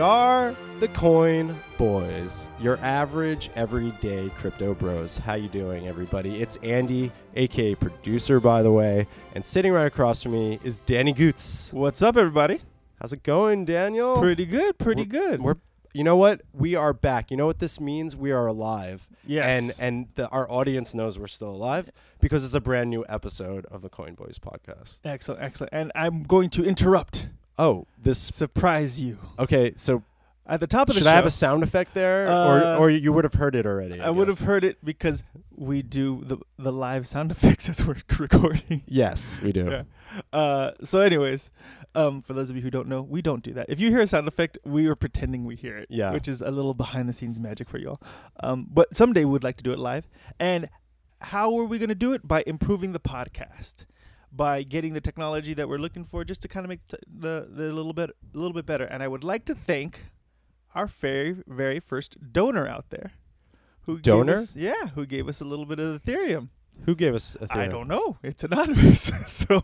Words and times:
We 0.00 0.04
are 0.06 0.56
the 0.78 0.88
Coin 0.88 1.54
Boys, 1.76 2.48
your 2.58 2.78
average 2.78 3.50
everyday 3.54 4.30
crypto 4.30 4.72
bros. 4.72 5.18
How 5.18 5.34
you 5.34 5.50
doing, 5.50 5.86
everybody? 5.86 6.40
It's 6.40 6.56
Andy, 6.62 7.12
aka 7.36 7.74
producer, 7.74 8.40
by 8.40 8.62
the 8.62 8.72
way, 8.72 9.06
and 9.34 9.44
sitting 9.44 9.72
right 9.74 9.84
across 9.84 10.22
from 10.22 10.32
me 10.32 10.58
is 10.64 10.78
Danny 10.78 11.12
Goots. 11.12 11.70
What's 11.74 12.00
up, 12.00 12.16
everybody? 12.16 12.62
How's 12.98 13.12
it 13.12 13.22
going, 13.22 13.66
Daniel? 13.66 14.18
Pretty 14.18 14.46
good, 14.46 14.78
pretty 14.78 15.04
good. 15.04 15.42
We're, 15.42 15.56
you 15.92 16.02
know 16.02 16.16
what? 16.16 16.40
We 16.54 16.74
are 16.74 16.94
back. 16.94 17.30
You 17.30 17.36
know 17.36 17.44
what 17.44 17.58
this 17.58 17.78
means? 17.78 18.16
We 18.16 18.32
are 18.32 18.46
alive. 18.46 19.06
yes, 19.26 19.78
And 19.78 19.86
and 19.86 20.08
the, 20.14 20.30
our 20.30 20.50
audience 20.50 20.94
knows 20.94 21.18
we're 21.18 21.26
still 21.26 21.50
alive 21.50 21.90
because 22.20 22.42
it's 22.42 22.54
a 22.54 22.60
brand 22.62 22.88
new 22.88 23.04
episode 23.06 23.66
of 23.66 23.82
the 23.82 23.90
Coin 23.90 24.14
Boys 24.14 24.38
podcast. 24.38 25.02
excellent, 25.04 25.42
excellent. 25.42 25.74
And 25.74 25.92
I'm 25.94 26.22
going 26.22 26.48
to 26.50 26.64
interrupt, 26.64 27.26
Oh, 27.60 27.86
this. 28.02 28.18
surprise 28.18 29.00
you 29.00 29.18
Okay, 29.38 29.72
so 29.76 30.02
at 30.46 30.58
the 30.60 30.66
top 30.66 30.88
of 30.88 30.94
the 30.94 31.00
should 31.00 31.04
show. 31.04 31.10
I 31.10 31.14
have 31.14 31.26
a 31.26 31.30
sound 31.30 31.62
effect 31.62 31.94
there, 31.94 32.26
Uh, 32.28 32.48
or 32.48 32.76
or 32.86 32.90
you 32.90 33.12
would 33.12 33.24
have 33.24 33.34
heard 33.34 33.54
it 33.54 33.66
already? 33.66 34.00
I 34.00 34.10
would 34.10 34.26
have 34.28 34.40
heard 34.40 34.64
it 34.64 34.84
because 34.84 35.22
we 35.54 35.82
do 35.82 36.22
the 36.24 36.38
the 36.58 36.72
live 36.72 37.06
sound 37.06 37.30
effects 37.36 37.68
as 37.68 37.84
we're 37.86 37.96
recording. 38.18 38.82
Yes, 38.86 39.40
we 39.42 39.52
do. 39.52 39.70
Yeah. 39.70 39.82
Uh, 40.32 40.72
so, 40.82 40.98
anyways, 41.00 41.52
um, 41.94 42.20
for 42.22 42.32
those 42.32 42.50
of 42.50 42.56
you 42.56 42.62
who 42.62 42.70
don't 42.70 42.88
know, 42.88 43.02
we 43.02 43.22
don't 43.22 43.44
do 43.44 43.52
that. 43.52 43.66
If 43.68 43.78
you 43.78 43.90
hear 43.90 44.00
a 44.00 44.06
sound 44.08 44.26
effect, 44.26 44.58
we 44.64 44.86
are 44.88 44.96
pretending 44.96 45.44
we 45.44 45.54
hear 45.54 45.76
it. 45.78 45.86
Yeah. 45.88 46.10
Which 46.12 46.26
is 46.26 46.40
a 46.42 46.50
little 46.50 46.74
behind 46.74 47.08
the 47.08 47.12
scenes 47.12 47.38
magic 47.38 47.68
for 47.68 47.78
y'all. 47.78 48.00
Um, 48.42 48.66
but 48.72 48.96
someday 48.96 49.24
we'd 49.24 49.44
like 49.44 49.56
to 49.58 49.62
do 49.62 49.70
it 49.72 49.78
live. 49.78 50.08
And 50.40 50.68
how 51.20 51.56
are 51.58 51.64
we 51.64 51.78
going 51.78 51.90
to 51.90 51.94
do 52.06 52.12
it? 52.12 52.26
By 52.26 52.42
improving 52.46 52.90
the 52.90 52.98
podcast, 52.98 53.86
by 54.32 54.62
getting 54.62 54.94
the 54.94 55.00
technology 55.00 55.54
that 55.54 55.68
we're 55.68 55.78
looking 55.78 56.04
for, 56.04 56.24
just 56.24 56.42
to 56.42 56.48
kind 56.48 56.64
of 56.64 56.68
make 56.68 56.84
t- 56.86 56.96
the 57.06 57.48
the 57.50 57.72
little 57.72 57.92
bit 57.92 58.10
a 58.10 58.38
little 58.38 58.54
bit 58.54 58.66
better. 58.66 58.84
And 58.84 59.02
I 59.02 59.08
would 59.08 59.24
like 59.24 59.44
to 59.46 59.54
thank 59.54 60.04
our 60.74 60.86
very 60.86 61.36
very 61.46 61.80
first 61.80 62.16
donor 62.32 62.66
out 62.68 62.90
there. 62.90 63.12
Who 63.86 63.94
gave 63.96 64.02
Donor? 64.02 64.34
us- 64.34 64.56
yeah, 64.56 64.88
who 64.94 65.06
gave 65.06 65.28
us 65.28 65.40
a 65.40 65.44
little 65.44 65.66
bit 65.66 65.78
of 65.80 66.02
Ethereum. 66.02 66.48
Who 66.86 66.94
gave 66.94 67.14
us? 67.14 67.36
Ethereum? 67.40 67.56
I 67.56 67.66
don't 67.68 67.88
know. 67.88 68.18
It's 68.22 68.42
anonymous, 68.44 69.02
so 69.26 69.62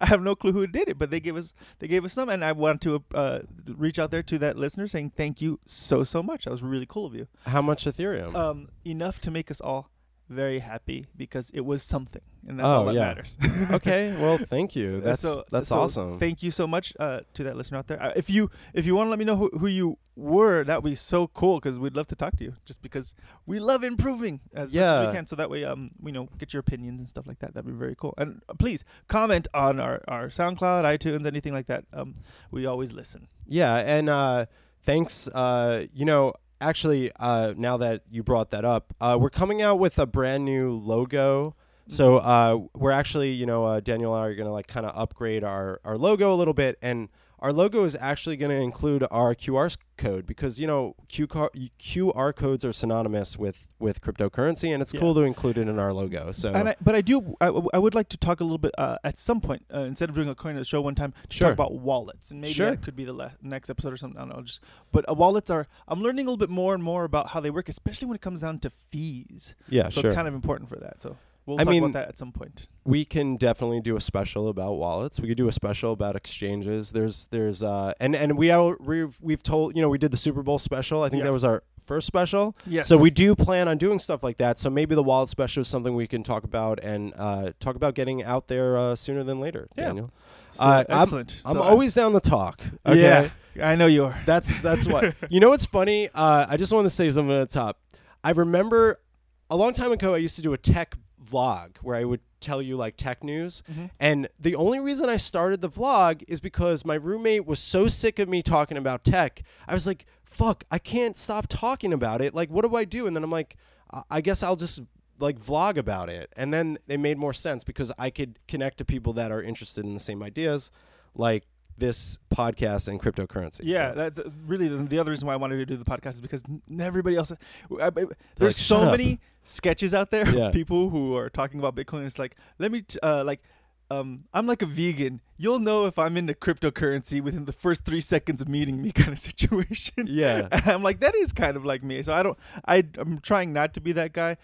I 0.00 0.06
have 0.06 0.20
no 0.22 0.34
clue 0.34 0.52
who 0.52 0.66
did 0.66 0.88
it. 0.88 0.98
But 0.98 1.10
they 1.10 1.20
gave 1.20 1.36
us 1.36 1.52
they 1.78 1.86
gave 1.86 2.04
us 2.04 2.12
some, 2.12 2.28
and 2.28 2.44
I 2.44 2.52
want 2.52 2.80
to 2.82 3.04
uh, 3.14 3.40
reach 3.68 3.98
out 3.98 4.10
there 4.10 4.22
to 4.24 4.38
that 4.38 4.56
listener 4.56 4.88
saying 4.88 5.10
thank 5.16 5.40
you 5.42 5.60
so 5.66 6.02
so 6.04 6.22
much. 6.22 6.44
That 6.44 6.50
was 6.50 6.62
really 6.62 6.86
cool 6.86 7.06
of 7.06 7.14
you. 7.14 7.28
How 7.46 7.60
much 7.62 7.84
Ethereum? 7.84 8.34
Um, 8.34 8.68
enough 8.84 9.20
to 9.20 9.30
make 9.30 9.50
us 9.50 9.60
all 9.60 9.90
very 10.28 10.58
happy 10.60 11.06
because 11.16 11.50
it 11.50 11.60
was 11.60 11.82
something, 11.82 12.22
and 12.48 12.58
that's 12.58 12.66
Oh, 12.66 12.70
all 12.70 12.84
that 12.86 12.94
yeah. 12.94 13.06
matters. 13.08 13.38
okay, 13.72 14.14
well, 14.20 14.38
thank 14.38 14.74
you. 14.74 15.00
That's 15.00 15.20
So- 15.22 15.44
that's 15.50 15.68
so 15.68 15.78
awesome. 15.80 16.18
Thank 16.18 16.42
you 16.42 16.50
so 16.50 16.66
much 16.66 16.92
uh, 16.98 17.20
to 17.34 17.44
that 17.44 17.56
listener 17.56 17.78
out 17.78 17.86
there. 17.86 18.02
Uh, 18.02 18.12
if 18.16 18.28
you 18.28 18.50
if 18.74 18.86
you 18.86 18.94
want 18.96 19.06
to 19.06 19.10
let 19.10 19.18
me 19.18 19.24
know 19.24 19.36
who, 19.36 19.50
who 19.58 19.66
you 19.68 19.98
were, 20.16 20.64
that 20.64 20.82
would 20.82 20.88
be 20.90 20.94
so 20.96 21.26
cool 21.28 21.58
because 21.60 21.78
we'd 21.78 21.94
love 21.96 22.06
to 22.08 22.16
talk 22.16 22.36
to 22.38 22.44
you. 22.44 22.54
Just 22.64 22.82
because 22.82 23.14
we 23.46 23.58
love 23.60 23.84
improving 23.84 24.40
as 24.54 24.72
much 24.74 24.82
as 24.82 25.06
we 25.08 25.12
can, 25.14 25.26
so 25.26 25.36
that 25.36 25.48
way 25.50 25.64
um 25.64 25.90
you 26.02 26.12
know 26.12 26.28
get 26.38 26.52
your 26.52 26.60
opinions 26.60 26.98
and 27.00 27.08
stuff 27.08 27.26
like 27.26 27.38
that. 27.38 27.54
That'd 27.54 27.66
be 27.70 27.76
very 27.78 27.94
cool. 27.94 28.14
And 28.18 28.42
uh, 28.48 28.54
please 28.54 28.84
comment 29.08 29.46
on 29.54 29.78
our 29.80 30.02
our 30.08 30.26
SoundCloud, 30.28 30.84
iTunes, 30.84 31.24
anything 31.26 31.52
like 31.52 31.66
that. 31.66 31.84
Um, 31.92 32.14
we 32.50 32.66
always 32.66 32.92
listen. 32.92 33.28
yeah, 33.46 33.76
and 33.76 34.08
uh, 34.08 34.46
thanks. 34.82 35.28
Uh, 35.28 35.86
you 35.94 36.04
know, 36.04 36.32
actually, 36.60 37.10
uh, 37.18 37.54
now 37.56 37.76
that 37.76 38.02
you 38.10 38.22
brought 38.22 38.50
that 38.50 38.64
up, 38.64 38.94
uh, 39.00 39.16
we're 39.20 39.30
coming 39.30 39.62
out 39.62 39.78
with 39.78 39.98
a 39.98 40.06
brand 40.06 40.44
new 40.44 40.72
logo. 40.72 41.54
So 41.88 42.16
uh, 42.16 42.58
we're 42.74 42.90
actually, 42.90 43.30
you 43.30 43.46
know, 43.46 43.64
uh, 43.64 43.80
Daniel 43.80 44.14
and 44.14 44.24
I 44.24 44.26
are 44.26 44.34
gonna 44.34 44.52
like 44.52 44.66
kind 44.66 44.84
of 44.86 44.92
upgrade 44.96 45.44
our 45.44 45.80
our 45.84 45.96
logo 45.96 46.32
a 46.32 46.36
little 46.36 46.54
bit, 46.54 46.78
and 46.82 47.08
our 47.40 47.52
logo 47.52 47.84
is 47.84 47.96
actually 48.00 48.36
gonna 48.36 48.54
include 48.54 49.04
our 49.10 49.34
QR 49.34 49.76
code 49.98 50.26
because 50.26 50.58
you 50.60 50.66
know 50.66 50.94
QR 51.08 51.48
QR 51.78 52.34
codes 52.34 52.64
are 52.64 52.72
synonymous 52.72 53.36
with 53.38 53.68
with 53.78 54.00
cryptocurrency, 54.00 54.72
and 54.72 54.82
it's 54.82 54.92
Yeah. 54.94 55.00
cool 55.00 55.14
to 55.14 55.20
include 55.22 55.58
it 55.58 55.68
in 55.68 55.78
our 55.78 55.92
logo. 55.92 56.32
So 56.32 56.52
And 56.54 56.70
I, 56.70 56.76
but 56.80 56.94
I 56.94 57.00
do. 57.00 57.34
I, 57.40 57.48
I 57.74 57.78
would 57.78 57.94
like 57.94 58.08
to 58.10 58.16
talk 58.16 58.40
a 58.40 58.44
little 58.44 58.58
bit 58.58 58.72
uh, 58.78 58.98
at 59.04 59.18
some 59.18 59.40
point 59.40 59.64
uh, 59.72 59.80
instead 59.80 60.08
of 60.08 60.14
doing 60.14 60.28
a 60.28 60.34
coin 60.34 60.52
of 60.52 60.58
the 60.60 60.64
show 60.64 60.80
one 60.80 60.94
time 60.94 61.12
to 61.28 61.36
Sure. 61.36 61.48
talk 61.48 61.52
about 61.54 61.74
wallets 61.74 62.30
and 62.30 62.40
maybe 62.40 62.52
Sure. 62.54 62.70
that 62.70 62.82
could 62.82 62.96
be 62.96 63.04
the 63.04 63.12
le- 63.12 63.32
next 63.42 63.68
episode 63.70 63.92
or 63.92 63.96
something. 63.96 64.18
I 64.20 64.24
don't 64.26 64.36
know. 64.36 64.42
Just 64.42 64.60
but 64.92 65.08
uh, 65.08 65.14
wallets 65.14 65.50
are. 65.50 65.66
I'm 65.88 66.02
learning 66.02 66.26
a 66.26 66.30
little 66.30 66.38
bit 66.38 66.50
more 66.50 66.74
and 66.74 66.82
more 66.82 67.04
about 67.04 67.28
how 67.28 67.40
they 67.40 67.50
work, 67.50 67.68
especially 67.68 68.06
when 68.08 68.14
it 68.16 68.22
comes 68.22 68.40
down 68.40 68.58
to 68.60 68.70
fees. 68.70 69.54
yeah, 69.68 69.84
so 69.88 70.00
sure. 70.00 70.10
it's 70.10 70.14
kind 70.14 70.28
of 70.28 70.34
important 70.34 70.68
for 70.68 70.76
that. 70.76 71.00
So 71.00 71.16
we'll 71.46 71.60
I 71.60 71.64
talk 71.64 71.70
mean- 71.70 71.82
about 71.84 71.92
that 71.94 72.08
at 72.08 72.18
some 72.18 72.32
point. 72.32 72.68
we 72.84 73.04
can 73.04 73.36
definitely 73.36 73.80
do 73.80 73.96
a 73.96 74.00
special 74.00 74.48
about 74.48 74.74
wallets. 74.74 75.18
We 75.20 75.28
could 75.28 75.36
do 75.36 75.48
a 75.48 75.52
special 75.52 75.92
about 75.92 76.16
exchanges. 76.16 76.90
There's 76.92 77.26
there's 77.26 77.62
uh 77.62 77.92
and 78.00 78.14
and 78.14 78.36
we 78.36 78.50
are 78.50 78.76
we've, 78.80 79.16
we've 79.20 79.42
told 79.42 79.74
you 79.76 79.82
know 79.82 79.88
we 79.88 79.98
did 79.98 80.10
the 80.10 80.16
Super 80.16 80.42
Bowl 80.42 80.58
special. 80.58 81.02
I 81.02 81.08
think 81.08 81.20
Yeah. 81.20 81.26
that 81.26 81.32
was 81.32 81.44
our 81.44 81.62
first 81.84 82.06
special. 82.08 82.56
Yes. 82.66 82.88
So 82.88 82.98
we 82.98 83.10
do 83.10 83.36
plan 83.36 83.68
on 83.68 83.78
doing 83.78 83.98
stuff 84.00 84.22
like 84.24 84.38
that. 84.38 84.58
So 84.58 84.68
maybe 84.70 84.94
the 84.96 85.02
wallet 85.04 85.28
special 85.28 85.60
is 85.62 85.68
something 85.68 85.94
we 85.94 86.08
can 86.08 86.22
talk 86.24 86.42
about 86.44 86.80
and 86.82 87.12
uh, 87.16 87.52
talk 87.60 87.76
about 87.76 87.94
getting 87.94 88.24
out 88.24 88.48
there 88.48 88.76
uh, 88.76 88.96
sooner 88.96 89.22
than 89.22 89.38
later. 89.40 89.68
Yeah. 89.76 89.84
Daniel, 89.84 90.10
So, 90.50 90.64
uh, 90.64 90.66
I'm- 90.66 90.86
excellent. 91.02 91.42
I'm 91.44 91.54
So 91.56 91.62
I- 91.62 91.68
always 91.68 91.94
down 91.94 92.12
to 92.14 92.20
talk. 92.20 92.60
Okay? 92.84 93.30
Yeah, 93.54 93.68
I 93.70 93.76
know 93.76 93.86
you 93.86 94.04
are. 94.06 94.20
That's 94.26 94.50
that's 94.62 94.88
what 94.88 95.14
you 95.30 95.38
know. 95.40 95.50
What's 95.50 95.64
funny? 95.66 96.08
Uh, 96.12 96.46
I 96.48 96.56
just 96.56 96.72
want 96.72 96.86
to 96.86 96.90
say 96.90 97.08
something 97.10 97.34
at 97.36 97.48
the 97.50 97.54
top. 97.54 97.78
I 98.24 98.32
remember 98.32 99.00
a 99.48 99.56
long 99.56 99.72
time 99.72 99.92
ago. 99.92 100.12
I 100.12 100.18
used 100.18 100.34
to 100.36 100.42
do 100.42 100.52
a 100.54 100.58
tech 100.58 100.96
vlog 101.26 101.76
where 101.82 101.96
I 101.96 102.04
would 102.04 102.20
tell 102.40 102.60
you 102.62 102.76
like 102.76 102.96
tech 102.96 103.24
news, 103.24 103.62
Mhm. 103.70 103.90
and 103.98 104.28
the 104.38 104.54
only 104.54 104.78
reason 104.78 105.08
I 105.08 105.16
started 105.16 105.60
the 105.60 105.68
vlog 105.70 106.22
is 106.28 106.40
because 106.40 106.84
my 106.84 106.94
roommate 106.94 107.46
was 107.46 107.58
so 107.58 107.88
sick 107.88 108.18
of 108.18 108.28
me 108.28 108.42
talking 108.42 108.76
about 108.76 109.04
tech. 109.04 109.42
I 109.66 109.74
was 109.74 109.86
like, 109.86 110.06
"Fuck, 110.24 110.64
I 110.70 110.78
can't 110.78 111.16
stop 111.16 111.46
talking 111.48 111.92
about 111.92 112.20
it. 112.22 112.34
Like, 112.34 112.50
what 112.50 112.64
do 112.64 112.76
I 112.76 112.84
do?" 112.84 113.06
And 113.06 113.16
then 113.16 113.24
I'm 113.24 113.30
like, 113.30 113.56
"I- 113.92 114.02
"I 114.10 114.20
guess 114.20 114.42
I'll 114.42 114.56
just." 114.56 114.80
like 115.18 115.38
vlog 115.40 115.78
about 115.78 116.10
it 116.10 116.30
and 116.36 116.52
then 116.52 116.76
it 116.88 117.00
made 117.00 117.16
more 117.16 117.32
sense 117.32 117.64
because 117.64 117.90
i 117.98 118.10
could 118.10 118.38
connect 118.46 118.76
to 118.76 118.84
people 118.84 119.14
that 119.14 119.32
are 119.32 119.42
interested 119.42 119.82
in 119.82 119.94
the 119.94 119.98
same 119.98 120.22
ideas 120.22 120.70
like 121.14 121.46
this 121.78 122.18
podcast 122.30 122.88
and 122.88 123.00
cryptocurrency 123.00 123.60
Yeah, 123.62 123.90
So- 123.90 123.94
that's 123.96 124.18
uh, 124.18 124.30
really 124.46 124.68
the, 124.68 124.76
the 124.78 124.98
other 124.98 125.10
reason 125.10 125.26
why 125.26 125.34
I 125.34 125.36
wanted 125.36 125.56
to 125.56 125.66
do 125.66 125.76
the 125.76 125.84
podcast 125.84 126.14
is 126.14 126.20
because 126.20 126.42
n- 126.48 126.62
everybody 126.80 127.16
else. 127.16 127.30
I, 127.32 127.86
I, 127.86 127.90
there's 127.90 128.08
like, 128.40 128.52
so 128.52 128.90
many 128.90 129.20
sketches 129.42 129.92
out 129.94 130.10
there 130.10 130.28
Yeah. 130.28 130.46
of 130.46 130.52
people 130.52 130.88
who 130.90 131.16
are 131.16 131.28
talking 131.30 131.58
about 131.60 131.74
Bitcoin. 131.76 132.06
It's 132.06 132.18
like, 132.18 132.36
let 132.58 132.72
me, 132.72 132.82
t- 132.82 132.98
uh, 133.02 133.24
like, 133.24 133.42
um, 133.88 134.24
I'm 134.34 134.46
like 134.48 134.62
a 134.62 134.66
vegan. 134.66 135.20
You'll 135.36 135.60
know 135.60 135.84
if 135.86 135.96
I'm 135.98 136.16
into 136.16 136.34
cryptocurrency 136.34 137.20
within 137.20 137.44
the 137.44 137.52
first 137.52 137.84
three 137.84 138.00
seconds 138.00 138.40
of 138.40 138.48
meeting 138.48 138.82
me, 138.82 138.90
kind 138.92 139.10
of 139.12 139.18
situation. 139.18 140.06
Yeah. 140.08 140.48
And 140.52 140.66
I'm 140.66 140.82
like, 140.82 141.00
that 141.00 141.14
is 141.14 141.32
kind 141.32 141.56
of 141.56 141.64
like 141.64 141.82
me. 141.84 142.02
So 142.02 142.12
I 142.12 142.22
don't, 142.22 142.38
I, 142.66 142.84
I'm 142.98 143.20
trying 143.20 143.52
not 143.52 143.74
to 143.74 143.80
be 143.80 143.92
that 143.92 144.12
guy. 144.12 144.38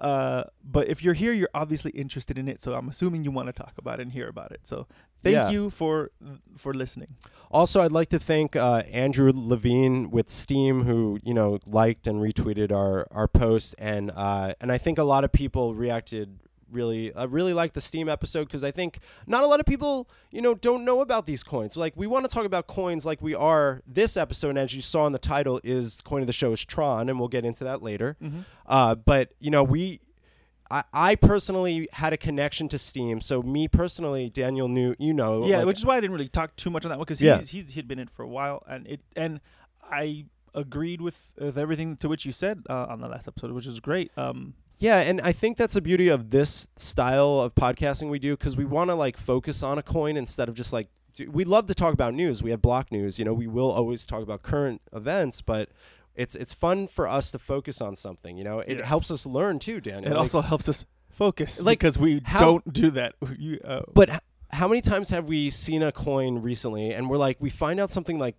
Uh, 0.00 0.44
but 0.64 0.88
if 0.88 1.02
you're 1.02 1.14
here, 1.14 1.32
you're 1.32 1.48
obviously 1.54 1.90
interested 1.92 2.38
in 2.38 2.48
it. 2.48 2.60
So 2.60 2.74
I'm 2.74 2.88
assuming 2.88 3.24
you 3.24 3.30
want 3.32 3.48
to 3.48 3.52
talk 3.52 3.72
about 3.78 3.98
it 3.98 4.02
and 4.02 4.12
hear 4.12 4.28
about 4.28 4.52
it. 4.52 4.60
So 4.64 4.86
thank 5.22 5.34
Yeah. 5.34 5.50
you 5.50 5.70
for 5.70 6.10
for 6.56 6.74
listening. 6.74 7.16
Also, 7.50 7.80
I'd 7.80 7.92
like 7.92 8.08
to 8.10 8.18
thank 8.18 8.56
uh, 8.56 8.82
Andrew 8.92 9.32
Levine 9.34 10.10
with 10.10 10.28
Steem, 10.28 10.84
who 10.84 11.18
you 11.22 11.32
know 11.34 11.58
liked 11.66 12.06
and 12.06 12.20
retweeted 12.20 12.70
our 12.72 13.06
our 13.10 13.28
post, 13.28 13.74
and 13.78 14.10
uh, 14.14 14.52
and 14.60 14.70
I 14.70 14.78
think 14.78 14.98
a 14.98 15.04
lot 15.04 15.24
of 15.24 15.32
people 15.32 15.74
reacted 15.74 16.38
really 16.70 17.10
uh, 17.14 17.26
really 17.26 17.54
like 17.54 17.72
the 17.72 17.80
Steem 17.80 18.10
episode 18.10 18.44
because 18.44 18.62
I 18.62 18.70
think 18.70 18.98
not 19.26 19.42
a 19.42 19.46
lot 19.46 19.58
of 19.60 19.64
people 19.64 20.06
you 20.30 20.42
know 20.42 20.54
don't 20.54 20.84
know 20.84 21.00
about 21.00 21.24
these 21.24 21.42
coins. 21.42 21.76
Like 21.78 21.94
we 21.96 22.06
want 22.06 22.26
to 22.26 22.30
talk 22.30 22.44
about 22.44 22.66
coins 22.66 23.06
like 23.06 23.22
we 23.22 23.34
are 23.34 23.82
this 23.86 24.18
episode, 24.18 24.50
and 24.50 24.58
as 24.58 24.74
you 24.74 24.82
saw 24.82 25.06
in 25.06 25.12
the 25.14 25.18
title, 25.18 25.58
is 25.64 26.02
coin 26.02 26.20
of 26.20 26.26
the 26.26 26.32
show 26.34 26.52
is 26.52 26.62
Tron, 26.66 27.08
and 27.08 27.18
we'll 27.18 27.28
get 27.28 27.46
into 27.46 27.64
that 27.64 27.82
later. 27.82 28.18
Uh, 28.66 28.94
but 28.94 29.32
you 29.40 29.50
know 29.50 29.64
we. 29.64 30.00
I, 30.70 30.84
I 30.92 31.14
personally 31.14 31.88
had 31.92 32.12
a 32.12 32.16
connection 32.16 32.68
to 32.68 32.78
Steem, 32.78 33.20
so 33.20 33.42
me 33.42 33.68
personally, 33.68 34.28
Daniel 34.28 34.68
knew 34.68 34.94
you 34.98 35.14
know. 35.14 35.46
yeah, 35.46 35.58
like- 35.58 35.66
which 35.66 35.78
is 35.78 35.86
why 35.86 35.96
I 35.96 36.00
didn't 36.00 36.12
really 36.12 36.28
talk 36.28 36.54
too 36.56 36.70
much 36.70 36.84
on 36.84 36.90
that 36.90 36.98
one 36.98 37.04
because 37.04 37.22
Yeah. 37.22 37.38
he's, 37.38 37.50
he's 37.50 37.70
he'd 37.70 37.88
been 37.88 37.98
in 37.98 38.08
for 38.08 38.22
a 38.22 38.28
while, 38.28 38.62
and 38.68 38.86
it 38.86 39.00
and 39.16 39.40
I 39.82 40.26
agreed 40.54 41.00
with, 41.00 41.34
with 41.38 41.56
everything 41.56 41.96
to 41.96 42.08
which 42.08 42.26
you 42.26 42.32
said 42.32 42.62
uh, 42.68 42.86
on 42.88 43.00
the 43.00 43.08
last 43.08 43.28
episode, 43.28 43.52
which 43.52 43.66
is 43.66 43.80
great. 43.80 44.10
Um, 44.18 44.54
Yeah, 44.78 44.98
and 45.00 45.20
I 45.22 45.32
think 45.32 45.56
that's 45.56 45.74
the 45.74 45.80
beauty 45.82 46.08
of 46.08 46.30
this 46.30 46.68
style 46.76 47.40
of 47.40 47.54
podcasting 47.54 48.10
we 48.10 48.18
do 48.18 48.36
because 48.36 48.56
we 48.56 48.64
want 48.64 48.90
to 48.90 48.94
like 48.94 49.16
focus 49.16 49.62
on 49.62 49.78
a 49.78 49.82
coin 49.82 50.16
instead 50.16 50.48
of 50.48 50.54
just 50.54 50.72
like 50.72 50.88
do- 51.14 51.30
we 51.30 51.44
love 51.44 51.66
to 51.66 51.74
talk 51.74 51.92
about 51.94 52.12
news. 52.14 52.42
We 52.42 52.50
have 52.50 52.60
block 52.62 52.90
news. 52.92 53.18
You 53.18 53.24
know, 53.24 53.34
we 53.34 53.46
will 53.46 53.70
always 53.70 54.04
talk 54.06 54.22
about 54.22 54.42
current 54.42 54.80
events, 54.92 55.40
but 55.42 55.68
it's 56.18 56.34
it's 56.34 56.52
fun 56.52 56.86
for 56.88 57.08
us 57.08 57.30
to 57.30 57.38
focus 57.38 57.80
on 57.80 57.96
something. 57.96 58.36
You 58.36 58.44
know, 58.44 58.58
it 58.60 58.78
Yeah. 58.78 58.84
helps 58.84 59.10
us 59.10 59.24
learn 59.24 59.58
too, 59.58 59.80
Daniel. 59.80 60.12
it 60.12 60.14
Like, 60.14 60.20
also 60.20 60.40
helps 60.42 60.68
us 60.68 60.84
focus, 61.08 61.60
like, 61.62 61.78
because 61.78 61.98
we 61.98 62.20
how- 62.24 62.40
don't 62.40 62.72
do 62.72 62.90
that. 62.90 63.14
You, 63.38 63.58
uh, 63.64 63.82
but 63.94 64.08
how 64.50 64.66
many 64.68 64.80
times 64.80 65.10
have 65.10 65.28
we 65.28 65.50
seen 65.50 65.82
a 65.82 65.92
coin 65.92 66.40
recently 66.42 66.92
and 66.92 67.08
we're 67.10 67.18
like 67.18 67.36
we 67.40 67.50
find 67.50 67.78
out 67.80 67.90
something 67.90 68.18
like 68.18 68.36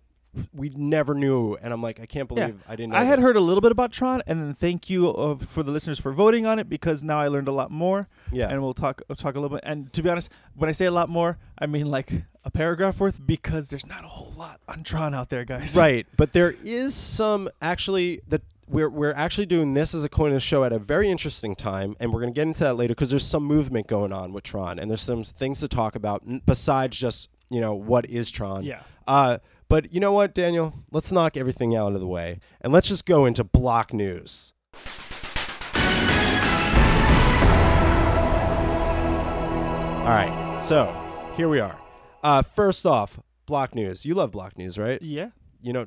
we 0.54 0.70
never 0.76 1.14
knew, 1.14 1.56
and 1.60 1.72
I'm 1.72 1.82
like, 1.82 1.98
I 2.00 2.06
can't 2.06 2.30
Yeah. 2.30 2.46
believe 2.46 2.62
I 2.68 2.76
didn't. 2.76 2.92
Know 2.92 2.98
I 2.98 3.04
had 3.04 3.18
this. 3.18 3.24
heard 3.24 3.36
a 3.36 3.40
little 3.40 3.60
bit 3.60 3.72
about 3.72 3.92
Tron, 3.92 4.22
and 4.26 4.40
then 4.40 4.54
thank 4.54 4.88
you 4.88 5.10
uh, 5.10 5.36
for 5.36 5.62
the 5.62 5.70
listeners 5.72 5.98
for 5.98 6.12
voting 6.12 6.46
on 6.46 6.58
it 6.58 6.68
because 6.68 7.02
now 7.02 7.18
I 7.20 7.28
learned 7.28 7.48
a 7.48 7.52
lot 7.52 7.70
more. 7.70 8.08
Yeah, 8.30 8.48
and 8.48 8.62
we'll 8.62 8.74
talk 8.74 9.02
we'll 9.08 9.16
talk 9.16 9.34
a 9.34 9.40
little 9.40 9.56
bit. 9.56 9.64
And 9.66 9.92
to 9.92 10.02
be 10.02 10.08
honest, 10.08 10.30
when 10.54 10.68
I 10.68 10.72
say 10.72 10.84
a 10.86 10.90
lot 10.92 11.08
more, 11.08 11.38
I 11.58 11.66
mean 11.66 11.86
like 11.90 12.12
a 12.44 12.50
paragraph 12.50 13.00
worth 13.00 13.20
because 13.26 13.68
there's 13.68 13.86
not 13.86 14.04
a 14.04 14.08
whole 14.08 14.32
lot 14.36 14.60
on 14.68 14.82
Tron 14.84 15.14
out 15.14 15.28
there, 15.30 15.44
guys. 15.44 15.76
right. 15.86 16.06
But 16.16 16.32
there 16.32 16.54
is 16.64 16.94
some 16.94 17.48
actually 17.60 18.20
that 18.28 18.42
we're 18.68 18.88
we're 18.88 19.12
actually 19.14 19.46
doing 19.46 19.74
this 19.74 19.94
as 19.96 20.04
a 20.04 20.08
coin 20.08 20.28
of 20.28 20.34
the 20.34 20.40
show 20.40 20.62
at 20.62 20.72
a 20.72 20.78
very 20.78 21.10
interesting 21.10 21.56
time, 21.56 21.96
and 21.98 22.12
we're 22.14 22.20
gonna 22.20 22.30
get 22.32 22.46
into 22.46 22.62
that 22.62 22.74
later 22.74 22.92
because 22.94 23.10
there's 23.10 23.26
some 23.26 23.42
movement 23.42 23.88
going 23.88 24.12
on 24.12 24.32
with 24.32 24.44
Tron, 24.44 24.78
and 24.78 24.88
there's 24.88 25.02
some 25.02 25.24
things 25.24 25.58
to 25.58 25.66
talk 25.66 25.96
about 25.96 26.22
besides 26.46 26.96
just 26.96 27.28
you 27.48 27.60
know 27.60 27.74
what 27.74 28.04
is 28.08 28.30
Tron. 28.30 28.62
Yeah. 28.62 28.82
Uh, 29.08 29.38
but 29.70 29.94
you 29.94 30.00
know 30.00 30.12
what, 30.12 30.34
Daniel? 30.34 30.74
Let's 30.90 31.12
knock 31.12 31.36
everything 31.36 31.76
out 31.76 31.94
of 31.94 32.00
the 32.00 32.06
way, 32.06 32.40
and 32.60 32.72
let's 32.72 32.88
just 32.88 33.06
go 33.06 33.24
into 33.24 33.44
block 33.44 33.94
news. 33.94 34.52
All 40.00 40.16
right, 40.16 40.56
so 40.58 40.92
here 41.36 41.48
we 41.48 41.60
are. 41.60 41.80
Uh, 42.24 42.42
first 42.42 42.84
off, 42.84 43.20
block 43.46 43.74
news. 43.74 44.04
You 44.04 44.14
love 44.14 44.32
block 44.32 44.58
news, 44.58 44.76
right? 44.76 45.00
Yeah. 45.00 45.30
You 45.62 45.72
know, 45.72 45.86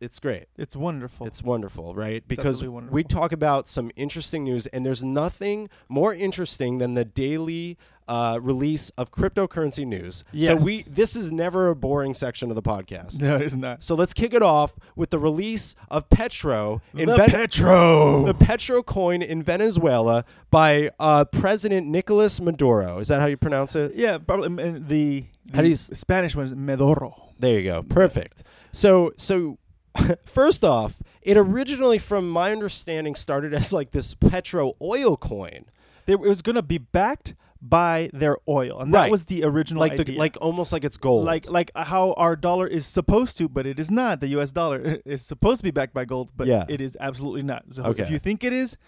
it's 0.00 0.18
great. 0.18 0.46
It's 0.56 0.74
wonderful. 0.74 1.26
It's 1.26 1.42
wonderful, 1.42 1.94
right? 1.94 2.26
Because 2.26 2.64
wonderful. 2.64 2.94
we 2.94 3.04
talk 3.04 3.32
about 3.32 3.68
some 3.68 3.90
interesting 3.96 4.44
news, 4.44 4.66
and 4.66 4.84
there's 4.84 5.04
nothing 5.04 5.68
more 5.88 6.14
interesting 6.14 6.78
than 6.78 6.94
the 6.94 7.04
daily 7.04 7.76
uh, 8.10 8.40
release 8.42 8.90
of 8.90 9.12
cryptocurrency 9.12 9.86
news. 9.86 10.24
So 10.36 10.56
we 10.56 10.82
this 10.82 11.14
is 11.14 11.30
never 11.30 11.68
a 11.68 11.76
boring 11.76 12.12
section 12.12 12.50
of 12.50 12.56
the 12.56 12.62
podcast. 12.62 13.20
no, 13.20 13.36
it's 13.36 13.54
not. 13.54 13.84
So 13.84 13.94
let's 13.94 14.12
kick 14.12 14.34
it 14.34 14.42
off 14.42 14.74
with 14.96 15.10
the 15.10 15.18
release 15.18 15.76
of 15.90 16.08
Petro 16.10 16.82
in 16.92 17.08
the 17.08 17.18
Petro. 17.18 18.24
the 18.24 18.34
Petro 18.34 18.82
coin 18.82 19.22
in 19.22 19.44
Venezuela 19.44 20.24
by 20.50 20.90
uh, 20.98 21.24
President 21.26 21.86
Nicolas 21.86 22.40
Maduro. 22.40 22.98
Is 22.98 23.08
that 23.08 23.20
how 23.20 23.26
you 23.26 23.36
pronounce 23.36 23.76
it? 23.76 23.94
yeah, 23.94 24.18
probably 24.18 24.48
the, 24.48 24.80
the 24.80 25.24
How 25.54 25.62
do 25.62 25.68
you 25.68 25.76
Spanish 25.76 26.34
one 26.34 26.46
is 26.46 26.54
Medoro. 26.54 27.14
There 27.38 27.60
you 27.60 27.70
go. 27.70 27.84
Perfect. 27.84 28.42
So 28.72 29.12
so 29.16 29.59
first 30.24 30.64
off, 30.64 31.00
it 31.22 31.36
originally 31.36 31.98
from 31.98 32.28
my 32.30 32.52
understanding 32.52 33.14
started 33.14 33.52
as 33.54 33.72
like 33.72 33.90
this 33.92 34.14
petro 34.14 34.74
oil 34.80 35.16
coin. 35.16 35.64
It 36.06 36.18
was 36.20 36.42
gonna 36.42 36.62
be 36.62 36.78
backed 36.78 37.34
by 37.62 38.08
their 38.14 38.38
oil, 38.48 38.80
and 38.80 38.90
Right. 38.92 39.04
that 39.04 39.10
was 39.10 39.26
the 39.26 39.44
original 39.44 39.80
Like 39.80 39.92
idea. 39.92 40.04
the 40.06 40.16
like 40.16 40.36
almost 40.40 40.72
like 40.72 40.82
it's 40.82 40.96
gold. 40.96 41.24
like 41.26 41.48
like 41.50 41.70
how 41.76 42.14
our 42.14 42.34
dollar 42.34 42.66
is 42.66 42.86
supposed 42.86 43.36
to, 43.38 43.48
but 43.48 43.66
it 43.66 43.78
is 43.78 43.90
not. 43.90 44.20
The 44.20 44.28
U.S. 44.28 44.50
dollar 44.50 44.98
is 45.04 45.22
supposed 45.22 45.58
to 45.58 45.64
be 45.64 45.70
backed 45.70 45.92
by 45.92 46.04
gold, 46.06 46.30
but 46.36 46.46
Yeah. 46.46 46.64
it 46.68 46.80
is 46.80 46.96
absolutely 47.00 47.42
not. 47.42 47.64
So 47.72 47.84
Okay. 47.84 48.02
if 48.02 48.10
you 48.10 48.18
think 48.18 48.42
it 48.44 48.52
is, 48.54 48.78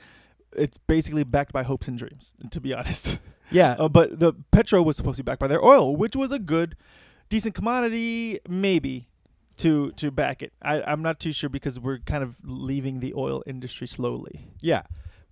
it's 0.57 0.79
basically 0.79 1.23
backed 1.25 1.53
by 1.53 1.63
hopes 1.65 1.87
and 1.87 1.99
dreams. 1.99 2.35
To 2.51 2.61
be 2.61 2.73
honest, 2.73 3.19
yeah. 3.51 3.77
uh, 3.79 3.89
but 3.89 4.19
the 4.19 4.33
petro 4.53 4.83
was 4.83 4.97
supposed 4.97 5.19
to 5.19 5.23
be 5.23 5.27
backed 5.31 5.41
by 5.41 5.49
their 5.49 5.63
oil, 5.65 5.95
which 5.95 6.17
was 6.17 6.33
a 6.33 6.39
good, 6.39 6.75
decent 7.29 7.55
commodity, 7.55 8.41
maybe. 8.49 9.07
To, 9.59 9.93
to 9.93 10.11
back 10.11 10.43
it, 10.43 10.53
I, 10.63 10.83
I'm 10.83 11.03
not 11.03 11.21
too 11.21 11.33
sure 11.33 11.51
because 11.51 11.79
we're 11.79 11.99
kind 11.99 12.25
of 12.25 12.37
leaving 12.43 13.01
the 13.01 13.15
oil 13.15 13.43
industry 13.47 13.87
slowly. 13.87 14.49
Yeah. 14.61 14.83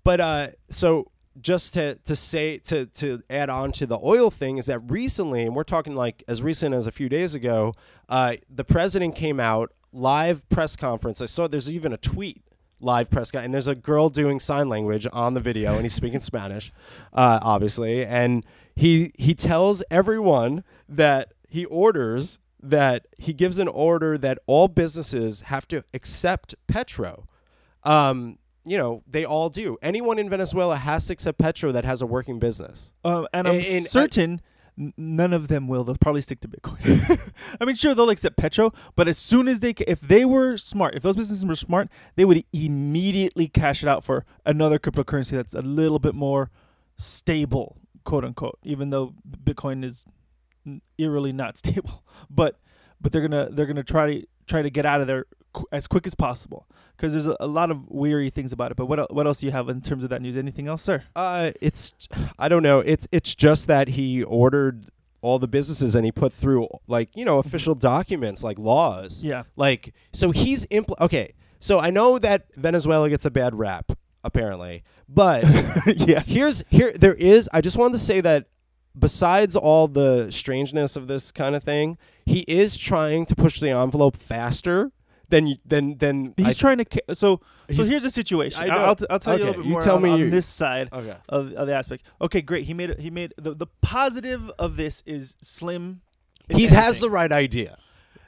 But 0.04 0.20
uh 0.20 0.48
so 0.68 1.10
just 1.40 1.74
to 1.74 1.94
to 2.04 2.16
say 2.16 2.58
to 2.58 2.86
to 2.86 3.22
add 3.30 3.50
on 3.50 3.72
to 3.72 3.86
the 3.86 3.98
oil 4.02 4.30
thing 4.30 4.58
is 4.58 4.66
that 4.66 4.78
recently 4.80 5.42
and 5.42 5.54
we're 5.54 5.64
talking 5.64 5.94
like 5.94 6.22
as 6.28 6.42
recent 6.42 6.74
as 6.74 6.86
a 6.86 6.92
few 6.92 7.08
days 7.08 7.34
ago, 7.34 7.74
uh 8.08 8.36
the 8.48 8.64
president 8.64 9.14
came 9.14 9.40
out 9.40 9.72
live 9.92 10.48
press 10.48 10.76
conference. 10.76 11.20
I 11.20 11.26
saw 11.26 11.48
there's 11.48 11.70
even 11.70 11.92
a 11.92 11.96
tweet 11.96 12.42
live 12.80 13.10
press 13.10 13.30
guy 13.30 13.42
and 13.42 13.52
there's 13.52 13.66
a 13.66 13.74
girl 13.74 14.08
doing 14.08 14.40
sign 14.40 14.68
language 14.68 15.06
on 15.12 15.34
the 15.34 15.40
video 15.40 15.74
and 15.74 15.82
he's 15.82 15.92
speaking 15.94 16.20
Spanish 16.32 16.72
uh 17.12 17.38
obviously 17.42 18.06
and 18.06 18.44
he 18.74 19.10
he 19.18 19.34
tells 19.34 19.82
everyone 19.90 20.64
that 20.88 21.32
he 21.46 21.66
orders 21.66 22.38
that 22.62 23.06
he 23.18 23.32
gives 23.32 23.58
an 23.58 23.68
order 23.68 24.18
that 24.18 24.38
all 24.46 24.68
businesses 24.68 25.42
have 25.42 25.66
to 25.68 25.82
accept 25.94 26.54
petro 26.66 27.26
um, 27.84 28.38
you 28.66 28.76
know, 28.76 29.02
they 29.08 29.24
all 29.24 29.48
do. 29.48 29.78
Anyone 29.80 30.18
in 30.18 30.28
Venezuela 30.28 30.76
has 30.76 31.06
to 31.06 31.14
accept 31.14 31.38
Petro 31.38 31.72
that 31.72 31.86
has 31.86 32.02
a 32.02 32.06
working 32.06 32.38
business. 32.38 32.92
Um, 33.02 33.26
and 33.32 33.48
I'm 33.48 33.54
And- 33.54 33.64
and 33.64 33.84
certain 33.86 34.40
none 34.98 35.32
of 35.32 35.48
them 35.48 35.66
will. 35.66 35.82
They'll 35.82 35.96
probably 35.96 36.20
stick 36.20 36.40
to 36.40 36.48
Bitcoin. 36.48 37.32
I 37.60 37.64
mean, 37.64 37.74
sure, 37.74 37.94
they'll 37.94 38.10
accept 38.10 38.36
Petro, 38.36 38.72
but 38.96 39.08
as 39.08 39.16
soon 39.16 39.48
as 39.48 39.60
they, 39.60 39.70
if 39.86 40.02
they 40.02 40.26
were 40.26 40.58
smart, 40.58 40.94
if 40.94 41.02
those 41.02 41.16
businesses 41.16 41.44
were 41.46 41.54
smart, 41.54 41.88
they 42.16 42.24
would 42.26 42.44
immediately 42.52 43.48
cash 43.48 43.82
it 43.82 43.88
out 43.88 44.04
for 44.04 44.26
another 44.44 44.78
cryptocurrency 44.78 45.30
that's 45.30 45.54
a 45.54 45.62
little 45.62 45.98
bit 45.98 46.14
more 46.14 46.50
stable, 46.98 47.78
quote 48.04 48.24
unquote. 48.24 48.58
Even 48.62 48.90
though 48.90 49.14
Bitcoin 49.44 49.84
is 49.84 50.04
eerily 50.98 51.32
not 51.32 51.56
stable, 51.62 52.04
but 52.28 52.58
but 53.00 53.12
they're 53.12 53.22
gonna 53.22 53.48
they're 53.50 53.66
gonna 53.66 53.82
try 53.84 54.06
to 54.14 54.26
try 54.46 54.62
to 54.62 54.70
get 54.70 54.86
out 54.86 55.00
of 55.00 55.06
there 55.06 55.26
qu- 55.52 55.66
as 55.72 55.86
quick 55.86 56.06
as 56.06 56.14
possible 56.14 56.66
because 56.96 57.12
there's 57.12 57.26
a, 57.26 57.36
a 57.40 57.46
lot 57.46 57.70
of 57.70 57.88
weary 57.88 58.30
things 58.30 58.52
about 58.52 58.70
it. 58.70 58.76
But 58.76 58.86
what 58.86 59.12
what 59.12 59.26
else 59.26 59.40
do 59.40 59.46
you 59.46 59.52
have 59.52 59.68
in 59.68 59.80
terms 59.80 60.04
of 60.04 60.10
that 60.10 60.22
news? 60.22 60.36
Anything 60.36 60.68
else, 60.68 60.82
sir? 60.82 61.02
Uh, 61.16 61.52
it's 61.60 61.92
I 62.38 62.48
don't 62.48 62.62
know. 62.62 62.80
It's 62.80 63.08
it's 63.12 63.34
just 63.34 63.68
that 63.68 63.88
he 63.88 64.22
ordered 64.22 64.86
all 65.22 65.38
the 65.38 65.48
businesses 65.48 65.94
and 65.94 66.04
he 66.04 66.10
put 66.12 66.32
through 66.32 66.66
like 66.86 67.14
you 67.14 67.24
know 67.24 67.38
official 67.38 67.74
documents 67.74 68.42
like 68.42 68.58
laws. 68.58 69.22
Yeah. 69.22 69.44
Like 69.56 69.94
so 70.12 70.30
he's 70.30 70.66
impl- 70.66 71.00
okay. 71.00 71.34
So 71.58 71.78
I 71.78 71.90
know 71.90 72.18
that 72.18 72.46
Venezuela 72.56 73.10
gets 73.10 73.24
a 73.26 73.30
bad 73.30 73.54
rap 73.54 73.92
apparently, 74.24 74.82
but 75.08 75.44
yes. 75.86 76.28
here's 76.28 76.62
here 76.68 76.92
there 76.92 77.14
is 77.14 77.48
i 77.52 77.60
just 77.60 77.76
wanted 77.78 77.94
to 77.94 77.98
say 77.98 78.20
that 78.20 78.46
besides 79.00 79.56
all 79.56 79.88
the 79.88 80.30
strangeness 80.30 80.94
of 80.96 81.08
this 81.08 81.32
kind 81.32 81.54
of 81.56 81.62
thing 81.62 81.98
he 82.26 82.40
is 82.40 82.76
trying 82.76 83.26
to 83.26 83.34
push 83.34 83.58
the 83.60 83.70
envelope 83.70 84.16
faster 84.16 84.92
than 85.30 85.56
than 85.64 85.96
than 85.98 86.34
He's 86.36 86.46
I- 86.48 86.52
trying 86.52 86.78
to. 86.78 86.84
Ca- 86.84 87.14
so 87.14 87.40
so 87.70 87.82
here's 87.84 88.02
the 88.02 88.10
situation. 88.10 88.60
I 88.62 88.66
I'll, 88.66 88.78
know. 88.78 88.84
I'll, 88.84 88.96
t- 88.96 89.06
I'll 89.10 89.18
tell 89.20 89.38
you 89.38 89.44
a 89.44 89.46
little 89.46 89.62
bit 89.62 89.66
you 89.68 89.72
more 89.72 89.80
tell 89.80 89.96
on, 89.96 90.02
me 90.02 90.10
on 90.10 90.18
you- 90.18 90.30
this 90.30 90.46
side 90.46 90.88
okay 90.92 91.16
of, 91.28 91.52
of 91.54 91.66
the 91.68 91.74
aspect. 91.74 92.04
Okay, 92.20 92.40
great. 92.42 92.64
He 92.64 92.74
made. 92.74 92.98
He 93.00 93.10
made 93.10 93.32
the 93.36 93.54
the 93.54 93.66
positive 93.80 94.50
of 94.58 94.76
this 94.76 95.02
is 95.06 95.36
slim. 95.40 96.00
he 96.48 96.66
has 96.66 97.00
the 97.00 97.10
right 97.10 97.30
idea 97.32 97.76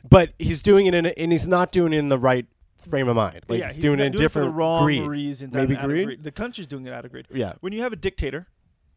but 0.09 0.33
he's 0.39 0.63
doing 0.63 0.87
it 0.87 0.95
in 0.95 1.07
a, 1.07 1.11
and 1.19 1.31
he's 1.33 1.47
not 1.47 1.71
doing 1.71 1.93
it 1.93 1.99
in 1.99 2.09
the 2.09 2.19
right 2.19 2.47
frame 2.91 3.09
of 3.09 3.15
mind 3.17 3.41
like 3.49 3.61
yeah, 3.61 3.67
he's, 3.69 3.79
doing 3.79 4.01
it 4.01 4.07
in 4.07 4.13
for 4.13 4.19
different 4.19 4.49
the 4.49 4.55
wrong 4.55 4.85
greed 4.85 5.07
reasons. 5.09 5.55
Maybe 5.55 5.77
out 5.77 5.85
of 5.85 5.91
greed? 5.91 6.23
The 6.25 6.33
country's 6.33 6.67
doing 6.67 6.87
it 6.87 6.93
out 6.93 7.05
of 7.05 7.13
greed. 7.13 7.27
yeah 7.33 7.53
When 7.61 7.73
you 7.73 7.83
have 7.83 7.93
a 7.93 7.97
dictator 7.97 8.49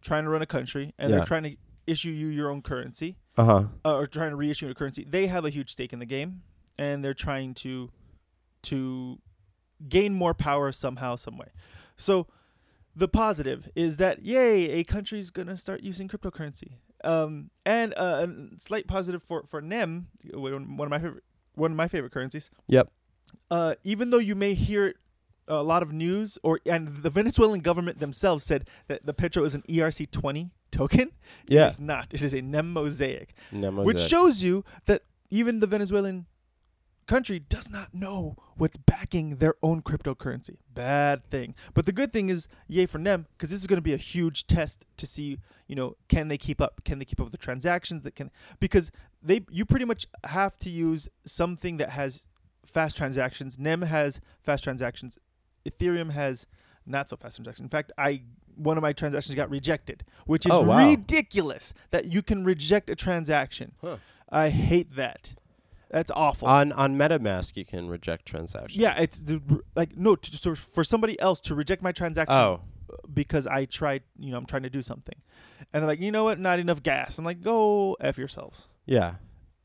trying 0.05 0.23
to 0.23 0.29
run 0.29 0.41
a 0.41 0.45
country 0.57 0.93
and 0.99 1.09
Yeah. 1.09 1.17
they're 1.17 1.25
trying 1.33 1.43
to 1.49 1.53
issue 1.87 2.11
you 2.21 2.27
your 2.27 2.49
own 2.49 2.61
currency 2.61 3.17
uh-huh 3.37 3.65
uh, 3.83 3.95
or 3.99 4.05
trying 4.05 4.29
to 4.31 4.35
reissue 4.37 4.69
a 4.69 4.73
currency, 4.73 5.03
they 5.15 5.27
have 5.27 5.43
a 5.45 5.49
huge 5.49 5.69
stake 5.75 5.91
in 5.93 5.99
the 5.99 6.05
game, 6.17 6.41
and 6.77 7.03
they're 7.03 7.13
trying 7.27 7.53
to 7.65 7.91
to 8.63 9.19
gain 9.89 10.13
more 10.13 10.33
power 10.33 10.71
somehow, 10.71 11.15
some 11.15 11.37
way. 11.37 11.49
So 11.97 12.27
the 12.95 13.07
positive 13.07 13.69
is 13.75 13.97
that 13.97 14.21
yay, 14.21 14.69
a 14.79 14.83
country's 14.83 15.29
gonna 15.31 15.57
start 15.57 15.81
using 15.83 16.07
cryptocurrency. 16.07 16.77
Um, 17.03 17.51
and 17.65 17.93
uh, 17.97 18.25
a 18.27 18.59
slight 18.59 18.87
positive 18.87 19.21
for 19.21 19.43
for 19.47 19.61
NEM, 19.61 20.07
one 20.33 20.53
of 20.87 20.89
my 20.89 20.99
favorite 20.99 21.23
one 21.53 21.71
of 21.71 21.77
my 21.77 21.87
favorite 21.87 22.11
currencies. 22.13 22.49
yep 22.67 22.89
Uh, 23.51 23.75
even 23.83 24.09
though 24.11 24.23
you 24.29 24.35
may 24.35 24.53
hear 24.53 24.93
a 25.47 25.61
lot 25.61 25.83
of 25.83 25.91
news, 25.91 26.37
or 26.43 26.59
and 26.65 26.87
the 26.87 27.09
Venezuelan 27.09 27.59
government 27.61 27.99
themselves 27.99 28.43
said 28.43 28.67
that 28.87 29.05
the 29.05 29.13
petro 29.13 29.43
is 29.43 29.55
an 29.55 29.63
ERC 29.69 30.09
twenty 30.11 30.51
token. 30.71 31.11
yeah 31.47 31.67
It's 31.67 31.79
not. 31.79 32.13
It 32.13 32.21
is 32.21 32.33
a 32.33 32.41
NEM 32.41 32.73
mosaic 32.73 33.33
which 33.85 33.99
shows 34.09 34.43
you 34.43 34.63
that 34.85 35.03
even 35.29 35.59
the 35.59 35.67
Venezuelan 35.67 36.25
country 37.07 37.39
does 37.39 37.69
not 37.69 37.93
know 37.93 38.35
what's 38.57 38.77
backing 38.77 39.35
their 39.37 39.53
own 39.61 39.81
cryptocurrency. 39.81 40.57
Bad 40.73 41.23
thing. 41.29 41.53
But 41.73 41.85
the 41.85 41.91
good 41.91 42.11
thing 42.11 42.29
is, 42.29 42.47
yay 42.67 42.87
for 42.87 42.97
NEM, 42.97 43.27
because 43.37 43.51
this 43.51 43.61
is 43.61 43.67
going 43.67 43.77
to 43.77 43.81
be 43.81 43.93
a 43.93 43.97
huge 43.97 44.47
test 44.47 44.85
to 44.97 45.05
see, 45.05 45.37
you 45.67 45.75
know, 45.75 45.95
can 46.09 46.29
they 46.29 46.37
keep 46.37 46.59
up? 46.59 46.83
Can 46.83 46.99
they 46.99 47.05
keep 47.05 47.19
up 47.19 47.25
with 47.25 47.31
the 47.31 47.37
transactions 47.37 48.03
that 48.03 48.15
can? 48.15 48.31
Because 48.59 48.91
they, 49.21 49.41
you 49.49 49.65
pretty 49.65 49.85
much 49.85 50.07
have 50.23 50.57
to 50.59 50.69
use 50.69 51.07
something 51.25 51.77
that 51.77 51.91
has 51.91 52.25
fast 52.65 52.97
transactions. 52.97 53.59
Nem 53.59 53.83
has 53.83 54.19
fast 54.43 54.63
transactions. 54.63 55.19
Ethereum 55.65 56.11
has 56.11 56.45
not 56.85 57.09
so 57.09 57.15
fast 57.17 57.37
transactions. 57.37 57.65
In 57.65 57.69
fact, 57.69 57.91
I 57.97 58.21
one 58.55 58.77
of 58.77 58.81
my 58.81 58.93
transactions 58.93 59.35
got 59.35 59.49
rejected, 59.49 60.03
which 60.25 60.45
is 60.45 60.51
Oh, 60.53 60.61
wow. 60.61 60.87
ridiculous 60.87 61.73
that 61.91 62.05
you 62.05 62.21
can 62.21 62.43
reject 62.45 62.89
a 62.89 62.95
transaction. 62.95 63.73
Huh. 63.81 63.97
I 64.29 64.49
hate 64.49 64.95
that. 64.95 65.33
That's 65.89 66.11
awful. 66.11 66.47
on 66.47 66.71
on 66.71 66.97
metamask 66.97 67.55
you 67.57 67.63
can 67.65 67.87
reject 67.87 68.25
transactions 68.25 68.75
yeah, 68.81 68.99
it's 68.99 69.19
the, 69.21 69.41
like 69.75 69.95
no 69.95 70.15
to, 70.15 70.35
so 70.37 70.55
for 70.55 70.83
somebody 70.83 71.17
else 71.19 71.39
to 71.41 71.55
reject 71.55 71.81
my 71.81 71.91
transaction 71.91 72.35
oh 72.35 72.61
because 73.13 73.45
I 73.45 73.65
tried, 73.65 74.03
you 74.19 74.31
know, 74.31 74.37
I'm 74.37 74.45
trying 74.45 74.63
to 74.63 74.69
do 74.69 74.81
something, 74.81 75.15
and 75.73 75.81
they're 75.81 75.87
like, 75.87 75.99
you 75.99 76.11
know 76.11 76.23
what, 76.23 76.39
not 76.39 76.59
enough 76.59 76.81
gas. 76.81 77.17
I'm 77.19 77.25
like, 77.25 77.41
go 77.41 77.95
f 77.99 78.17
yourselves. 78.17 78.67
yeah 78.85 79.15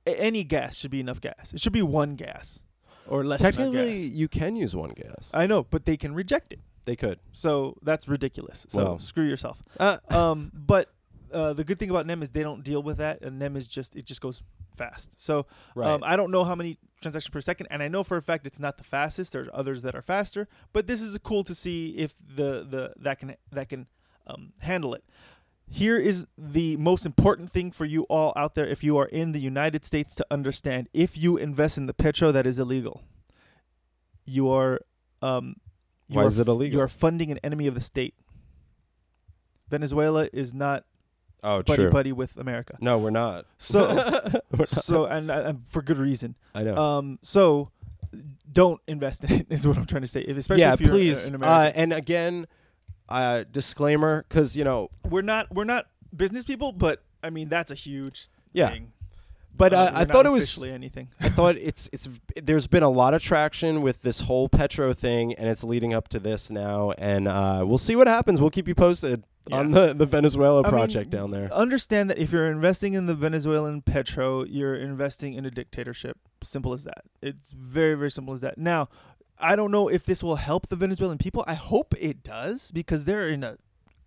A- 0.07 0.21
any 0.21 0.45
gas 0.45 0.76
should 0.76 0.90
be 0.90 1.00
enough 1.00 1.21
gas. 1.21 1.52
It 1.54 1.61
should 1.61 1.73
be 1.73 1.83
one 1.83 2.16
gas. 2.16 2.62
Or 3.11 3.25
less. 3.25 3.40
than 3.40 3.47
our 3.47 3.52
Technically, 3.52 3.95
gas. 3.95 4.05
you 4.14 4.29
can 4.29 4.57
use 4.57 4.75
one 4.75 4.90
gas. 4.90 5.33
I 5.35 5.47
know, 5.47 5.64
but 5.64 5.85
they 5.85 5.97
can 5.97 6.14
reject 6.14 6.52
it. 6.52 6.61
they 6.85 6.97
could. 6.97 7.19
So 7.33 7.76
that's 7.83 8.09
ridiculous. 8.09 8.67
So 8.71 8.83
Well. 8.83 8.99
screw 8.99 9.25
yourself. 9.29 9.62
Uh, 9.79 9.99
um, 10.09 10.50
but 10.55 10.88
uh, 11.33 11.52
the 11.52 11.62
good 11.64 11.79
thing 11.79 11.90
about 11.90 12.07
NEM 12.07 12.23
is 12.23 12.31
they 12.31 12.43
don't 12.43 12.64
deal 12.64 12.83
with 12.83 12.97
that, 12.99 13.21
and 13.23 13.38
NEM 13.38 13.57
is 13.57 13.69
just 13.69 13.95
it 13.97 14.05
just 14.07 14.21
goes 14.21 14.43
fast. 14.75 15.23
So 15.23 15.47
right. 15.75 15.90
um, 15.90 16.02
I 16.02 16.17
don't 16.17 16.31
know 16.31 16.43
how 16.45 16.55
many 16.55 16.79
transactions 17.00 17.31
per 17.33 17.40
second, 17.40 17.69
and 17.71 17.83
I 17.83 17.88
know 17.88 18.02
for 18.02 18.17
a 18.17 18.23
fact 18.23 18.47
it's 18.47 18.59
not 18.61 18.79
the 18.79 18.85
fastest. 18.85 19.33
There's 19.33 19.49
others 19.52 19.83
that 19.83 19.95
are 19.95 20.02
faster, 20.02 20.49
but 20.73 20.87
this 20.87 21.02
is 21.02 21.17
cool 21.19 21.45
to 21.45 21.55
see 21.55 21.90
if 21.90 22.14
the 22.19 22.67
the 22.69 22.95
that 23.00 23.19
can 23.19 23.37
that 23.52 23.69
can 23.69 23.87
um, 24.26 24.52
handle 24.61 24.95
it. 24.95 25.05
Here 25.73 25.97
is 25.99 26.27
the 26.37 26.77
most 26.79 27.07
important 27.07 27.50
thing 27.50 27.71
for 27.71 27.85
you 27.85 28.03
all 28.05 28.33
out 28.35 28.57
there 28.57 28.67
if 28.67 28.83
you 28.83 28.99
are 28.99 29.07
in 29.07 29.31
the 29.31 29.39
United 29.39 29.85
States 29.85 30.17
to 30.17 30.27
understand. 30.31 30.89
If 30.93 31.17
you 31.17 31.37
invest 31.37 31.79
in 31.79 31.87
the 31.87 31.95
petro 31.95 32.33
that 32.33 32.45
is 32.45 32.59
illegal, 32.59 33.03
you 34.25 34.50
are 34.50 34.81
um, 35.23 35.55
you 36.09 36.17
Why 36.17 36.25
are 36.25 36.27
is 36.27 36.41
it 36.41 36.49
illegal? 36.49 36.77
You 36.77 36.83
are 36.83 36.89
funding 36.89 37.31
an 37.31 37.39
enemy 37.45 37.69
of 37.69 37.75
the 37.75 37.81
state. 37.81 38.15
Venezuela 39.69 40.29
is 40.33 40.53
not 40.53 40.85
oh, 41.45 41.62
buddy 41.62 41.83
true. 41.83 41.91
buddy 41.93 42.12
with 42.12 42.37
America. 42.37 42.77
No, 42.81 42.99
we're 42.99 43.11
not. 43.11 43.47
So 43.59 43.87
We're 44.50 44.59
not. 44.59 44.69
so 44.69 45.05
and, 45.05 45.31
and 45.31 45.69
for 45.69 45.83
good 45.83 45.99
reason. 45.99 46.35
I 46.53 46.65
know. 46.65 46.77
Um, 46.77 47.19
so 47.23 47.71
don't 48.53 48.81
invest 48.89 49.23
in 49.23 49.41
it. 49.43 49.47
Is 49.50 49.69
what 49.69 49.77
I'm 49.79 49.87
trying 49.87 50.03
to 50.03 50.09
say. 50.09 50.23
If, 50.23 50.37
especially 50.37 50.62
yeah, 50.62 50.73
if 50.73 50.81
you're 50.81 50.91
please. 50.91 51.29
in 51.29 51.35
Uh, 51.35 51.39
America. 51.39 51.79
and 51.79 51.93
again, 51.93 52.47
uh, 53.11 53.45
disclaimer, 53.50 54.25
because 54.29 54.57
you 54.57 54.64
know, 54.64 54.90
we're 55.09 55.23
not 55.23 55.52
we're 55.55 55.64
not 55.64 55.87
business 56.14 56.45
people, 56.45 56.73
but 56.73 57.02
I 57.23 57.31
mean 57.31 57.49
that's 57.49 57.71
a 57.71 57.75
huge 57.75 58.29
Yeah. 58.52 58.71
thing. 58.71 58.93
but 59.57 59.75
Uh, 59.75 59.76
uh, 59.79 59.90
I 59.95 60.05
thought 60.05 60.26
it 60.26 60.31
was. 60.33 60.62
anything. 60.62 61.09
I 61.21 61.29
thought 61.29 61.57
it's 61.61 61.88
it's. 61.93 62.09
There's 62.43 62.67
been 62.67 62.83
a 62.83 62.88
lot 62.90 63.12
of 63.14 63.23
traction 63.23 63.83
with 63.83 64.02
this 64.02 64.21
whole 64.21 64.49
Petro 64.49 64.93
thing, 64.95 65.35
and 65.35 65.49
it's 65.49 65.62
leading 65.64 65.93
up 65.93 66.09
to 66.09 66.19
this 66.19 66.50
now, 66.50 66.93
and 66.99 67.29
uh, 67.29 67.64
we'll 67.67 67.79
see 67.79 67.97
what 67.97 68.07
happens. 68.07 68.40
We'll 68.40 68.50
keep 68.50 68.67
you 68.69 68.75
posted 68.75 69.25
on 69.52 69.73
the 69.73 69.93
the 69.93 70.07
Venezuela 70.07 70.61
I 70.61 70.64
mean, 70.64 70.71
project 70.71 71.11
down 71.11 71.31
there. 71.33 71.52
Understand 71.52 72.09
that 72.11 72.19
if 72.19 72.31
you're 72.33 72.50
investing 72.50 72.95
in 72.95 73.07
the 73.07 73.14
Venezuelan 73.14 73.83
petro, 73.83 74.45
you're 74.45 74.76
investing 74.76 75.35
in 75.35 75.45
a 75.45 75.50
dictatorship. 75.50 76.17
Simple 76.43 76.73
as 76.73 76.85
that. 76.85 77.02
It's 77.21 77.52
very 77.52 77.95
very 77.95 78.11
simple 78.11 78.33
as 78.33 78.40
that. 78.43 78.57
Now, 78.57 78.88
I 79.41 79.57
don't 79.57 79.71
know 79.71 79.89
if 79.89 80.05
this 80.05 80.23
will 80.23 80.37
help 80.37 80.69
the 80.69 80.77
Venezuelan 80.77 81.19
people. 81.19 81.45
I 81.47 81.55
hope 81.55 81.95
it 81.99 82.23
does 82.23 82.71
because 82.71 83.05
they're 83.05 83.29
in 83.29 83.45
a 83.45 83.57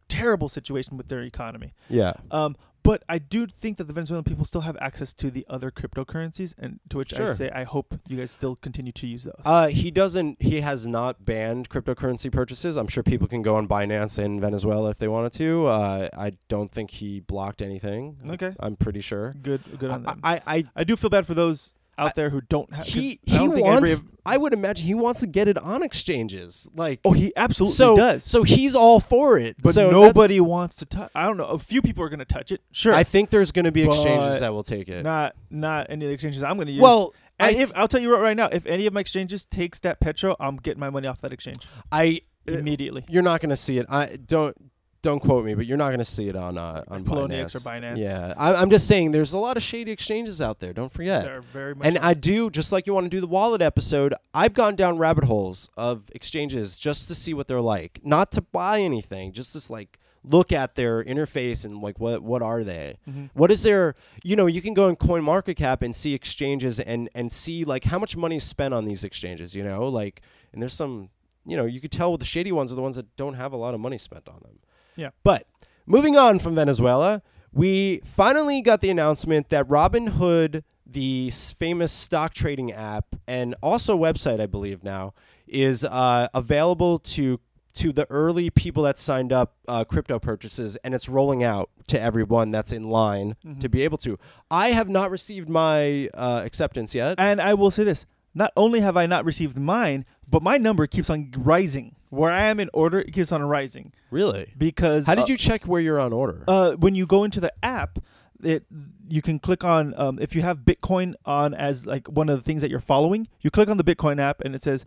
terrible 0.07 0.49
situation 0.49 0.97
with 0.97 1.07
their 1.07 1.21
economy. 1.21 1.73
Yeah. 1.89 2.13
Um, 2.31 2.55
but 2.83 3.01
I 3.07 3.17
do 3.17 3.47
think 3.47 3.77
that 3.77 3.85
the 3.85 3.93
Venezuelan 3.93 4.25
people 4.25 4.43
still 4.43 4.61
have 4.61 4.75
access 4.81 5.13
to 5.13 5.31
the 5.31 5.45
other 5.49 5.71
cryptocurrencies, 5.71 6.53
and 6.59 6.81
to 6.89 6.97
which 6.97 7.17
I 7.17 7.31
say 7.31 7.49
I 7.49 7.63
hope 7.63 7.97
you 8.09 8.17
guys 8.17 8.29
still 8.29 8.57
continue 8.57 8.91
to 8.91 9.07
use 9.07 9.23
those. 9.23 9.41
Uh, 9.45 9.67
he 9.67 9.89
doesn't. 9.89 10.41
He 10.41 10.59
has 10.59 10.85
not 10.85 11.23
banned 11.23 11.69
cryptocurrency 11.69 12.29
purchases. 12.29 12.75
I'm 12.75 12.89
sure 12.89 13.01
people 13.01 13.27
can 13.27 13.41
go 13.41 13.55
on 13.55 13.69
Binance 13.69 14.21
in 14.21 14.41
Venezuela 14.41 14.89
if 14.89 14.97
they 14.97 15.07
wanted 15.07 15.31
to. 15.33 15.67
Uh, 15.67 16.09
I 16.13 16.33
don't 16.49 16.71
think 16.71 16.91
he 16.91 17.21
blocked 17.21 17.61
anything. 17.61 18.17
okay, 18.31 18.53
I'm 18.59 18.75
pretty 18.75 19.01
sure. 19.01 19.33
good, 19.41 19.61
good 19.79 19.89
on 19.89 20.03
them. 20.03 20.19
I, 20.21 20.41
I, 20.45 20.63
I 20.75 20.83
do 20.83 20.97
feel 20.97 21.09
bad 21.09 21.25
for 21.25 21.33
those 21.33 21.73
out 21.97 22.15
there 22.15 22.29
who 22.29 22.41
don't 22.41 22.73
have. 22.73 22.85
he 22.85 23.19
I 23.27 23.31
he 23.31 23.37
don't 23.37 23.53
think 23.53 23.67
every- 23.67 23.89
wants. 23.89 24.03
I 24.25 24.37
would 24.37 24.53
imagine 24.53 24.87
he 24.87 24.93
wants 24.93 25.19
to 25.19 25.27
get 25.27 25.49
it 25.49 25.57
on 25.57 25.83
exchanges. 25.83 26.69
Like 26.75 27.01
oh, 27.03 27.11
he 27.11 27.33
absolutely 27.35 27.75
so 27.75 27.95
does. 27.97 28.23
So 28.23 28.43
he's 28.43 28.73
all 28.73 28.99
for 29.01 29.37
it. 29.37 29.57
but 29.61 29.73
so 29.73 29.91
nobody 29.91 30.39
wants 30.39 30.77
to 30.77 30.85
touch. 30.85 31.11
I 31.13 31.25
don't 31.25 31.35
know. 31.37 31.45
A 31.45 31.59
few 31.59 31.81
people 31.81 32.03
are 32.05 32.09
going 32.09 32.19
to 32.19 32.25
touch 32.25 32.51
it. 32.51 32.61
Sure. 32.71 32.93
I 32.93 33.03
think 33.03 33.29
there's 33.31 33.51
going 33.51 33.65
to 33.65 33.71
be 33.71 33.83
exchanges 33.83 34.39
that 34.39 34.53
will 34.53 34.63
take 34.63 34.87
it. 34.87 35.03
not 35.03 35.35
not 35.49 35.87
any 35.89 36.05
of 36.05 36.09
the 36.09 36.13
exchanges 36.13 36.41
I'm 36.41 36.55
going 36.55 36.67
to 36.67 36.73
use. 36.73 36.81
well, 36.81 37.13
I, 37.39 37.51
if, 37.51 37.71
I'll 37.75 37.87
tell 37.87 37.99
you 37.99 38.13
right, 38.13 38.21
right 38.21 38.37
now, 38.37 38.45
if 38.45 38.65
any 38.65 38.85
of 38.85 38.93
my 38.93 39.01
exchanges 39.01 39.45
takes 39.45 39.79
that 39.81 39.99
petro, 39.99 40.35
I'm 40.39 40.55
getting 40.57 40.79
my 40.79 40.89
money 40.89 41.07
off 41.07 41.19
that 41.21 41.33
exchange 41.33 41.67
I 41.91 42.21
uh, 42.49 42.53
immediately. 42.53 43.03
you're 43.09 43.23
not 43.23 43.41
going 43.41 43.49
to 43.49 43.57
see 43.57 43.77
it. 43.79 43.87
I 43.89 44.17
don't 44.25 44.55
don't 45.03 45.19
quote 45.19 45.45
me, 45.45 45.53
but 45.53 45.67
you're 45.67 45.77
not 45.77 45.89
going 45.89 45.99
to 45.99 46.05
see 46.05 46.27
it 46.29 46.35
on 46.35 46.57
uh, 46.57 46.83
on 46.87 47.03
Poloniex 47.03 47.53
or 47.53 47.59
Binance. 47.59 47.95
Binance. 47.95 47.97
Yeah, 47.97 48.33
I, 48.37 48.55
I'm 48.55 48.71
just 48.71 48.87
saying 48.87 49.11
there's 49.11 49.33
a 49.33 49.37
lot 49.37 49.55
of 49.57 49.61
shady 49.61 49.91
exchanges 49.91 50.41
out 50.41 50.59
there. 50.59 50.73
Don't 50.73 50.91
forget. 50.91 51.23
They're 51.23 51.41
very 51.41 51.75
much. 51.75 51.85
And 51.85 51.99
I 51.99 52.15
do, 52.15 52.49
just 52.49 52.71
like 52.71 52.87
you 52.87 52.93
want 52.95 53.05
to 53.05 53.09
do 53.09 53.21
the 53.21 53.27
wallet 53.27 53.61
episode, 53.61 54.15
I've 54.33 54.53
gone 54.53 54.75
down 54.75 54.97
rabbit 54.97 55.25
holes 55.25 55.69
of 55.77 56.09
exchanges 56.15 56.77
just 56.79 57.07
to 57.09 57.15
see 57.15 57.33
what 57.35 57.47
they're 57.47 57.61
like. 57.61 57.99
Not 58.03 58.31
to 58.31 58.41
buy 58.41 58.79
anything, 58.79 59.33
just 59.33 59.53
to 59.53 59.71
like 59.71 59.99
look 60.23 60.53
at 60.53 60.75
their 60.75 61.03
interface 61.03 61.65
and 61.65 61.81
like 61.81 61.99
what 61.99 62.23
what 62.23 62.41
are 62.41 62.63
they? 62.63 62.95
Mhm. 63.09 63.29
What 63.33 63.51
is 63.51 63.61
their 63.63 63.93
you 64.23 64.37
know, 64.37 64.45
you 64.45 64.61
can 64.61 64.73
go 64.73 64.87
in 64.87 64.95
CoinMarketCap 64.95 65.81
and 65.81 65.93
see 65.93 66.13
exchanges 66.13 66.79
and 66.79 67.09
and 67.13 67.29
see 67.29 67.65
like 67.65 67.83
how 67.83 67.99
much 67.99 68.15
money 68.15 68.37
is 68.37 68.45
spent 68.45 68.73
on 68.73 68.85
these 68.85 69.03
exchanges, 69.03 69.53
you 69.53 69.63
know? 69.65 69.85
Like 69.89 70.21
and 70.53 70.61
there's 70.61 70.73
some 70.73 71.09
you 71.45 71.57
know, 71.57 71.65
you 71.65 71.81
could 71.81 71.91
tell 71.91 72.09
with 72.09 72.19
the 72.21 72.25
shady 72.25 72.53
ones 72.53 72.71
are 72.71 72.75
the 72.75 72.81
ones 72.81 72.95
that 72.95 73.13
don't 73.17 73.33
have 73.33 73.51
a 73.51 73.57
lot 73.57 73.73
of 73.73 73.81
money 73.81 73.97
spent 73.97 74.29
on 74.29 74.39
them. 74.43 74.59
Yeah. 74.95 75.09
But 75.23 75.45
moving 75.85 76.15
on 76.17 76.39
from 76.39 76.55
Venezuela, 76.55 77.21
we 77.51 78.01
finally 78.03 78.61
got 78.61 78.81
the 78.81 78.89
announcement 78.89 79.49
that 79.49 79.67
Robinhood, 79.67 80.63
the 80.85 81.29
famous 81.31 81.91
stock 81.91 82.33
trading 82.33 82.71
app 82.71 83.15
and 83.27 83.55
also 83.61 83.97
website, 83.97 84.39
I 84.39 84.45
believe 84.47 84.83
now, 84.83 85.13
is 85.47 85.83
uh, 85.83 86.27
available 86.33 86.99
to 86.99 87.39
to 87.75 87.91
the 87.91 88.05
early 88.11 88.51
people 88.51 88.83
that 88.83 88.99
signed 88.99 89.33
up 89.33 89.55
uh, 89.67 89.83
crypto 89.83 90.19
purchases, 90.19 90.75
and 90.83 90.93
it's 90.93 91.09
rolling 91.09 91.43
out 91.43 91.71
to 91.87 91.99
everyone 91.99 92.51
that's 92.51 92.71
in 92.71 92.87
line 92.87 93.35
Mhm. 93.43 93.59
to 93.61 93.67
be 93.67 93.81
able 93.81 93.97
to. 93.99 94.19
I 94.51 94.67
have 94.73 94.89
not 94.89 95.09
received 95.09 95.49
my 95.49 96.07
uh, 96.13 96.41
acceptance 96.45 96.93
yet. 96.93 97.15
And 97.17 97.41
I 97.41 97.55
will 97.55 97.71
say 97.71 97.83
this: 97.83 98.05
not 98.35 98.51
only 98.55 98.81
have 98.81 98.95
I 98.95 99.07
not 99.07 99.25
received 99.25 99.57
mine, 99.57 100.05
but 100.29 100.41
my 100.43 100.57
number 100.57 100.87
keeps 100.87 101.09
on 101.09 101.31
rising. 101.37 101.95
Where 102.09 102.29
I 102.31 102.43
am 102.43 102.59
in 102.59 102.69
order, 102.75 102.99
it 102.99 103.11
keeps 103.11 103.31
on 103.31 103.41
rising 103.41 103.91
Really? 104.11 104.53
because 104.55 105.07
How 105.07 105.13
uh, 105.13 105.15
did 105.15 105.29
you 105.29 105.35
check 105.37 105.63
where 105.63 105.81
you're 105.81 105.99
on 105.99 106.13
order? 106.13 106.43
uh, 106.47 106.73
when 106.73 106.93
you 106.93 107.07
go 107.07 107.23
into 107.23 107.39
the 107.39 107.51
app, 107.63 107.97
it 108.43 108.65
you 109.09 109.21
can 109.23 109.39
click 109.39 109.63
on 109.63 109.93
um, 109.97 110.19
if 110.21 110.35
you 110.35 110.41
have 110.43 110.59
Bitcoin 110.59 111.15
on 111.25 111.53
as 111.55 111.85
like 111.87 112.07
one 112.07 112.29
of 112.29 112.37
the 112.37 112.43
things 112.43 112.61
that 112.61 112.69
you're 112.69 112.79
following. 112.79 113.27
You 113.41 113.49
click 113.49 113.67
on 113.69 113.77
the 113.77 113.83
Bitcoin 113.83 114.19
app 114.19 114.41
and 114.41 114.53
it 114.53 114.61
says, 114.61 114.85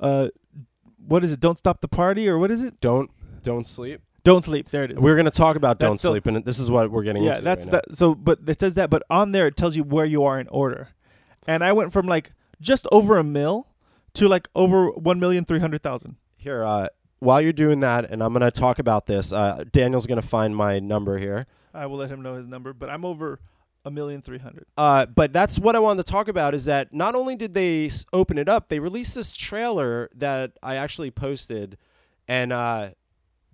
uh, 0.00 0.28
"What 1.06 1.24
is 1.24 1.32
it? 1.32 1.40
Don't 1.40 1.58
stop 1.58 1.80
the 1.82 1.88
party 1.88 2.28
or 2.28 2.38
what 2.38 2.50
is 2.50 2.62
it? 2.62 2.80
don't 2.80 3.10
don't 3.42 3.66
sleep. 3.66 4.00
Don't 4.24 4.42
sleep." 4.44 4.70
There 4.70 4.84
it 4.84 4.92
is. 4.92 4.98
We're 4.98 5.14
going 5.16 5.24
to 5.26 5.30
talk 5.30 5.56
about 5.56 5.78
That's 5.78 5.90
don't 5.90 5.98
still- 5.98 6.12
sleep, 6.12 6.26
and 6.26 6.42
this 6.44 6.58
is 6.58 6.70
what 6.70 6.90
we're 6.90 7.02
getting 7.02 7.22
into. 7.24 7.32
yeah, 7.32 7.38
into. 7.38 7.44
that's 7.44 7.66
right 7.66 7.72
now. 7.74 7.80
that. 7.88 7.96
So, 7.96 8.14
but 8.14 8.38
it 8.46 8.60
says 8.60 8.76
that, 8.76 8.88
but 8.88 9.02
on 9.10 9.32
there 9.32 9.46
it 9.48 9.56
tells 9.56 9.76
you 9.76 9.82
where 9.84 10.04
you 10.06 10.24
are 10.24 10.40
in 10.40 10.48
order. 10.48 10.88
And 11.46 11.62
I 11.64 11.72
went 11.72 11.92
from 11.92 12.06
like 12.06 12.32
just 12.60 12.86
over 12.92 13.18
a 13.18 13.24
mil 13.24 13.66
to 14.14 14.28
like 14.28 14.48
over 14.54 14.90
one 14.90 15.18
million 15.20 15.44
three 15.44 15.60
hundred 15.60 15.82
thousand. 15.82 16.16
Here, 16.36 16.64
uh, 16.64 16.88
while 17.20 17.40
you're 17.40 17.52
doing 17.52 17.80
that, 17.80 18.10
and 18.10 18.22
I'm 18.22 18.32
going 18.32 18.40
to 18.40 18.50
talk 18.50 18.78
about 18.80 19.06
this, 19.06 19.32
uh, 19.32 19.64
Daniel's 19.70 20.06
going 20.06 20.20
to 20.20 20.26
find 20.26 20.56
my 20.56 20.80
number 20.80 21.18
here. 21.18 21.46
I 21.72 21.86
will 21.86 21.98
let 21.98 22.10
him 22.10 22.20
know 22.20 22.34
his 22.34 22.48
number, 22.48 22.72
but 22.72 22.90
I'm 22.90 23.04
over 23.04 23.38
a 23.84 23.90
million 23.90 24.22
three 24.22 24.38
hundred. 24.38 24.66
Uh, 24.76 25.06
but 25.06 25.32
that's 25.32 25.58
what 25.58 25.76
I 25.76 25.78
wanted 25.78 26.04
to 26.04 26.10
talk 26.12 26.28
about 26.28 26.54
is 26.54 26.64
that 26.66 26.92
not 26.92 27.14
only 27.14 27.36
did 27.36 27.54
they 27.54 27.86
s- 27.86 28.04
open 28.12 28.38
it 28.38 28.48
up, 28.48 28.68
they 28.68 28.80
released 28.80 29.14
this 29.14 29.32
trailer 29.32 30.08
that 30.14 30.52
I 30.62 30.76
actually 30.76 31.10
posted, 31.10 31.78
and 32.28 32.52
uh, 32.52 32.90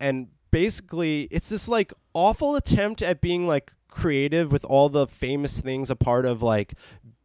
and 0.00 0.28
basically 0.50 1.28
it's 1.30 1.50
this 1.50 1.68
like 1.68 1.92
awful 2.14 2.56
attempt 2.56 3.02
at 3.02 3.20
being 3.20 3.46
like 3.46 3.72
creative 3.90 4.52
with 4.52 4.64
all 4.64 4.88
the 4.88 5.06
famous 5.06 5.60
things 5.60 5.90
a 5.90 5.96
part 5.96 6.26
of 6.26 6.42
like 6.42 6.74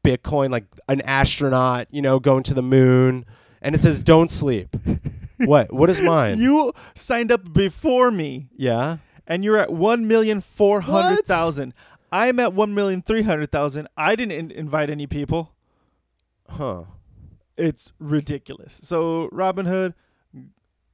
Bitcoin, 0.03 0.51
like 0.51 0.65
an 0.89 1.01
astronaut, 1.01 1.88
you 1.91 2.01
know, 2.01 2.19
going 2.19 2.43
to 2.43 2.53
the 2.53 2.62
moon, 2.62 3.25
and 3.62 3.74
it 3.74 3.79
says 3.79 4.03
"Don't 4.03 4.29
sleep." 4.29 4.75
what? 5.38 5.72
What 5.72 5.89
is 5.89 6.01
mine? 6.01 6.39
You 6.39 6.74
signed 6.93 7.31
up 7.31 7.53
before 7.53 8.12
me, 8.12 8.50
yeah. 8.55 8.98
and 9.27 9.43
you're 9.43 9.57
at 9.57 9.72
one 9.72 10.07
million 10.07 10.41
four 10.41 10.81
hundred 10.81 11.25
thousand. 11.25 11.74
I'm 12.12 12.39
at 12.39 12.53
one 12.53 12.74
million 12.75 13.01
three 13.01 13.24
hundred 13.24 13.51
thousand. 13.51 13.88
I 13.98 14.15
didn't 14.15 14.33
in- 14.33 14.51
invite 14.51 14.89
any 14.89 15.07
people. 15.07 15.53
Huh. 16.50 16.83
It's 17.57 17.93
ridiculous. 18.00 18.79
So 18.83 19.29
Robinhood. 19.29 19.93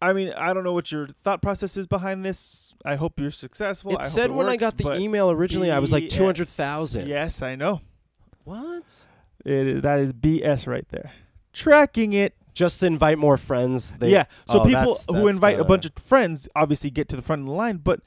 I 0.02 0.14
mean, 0.14 0.32
I 0.32 0.54
don't 0.54 0.64
know 0.64 0.72
what 0.72 0.94
your 0.94 1.08
thought 1.26 1.42
process 1.42 1.76
is 1.76 1.86
behind 1.86 2.24
this. 2.24 2.74
I 2.86 2.96
hope 2.96 3.20
you're 3.20 3.32
successful. 3.32 3.92
I 3.92 3.96
It 3.96 4.02
hope 4.02 4.10
said 4.10 4.30
it 4.30 4.34
when 4.34 4.48
I 4.48 4.56
got 4.56 4.78
the 4.78 4.94
email 4.98 5.30
originally, 5.30 5.72
I 5.72 5.80
was 5.80 5.92
like 5.92 6.08
two 6.08 6.24
hundred 6.24 6.48
thousand. 6.48 7.10
Yes, 7.10 7.42
I 7.42 7.56
know. 7.56 7.82
What? 8.50 9.06
It 9.46 9.68
is, 9.68 9.82
that 9.84 10.00
is 10.00 10.12
BS 10.12 10.66
right 10.68 10.88
there. 10.90 11.12
Tracking 11.54 12.14
it. 12.14 12.34
Just 12.56 12.80
to 12.82 12.88
invite 12.88 13.18
more 13.18 13.38
friends. 13.38 13.94
They, 13.94 14.10
yeah. 14.10 14.26
So 14.48 14.60
oh, 14.62 14.64
people 14.66 14.80
that's- 14.80 15.06
who 15.08 15.14
that's 15.24 15.36
invite 15.36 15.54
a 15.54 15.58
kinda- 15.58 15.68
bunch 15.68 15.86
of 15.86 15.92
friends 15.98 16.50
obviously 16.56 16.90
get 16.90 17.08
to 17.10 17.16
the 17.16 17.22
front 17.22 17.42
of 17.42 17.46
the 17.46 17.54
line, 17.54 17.78
but 17.78 18.02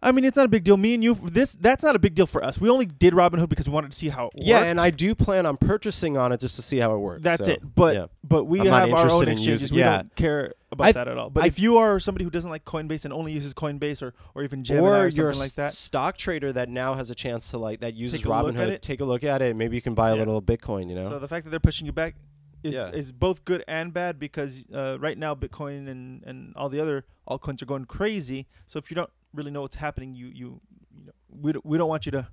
I 0.00 0.12
mean 0.12 0.24
it's 0.24 0.36
not 0.36 0.46
a 0.46 0.48
big 0.48 0.64
deal. 0.64 0.76
Me 0.76 0.94
and 0.94 1.02
you 1.02 1.14
this 1.14 1.54
that's 1.56 1.82
not 1.82 1.96
a 1.96 1.98
big 1.98 2.14
deal 2.14 2.26
for 2.26 2.42
us. 2.42 2.60
We 2.60 2.70
only 2.70 2.86
did 2.86 3.14
Robinhood 3.14 3.48
because 3.48 3.68
we 3.68 3.74
wanted 3.74 3.90
to 3.90 3.96
see 3.98 4.08
how 4.08 4.26
it 4.26 4.34
works. 4.36 4.46
Yeah, 4.46 4.58
worked. 4.58 4.66
and 4.68 4.80
I 4.80 4.90
do 4.90 5.14
plan 5.14 5.44
on 5.44 5.56
purchasing 5.56 6.16
on 6.16 6.30
it 6.32 6.40
just 6.40 6.56
to 6.56 6.62
see 6.62 6.78
how 6.78 6.94
it 6.94 6.98
works. 6.98 7.22
that's 7.22 7.46
so, 7.46 7.52
it. 7.52 7.74
But 7.74 7.94
yeah. 7.96 8.06
but 8.22 8.44
we 8.44 8.60
I'm 8.60 8.66
not 8.68 8.88
have 8.88 8.98
our 8.98 9.10
own 9.10 9.24
in 9.24 9.28
exchanges. 9.30 9.62
using- 9.62 9.76
we 9.76 9.82
don't 9.82 10.14
care 10.14 10.52
about 10.74 10.88
I- 10.88 10.92
that 10.92 11.08
at 11.08 11.16
all. 11.18 11.30
But 11.30 11.44
I- 11.44 11.46
if 11.48 11.58
you 11.58 11.78
are 11.78 11.98
somebody 11.98 12.24
who 12.24 12.30
doesn't 12.30 12.50
like 12.50 12.64
Coinbase 12.64 13.04
and 13.04 13.12
only 13.14 13.32
uses 13.32 13.54
Coinbase 13.54 14.02
or 14.02 14.14
or 14.34 14.42
even 14.44 14.62
Gemini 14.62 14.86
or 14.86 15.04
or, 15.04 15.08
you're 15.08 15.30
a 15.30 15.36
like 15.36 15.54
that, 15.54 15.72
stock 15.72 16.16
trader 16.18 16.52
that 16.52 16.68
now 16.68 16.94
has 16.94 17.10
a 17.10 17.14
chance 17.14 17.50
to 17.52 17.58
like 17.58 17.80
that 17.80 17.94
uses 17.94 18.20
Take 18.20 18.26
a 18.26 18.28
look 18.28 18.54
at 18.54 18.54
Robinhood. 18.54 18.80
Take 18.82 19.00
a 19.00 19.04
look 19.04 19.24
at 19.24 19.42
it. 19.42 19.56
Maybe 19.56 19.76
you 19.76 19.82
can 19.82 19.94
buy 19.94 20.10
a 20.10 20.12
Yeah. 20.14 20.18
little 20.20 20.42
Bitcoin. 20.42 20.88
You 20.88 20.96
know. 20.96 21.08
so 21.08 21.18
the 21.18 21.28
fact 21.28 21.44
that 21.44 21.50
they're 21.50 21.58
pushing 21.60 21.86
you 21.86 21.92
back, 21.92 22.14
is 22.62 22.74
Yeah. 22.74 22.90
is 22.90 23.12
both 23.12 23.44
good 23.44 23.62
and 23.68 23.92
bad 23.92 24.18
because 24.18 24.64
uh, 24.72 24.96
right 25.00 25.18
now 25.18 25.34
Bitcoin 25.34 25.88
and 25.88 26.22
and 26.24 26.54
all 26.56 26.68
the 26.68 26.80
other 26.80 27.04
altcoins 27.28 27.60
are 27.62 27.66
going 27.66 27.84
crazy. 27.86 28.46
So 28.66 28.78
if 28.78 28.90
you 28.90 28.94
don't 28.94 29.10
really 29.34 29.50
know 29.50 29.62
what's 29.62 29.76
happening, 29.76 30.14
you 30.14 30.26
you 30.28 30.60
you 30.98 31.06
know 31.06 31.12
we 31.28 31.52
don't, 31.52 31.66
we 31.66 31.76
don't 31.78 31.88
want 31.88 32.06
you 32.06 32.12
to 32.12 32.28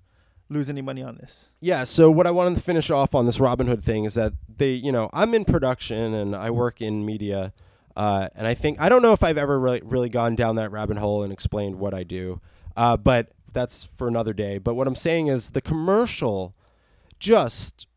lose 0.50 0.70
any 0.70 0.82
money 0.82 1.02
on 1.02 1.16
this. 1.16 1.52
Yeah, 1.62 1.86
so 1.86 2.12
what 2.12 2.28
I 2.28 2.32
wanted 2.32 2.56
to 2.56 2.62
finish 2.62 2.90
off 2.92 3.16
on 3.16 3.26
this 3.26 3.38
Robinhood 3.38 3.82
thing 3.84 4.04
is 4.04 4.16
that 4.16 4.34
they, 4.54 4.74
you 4.74 4.92
know, 4.92 5.10
I'm 5.14 5.34
in 5.34 5.46
production 5.46 6.14
and 6.14 6.36
I 6.36 6.50
work 6.50 6.82
in 6.82 7.06
media, 7.06 7.54
uh, 7.96 8.30
and 8.36 8.48
I 8.48 8.54
think 8.54 8.80
I 8.80 8.90
don't 8.90 9.02
know 9.02 9.14
if 9.14 9.24
I've 9.24 9.38
ever 9.38 9.60
really, 9.60 9.82
really 9.84 10.10
gone 10.10 10.36
down 10.36 10.56
that 10.56 10.72
rabbit 10.72 10.98
hole 10.98 11.24
and 11.24 11.32
explained 11.32 11.76
what 11.76 11.94
I 11.94 12.04
do, 12.04 12.42
uh, 12.76 12.98
but 12.98 13.32
that's 13.54 13.86
for 13.98 14.08
another 14.08 14.34
day. 14.34 14.58
But 14.58 14.76
what 14.76 14.88
I'm 14.88 14.96
saying 14.96 15.28
is 15.28 15.52
the 15.52 15.62
commercial, 15.62 16.56
just 17.20 17.88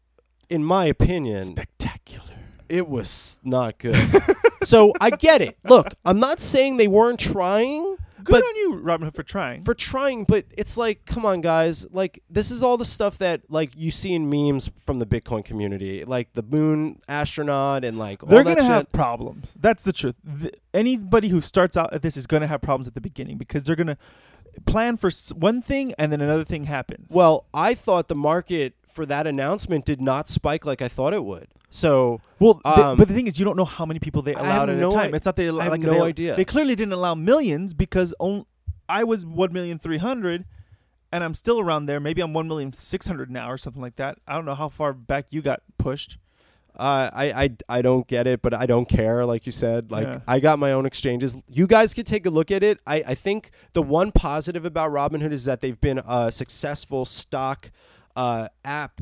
in 0.49 0.65
my 0.65 0.87
opinion, 0.87 1.45
Spectacular. 1.45 2.35
it 2.69 2.89
was 2.89 3.39
not 3.45 3.79
good. 3.79 3.97
so 4.63 4.93
I 5.01 5.11
get 5.11 5.41
it. 5.41 5.57
Look, 5.65 5.89
I'm 6.05 6.19
not 6.19 6.41
saying 6.41 6.77
they 6.77 6.89
weren't 6.89 7.21
trying. 7.21 7.97
Good 8.25 8.33
But- 8.33 8.45
on 8.45 8.57
you, 8.57 8.75
Robin 8.79 9.07
Hood, 9.07 9.15
for 9.15 9.23
trying. 9.23 9.63
for 9.65 9.75
trying, 9.75 10.25
but 10.25 10.47
it's 10.57 10.77
like, 10.77 11.05
come 11.05 11.25
on, 11.27 11.41
guys. 11.43 11.87
Like, 11.93 12.23
this 12.31 12.51
is 12.51 12.63
all 12.63 12.77
the 12.77 12.85
stuff 12.85 13.19
that 13.19 13.43
like 13.51 13.71
you 13.77 13.91
see 13.91 14.15
in 14.15 14.29
memes 14.31 14.71
from 14.85 14.99
the 14.99 15.07
Bitcoin 15.07 15.45
community, 15.45 16.05
like 16.05 16.33
the 16.33 16.43
moon 16.43 17.01
astronaut 17.09 17.85
and 17.85 17.99
like 17.99 18.23
all 18.23 18.29
They're 18.31 18.43
that 18.45 18.57
gonna 18.59 18.61
shit. 18.69 18.71
have 18.73 18.93
problems. 18.93 19.55
That's 19.61 19.83
the 19.85 19.93
truth. 19.93 20.17
Th- 20.41 20.55
anybody 20.73 21.29
who 21.29 21.41
starts 21.41 21.77
out 21.77 21.93
at 21.93 22.03
this 22.03 22.17
is 22.17 22.27
gonna 22.27 22.47
have 22.47 22.61
problems 22.63 22.89
at 22.89 22.95
the 22.95 23.01
beginning 23.01 23.37
because 23.39 23.65
they're 23.65 23.77
gonna 23.77 23.99
plan 24.67 24.97
for 24.97 25.11
one 25.35 25.61
thing 25.61 25.93
and 25.99 26.13
then 26.13 26.21
another 26.21 26.45
thing 26.45 26.65
happens. 26.65 27.11
well, 27.15 27.47
I 27.53 27.75
thought 27.75 28.09
the 28.09 28.15
market 28.15 28.75
for 28.95 29.05
that 29.07 29.27
announcement 29.27 29.85
did 29.85 30.01
not 30.01 30.29
spike 30.29 30.65
like 30.65 30.81
I 30.81 30.89
thought 30.89 31.13
it 31.15 31.25
would. 31.25 31.47
So 31.71 32.21
Well, 32.39 32.61
Um, 32.65 32.97
but 32.97 33.09
the 33.09 33.15
thing 33.15 33.27
is, 33.27 33.39
you 33.39 33.45
don't 33.45 33.57
know 33.57 33.65
how 33.65 33.85
many 33.85 33.99
people 34.01 34.23
they 34.23 34.35
allowed 34.35 34.71
at 34.71 34.77
no 34.79 34.91
a 34.91 34.95
time. 34.95 35.13
i- 35.13 35.17
it's 35.17 35.27
not 35.27 35.37
they. 35.37 35.49
I 35.49 35.63
have 35.65 35.73
like 35.73 35.81
no 35.81 35.95
they, 35.95 36.01
idea. 36.03 36.37
They 36.37 36.45
clearly 36.45 36.75
didn't 36.77 36.93
allow 36.95 37.15
millions 37.15 37.75
because 37.75 38.15
on, 38.21 38.47
I 38.89 39.03
was 39.05 39.27
one 39.27 39.53
million 39.53 39.79
three 39.79 39.99
hundred, 39.99 40.45
and 41.11 41.25
I'm 41.25 41.35
still 41.35 41.59
around 41.59 41.87
there. 41.87 41.99
Maybe 42.01 42.21
I'm 42.23 42.33
one 42.33 42.47
million 42.49 42.73
six 42.73 43.07
hundred 43.09 43.31
now 43.31 43.51
or 43.51 43.59
something 43.59 43.83
like 43.83 43.97
that. 43.97 44.19
I 44.29 44.35
don't 44.37 44.45
know 44.45 44.55
how 44.55 44.69
far 44.69 44.93
back 44.93 45.27
you 45.31 45.43
got 45.43 45.63
pushed. 45.79 46.19
uh, 46.77 47.09
I, 47.13 47.25
I 47.45 47.51
I 47.79 47.83
don't 47.83 48.07
get 48.07 48.27
it, 48.29 48.43
but 48.43 48.53
I 48.55 48.67
don't 48.67 48.89
care. 48.89 49.25
Like 49.27 49.47
you 49.47 49.53
said, 49.53 49.91
like 49.91 50.07
Yeah. 50.07 50.21
I 50.29 50.39
got 50.41 50.59
my 50.61 50.71
own 50.73 50.87
exchanges. 50.87 51.37
You 51.49 51.67
guys 51.67 51.93
could 51.95 52.07
take 52.07 52.25
a 52.27 52.31
look 52.31 52.51
at 52.53 52.63
it. 52.63 52.79
I, 52.87 52.97
I 53.09 53.15
think 53.15 53.51
the 53.75 53.83
one 53.83 54.11
positive 54.13 54.65
about 54.65 54.91
Robinhood 54.91 55.33
is 55.33 55.45
that 55.47 55.61
they've 55.61 55.81
been 55.81 56.01
a 56.07 56.31
successful 56.33 57.05
stock 57.05 57.71
uh, 58.17 58.49
app 58.65 59.01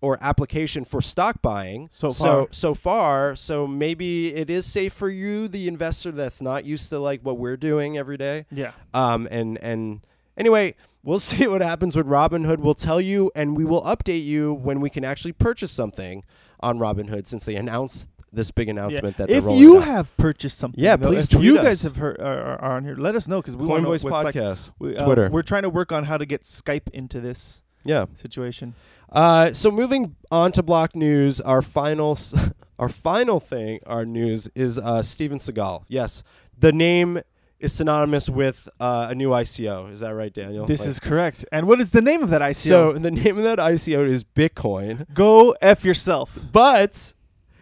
or 0.00 0.16
application 0.20 0.84
for 0.84 1.00
stock 1.00 1.42
buying 1.42 1.88
So 1.90 2.10
so 2.10 2.24
far. 2.24 2.46
so 2.52 2.74
far 2.74 3.36
so 3.36 3.66
maybe 3.66 4.28
it 4.34 4.48
is 4.48 4.64
safe 4.64 4.92
for 4.92 5.08
you 5.08 5.48
the 5.48 5.66
investor 5.66 6.12
that's 6.12 6.40
not 6.40 6.64
used 6.64 6.88
to 6.90 6.98
like 7.00 7.20
what 7.22 7.36
we're 7.36 7.56
doing 7.56 7.98
every 7.98 8.16
day 8.16 8.46
Yeah. 8.52 8.72
um 8.94 9.26
and 9.30 9.58
and 9.60 10.06
anyway 10.36 10.76
we'll 11.02 11.18
see 11.32 11.48
what 11.48 11.62
happens 11.62 11.96
with 11.96 12.06
robinhood 12.06 12.58
we'll 12.58 12.74
tell 12.74 13.00
you 13.00 13.32
and 13.34 13.56
we 13.56 13.64
will 13.64 13.82
update 13.82 14.24
you 14.24 14.54
when 14.54 14.80
we 14.80 14.88
can 14.88 15.04
actually 15.04 15.32
purchase 15.32 15.72
something 15.72 16.22
on 16.60 16.78
robinhood 16.78 17.26
since 17.26 17.44
they 17.44 17.56
announced 17.56 18.08
this 18.32 18.52
big 18.52 18.68
announcement 18.68 19.16
that 19.16 19.26
they're 19.28 19.38
if 19.38 19.58
you 19.58 19.78
out. 19.78 19.84
have 19.84 20.16
purchased 20.18 20.58
something, 20.58 20.84
Yeah, 20.84 20.96
though, 20.96 21.08
please 21.08 21.32
if 21.34 21.42
you 21.42 21.56
us. 21.58 21.64
guys 21.64 21.82
have 21.82 21.96
heard 21.96 22.20
are, 22.20 22.40
are- 22.42 22.60
are 22.60 22.76
on 22.76 22.84
here. 22.84 22.94
Let 22.94 23.14
us 23.16 23.26
know 23.26 23.40
because 23.40 23.56
we 23.56 23.66
want 23.66 23.78
to 23.78 23.82
know 23.84 23.88
what's 23.88 24.04
like. 24.04 24.34
We, 24.78 24.96
uh, 24.98 25.04
Twitter. 25.06 25.30
We're 25.30 25.40
trying 25.40 25.62
to 25.62 25.70
work 25.70 25.92
on 25.92 26.04
how 26.04 26.18
to 26.18 26.26
get 26.26 26.42
Skype 26.42 26.90
into 26.92 27.20
this 27.22 27.62
yeah 27.88 28.04
situation. 28.14 28.74
Uh, 29.10 29.52
so 29.52 29.70
moving 29.70 30.14
on 30.30 30.52
to 30.52 30.62
block 30.62 30.94
news, 30.94 31.40
our 31.40 31.62
final, 31.62 32.12
s- 32.12 32.34
our 32.78 32.88
final 32.90 33.40
thing, 33.40 33.80
our 33.86 34.04
news 34.04 34.48
is 34.54 34.78
uh, 34.78 35.02
Steven 35.02 35.38
Seagal. 35.38 35.84
Yes, 35.88 36.22
the 36.58 36.72
name 36.72 37.18
is 37.58 37.72
synonymous 37.72 38.28
with 38.28 38.68
uh, 38.78 39.08
a 39.10 39.14
new 39.14 39.30
ICO. 39.30 39.90
Is 39.90 40.00
that 40.00 40.10
right, 40.14 40.32
Daniel? 40.32 40.66
This 40.66 40.80
Like- 40.80 40.88
is 40.90 41.00
correct. 41.00 41.44
And 41.50 41.66
what 41.66 41.80
is 41.80 41.90
the 41.92 42.02
name 42.02 42.22
of 42.22 42.30
that 42.30 42.42
ICO? 42.42 42.54
so. 42.54 42.92
The 43.08 43.10
name 43.10 43.36
of 43.38 43.44
that 43.44 43.58
ICO 43.58 44.06
is 44.06 44.22
Bitcoin, 44.24 45.06
go 45.14 45.56
f 45.62 45.84
yourself. 45.84 46.38
but 46.52 47.14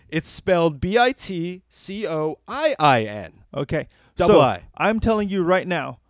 it's 0.09 0.29
spelled 0.29 0.81
B 0.81 0.99
I 0.99 1.13
T 1.13 1.63
C 1.69 2.07
O 2.09 2.39
I 2.49 2.75
I 2.79 3.05
N. 3.05 3.45
Okay. 3.55 3.87
Double 4.17 4.35
so, 4.35 4.41
I. 4.41 4.65
I'm 4.77 4.99
telling 4.99 5.29
you 5.29 5.43
right 5.45 5.67
now, 5.69 6.01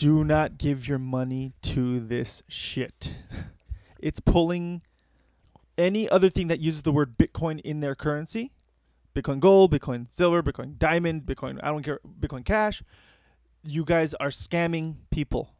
do 0.00 0.24
not 0.24 0.56
give 0.56 0.88
your 0.88 0.98
money 0.98 1.52
to 1.60 2.00
this 2.00 2.42
shit. 2.48 3.12
it's 4.00 4.18
pulling 4.18 4.80
any 5.76 6.08
other 6.08 6.30
thing 6.30 6.48
that 6.48 6.58
uses 6.58 6.80
the 6.80 6.90
word 6.90 7.18
Bitcoin 7.18 7.60
in 7.60 7.80
their 7.80 7.94
currency. 7.94 8.50
Bitcoin 9.14 9.40
gold, 9.40 9.70
Bitcoin 9.70 10.10
silver, 10.10 10.42
Bitcoin 10.42 10.78
diamond, 10.78 11.26
Bitcoin 11.26 11.60
I 11.62 11.68
don't 11.68 11.82
care, 11.82 12.00
Bitcoin 12.18 12.46
cash. 12.46 12.82
You 13.62 13.84
guys 13.84 14.14
are 14.14 14.28
scamming 14.28 14.94
people. 15.10 15.52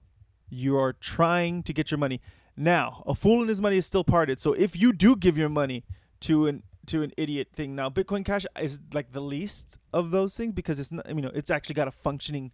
You 0.49 0.79
are 0.79 0.95
trying 0.95 1.63
to 1.65 1.75
get 1.75 1.91
your 1.91 1.99
money. 1.99 2.23
Now, 2.57 3.05
a 3.07 3.15
fool 3.15 3.41
and 3.41 3.49
his 3.51 3.61
money 3.61 3.77
is 3.77 3.85
still 3.85 4.05
parted. 4.05 4.41
So 4.41 4.55
if 4.55 4.75
you 4.75 4.95
do 4.95 5.17
give 5.17 5.37
your 5.37 5.51
money 5.51 5.85
to 6.21 6.47
an 6.47 6.63
to 6.87 7.03
an 7.03 7.13
idiot 7.19 7.49
thing, 7.53 7.77
now 7.77 7.91
Bitcoin 7.91 8.25
Cash 8.25 8.47
is 8.59 8.81
like 8.95 9.13
the 9.13 9.21
least 9.21 9.77
of 9.93 10.13
those 10.13 10.35
things 10.35 10.55
because 10.55 10.81
it's 10.81 10.91
not. 10.91 11.07
You 11.07 11.21
know, 11.21 11.31
it's 11.35 11.51
actually 11.51 11.75
got 11.75 11.89
a 11.89 11.93
functioning 11.93 12.53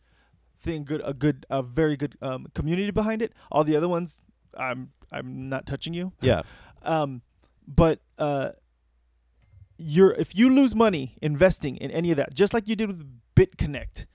thing, 0.60 0.84
good, 0.84 1.02
a 1.04 1.12
good, 1.14 1.46
a 1.50 1.62
very 1.62 1.96
good 1.96 2.16
um, 2.22 2.46
community 2.54 2.90
behind 2.90 3.22
it. 3.22 3.32
All 3.50 3.64
the 3.64 3.76
other 3.76 3.88
ones, 3.88 4.22
I'm 4.56 4.90
I'm 5.12 5.48
not 5.48 5.66
touching 5.66 5.94
you. 5.94 6.12
Yeah. 6.20 6.42
Um, 6.82 7.22
but 7.66 7.98
uh, 8.16 8.50
you're 9.76 10.12
if 10.12 10.36
you 10.36 10.48
lose 10.50 10.72
money 10.74 11.16
investing 11.20 11.76
in 11.78 11.90
any 11.90 12.10
of 12.12 12.16
that, 12.16 12.32
just 12.32 12.54
like 12.54 12.68
you 12.68 12.76
did 12.76 12.86
with 12.86 13.02
BitConnect 13.34 14.06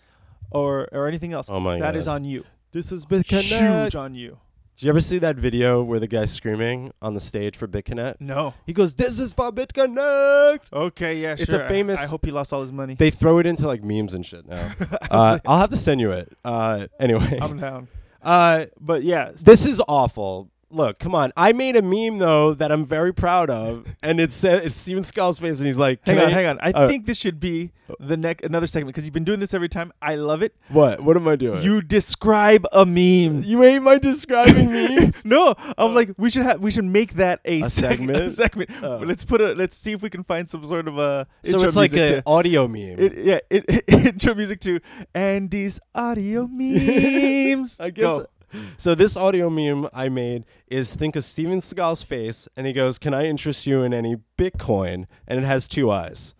or 0.51 0.87
or 0.93 1.07
anything 1.07 1.33
else, 1.33 1.49
Oh 1.49 1.59
my 1.59 1.73
that 1.79 1.81
god. 1.93 1.95
is 1.97 2.07
on 2.07 2.23
you. 2.23 2.45
this 2.71 2.91
is 2.93 3.05
Huge 3.09 3.95
on 3.95 4.15
you. 4.15 4.39
Did 4.81 4.87
you 4.87 4.93
ever 4.93 4.99
see 5.01 5.19
that 5.19 5.35
video 5.35 5.83
where 5.83 5.99
the 5.99 6.07
guy's 6.07 6.33
screaming 6.33 6.91
on 7.03 7.13
the 7.13 7.19
stage 7.19 7.55
for 7.55 7.67
BitConnect? 7.67 8.15
No. 8.19 8.55
He 8.65 8.73
goes, 8.73 8.95
"This 8.95 9.19
is 9.19 9.31
for 9.31 9.51
BitConnect." 9.51 10.73
Okay, 10.73 11.19
yeah, 11.21 11.33
It's 11.33 11.43
a 11.43 11.45
sure. 11.45 11.65
I- 11.65 11.67
famous- 11.67 12.01
I, 12.03 12.07
hope 12.07 12.25
he 12.25 12.31
lost 12.31 12.51
all 12.51 12.61
his 12.61 12.71
money. 12.71 12.95
They 12.95 13.11
throw 13.11 13.37
it 13.37 13.45
into 13.45 13.67
like 13.67 13.83
memes 13.83 14.15
and 14.15 14.25
shit 14.25 14.47
now. 14.47 14.71
uh, 15.11 15.37
I'll 15.45 15.59
have 15.59 15.69
to 15.69 15.77
send 15.77 16.01
you 16.01 16.09
it. 16.13 16.35
Uh, 16.43 16.87
anyway, 16.99 17.37
I'm 17.39 17.59
down. 17.59 17.89
uh, 18.23 18.65
But 18.79 19.03
yeah, 19.03 19.33
this 19.39 19.67
is 19.67 19.83
awful. 19.87 20.49
Look, 20.71 20.99
come 20.99 21.13
on. 21.13 21.31
I 21.35 21.53
made 21.53 21.75
a 21.75 21.81
meme 21.81 22.17
though 22.17 22.53
that 22.53 22.71
I'm 22.71 22.85
very 22.85 23.13
proud 23.13 23.49
of, 23.49 23.85
and 24.01 24.19
it 24.19 24.31
said 24.31 24.65
it's 24.65 24.75
Steven 24.75 25.03
Skull's 25.03 25.39
face, 25.39 25.59
and 25.59 25.67
he's 25.67 25.77
like, 25.77 25.99
hang 26.05 26.15
"Can 26.17 26.25
on, 26.25 26.31
I- 26.31 26.33
hang 26.33 26.45
on. 26.47 26.59
I 26.61 26.71
uh, 26.71 26.87
think 26.87 27.05
this 27.05 27.17
should 27.17 27.39
be 27.39 27.71
the 27.99 28.15
next 28.15 28.45
another 28.45 28.67
segment 28.67 28.93
because 28.95 29.03
you've 29.05 29.13
been 29.13 29.25
doing 29.25 29.39
this 29.41 29.53
every 29.53 29.67
time. 29.67 29.91
I 30.01 30.15
love 30.15 30.41
it. 30.41 30.55
What? 30.69 31.01
What 31.01 31.17
am 31.17 31.27
I 31.27 31.35
doing? 31.35 31.61
You 31.61 31.81
describe 31.81 32.65
a 32.71 32.85
meme. 32.85 33.43
you 33.43 33.61
hate 33.61 33.81
my 33.81 33.97
describing 33.97 34.71
memes. 34.71 35.25
no, 35.25 35.55
I'm 35.77 35.93
like 35.93 36.11
we 36.17 36.29
should 36.29 36.43
have 36.43 36.61
we 36.63 36.71
should 36.71 36.85
make 36.85 37.15
that 37.15 37.41
a, 37.43 37.59
A 37.61 37.63
seg- 37.65 37.69
segment? 37.71 38.17
A 38.19 38.31
segment. 38.31 38.69
Oh. 38.81 38.97
Let's 39.05 39.25
put 39.25 39.41
a 39.41 39.53
let's 39.53 39.75
see 39.75 39.91
if 39.91 40.01
we 40.01 40.09
can 40.09 40.23
find 40.23 40.47
some 40.47 40.65
sort 40.65 40.87
of 40.87 40.97
a 40.97 41.27
so 41.43 41.53
intro 41.53 41.67
it's 41.67 41.75
like 41.75 41.93
an 41.93 42.23
audio 42.25 42.67
meme. 42.69 42.95
it, 42.97 43.17
yeah, 43.17 43.39
it, 43.49 43.65
intro 44.05 44.35
music 44.35 44.61
to 44.61 44.79
Andy's 45.13 45.79
audio 45.93 46.47
memes. 46.47 47.79
I 47.79 47.89
guess. 47.89 48.19
Go. 48.19 48.25
So 48.77 48.95
this 48.95 49.15
audio 49.15 49.49
meme 49.49 49.87
I 49.93 50.09
made 50.09 50.45
is 50.67 50.95
think 50.95 51.15
of 51.15 51.23
Steven 51.23 51.59
Seagal's 51.59 52.03
face, 52.03 52.47
and 52.55 52.65
he 52.67 52.73
goes, 52.73 52.97
"Can 52.97 53.13
I 53.13 53.25
interest 53.25 53.65
you 53.67 53.83
in 53.83 53.93
any 53.93 54.17
Bitcoin?" 54.37 55.05
And 55.27 55.39
it 55.39 55.43
has 55.45 55.67
two 55.67 55.91
eyes, 55.91 56.33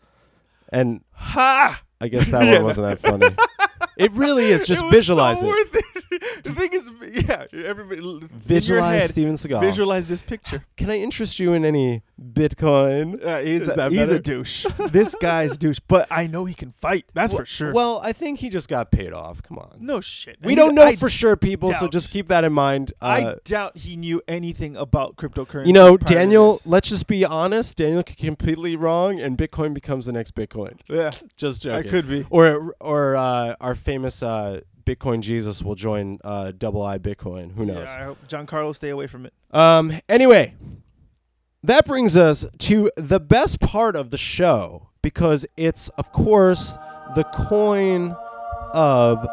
and 0.69 1.01
Ha! 1.13 1.83
I 2.01 2.07
guess 2.07 2.31
that 2.31 2.51
one 2.55 2.63
wasn't 2.63 2.87
that 2.87 2.99
funny. 2.99 3.35
it 3.97 4.11
really 4.13 4.45
is. 4.45 4.65
Just 4.65 4.81
It 4.81 4.85
was 4.85 4.93
visualize 4.95 5.39
so. 5.39 5.53
the 6.43 6.51
thing 6.53 6.69
is, 6.73 6.91
yeah, 7.27 7.45
everybody 7.65 7.99
in 8.01 8.19
your 8.19 8.29
Visualize 8.33 9.01
head, 9.03 9.09
Steven 9.09 9.35
Seagal. 9.35 9.61
Visualize 9.61 10.07
this 10.07 10.21
picture. 10.21 10.65
Can 10.77 10.89
I 10.89 10.97
interest 10.99 11.39
you 11.39 11.53
in 11.53 11.63
any 11.65 12.03
Bitcoin? 12.21 13.23
Uh, 13.25 13.39
he's 13.39 13.63
Is 13.63 13.69
a, 13.69 13.73
that 13.73 13.91
he's 13.91 14.11
a 14.11 14.19
douche. 14.19 14.65
this 14.89 15.15
guy's 15.15 15.57
douche, 15.57 15.79
but 15.87 16.07
I 16.11 16.27
know 16.27 16.45
he 16.45 16.53
can 16.53 16.71
fight. 16.71 17.05
That's 17.13 17.33
for 17.33 17.45
sure. 17.45 17.73
Well, 17.73 18.01
I 18.03 18.13
think 18.13 18.39
he 18.39 18.49
just 18.49 18.67
got 18.69 18.91
paid 18.91 19.13
off. 19.13 19.41
Come 19.41 19.57
on. 19.57 19.77
no 19.79 20.01
shit. 20.01 20.37
We 20.43 20.53
He's- 20.53 20.65
don't 20.65 20.75
know 20.75 20.85
I, 20.87 20.95
for 20.95 21.09
sure, 21.09 21.35
people. 21.35 21.73
So 21.73 21.87
just 21.87 22.11
keep 22.11 22.27
that 22.27 22.43
in 22.43 22.53
mind. 22.53 22.93
Uh, 23.01 23.05
I 23.05 23.35
doubt 23.43 23.77
he 23.77 23.95
knew 23.95 24.21
anything 24.27 24.75
about 24.75 25.15
cryptocurrency. 25.15 25.67
you 25.67 25.73
know, 25.73 25.97
Daniel. 25.97 26.59
Let's 26.65 26.89
just 26.89 27.07
be 27.07 27.23
honest. 27.25 27.77
Daniel 27.77 28.03
could 28.03 28.17
be 28.17 28.25
completely 28.25 28.75
wrong, 28.75 29.19
and 29.19 29.37
Bitcoin 29.37 29.73
becomes 29.73 30.05
the 30.05 30.11
next 30.11 30.35
Bitcoin. 30.35 30.79
yeah, 30.89 31.11
Just 31.37 31.61
joking. 31.63 31.87
I 31.87 31.89
could 31.89 32.07
be. 32.09 32.25
Or 32.29 32.75
or 32.79 33.15
uh, 33.15 33.55
our 33.61 33.75
famous 33.75 34.21
uh, 34.23 34.61
Bitcoin 34.85 35.21
Jesus 35.21 35.63
will 35.63 35.75
join 35.75 36.19
uh, 36.23 36.51
Double 36.51 36.81
I 36.81 36.97
Bitcoin. 36.97 37.53
Who 37.55 37.65
knows? 37.65 37.89
Yeah, 37.89 38.01
I 38.01 38.03
hope 38.05 38.27
John 38.27 38.45
Carlos 38.45 38.77
stay 38.77 38.89
away 38.89 39.07
from 39.07 39.25
it. 39.25 39.33
Um. 39.51 39.93
Anyway, 40.09 40.55
that 41.63 41.85
brings 41.85 42.17
us 42.17 42.45
to 42.59 42.89
the 42.97 43.19
best 43.19 43.59
part 43.59 43.95
of 43.95 44.09
the 44.09 44.17
show 44.17 44.87
because 45.01 45.45
it's, 45.57 45.89
of 45.89 46.11
course, 46.11 46.77
the 47.15 47.23
coin 47.23 48.15
of 48.73 49.23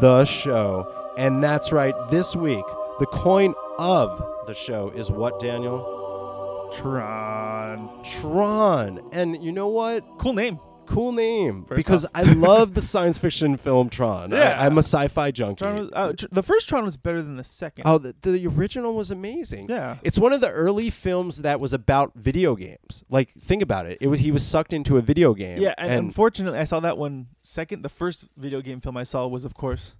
the 0.00 0.24
show, 0.24 1.14
and 1.16 1.42
that's 1.42 1.72
right. 1.72 1.94
This 2.10 2.34
week, 2.36 2.64
the 2.98 3.06
coin 3.06 3.54
of 3.78 4.22
the 4.46 4.54
show 4.54 4.90
is 4.90 5.10
what, 5.10 5.38
Daniel? 5.38 6.70
Tron. 6.72 8.02
Tron. 8.02 9.00
And 9.12 9.42
you 9.42 9.52
know 9.52 9.68
what? 9.68 10.04
Cool 10.18 10.34
name. 10.34 10.58
Cool 10.88 11.12
name 11.12 11.66
First 11.66 11.76
because 11.76 12.04
off. 12.06 12.10
I 12.14 12.22
love 12.22 12.72
the 12.72 12.80
science 12.80 13.18
fiction 13.18 13.58
film 13.58 13.90
Tron. 13.90 14.30
Yeah. 14.30 14.56
I, 14.58 14.64
am 14.64 14.78
a 14.78 14.82
sci-fi 14.82 15.30
junkie. 15.30 15.66
Was, 15.66 15.90
uh, 15.92 16.14
tr- 16.14 16.24
the 16.32 16.42
first 16.42 16.66
Tron 16.66 16.84
was 16.84 16.96
better 16.96 17.20
than 17.20 17.36
the 17.36 17.44
second. 17.44 17.82
oh, 17.86 17.98
the, 17.98 18.14
the 18.22 18.46
original 18.46 18.94
was 18.94 19.10
amazing. 19.10 19.68
yeah. 19.68 19.98
It's 20.02 20.18
one 20.18 20.32
of 20.32 20.40
the 20.40 20.50
early 20.50 20.88
films 20.88 21.42
that 21.42 21.60
was 21.60 21.74
about 21.74 22.14
video 22.14 22.56
games. 22.56 23.04
Like, 23.10 23.32
think 23.32 23.60
about 23.62 23.84
it. 23.84 23.98
It 24.00 24.06
was 24.08 24.20
he 24.20 24.32
was 24.32 24.46
sucked 24.46 24.72
into 24.72 24.96
a 24.96 25.02
video 25.02 25.34
game. 25.34 25.58
Yeah, 25.58 25.74
and, 25.76 25.92
unfortunately, 25.92 26.58
I 26.58 26.64
saw 26.64 26.80
that 26.80 26.96
one 26.96 27.26
second. 27.42 27.82
The 27.82 27.90
first 27.90 28.26
video 28.36 28.62
game 28.62 28.80
film 28.80 28.96
I 28.96 29.02
saw 29.02 29.26
was, 29.26 29.44
of 29.44 29.52
course, 29.52 29.94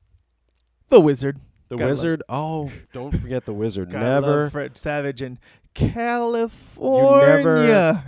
The 0.89 1.01
Wizard. 1.01 1.39
the 1.69 1.77
gotta 1.77 1.89
love- 1.89 1.99
wizard. 1.99 2.23
Oh, 2.31 2.73
don't 2.95 3.15
forget 3.19 3.45
the 3.45 3.53
wizard. 3.53 3.91
Gotta 3.91 4.05
Never. 4.07 4.43
love 4.45 4.53
Fred 4.53 4.79
Savage 4.79 5.21
in 5.21 5.39
California. 5.75 6.73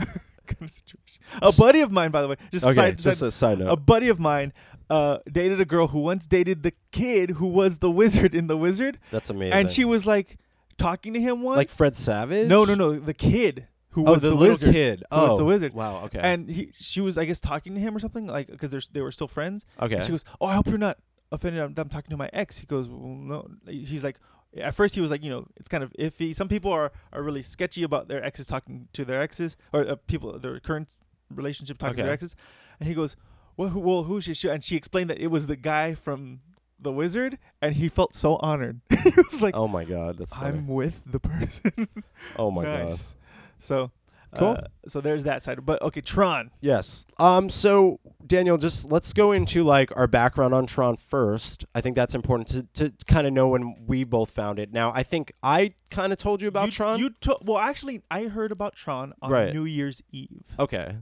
kind 0.59 0.63
of 0.63 0.71
situation. 0.71 1.23
A 1.43 1.53
buddy 1.53 1.81
of 1.81 1.91
mine, 1.93 2.11
by 2.11 2.23
the 2.23 2.29
way, 2.29 2.37
just 2.53 2.65
okay, 2.65 2.75
side, 2.75 2.99
just 2.99 3.21
side- 3.21 3.27
a 3.27 3.31
side 3.31 3.59
note. 3.59 3.71
a 3.73 3.77
buddy 3.77 4.09
of 4.09 4.19
mine 4.21 4.53
uh, 4.89 5.19
dated 5.31 5.61
a 5.61 5.65
girl 5.65 5.87
who 5.89 6.01
once 6.01 6.27
dated 6.27 6.63
the 6.63 6.73
kid 6.93 7.31
who 7.33 7.47
was 7.47 7.79
the 7.79 7.91
wizard 7.91 8.35
in 8.35 8.47
The 8.49 8.57
Wizard, 8.57 8.99
That's 9.11 9.31
amazing. 9.31 9.53
and 9.53 9.71
she 9.71 9.85
was 9.85 10.05
like 10.07 10.39
talking 10.79 11.13
to 11.15 11.21
him 11.21 11.43
once. 11.43 11.57
like 11.57 11.69
Fred 11.71 11.95
Savage. 11.97 12.49
No, 12.49 12.65
no, 12.65 12.75
no. 12.75 12.99
The 12.99 13.15
kid 13.15 13.67
who 13.91 14.07
Oh, 14.07 14.13
was 14.13 14.23
the, 14.23 14.31
the, 14.31 14.35
little 14.35 14.53
wizard. 14.55 14.73
kid. 14.75 15.03
who 15.13 15.21
was 15.21 15.31
oh, 15.33 15.37
the 15.39 15.45
wizard. 15.45 15.75
Wow. 15.75 16.05
Okay. 16.05 16.21
And 16.23 16.49
he, 16.49 16.73
she 16.79 17.01
was, 17.01 17.19
I 17.19 17.25
guess, 17.25 17.41
talking 17.41 17.75
to 17.75 17.81
him 17.81 17.95
or 17.95 17.99
something, 18.01 18.27
like 18.27 18.47
because 18.49 18.89
they 18.93 19.01
were 19.01 19.11
still 19.13 19.29
friends. 19.29 19.65
okay. 19.81 19.97
And 19.97 20.05
she 20.05 20.11
goes, 20.11 20.25
"Oh, 20.41 20.47
I 20.47 20.55
hope 20.55 20.67
you're 20.69 20.79
not 20.79 20.99
offended. 21.33 21.61
I'm, 21.63 21.75
I'm 21.77 21.89
talking 21.89 22.11
to 22.11 22.17
my 22.17 22.31
ex." 22.33 22.59
He 22.61 22.67
goes, 22.67 22.89
well, 22.89 22.99
"No." 23.15 23.49
He's 23.69 24.03
like, 24.05 24.19
at 24.57 24.75
first 24.75 24.95
he 24.95 25.01
was 25.01 25.11
like, 25.11 25.23
you 25.23 25.31
know, 25.31 25.47
it's 25.57 25.69
kind 25.69 25.85
of 25.85 25.93
iffy. 25.99 26.35
Some 26.35 26.49
people 26.49 26.73
are 26.73 26.93
are 27.13 27.23
really 27.23 27.43
sketchy 27.43 27.83
about 27.83 28.09
their 28.09 28.25
exes 28.25 28.47
talking 28.47 28.89
to 28.93 29.05
their 29.05 29.21
exes, 29.21 29.57
or 29.73 29.87
uh, 29.89 29.97
people 30.07 30.39
their 30.39 30.59
current 30.61 30.89
relationship 31.33 31.79
talking 31.79 31.97
to 31.99 32.03
their 32.05 32.13
exes. 32.13 32.35
And 32.79 32.89
he 32.89 32.95
goes, 32.95 33.17
"Well, 33.57 33.69
who, 33.71 33.81
well, 33.81 34.03
who's 34.05 34.25
she?" 34.25 34.49
And 34.49 34.63
she 34.63 34.77
explained 34.77 35.11
that 35.11 35.19
it 35.19 35.29
was 35.29 35.47
the 35.47 35.57
guy 35.57 35.95
from 35.95 36.41
the 36.79 36.93
Wizard, 36.93 37.39
and 37.61 37.75
he 37.75 37.89
felt 37.89 38.15
so 38.15 38.37
honored. 38.37 38.81
he 38.91 39.11
was 39.17 39.43
like, 39.43 39.55
oh 39.57 39.69
my 39.69 39.85
god, 39.85 40.19
that's 40.19 40.35
funny. 40.35 40.59
"I'm 40.59 40.67
with 40.67 41.03
the 41.07 41.21
person." 41.21 41.89
oh 42.37 42.51
my 42.51 42.65
god. 42.65 42.85
nice. 42.85 43.17
So. 43.59 43.91
Cool. 44.37 44.49
Uh, 44.51 44.61
so 44.89 45.01
there's 45.01 45.25
that 45.25 45.43
side, 45.43 45.65
but 45.67 45.83
okay, 45.83 46.01
Tron. 46.01 46.51
Yes. 46.61 47.05
Um. 47.19 47.51
So 47.51 47.99
Daniel, 48.27 48.59
just 48.59 48.91
let's 48.93 49.13
go 49.13 49.33
into 49.33 49.65
like 49.65 49.97
our 49.97 50.07
background 50.07 50.55
on 50.55 50.67
Tron 50.67 50.97
first. 50.97 51.65
I 51.75 51.81
think 51.81 51.97
that's 51.97 52.15
important 52.15 52.49
to 52.49 52.63
to 52.91 52.93
kind 53.07 53.27
of 53.27 53.33
know 53.33 53.49
when 53.49 53.75
we 53.87 54.05
both 54.05 54.31
found 54.31 54.59
it. 54.61 54.73
Now, 54.73 54.93
I 54.95 55.03
think 55.03 55.33
I 55.43 55.75
kind 55.91 56.13
of 56.13 56.19
told 56.19 56.43
you 56.43 56.49
about 56.49 56.67
you, 56.67 56.71
Tron. 56.73 56.99
You 57.01 57.11
to- 57.23 57.39
well, 57.43 57.59
actually, 57.59 58.03
I 58.11 58.25
heard 58.25 58.53
about 58.53 58.77
Tron 58.77 59.13
on 59.21 59.31
Right. 59.33 59.53
New 59.53 59.65
Year's 59.65 60.01
Eve, 60.13 60.45
okay. 60.61 60.95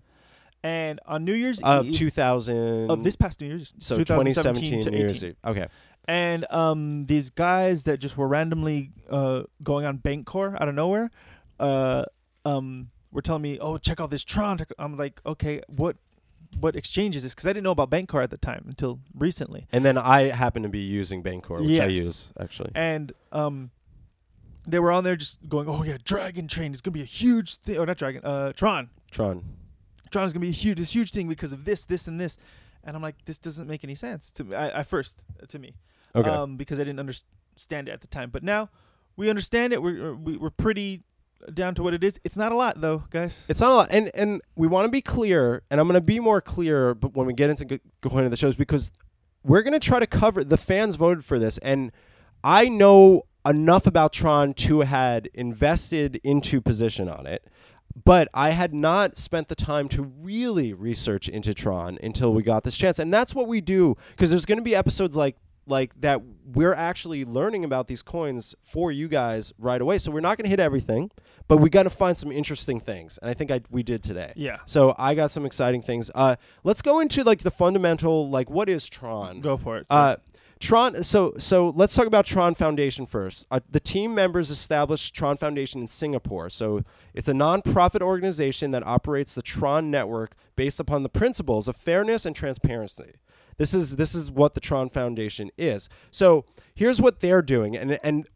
and 0.63 0.99
on 1.05 1.25
New 1.25 1.35
Year's 1.35 1.61
Of 1.61 1.87
Eve 1.87 1.95
2000. 1.95 2.91
of 2.91 3.05
this 3.05 3.15
past 3.17 3.41
New 3.43 3.49
Year's, 3.49 3.75
So 3.79 3.97
2017 3.97 4.81
2017 4.81 4.85
to 4.85 4.91
New 4.91 4.99
Year's 4.99 5.23
Eve. 5.23 5.37
Okay. 5.47 5.67
and 6.09 6.47
um, 6.51 7.05
these 7.07 7.29
guys 7.29 7.85
that 7.85 7.99
just 7.99 8.17
were 8.17 8.27
randomly 8.29 8.93
uh 9.11 9.43
going 9.63 9.85
on 9.85 9.99
Bancor 9.99 10.57
out 10.59 10.69
of 10.69 10.75
nowhere, 10.75 11.11
uh, 11.61 12.05
um, 12.47 12.89
were 13.13 13.23
telling 13.23 13.43
me, 13.43 13.59
"Oh, 13.61 13.79
check 13.79 14.01
out 14.01 14.11
this 14.11 14.25
Tron." 14.25 14.59
I'm 14.79 14.97
like, 14.97 15.21
"Okay, 15.27 15.63
what?" 15.69 15.97
What 16.61 16.77
exchange 16.77 17.15
is 17.15 17.25
this? 17.25 17.35
Because 17.35 17.45
I 17.47 17.51
didn't 17.51 17.65
know 17.65 17.73
about 17.73 17.91
Bancor 17.91 18.23
at 18.23 18.31
the 18.31 18.39
time 18.39 18.65
until 18.69 19.01
recently. 19.15 19.67
And 19.71 19.85
then 19.85 19.99
I 19.99 20.23
happen 20.31 20.63
to 20.63 20.71
be 20.71 20.79
using 20.79 21.23
Bancor, 21.23 21.61
which 21.61 21.79
I 21.79 21.89
use 21.89 22.33
actually. 22.41 22.71
and 22.75 23.13
um, 23.33 23.71
they 24.67 24.79
were 24.79 24.91
on 24.91 25.05
there 25.05 25.15
just 25.17 25.47
going, 25.47 25.69
"Oh 25.69 25.83
yeah, 25.83 25.99
Dragon 26.03 26.49
Train 26.49 26.73
is 26.73 26.81
gonna 26.81 26.95
be 26.95 27.03
a 27.03 27.05
huge 27.05 27.57
thing." 27.57 27.77
Oh, 27.77 27.85
not 27.85 27.99
Dragon, 27.99 28.23
uh, 28.25 28.53
Tron. 28.55 28.89
Tron. 29.11 29.45
Tron 30.11 30.25
is 30.25 30.33
gonna 30.33 30.41
be 30.47 30.49
a 30.49 30.53
huge, 30.53 30.79
this 30.79 30.95
huge 30.95 31.11
thing 31.11 31.29
because 31.29 31.53
of 31.53 31.67
this, 31.67 31.85
this, 31.85 32.09
and 32.09 32.19
this. 32.19 32.39
And 32.83 32.97
I'm 32.97 33.03
like, 33.03 33.23
this 33.27 33.37
doesn't 33.39 33.67
make 33.69 33.85
any 33.85 33.95
sense 33.95 34.31
to 34.33 34.45
me. 34.45 34.57
I, 34.57 34.81
I 34.81 34.83
first 34.85 35.21
to 35.49 35.59
me, 35.59 35.75
Okay. 36.15 36.31
um, 36.31 36.57
because 36.57 36.79
I 36.81 36.85
didn't 36.85 37.01
understand 37.01 37.89
it 37.89 37.93
at 37.93 38.01
the 38.01 38.07
time. 38.07 38.31
But 38.31 38.43
now 38.43 38.71
we 39.17 39.29
understand 39.29 39.75
it. 39.75 39.83
We're 39.83 40.15
we're 40.15 40.49
pretty 40.51 41.03
down 41.53 41.75
to 41.77 41.83
what 41.83 41.95
it 41.95 42.05
is. 42.05 42.21
It's 42.25 42.37
not 42.37 42.53
a 42.53 42.57
lot 42.57 42.81
though, 42.81 43.05
guys. 43.11 43.47
It's 43.49 43.61
not 43.61 43.71
a 43.71 43.75
lot, 43.75 43.89
and 43.91 44.11
and 44.15 44.43
we 44.57 44.67
want 44.67 44.87
to 44.87 44.91
be 44.91 45.01
clear, 45.01 45.63
and 45.71 45.81
I'm 45.81 45.87
going 45.87 45.95
to 45.95 46.01
be 46.01 46.21
more 46.21 46.41
clear, 46.41 46.95
but 46.95 47.15
when 47.15 47.27
we 47.27 47.33
get 47.33 47.51
into 47.51 47.65
go- 47.65 47.79
going 48.03 48.19
into 48.19 48.31
the 48.31 48.37
shows, 48.37 48.57
because 48.57 48.93
we're 49.45 49.63
going 49.63 49.79
to 49.79 49.81
try 49.81 49.99
to 49.99 50.07
cover. 50.07 50.45
The 50.45 50.57
fans 50.57 50.97
voted 50.97 51.25
for 51.25 51.39
this, 51.39 51.59
and 51.59 51.93
I 52.43 52.69
know 52.69 53.23
enough 53.47 53.87
about 53.87 54.13
Tron 54.13 54.53
to 54.55 54.81
had 54.81 55.29
invested 55.35 56.21
into 56.23 56.61
position 56.61 57.09
on 57.09 57.27
it, 57.27 57.47
but 58.05 58.29
I 58.35 58.51
had 58.51 58.75
not 58.75 59.17
spent 59.17 59.49
the 59.49 59.55
time 59.55 59.89
to 59.91 60.03
really 60.03 60.73
research 60.75 61.29
into 61.29 61.55
Tron 61.55 61.99
until 62.03 62.33
we 62.33 62.43
got 62.43 62.65
this 62.65 62.77
chance, 62.77 62.99
and 62.99 63.13
that's 63.13 63.35
what 63.35 63.49
we 63.49 63.61
do. 63.61 63.97
Because 64.11 64.31
there's 64.31 64.45
going 64.45 64.59
to 64.59 64.63
be 64.63 64.75
episodes 64.75 65.17
like 65.17 65.37
like 65.69 66.01
that 66.01 66.23
we're 66.45 66.75
actually 66.75 67.25
learning 67.25 67.65
about 67.65 67.89
these 67.89 68.03
coins 68.03 68.55
for 68.63 68.91
you 68.91 69.09
guys 69.09 69.53
right 69.59 69.81
away. 69.81 69.99
So 69.99 70.11
we're 70.11 70.21
not 70.21 70.39
going 70.39 70.45
to 70.45 70.51
hit 70.51 70.61
everything, 70.61 71.11
but 71.47 71.59
we 71.59 71.71
got 71.71 71.85
to 71.85 71.91
find 71.91 72.17
some 72.17 72.33
interesting 72.33 72.81
things, 72.81 73.19
and 73.19 73.31
I 73.31 73.35
think 73.35 73.51
I 73.51 73.61
we 73.71 73.83
did 73.83 74.03
today. 74.03 74.33
Yeah. 74.37 74.59
So 74.65 74.95
I 74.99 75.15
got 75.15 75.31
some 75.31 75.47
exciting 75.47 75.83
things. 75.83 76.11
Uh, 76.15 76.37
let's 76.65 76.83
go 76.83 77.01
into 77.01 77.23
like 77.25 77.41
the 77.41 77.51
fundamental, 77.51 78.29
like 78.29 78.51
what 78.51 78.69
is 78.69 78.89
Tron? 78.89 79.41
Go 79.41 79.57
for 79.57 79.79
it. 79.79 79.87
Uh, 79.91 80.17
Tron. 80.61 81.03
So 81.03 81.35
so 81.39 81.69
let's 81.71 81.95
talk 81.95 82.07
about 82.07 82.27
Tron 82.27 82.55
Foundation 82.55 83.07
first. 83.07 83.47
Uh, 83.51 83.61
the 83.71 83.81
team 83.81 84.15
members 84.15 84.51
established 84.51 85.15
Tron 85.15 85.37
Foundation 85.37 85.81
in 85.81 85.89
Singapore. 85.89 86.51
So 86.51 86.83
it's 87.15 87.29
a 87.29 87.33
nonprofit 87.33 88.01
organization 88.01 88.71
that 88.73 88.87
operates 88.87 89.35
the 89.35 89.43
Tron 89.43 89.91
network 89.91 90.35
based 90.57 90.81
upon 90.81 91.03
the 91.03 91.09
principles 91.09 91.69
of 91.69 91.77
fairness 91.77 92.27
and 92.27 92.35
transparency. 92.35 93.15
This 93.59 93.75
is 93.75 93.97
this 93.97 94.15
is 94.15 94.31
what 94.31 94.55
the 94.55 94.61
Tron 94.61 94.89
Foundation 94.89 95.51
is. 95.59 95.89
So 96.11 96.45
here's 96.75 97.01
what 97.01 97.21
they're 97.21 97.43
doing, 97.43 97.77
and 97.77 97.99
and 98.03 98.27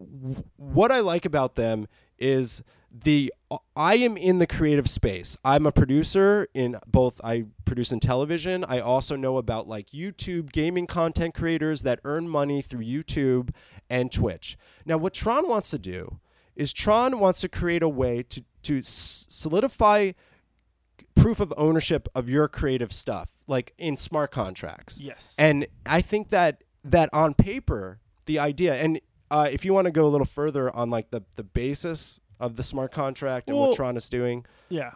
what 0.57 0.93
I 0.93 1.01
like 1.01 1.25
about 1.25 1.55
them 1.55 1.87
is 2.19 2.63
the 2.93 3.33
I 3.75 3.95
am 3.95 4.17
in 4.17 4.39
the 4.39 4.47
creative 4.47 4.91
space. 4.91 5.37
I'm 5.45 5.67
a 5.67 5.73
producer 5.73 6.49
in 6.53 6.77
both 6.87 7.21
I 7.25 7.45
produce 7.65 7.93
in 7.93 8.01
television. 8.01 8.65
I 8.65 8.81
also 8.81 9.17
know 9.17 9.39
about 9.39 9.69
like 9.69 9.91
YouTube 9.91 10.53
gaming 10.53 10.87
content 10.87 11.35
creators 11.35 11.83
that 11.83 12.01
earn 12.05 12.29
money 12.29 12.61
through 12.61 12.85
YouTube 12.85 13.51
and 13.89 14.13
Twitch. 14.13 14.59
Now 14.85 14.99
what 14.99 15.15
Tron 15.15 15.49
wants 15.49 15.71
to 15.71 15.79
do 15.79 16.19
is 16.55 16.73
Tron 16.73 17.19
wants 17.19 17.41
to 17.41 17.49
create 17.49 17.83
a 17.83 17.89
way 17.89 18.23
to 18.25 18.45
to 18.65 18.81
solidify 18.83 20.13
proof 21.15 21.41
of 21.41 21.53
ownership 21.57 22.09
of 22.15 22.29
your 22.29 22.49
creative 22.49 22.93
stuff 22.93 23.31
like 23.47 23.73
in 23.79 23.97
smart 23.97 24.31
contracts. 24.31 25.01
yes. 25.01 25.37
And 25.39 25.67
I 25.87 26.01
think 26.01 26.29
that 26.31 26.63
that 26.85 27.09
on 27.13 27.35
paper, 27.35 28.01
the 28.27 28.39
idea, 28.39 28.75
and 28.75 29.01
uh, 29.31 29.49
if 29.51 29.65
you 29.65 29.73
want 29.73 29.87
to 29.87 29.91
go 29.93 30.07
a 30.07 30.09
little 30.11 30.27
further 30.27 30.75
on 30.75 30.91
like 30.91 31.11
the 31.11 31.23
the 31.37 31.45
basis 31.45 32.21
of 32.41 32.57
the 32.57 32.63
smart 32.63 32.93
contract 32.93 33.49
and 33.49 33.59
Well- 33.59 33.69
what 33.69 33.77
Tron 33.77 33.97
is 33.97 34.09
doing, 34.09 34.45
yeah. 34.69 34.93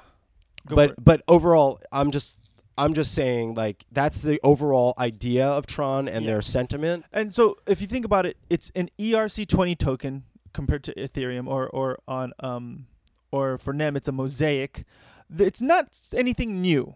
Go 0.66 0.74
but 0.76 0.94
but 1.02 1.22
overall, 1.28 1.80
I'm 1.92 2.10
just 2.10 2.38
I'm 2.76 2.92
just 2.92 3.14
saying 3.14 3.54
like 3.54 3.84
that's 3.92 4.22
the 4.22 4.40
overall 4.42 4.94
idea 4.98 5.46
of 5.46 5.66
Tron 5.66 6.08
and 6.08 6.24
Yeah. 6.24 6.32
their 6.32 6.42
sentiment. 6.42 7.04
And 7.12 7.32
so 7.32 7.56
if 7.68 7.80
you 7.80 7.86
think 7.86 8.04
about 8.04 8.26
it, 8.26 8.36
it's 8.50 8.70
an 8.74 8.90
ERC20 8.98 9.78
token 9.78 10.24
compared 10.52 10.82
to 10.84 10.94
Ethereum 10.94 11.46
or 11.46 11.68
or 11.68 11.98
on 12.08 12.32
um 12.40 12.86
or 13.30 13.58
for 13.58 13.72
NEM 13.72 13.94
it's 13.96 14.08
a 14.08 14.12
mosaic. 14.12 14.84
It's 15.38 15.62
not 15.62 15.98
anything 16.14 16.60
new. 16.60 16.94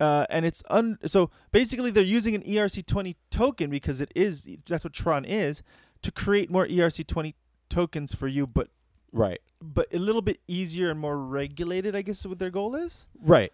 Uh, 0.00 0.26
and 0.30 0.44
it's 0.44 0.62
un 0.68 0.98
so 1.06 1.30
basically 1.52 1.90
they're 1.92 2.02
using 2.02 2.34
an 2.34 2.42
ERC20 2.42 3.14
token 3.30 3.70
because 3.70 4.00
it 4.00 4.10
is 4.16 4.48
that's 4.66 4.82
what 4.82 4.92
Tron 4.92 5.24
is 5.24 5.62
to 6.02 6.10
create 6.10 6.50
more 6.50 6.66
ERC20 6.66 7.34
tokens 7.68 8.12
for 8.12 8.26
you 8.26 8.44
but 8.46 8.68
Right. 9.12 9.38
but 9.60 9.86
a 9.94 9.98
little 10.00 10.22
bit 10.22 10.40
easier 10.48 10.90
and 10.90 10.98
more 10.98 11.16
regulated 11.16 11.94
I 11.94 12.02
guess 12.02 12.18
is 12.20 12.26
what 12.26 12.40
their 12.40 12.50
goal 12.50 12.74
is. 12.74 13.06
Right. 13.20 13.52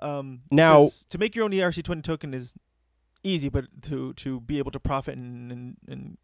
Um, 0.00 0.42
Now- 0.50 0.88
to 1.10 1.18
make 1.18 1.34
your 1.36 1.44
own 1.44 1.50
ERC20 1.52 2.02
token 2.02 2.32
is 2.32 2.54
easy 3.22 3.50
but 3.50 3.66
to 3.82 4.14
to 4.14 4.40
be 4.40 4.56
able 4.58 4.70
to 4.70 4.80
profit 4.80 5.18
and 5.18 5.52
and, 5.52 5.76
and 5.88 6.16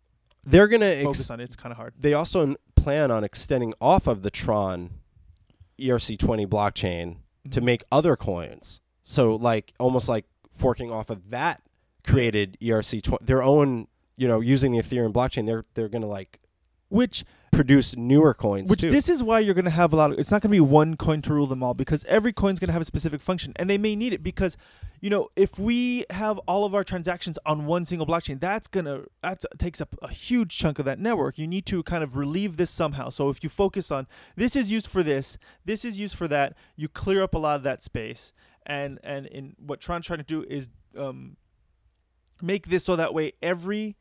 They're 0.45 0.69
gonna 0.69 1.03
focus 1.03 1.21
ex- 1.21 1.31
on 1.31 1.41
it, 1.41 1.45
it's 1.45 1.57
kind 1.57 1.73
of 1.73 1.77
hard. 1.77 1.93
they 2.01 2.15
also 2.15 2.55
plan 2.75 3.11
on 3.11 3.23
extending 3.23 3.75
off 3.83 4.07
of 4.07 4.23
the 4.23 4.31
Tron 4.31 4.91
ERC20 5.79 6.47
blockchain 6.47 7.17
to 7.51 7.61
Mhm. 7.61 7.65
make 7.65 7.85
other 7.91 8.17
coins. 8.17 8.81
So 9.03 9.35
like 9.37 9.73
almost 9.79 10.09
like 10.09 10.27
forking 10.51 10.91
off 10.91 11.09
of 11.11 11.31
that 11.31 11.63
created 12.05 12.57
ERC20 12.61 13.19
their 13.25 13.43
own, 13.43 13.87
you 14.17 14.27
know, 14.29 14.41
using 14.41 14.73
the 14.73 14.79
Ethereum 14.79 15.13
blockchain, 15.13 15.47
they're 15.47 15.65
they're 15.75 15.89
going 15.89 16.03
to 16.03 16.09
like 16.09 16.41
which 16.89 17.25
produce 17.53 17.97
newer 17.97 18.35
coins 18.35 18.71
which 18.71 18.83
too. 18.83 18.91
this 18.91 19.09
is 19.09 19.23
why 19.23 19.39
you're 19.39 19.55
going 19.55 19.65
to 19.65 19.71
have 19.71 19.93
a 19.93 19.97
lot 19.97 20.13
of 20.13 20.19
it's 20.19 20.31
not 20.31 20.43
going 20.43 20.51
to 20.51 20.57
be 20.57 20.61
one 20.61 20.97
coin 20.97 21.23
to 21.23 21.33
rule 21.33 21.47
them 21.47 21.63
all 21.63 21.75
because 21.75 22.05
every 22.05 22.33
coin's 22.33 22.59
going 22.59 22.69
to 22.69 22.73
have 22.73 22.83
a 22.83 22.85
specific 22.85 23.21
function 23.21 23.53
and 23.57 23.69
they 23.69 23.79
may 23.79 23.97
need 23.97 24.13
it 24.13 24.23
because 24.23 24.57
you 25.01 25.11
know 25.11 25.29
if 25.37 25.59
we 25.59 26.05
have 26.11 26.39
all 26.47 26.65
of 26.65 26.75
our 26.75 26.85
transactions 26.85 27.39
on 27.47 27.67
one 27.67 27.85
single 27.85 28.07
blockchain 28.07 28.39
that's 28.39 28.67
going 28.67 28.85
to 28.85 29.07
that 29.23 29.43
takes 29.59 29.81
up 29.81 29.95
a 30.03 30.09
huge 30.09 30.57
chunk 30.57 30.79
of 30.79 30.85
that 30.85 30.99
network. 30.99 31.39
You 31.39 31.47
need 31.47 31.67
to 31.67 31.83
kind 31.83 32.03
of 32.03 32.17
relieve 32.17 32.57
this 32.57 32.71
somehow. 32.71 33.09
So 33.09 33.29
if 33.29 33.43
you 33.43 33.49
focus 33.49 33.91
on 33.91 34.07
this 34.37 34.57
is 34.57 34.71
used 34.71 34.89
for 34.89 35.03
this 35.03 35.39
this 35.65 35.85
is 35.85 35.99
used 35.99 36.17
for 36.17 36.29
that 36.29 36.55
you 36.77 36.89
clear 36.89 37.23
up 37.23 37.35
a 37.35 37.39
lot 37.39 37.57
of 37.57 37.63
that 37.65 37.83
space. 37.83 38.33
And 38.67 38.99
and 39.03 39.27
in 39.27 39.55
what 39.59 39.81
Tron's 39.81 40.07
trying 40.07 40.19
to 40.19 40.25
do 40.25 40.45
is 40.49 40.69
um, 40.97 41.37
make 42.43 42.69
this 42.69 42.85
so 42.85 42.97
that 42.97 43.15
way 43.15 43.33
every 43.41 43.97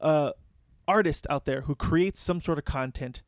uh, 0.00 0.32
artist 0.90 1.26
out 1.30 1.44
there 1.44 1.62
who 1.62 1.74
creates 1.76 2.20
some 2.20 2.40
sort 2.40 2.58
of 2.58 2.64
content 2.64 3.22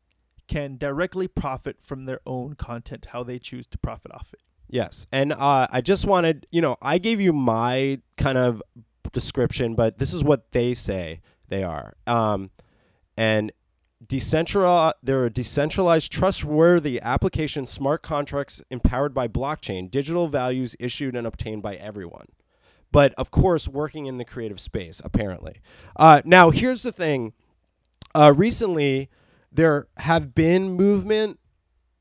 can 0.49 0.75
directly 0.75 1.27
profit 1.27 1.77
from 1.81 2.03
their 2.03 2.19
own 2.25 2.53
content, 2.55 3.07
how 3.13 3.23
they 3.23 3.39
choose 3.39 3.65
to 3.67 3.77
profit 3.77 4.11
off 4.13 4.33
it. 4.33 4.41
Yes, 4.69 5.05
and 5.11 5.31
uh, 5.31 5.67
I 5.71 5.79
just 5.81 6.05
wanted, 6.05 6.45
you 6.51 6.61
know, 6.61 6.75
I 6.81 6.97
gave 6.97 7.21
you 7.21 7.31
my 7.31 7.99
kind 8.17 8.37
of 8.37 8.61
description, 9.13 9.75
but 9.75 9.99
this 9.99 10.13
is 10.13 10.23
what 10.23 10.51
they 10.51 10.73
say 10.73 11.21
they 11.47 11.63
are. 11.63 11.93
Um, 12.05 12.49
and 13.15 13.51
decentralized, 14.05 14.95
they're 15.01 15.25
a 15.25 15.29
decentralized, 15.29 16.11
trustworthy 16.11 16.99
application, 17.01 17.65
smart 17.65 18.01
contracts 18.03 18.61
empowered 18.69 19.13
by 19.13 19.27
blockchain, 19.27 19.89
digital 19.89 20.27
values 20.27 20.75
issued 20.79 21.15
and 21.15 21.25
obtained 21.25 21.61
by 21.61 21.75
everyone. 21.75 22.27
But 22.91 23.13
of 23.15 23.31
course, 23.31 23.67
working 23.67 24.05
in 24.07 24.17
the 24.17 24.25
creative 24.25 24.59
space, 24.59 25.01
apparently. 25.05 25.61
Uh, 25.95 26.21
now, 26.25 26.49
here's 26.49 26.83
the 26.83 26.91
thing. 26.91 27.33
Uh, 28.15 28.33
recently, 28.35 29.09
there 29.51 29.87
have 29.97 30.33
been 30.35 30.71
movement 30.73 31.39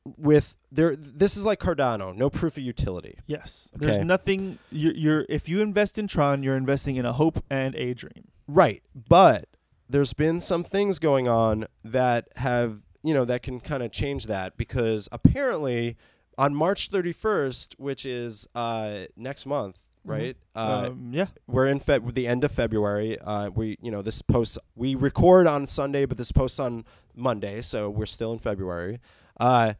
with 0.04 0.56
there. 0.70 0.96
This 0.96 1.36
is 1.36 1.44
like 1.44 1.60
Cardano, 1.60 2.14
no 2.14 2.28
proof 2.30 2.56
of 2.56 2.62
utility. 2.62 3.18
Yes, 3.26 3.72
Okay. 3.76 3.86
there's 3.86 4.04
nothing. 4.04 4.58
You're, 4.70 4.94
you're 4.94 5.26
if 5.28 5.48
you 5.48 5.60
invest 5.60 5.98
in 5.98 6.06
Tron, 6.08 6.42
you're 6.42 6.56
investing 6.56 6.96
in 6.96 7.06
a 7.06 7.12
hope 7.12 7.42
and 7.50 7.74
a 7.76 7.94
dream. 7.94 8.28
Right. 8.48 8.82
But 9.08 9.46
there's 9.88 10.12
been 10.12 10.40
some 10.40 10.64
things 10.64 10.98
going 10.98 11.28
on 11.28 11.66
that 11.84 12.28
have, 12.36 12.80
you 13.02 13.14
know, 13.14 13.24
that 13.24 13.42
can 13.42 13.60
kind 13.60 13.82
of 13.82 13.92
change 13.92 14.26
that 14.26 14.56
because 14.56 15.08
apparently 15.12 15.96
on 16.38 16.54
March 16.54 16.90
31st, 16.90 17.74
which 17.78 18.04
is 18.06 18.46
uh, 18.54 19.00
next 19.16 19.44
month, 19.46 19.78
right? 20.04 20.36
Uh, 20.54 20.88
um, 20.88 21.10
yeah, 21.12 21.26
we're 21.46 21.66
in 21.66 21.80
Feb- 21.80 22.14
the 22.14 22.26
end 22.26 22.44
of 22.44 22.52
February. 22.52 23.18
Uh, 23.18 23.50
we, 23.50 23.76
you 23.80 23.90
know, 23.90 24.02
this 24.02 24.22
post 24.22 24.58
we 24.74 24.94
record 24.94 25.46
on 25.46 25.66
Sunday, 25.66 26.06
but 26.06 26.18
this 26.18 26.32
posts 26.32 26.58
on 26.58 26.84
Monday, 27.14 27.60
so 27.62 27.88
we're 27.88 28.06
still 28.06 28.32
in 28.32 28.38
February. 28.38 29.00
Uh, 29.38 29.74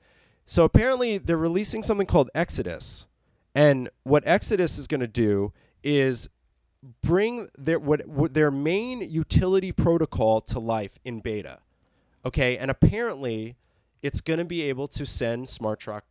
so 0.45 0.65
apparently 0.65 1.19
they're 1.19 1.37
releasing 1.37 1.83
something 1.83 2.07
called 2.07 2.31
Exodus, 2.35 3.07
and 3.55 3.89
what 4.05 4.23
Exodus 4.27 4.79
is 4.79 4.87
going 4.87 5.01
to 5.01 5.09
do 5.09 5.53
is 5.83 6.29
bring 7.03 7.49
their 7.57 7.79
what, 7.79 8.07
what 8.07 8.35
their 8.35 8.51
main 8.51 9.01
utility 9.01 9.73
protocol 9.73 10.41
to 10.41 10.59
life 10.59 10.99
in 11.05 11.21
beta. 11.21 11.61
Okay, 12.25 12.57
and 12.57 12.71
apparently 12.71 13.57
it's 14.03 14.21
going 14.21 14.39
to 14.39 14.45
be 14.45 14.63
able 14.63 14.89
to 14.89 15.07
send 15.07 15.49
smart 15.49 15.81
truck 15.81 16.05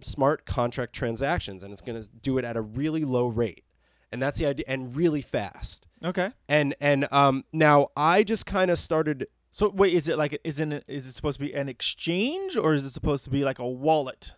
smart 0.00 0.46
contract 0.46 0.92
transactions 0.94 1.62
and 1.62 1.72
it's 1.72 1.82
going 1.82 2.00
to 2.00 2.08
do 2.08 2.38
it 2.38 2.44
at 2.44 2.56
a 2.56 2.60
really 2.62 3.04
low 3.04 3.26
rate. 3.28 3.64
And 4.12 4.22
that's 4.22 4.38
the 4.38 4.46
idea 4.46 4.64
and 4.68 4.94
really 4.96 5.22
fast. 5.22 5.86
okay. 6.04 6.30
And 6.48 6.74
and 6.80 7.06
um 7.12 7.44
now 7.52 7.88
I 7.96 8.22
just 8.22 8.46
kind 8.46 8.70
of 8.70 8.78
started 8.78 9.26
So 9.52 9.68
wait, 9.68 9.92
is 9.94 10.08
it 10.08 10.16
like 10.16 10.40
is 10.44 10.60
it 10.60 10.84
is 10.88 11.06
it 11.06 11.12
supposed 11.12 11.38
to 11.40 11.44
be 11.46 11.52
an 11.54 11.68
exchange 11.68 12.56
or 12.56 12.74
is 12.74 12.84
it 12.84 12.90
supposed 12.90 13.24
to 13.24 13.30
be 13.30 13.44
like 13.44 13.58
a 13.58 13.68
wallet? 13.68 14.34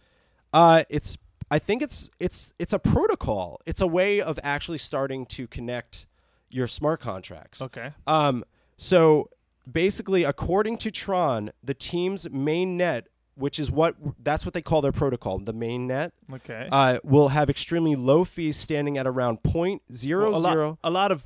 uh 0.52 0.82
it's 0.88 1.16
I 1.52 1.58
think 1.58 1.82
it's 1.82 2.10
it's 2.20 2.52
it's 2.58 2.72
a 2.72 2.78
protocol. 2.78 3.60
It's 3.66 3.80
a 3.80 3.86
way 3.86 4.20
of 4.20 4.38
actually 4.42 4.78
starting 4.78 5.26
to 5.26 5.46
connect 5.46 6.06
your 6.48 6.66
smart 6.68 7.00
contracts. 7.00 7.60
Okay. 7.62 7.92
Um, 8.06 8.44
so 8.76 9.30
basically, 9.70 10.24
according 10.24 10.78
to 10.78 10.90
Tron, 10.90 11.50
the 11.62 11.74
team's 11.74 12.30
main 12.30 12.76
net, 12.76 13.08
which 13.34 13.58
is 13.58 13.70
what 13.70 13.96
that's 14.22 14.44
what 14.44 14.54
they 14.54 14.62
call 14.62 14.80
their 14.82 14.92
protocol, 14.92 15.38
the 15.38 15.52
main 15.52 15.86
net, 15.86 16.12
Okay. 16.32 16.68
uh, 16.70 16.98
will 17.04 17.28
have 17.28 17.48
extremely 17.50 17.96
low 17.96 18.24
fees, 18.24 18.56
standing 18.56 18.98
at 18.98 19.06
around 19.06 19.42
point 19.42 19.82
zero 19.92 20.30
Well, 20.32 20.46
a 20.46 20.50
zero. 20.52 20.68
lot, 20.68 20.78
a 20.84 20.90
lot 20.90 21.12
of 21.12 21.24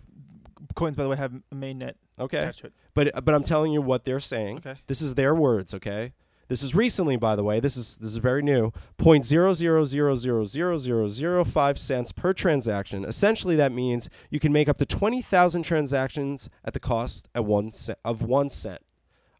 coins, 0.74 0.96
by 0.96 1.02
the 1.04 1.08
way, 1.08 1.16
have 1.16 1.34
a 1.50 1.54
mainnet 1.54 1.94
Okay, 2.18 2.38
attached 2.38 2.60
to 2.60 2.66
it. 2.68 2.72
but 2.94 3.24
but 3.24 3.34
I'm 3.34 3.42
telling 3.42 3.72
you 3.72 3.82
what 3.82 4.04
they're 4.04 4.20
saying. 4.20 4.58
Okay. 4.58 4.76
This 4.86 5.00
is 5.02 5.14
their 5.14 5.34
words. 5.34 5.74
Okay. 5.74 6.12
This 6.46 6.62
is 6.62 6.74
recently, 6.74 7.16
by 7.16 7.36
the 7.36 7.42
way. 7.42 7.58
This 7.58 7.74
is 7.74 7.96
this 7.96 8.10
is 8.10 8.18
very 8.18 8.42
new. 8.42 8.70
Point 8.98 9.24
zero 9.24 9.54
zero 9.54 9.84
zero 9.86 10.14
zero 10.14 10.44
zero 10.44 10.76
zero 10.78 11.08
zero 11.08 11.42
five 11.42 11.78
cents 11.78 12.12
per 12.12 12.34
transaction. 12.34 13.02
Essentially, 13.06 13.56
that 13.56 13.72
means 13.72 14.10
you 14.30 14.38
can 14.38 14.52
make 14.52 14.68
up 14.68 14.76
to 14.76 14.84
twenty 14.84 15.22
thousand 15.22 15.62
transactions 15.62 16.50
at 16.62 16.74
the 16.74 16.80
cost 16.80 17.28
at 17.34 17.46
one 17.46 17.70
cent 17.70 17.98
of 18.04 18.20
one 18.22 18.50
cent, 18.50 18.82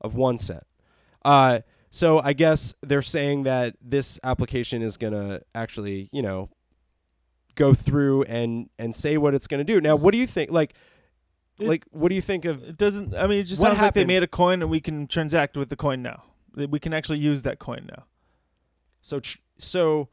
of 0.01 0.15
one 0.15 0.39
cent. 0.39 0.63
Uh, 1.27 1.61
so 1.95 2.21
I 2.25 2.33
guess 2.33 2.75
they're 2.83 3.03
saying 3.03 3.45
that 3.45 3.77
this 3.81 4.19
application 4.25 4.83
is 4.83 4.97
gonna 4.97 5.43
actually, 5.55 6.09
you 6.13 6.23
know, 6.23 6.51
go 7.55 7.73
through 7.73 8.25
and 8.25 8.69
and 8.81 8.93
say 8.97 9.17
what 9.17 9.33
it's 9.33 9.47
gonna 9.47 9.63
do. 9.63 9.81
Now, 9.81 9.95
what 9.97 10.13
do 10.13 10.19
you 10.19 10.27
think? 10.27 10.51
Like, 10.51 10.75
It- 11.61 11.69
like, 11.69 11.85
what 11.93 12.09
do 12.09 12.17
you 12.17 12.21
think 12.21 12.47
of? 12.47 12.65
It 12.65 12.77
doesn't. 12.77 13.15
I 13.15 13.29
mean, 13.29 13.39
it 13.39 13.45
just 13.45 13.63
sounds 13.63 13.81
like 13.81 13.95
they 13.95 14.05
made 14.05 14.25
a 14.25 14.27
coin 14.27 14.61
and 14.61 14.69
we 14.73 14.81
can 14.81 15.07
transact 15.07 15.57
with 15.57 15.69
the 15.69 15.77
coin 15.77 16.03
now. 16.03 16.25
We 16.57 16.81
can 16.81 16.93
actually 16.93 17.21
use 17.21 17.45
that 17.45 17.61
coin 17.61 17.89
now. 17.89 18.07
So 19.01 19.21
tr- 19.21 19.39
so 19.59 20.09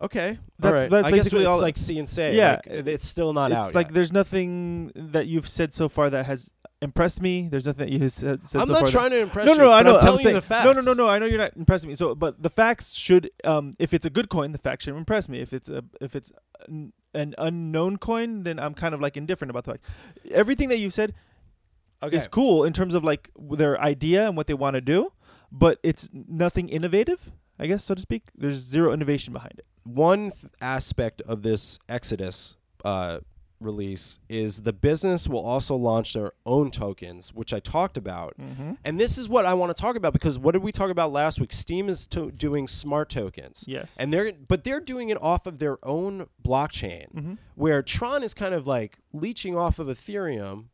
okay. 0.00 0.38
That's- 0.60 0.82
right. 0.82 0.90
that's 0.90 1.06
I 1.08 1.10
guess 1.10 1.18
basically 1.24 1.44
it's 1.44 1.52
all- 1.52 1.60
like 1.60 1.76
see 1.76 1.98
and 1.98 2.08
say. 2.08 2.36
Yeah. 2.36 2.60
like, 2.64 2.86
it's 2.86 3.04
still 3.08 3.32
not 3.32 3.50
it's 3.50 3.66
out. 3.66 3.74
like 3.74 3.88
yet. 3.88 3.94
there's 3.94 4.12
nothing 4.12 4.92
that 4.94 5.26
you've 5.26 5.48
said 5.48 5.74
so 5.74 5.88
far 5.88 6.08
that 6.08 6.26
has 6.26 6.52
impressed 6.82 7.20
me. 7.20 7.48
There's 7.48 7.66
nothing 7.66 7.86
that 7.86 7.92
you 7.92 8.08
said, 8.08 8.46
said 8.46 8.60
I'm 8.62 8.66
so 8.66 8.72
not 8.72 8.78
far 8.80 8.86
that- 8.86 8.92
trying 8.92 9.10
to 9.10 9.18
impress 9.20 9.46
no, 9.46 9.52
you. 9.52 9.58
no, 9.58 9.64
no, 9.64 9.72
I 9.72 9.82
know. 9.82 9.94
I'm 9.96 10.00
telling 10.00 10.22
saying, 10.22 10.34
you 10.34 10.40
the 10.40 10.46
facts. 10.46 10.64
No, 10.64 10.72
no, 10.72 10.80
no, 10.80 10.92
no. 10.94 11.08
I 11.08 11.18
know 11.18 11.26
you're 11.26 11.38
not 11.38 11.56
impressing 11.56 11.88
me. 11.88 11.94
So, 11.94 12.14
but 12.14 12.42
the 12.42 12.50
facts 12.50 12.94
should, 12.94 13.30
um, 13.44 13.72
if 13.78 13.92
it's 13.92 14.06
a 14.06 14.10
good 14.10 14.28
coin, 14.28 14.52
the 14.52 14.58
facts 14.58 14.84
should 14.84 14.96
impress 14.96 15.28
me. 15.28 15.40
If 15.40 15.52
it's 15.52 15.68
a, 15.68 15.84
if 16.00 16.16
it's 16.16 16.32
an, 16.68 16.92
an 17.14 17.34
unknown 17.38 17.98
coin, 17.98 18.42
then 18.44 18.58
I'm 18.58 18.74
kind 18.74 18.94
of 18.94 19.00
like 19.00 19.16
indifferent 19.16 19.50
about 19.50 19.64
the 19.64 19.72
fact. 19.72 19.84
Everything 20.30 20.68
that 20.70 20.78
you 20.78 20.90
said 20.90 21.14
Okay. 22.02 22.16
is 22.16 22.26
cool 22.28 22.64
in 22.64 22.72
terms 22.72 22.94
of 22.94 23.04
like 23.04 23.30
their 23.38 23.78
idea 23.80 24.26
and 24.26 24.34
what 24.36 24.46
they 24.46 24.54
want 24.54 24.74
to 24.74 24.80
do, 24.80 25.12
but 25.52 25.78
it's 25.82 26.10
nothing 26.14 26.70
innovative, 26.70 27.30
I 27.58 27.66
guess, 27.66 27.84
so 27.84 27.94
to 27.94 28.00
speak. 28.00 28.22
There's 28.34 28.54
zero 28.54 28.92
innovation 28.94 29.34
behind 29.34 29.52
it. 29.58 29.66
One 29.84 30.30
th- 30.30 30.44
aspect 30.62 31.20
of 31.22 31.42
this 31.42 31.78
Exodus 31.90 32.56
uh, 32.86 33.18
release 33.60 34.18
is 34.28 34.62
the 34.62 34.72
business 34.72 35.28
will 35.28 35.44
also 35.44 35.76
launch 35.76 36.14
their 36.14 36.32
own 36.46 36.70
tokens, 36.70 37.34
which 37.34 37.52
I 37.52 37.60
talked 37.60 37.96
about. 37.96 38.34
Mm-hmm. 38.40 38.72
And 38.84 38.98
this 38.98 39.18
is 39.18 39.28
what 39.28 39.44
I 39.44 39.54
want 39.54 39.74
to 39.74 39.80
talk 39.80 39.96
about 39.96 40.12
because 40.12 40.38
what 40.38 40.52
did 40.52 40.62
we 40.62 40.72
talk 40.72 40.90
about 40.90 41.12
last 41.12 41.40
week? 41.40 41.52
Steem 41.52 41.88
is 41.88 42.06
to- 42.08 42.30
doing 42.30 42.66
smart 42.68 43.10
tokens. 43.10 43.64
Yes. 43.68 43.94
And 43.98 44.12
they're 44.12 44.32
but 44.48 44.64
they're 44.64 44.80
doing 44.80 45.10
it 45.10 45.18
off 45.22 45.46
of 45.46 45.58
their 45.58 45.78
own 45.84 46.26
blockchain. 46.42 47.12
Mhm. 47.14 47.38
where 47.54 47.82
Tron 47.82 48.22
is 48.22 48.32
kind 48.34 48.54
of 48.54 48.66
like 48.66 48.98
leeching 49.12 49.54
off 49.56 49.78
of 49.78 49.88
Ethereum, 49.88 50.66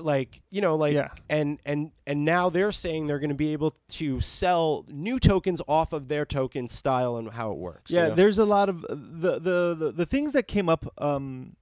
like 0.00 0.42
you 0.50 0.60
know, 0.60 0.76
like 0.76 0.94
Yeah. 0.94 1.08
and 1.30 1.58
and 1.66 1.90
and 2.06 2.24
now 2.24 2.50
they're 2.50 2.70
saying 2.72 3.06
they're 3.06 3.18
going 3.18 3.30
to 3.30 3.34
be 3.34 3.52
able 3.52 3.74
to 3.90 4.20
sell 4.20 4.84
new 4.88 5.18
tokens 5.18 5.60
off 5.66 5.92
of 5.92 6.08
their 6.08 6.24
token 6.24 6.68
style 6.68 7.16
and 7.16 7.30
how 7.30 7.52
it 7.52 7.58
works. 7.58 7.90
you 7.90 7.98
yeah, 7.98 8.08
know? 8.08 8.14
there's 8.14 8.38
a 8.38 8.44
lot 8.44 8.68
of 8.68 8.84
uh, 8.84 8.88
the, 8.90 9.38
the 9.38 9.74
the 9.74 9.92
the 9.96 10.06
things 10.06 10.34
that 10.34 10.46
came 10.46 10.68
up 10.68 10.86
um 10.98 11.56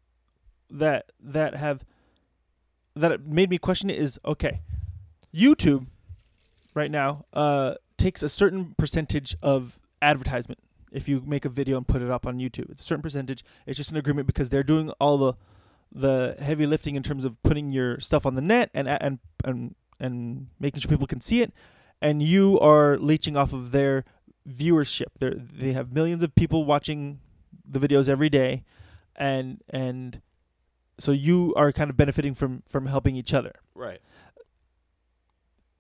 that 0.71 1.11
that 1.21 1.57
have 1.57 1.85
that 2.95 3.27
made 3.27 3.51
me 3.51 3.59
question 3.59 3.91
it 3.91 3.99
is 3.99 4.19
okay. 4.25 4.61
YouTube 5.35 5.87
right 6.75 6.91
now 6.91 7.25
uh 7.33 7.75
takes 7.97 8.23
a 8.23 8.29
certain 8.29 8.75
percentage 8.79 9.37
of 9.43 9.79
advertisement 10.01 10.59
if 10.93 11.09
you 11.09 11.23
make 11.27 11.45
a 11.45 11.49
video 11.49 11.77
and 11.77 11.87
put 11.87 12.03
it 12.03 12.11
up 12.11 12.27
on 12.27 12.39
YouTube. 12.39 12.71
It's 12.71 12.81
a 12.81 12.85
certain 12.85 13.03
percentage. 13.03 13.45
It's 13.67 13.77
just 13.77 13.91
an 13.91 13.97
agreement 13.97 14.27
because 14.27 14.51
they're 14.51 14.63
doing 14.63 14.91
all 15.01 15.19
the 15.19 15.35
the 15.93 16.37
heavy 16.39 16.67
lifting 16.67 16.95
in 16.95 17.03
terms 17.03 17.25
of 17.25 17.41
putting 17.43 17.73
your 17.73 17.99
stuff 17.99 18.25
on 18.25 18.35
the 18.35 18.41
net 18.41 18.71
and 18.75 18.89
and 18.89 19.19
and 19.45 19.75
and 19.99 20.47
making 20.59 20.81
sure 20.81 20.89
people 20.89 21.07
can 21.07 21.21
see 21.21 21.43
it 21.43 21.53
and 22.01 22.23
you 22.23 22.59
are 22.61 22.97
leeching 22.99 23.37
off 23.37 23.53
of 23.53 23.73
their 23.73 24.05
viewership. 24.49 25.07
They 25.19 25.31
they 25.31 25.73
have 25.73 25.93
millions 25.93 26.23
of 26.23 26.35
people 26.35 26.65
watching 26.65 27.21
the 27.69 27.79
videos 27.79 28.09
every 28.09 28.31
day, 28.31 28.65
and 29.17 29.63
and 29.69 30.21
so 31.01 31.13
you 31.13 31.53
are 31.57 31.73
kind 31.73 31.91
of 31.91 31.97
benefiting 31.97 32.35
from 32.35 32.63
from 32.67 32.87
helping 32.87 33.17
each 33.17 33.33
other. 33.35 33.53
right. 33.75 34.01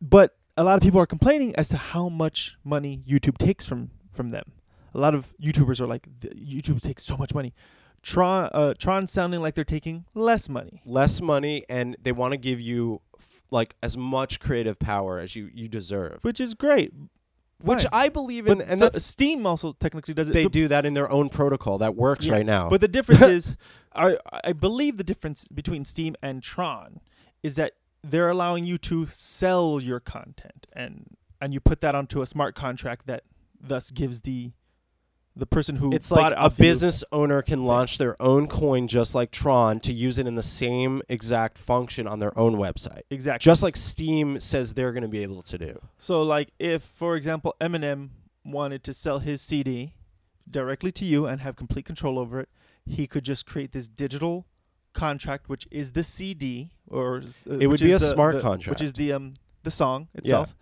But 0.00 0.36
a 0.56 0.64
lot 0.64 0.76
of 0.76 0.82
people 0.82 1.00
are 1.00 1.06
complaining 1.06 1.54
as 1.56 1.68
to 1.68 1.76
how 1.76 2.08
much 2.08 2.56
money 2.64 3.02
YouTube 3.08 3.38
takes 3.38 3.66
from 3.66 3.90
from 4.12 4.30
them. 4.30 4.52
A 4.94 4.98
lot 4.98 5.14
of 5.14 5.32
YouTubers 5.40 5.80
are 5.80 5.86
like, 5.86 6.08
YouTube 6.20 6.82
takes 6.82 7.04
so 7.04 7.16
much 7.16 7.32
money. 7.32 7.54
Tron, 8.02 8.50
uh, 8.52 8.74
Tron 8.74 9.06
sounding 9.06 9.40
like 9.40 9.54
they're 9.54 9.62
taking 9.62 10.04
less 10.14 10.48
money. 10.48 10.82
Less 10.84 11.20
money, 11.20 11.64
and 11.68 11.96
they 12.02 12.12
want 12.12 12.32
to 12.32 12.38
give 12.38 12.60
you 12.60 13.02
f- 13.16 13.42
like 13.50 13.76
as 13.82 13.96
much 13.96 14.40
creative 14.40 14.78
power 14.78 15.18
as 15.18 15.36
you 15.36 15.50
you 15.54 15.68
deserve. 15.68 16.18
which 16.22 16.40
is 16.40 16.54
great. 16.54 16.92
Which 17.62 17.82
Fine. 17.82 17.90
I 17.92 18.08
believe 18.08 18.46
in, 18.46 18.58
But 18.58 18.66
and 18.68 18.78
so- 18.78 18.84
that's 18.88 19.04
Steem 19.04 19.46
also 19.46 19.72
technically 19.72 20.14
does 20.14 20.28
it. 20.28 20.32
they 20.32 20.44
The- 20.44 20.50
do 20.50 20.68
that 20.68 20.86
in 20.86 20.94
their 20.94 21.10
own 21.10 21.28
protocol 21.28 21.78
that 21.78 21.94
works 21.96 22.26
Yeah, 22.26 22.34
right 22.34 22.46
now. 22.46 22.68
But 22.70 22.80
the 22.80 22.88
difference 22.88 23.20
is, 23.38 23.56
I 23.94 24.16
I 24.44 24.52
believe 24.52 24.96
the 24.96 25.04
difference 25.04 25.46
between 25.48 25.84
Steem 25.84 26.16
and 26.22 26.42
Tron 26.42 27.00
is 27.42 27.56
that 27.56 27.72
they're 28.02 28.30
allowing 28.30 28.64
you 28.64 28.78
to 28.78 29.06
sell 29.06 29.80
your 29.82 30.00
content, 30.00 30.66
and 30.72 31.16
and 31.40 31.52
you 31.54 31.60
put 31.60 31.80
that 31.82 31.94
onto 31.94 32.22
a 32.22 32.26
smart 32.26 32.54
contract 32.54 33.06
that 33.06 33.24
thus 33.60 33.90
gives 33.90 34.22
the 34.22 34.52
the 35.36 35.46
person 35.46 35.76
who 35.76 35.92
it's 35.92 36.10
bought 36.10 36.18
like 36.20 36.32
it 36.32 36.38
a 36.38 36.42
you- 36.44 36.50
business 36.68 37.04
owner 37.12 37.40
can 37.40 37.64
launch 37.64 37.98
their 37.98 38.20
own 38.20 38.46
coin 38.48 38.88
just 38.88 39.14
like 39.14 39.30
Tron 39.30 39.78
to 39.80 39.92
use 39.92 40.18
it 40.18 40.26
in 40.26 40.34
the 40.34 40.42
same 40.42 41.02
exact 41.08 41.56
function 41.56 42.06
on 42.06 42.18
their 42.18 42.36
own 42.38 42.56
website. 42.56 43.02
exactly 43.10 43.44
Just 43.44 43.62
like 43.62 43.76
Steem 43.76 44.40
says 44.40 44.74
they're 44.74 44.92
going 44.92 45.02
to 45.02 45.08
be 45.08 45.22
able 45.22 45.42
to 45.42 45.56
do. 45.58 45.80
so. 45.98 46.22
Like 46.22 46.50
if, 46.58 46.82
for 46.82 47.16
example, 47.16 47.54
Eminem 47.60 48.10
wanted 48.44 48.82
to 48.84 48.92
sell 48.92 49.20
his 49.20 49.40
CD 49.40 49.94
directly 50.50 50.90
to 50.92 51.04
you 51.04 51.26
and 51.26 51.40
have 51.40 51.54
complete 51.56 51.84
control 51.84 52.18
over 52.18 52.40
it, 52.40 52.48
he 52.84 53.06
could 53.06 53.24
just 53.24 53.46
create 53.46 53.72
this 53.72 53.86
digital 53.88 54.46
contract, 54.94 55.48
which 55.48 55.68
is 55.70 55.92
the 55.92 56.02
CD, 56.02 56.72
or 56.88 57.18
uh, 57.48 57.56
It 57.60 57.68
would 57.68 57.78
be 57.80 57.92
a 57.92 57.98
the- 57.98 58.06
smart 58.10 58.34
the- 58.36 58.40
contract. 58.40 58.68
which 58.80 58.82
is 58.84 58.94
the 58.94 59.12
um 59.12 59.34
the 59.62 59.70
song 59.70 60.08
itself. 60.14 60.56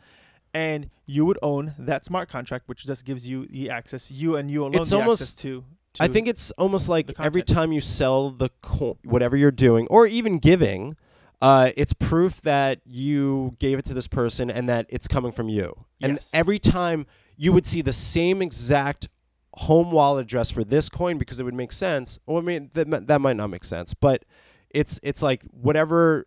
And 0.55 0.91
you 1.07 1.25
would 1.27 1.39
own 1.43 1.75
that 1.79 2.05
smart 2.05 2.29
contract, 2.29 2.69
which 2.69 2.87
just 2.87 3.05
gives 3.05 3.29
you 3.29 3.47
the 3.47 3.71
access, 3.71 4.11
you 4.11 4.37
and 4.37 4.51
you 4.51 4.63
alone, 4.63 4.75
It's 4.75 4.93
almost- 4.93 5.23
access 5.23 5.35
to, 5.43 5.65
I 6.01 6.09
think 6.09 6.29
it's 6.29 6.51
almost 6.53 6.89
like 6.89 7.13
every 7.19 7.43
time 7.43 7.73
you 7.73 7.81
sell 7.81 8.31
the 8.31 8.51
co- 8.63 8.99
whatever 9.05 9.37
you're 9.37 9.51
doing 9.51 9.87
or 9.89 10.07
even 10.07 10.39
giving, 10.39 10.97
uh, 11.43 11.71
it's 11.77 11.93
proof 11.93 12.41
that 12.43 12.81
you 12.85 13.57
gave 13.59 13.79
it 13.79 13.85
to 13.87 13.95
this 13.95 14.07
person 14.09 14.51
and 14.51 14.69
that 14.69 14.87
it's 14.89 15.09
coming 15.09 15.33
from 15.33 15.49
you. 15.49 15.85
And 16.01 16.15
Yes. 16.15 16.31
every 16.33 16.59
time 16.59 17.07
you 17.37 17.53
would 17.53 17.67
see 17.67 17.83
the 17.83 17.93
same 17.93 18.43
exact 18.43 19.09
home 19.55 19.91
wallet 19.91 20.23
address 20.23 20.51
for 20.53 20.63
this 20.63 20.89
coin 20.89 21.19
because 21.19 21.41
it 21.41 21.45
would 21.45 21.55
make 21.55 21.73
sense. 21.73 22.19
Well, 22.27 22.39
I 22.39 22.43
mean 22.43 22.71
that 22.75 23.07
that 23.09 23.21
might 23.21 23.37
not 23.37 23.49
make 23.51 23.65
sense, 23.65 23.93
but 23.95 24.25
it's 24.71 25.01
it's 25.03 25.23
like 25.23 25.43
whatever. 25.51 26.27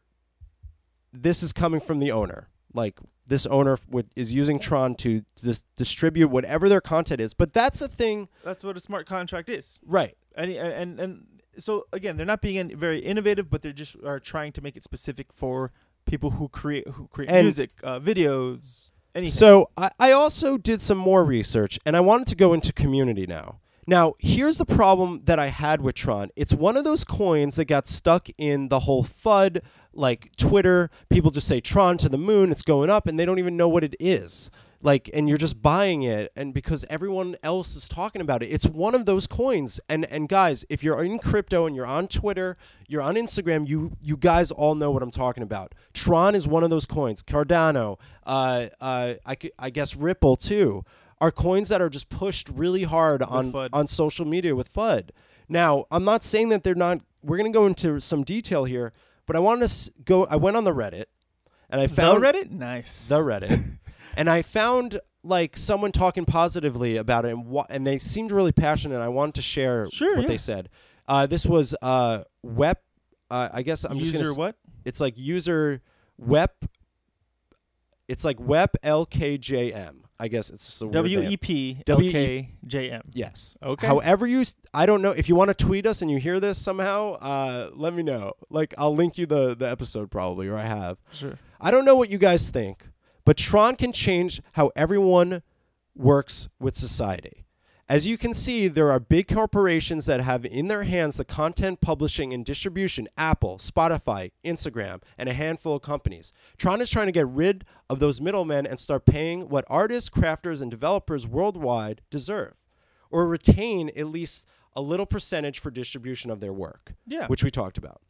This 1.14 1.44
is 1.44 1.54
coming 1.54 1.80
from 1.82 2.00
the 2.00 2.12
owner. 2.12 2.50
Like 2.74 3.00
this 3.32 3.46
owner 3.48 3.78
would, 3.90 4.08
is 4.16 4.34
using 4.34 4.60
Tron 4.60 4.94
to 4.96 5.22
dis- 5.42 5.64
distribute 5.78 6.28
whatever 6.28 6.68
their 6.70 6.82
content 6.82 7.20
is. 7.22 7.34
But 7.34 7.54
that's 7.54 7.80
the 7.80 7.88
thing, 7.88 8.28
that's 8.44 8.64
what 8.64 8.76
a 8.78 8.80
smart 8.80 9.08
contract 9.08 9.50
is. 9.50 9.80
right? 9.86 10.16
And 10.36 10.52
and 10.52 11.00
and 11.00 11.12
so 11.58 11.86
again, 11.92 12.18
they're 12.18 12.26
not 12.34 12.42
being 12.42 12.78
very 12.78 13.00
innovative, 13.00 13.50
but 13.50 13.62
they're 13.62 13.74
just 13.84 13.96
are 14.06 14.20
trying 14.20 14.52
to 14.54 14.62
make 14.62 14.76
it 14.78 14.84
specific 14.84 15.28
for 15.34 15.72
people 16.06 16.32
who 16.32 16.48
create 16.50 16.88
who 16.96 17.08
create 17.08 17.32
And- 17.32 17.46
music, 17.46 17.70
uh, 17.84 18.00
videos, 18.00 18.92
anything. 19.16 19.32
So 19.34 19.70
I, 19.78 19.90
I 20.00 20.12
also 20.12 20.58
did 20.58 20.80
some 20.82 20.98
more 20.98 21.24
research 21.24 21.80
and 21.86 21.96
I 21.96 22.02
wanted 22.02 22.28
to 22.28 22.36
go 22.36 22.54
into 22.54 22.72
community 22.74 23.26
now. 23.28 23.60
Now, 23.88 24.14
here's 24.20 24.58
the 24.58 24.66
problem 24.66 25.22
that 25.26 25.40
I 25.40 25.48
had 25.48 25.82
with 25.82 25.96
Tron. 25.96 26.30
It's 26.36 26.54
one 26.54 26.78
of 26.78 26.84
those 26.84 27.04
coins 27.04 27.56
that 27.56 27.66
got 27.66 27.88
stuck 27.88 28.30
in 28.38 28.70
the 28.70 28.82
whole 28.82 29.04
FUD, 29.04 29.62
like 29.94 30.36
Twitter. 30.38 30.90
People 31.10 31.32
just 31.32 31.48
say 31.48 31.60
Tron 31.60 31.98
to 31.98 32.10
the 32.10 32.18
moon, 32.18 32.52
it's 32.52 32.62
going 32.64 32.90
up, 32.90 33.08
and 33.08 33.20
they 33.20 33.26
don't 33.26 33.40
even 33.40 33.58
know 33.58 33.70
what 33.70 33.84
it 33.84 33.96
is. 34.00 34.52
Like, 34.84 35.12
and 35.14 35.30
you're 35.30 35.38
just 35.38 35.62
buying 35.62 36.02
it, 36.02 36.32
and 36.36 36.56
because 36.56 36.86
everyone 36.90 37.36
else 37.44 37.76
is 37.76 37.88
talking 37.88 38.20
about 38.20 38.42
it, 38.42 38.48
it's 38.48 38.66
one 38.66 38.96
of 38.96 39.06
those 39.06 39.28
coins. 39.28 39.80
And 39.88 40.06
and 40.06 40.28
guys, 40.28 40.66
if 40.70 40.84
you're 40.84 41.04
in 41.04 41.20
crypto 41.20 41.68
and 41.68 41.76
you're 41.76 41.86
on 41.86 42.08
Twitter, 42.08 42.58
you're 42.88 43.04
on 43.04 43.14
Instagram, 43.16 43.68
you 43.68 43.96
you 44.02 44.18
guys 44.18 44.52
all 44.52 44.74
know 44.74 44.90
what 44.90 45.04
I'm 45.04 45.12
talking 45.12 45.44
about. 45.44 45.76
Tron 45.94 46.34
is 46.34 46.48
one 46.48 46.64
of 46.64 46.72
those 46.72 46.88
coins. 46.88 47.22
Cardano, 47.22 48.00
uh, 48.26 48.68
uh, 48.80 49.14
I, 49.24 49.38
I 49.60 49.70
guess 49.70 49.96
Ripple 49.96 50.36
too, 50.36 50.84
are 51.20 51.32
coins 51.32 51.70
that 51.70 51.80
are 51.80 51.90
just 51.90 52.10
pushed 52.10 52.50
really 52.50 52.84
hard 52.84 53.22
on 53.22 53.54
on 53.72 53.88
social 53.88 54.26
media 54.26 54.56
with 54.56 54.74
FUD. 54.74 55.10
Now, 55.48 55.86
I'm 55.92 56.06
not 56.06 56.24
saying 56.24 56.50
that 56.50 56.64
they're 56.64 56.74
not. 56.74 57.02
We're 57.22 57.38
gonna 57.38 57.52
go 57.52 57.68
into 57.68 58.00
some 58.00 58.24
detail 58.24 58.64
here, 58.64 58.94
but 59.32 59.38
I 59.38 59.40
wanted 59.40 59.66
to 59.70 59.92
go. 60.04 60.26
I 60.26 60.36
went 60.36 60.58
on 60.58 60.66
the 60.66 60.74
Reddit, 60.74 61.06
and 61.70 61.80
I 61.80 61.88
found 61.88 62.22
the 62.22 62.28
Reddit, 62.28 62.52
nice. 62.52 63.08
the 63.08 63.20
Reddit, 63.20 63.78
and 64.18 64.30
I 64.30 64.42
found 64.42 65.00
like 65.24 65.56
someone 65.56 65.94
talking 65.94 66.26
positively 66.26 66.98
about 66.98 67.24
it, 67.24 67.30
and 67.30 67.46
wha- 67.46 67.66
and 67.70 67.88
they 67.88 67.98
seemed 67.98 68.34
really 68.34 68.52
passionate. 68.52 68.96
And 68.96 69.04
I 69.04 69.08
wanted 69.08 69.36
to 69.36 69.42
share 69.42 69.88
Sure, 69.90 70.16
what 70.18 70.24
yeah. 70.24 70.28
they 70.28 70.38
said. 70.38 70.68
Uh, 71.08 71.28
this 71.28 71.46
was 71.46 71.74
uh, 71.82 72.24
web. 72.44 72.78
Uh, 73.30 73.48
I 73.54 73.62
guess 73.62 73.86
I'm 73.86 74.00
just 74.00 74.12
gonna. 74.14 74.34
what? 74.34 74.58
It's 74.84 75.00
like 75.00 75.14
user 75.18 75.82
web. 76.18 76.52
It's 78.10 78.26
like 78.26 78.38
web 78.42 78.72
LKJM. 78.84 80.02
I 80.22 80.28
guess 80.28 80.50
it's 80.52 80.66
just 80.68 80.82
a 80.82 80.86
weird 80.86 80.94
W 80.94 81.20
name. 81.22 81.32
E 81.32 81.38
P 81.38 81.76
L 81.80 81.84
W 81.98 82.10
E- 82.10 82.14
K 82.14 82.50
J 82.68 82.92
M. 82.92 83.02
Yes. 83.12 83.56
Okay. 83.64 83.88
However 83.88 84.28
you, 84.28 84.44
I 84.74 84.86
don't 84.86 85.02
know 85.02 85.12
if 85.12 85.28
you 85.28 85.36
want 85.36 85.50
to 85.50 85.56
tweet 85.56 85.88
us 85.88 86.02
and 86.04 86.12
you 86.12 86.18
hear 86.20 86.40
this 86.40 86.60
somehow. 86.60 87.14
Uh, 87.14 87.70
let 87.74 87.94
me 87.94 88.04
know. 88.04 88.34
Like 88.50 88.74
I'll 88.78 88.96
link 88.96 89.18
you 89.18 89.26
the 89.26 89.56
the 89.56 89.68
episode 89.70 90.12
probably, 90.12 90.48
or 90.48 90.56
I 90.58 90.66
have. 90.66 91.00
Sure. 91.12 91.40
I 91.60 91.72
don't 91.72 91.86
know 91.86 91.96
what 91.96 92.10
you 92.12 92.20
guys 92.20 92.52
think, 92.52 92.88
but 93.26 93.36
Tron 93.38 93.76
can 93.76 93.92
change 93.92 94.42
how 94.54 94.72
everyone 94.76 95.42
works 95.96 96.50
with 96.60 96.76
society. 96.76 97.41
As 97.92 98.08
you 98.08 98.18
can 98.18 98.34
see, 98.34 98.70
there 98.70 98.90
are 98.90 99.02
big 99.02 99.28
corporations 99.28 100.06
that 100.06 100.22
have 100.22 100.46
in 100.46 100.70
their 100.70 100.84
hands 100.84 101.18
the 101.18 101.26
content 101.26 101.82
publishing 101.82 102.32
and 102.32 102.46
distribution 102.46 103.10
Apple, 103.18 103.58
Spotify, 103.58 104.32
Instagram, 104.46 105.02
and 105.18 105.28
a 105.28 105.34
handful 105.34 105.76
of 105.76 105.82
companies. 105.82 106.32
Tron 106.58 106.80
is 106.80 106.90
trying 106.90 107.08
to 107.08 107.12
get 107.12 107.28
rid 107.28 107.66
of 107.90 108.00
those 108.00 108.22
middlemen 108.22 108.66
and 108.66 108.80
start 108.80 109.06
paying 109.06 109.50
what 109.50 109.66
artists, 109.68 110.10
crafters, 110.10 110.62
and 110.62 110.72
developers 110.72 111.28
worldwide 111.28 112.02
deserve, 112.10 112.54
or 113.10 113.28
retain 113.28 113.90
at 113.98 114.08
least 114.08 114.48
a 114.74 114.82
little 114.82 115.06
percentage 115.06 115.60
for 115.60 115.70
distribution 115.70 116.32
of 116.32 116.40
their 116.40 116.54
work 116.54 116.94
Yeah. 117.06 117.28
which 117.28 117.44
we 117.44 117.52
talked 117.52 117.78
about. 117.78 118.02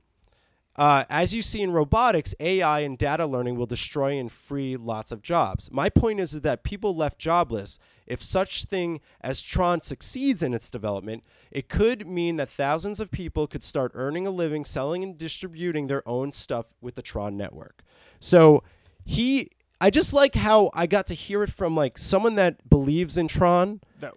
Uh, 0.77 1.03
as 1.09 1.33
you 1.33 1.41
see 1.41 1.61
in 1.61 1.71
robotics, 1.71 2.33
AI 2.39 2.79
and 2.79 2.97
data 2.97 3.25
learning 3.25 3.55
will 3.57 3.65
destroy 3.65 4.17
and 4.17 4.31
free 4.31 4.77
lots 4.77 5.11
of 5.11 5.21
jobs. 5.21 5.69
My 5.71 5.89
point 5.89 6.19
is 6.19 6.31
that 6.41 6.63
people 6.63 6.95
left 6.95 7.19
jobless. 7.19 7.77
If 8.07 8.23
such 8.23 8.63
thing 8.65 9.01
as 9.21 9.41
Tron 9.41 9.81
succeeds 9.81 10.41
in 10.41 10.53
its 10.53 10.71
development, 10.71 11.23
it 11.51 11.67
could 11.69 12.07
mean 12.07 12.37
that 12.37 12.49
thousands 12.49 12.99
of 12.99 13.11
people 13.11 13.47
could 13.47 13.63
start 13.63 13.91
earning 13.95 14.25
a 14.25 14.31
living 14.31 14.63
selling 14.65 15.03
and 15.03 15.17
distributing 15.17 15.87
their 15.87 16.07
own 16.07 16.31
stuff 16.31 16.73
with 16.81 16.95
the 16.95 17.01
Tron 17.01 17.35
network. 17.35 17.83
So 18.19 18.63
he, 19.03 19.49
I 19.81 19.89
just 19.89 20.13
like 20.13 20.35
how 20.35 20.71
I 20.73 20.87
got 20.87 21.05
to 21.07 21.13
hear 21.13 21.43
it 21.43 21.51
from 21.51 21.75
like 21.75 21.97
someone 21.97 22.35
that 22.35 22.69
believes 22.69 23.17
in 23.17 23.27
Tron, 23.27 23.81
That- 23.99 24.15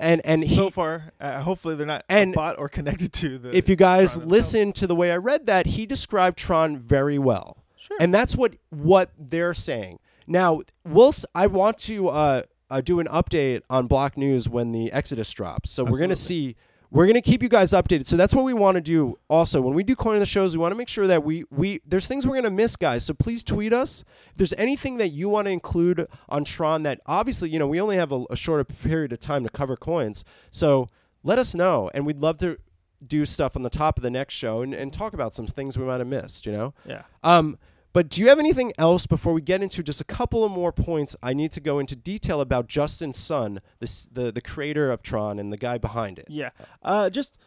and 0.00 0.20
and 0.24 0.42
so 0.42 0.64
he, 0.64 0.70
far, 0.70 1.12
uh, 1.20 1.42
hopefully 1.42 1.74
they're 1.74 1.86
not 1.86 2.04
And 2.08 2.34
bot 2.34 2.58
or 2.58 2.68
connected 2.68 3.12
to 3.14 3.38
the. 3.38 3.56
if 3.56 3.68
you 3.68 3.76
guys 3.76 4.18
listen 4.18 4.72
to 4.72 4.86
the 4.86 4.94
way 4.94 5.12
I 5.12 5.16
read 5.16 5.46
that, 5.46 5.66
he 5.66 5.86
described 5.86 6.38
Tron 6.38 6.76
very 6.78 7.18
well, 7.18 7.58
sure. 7.76 7.96
and 8.00 8.12
that's 8.12 8.36
what 8.36 8.56
what 8.70 9.10
they're 9.18 9.54
saying. 9.54 9.98
Now, 10.26 10.62
we'll. 10.84 11.12
I 11.34 11.46
want 11.46 11.78
to 11.78 12.08
uh, 12.08 12.42
uh, 12.70 12.80
do 12.80 13.00
an 13.00 13.06
update 13.08 13.62
on 13.68 13.86
Block 13.86 14.16
News 14.16 14.48
when 14.48 14.72
the 14.72 14.90
Exodus 14.92 15.30
drops. 15.32 15.70
So 15.70 15.84
we're 15.84 15.98
gonna 15.98 16.16
see. 16.16 16.56
We're 16.92 17.06
gonna 17.06 17.22
keep 17.22 17.42
you 17.42 17.48
guys 17.48 17.70
updated. 17.70 18.06
So 18.06 18.16
that's 18.16 18.34
what 18.34 18.44
we 18.44 18.52
want 18.52 18.74
to 18.74 18.80
do. 18.80 19.18
Also, 19.28 19.60
when 19.60 19.74
we 19.74 19.84
do 19.84 19.94
coin 19.94 20.14
of 20.14 20.20
the 20.20 20.26
shows, 20.26 20.56
we 20.56 20.60
want 20.60 20.72
to 20.72 20.76
make 20.76 20.88
sure 20.88 21.06
that 21.06 21.22
we 21.22 21.44
we 21.50 21.80
there's 21.86 22.06
things 22.08 22.26
we're 22.26 22.34
gonna 22.34 22.50
miss, 22.50 22.74
guys. 22.76 23.04
So 23.04 23.14
please 23.14 23.44
tweet 23.44 23.72
us 23.72 24.04
if 24.30 24.36
there's 24.36 24.54
anything 24.54 24.98
that 24.98 25.08
you 25.08 25.28
want 25.28 25.46
to 25.46 25.52
include 25.52 26.06
on 26.28 26.44
Tron. 26.44 26.82
That 26.82 27.00
obviously, 27.06 27.50
you 27.50 27.58
know, 27.58 27.68
we 27.68 27.80
only 27.80 27.96
have 27.96 28.10
a, 28.10 28.24
a 28.30 28.36
shorter 28.36 28.64
period 28.64 29.12
of 29.12 29.20
time 29.20 29.44
to 29.44 29.50
cover 29.50 29.76
coins. 29.76 30.24
So 30.50 30.88
let 31.22 31.38
us 31.38 31.54
know, 31.54 31.90
and 31.94 32.04
we'd 32.06 32.18
love 32.20 32.38
to 32.38 32.58
do 33.06 33.24
stuff 33.24 33.56
on 33.56 33.62
the 33.62 33.70
top 33.70 33.96
of 33.96 34.02
the 34.02 34.10
next 34.10 34.34
show 34.34 34.60
and, 34.60 34.74
and 34.74 34.92
talk 34.92 35.14
about 35.14 35.32
some 35.32 35.46
things 35.46 35.78
we 35.78 35.84
might 35.84 35.98
have 35.98 36.08
missed. 36.08 36.44
You 36.44 36.52
know. 36.52 36.74
yeah. 36.84 37.02
Um, 37.22 37.56
but 37.92 38.08
do 38.08 38.20
you 38.20 38.28
have 38.28 38.38
anything 38.38 38.72
else 38.78 39.06
before 39.06 39.32
we 39.32 39.40
get 39.40 39.62
into 39.62 39.82
just 39.82 40.00
a 40.00 40.04
couple 40.04 40.44
of 40.44 40.52
more 40.52 40.72
points? 40.72 41.16
I 41.22 41.34
need 41.34 41.52
to 41.52 41.60
go 41.60 41.78
into 41.78 41.96
detail 41.96 42.40
about 42.40 42.66
Justin 42.68 43.12
Sun, 43.12 43.60
the 43.78 44.08
the 44.12 44.32
the 44.32 44.40
creator 44.40 44.90
of 44.90 45.02
Tron 45.02 45.38
and 45.38 45.52
the 45.52 45.56
guy 45.56 45.78
behind 45.78 46.18
it. 46.18 46.26
Yeah. 46.28 46.50
Uh, 46.82 47.10
just 47.10 47.38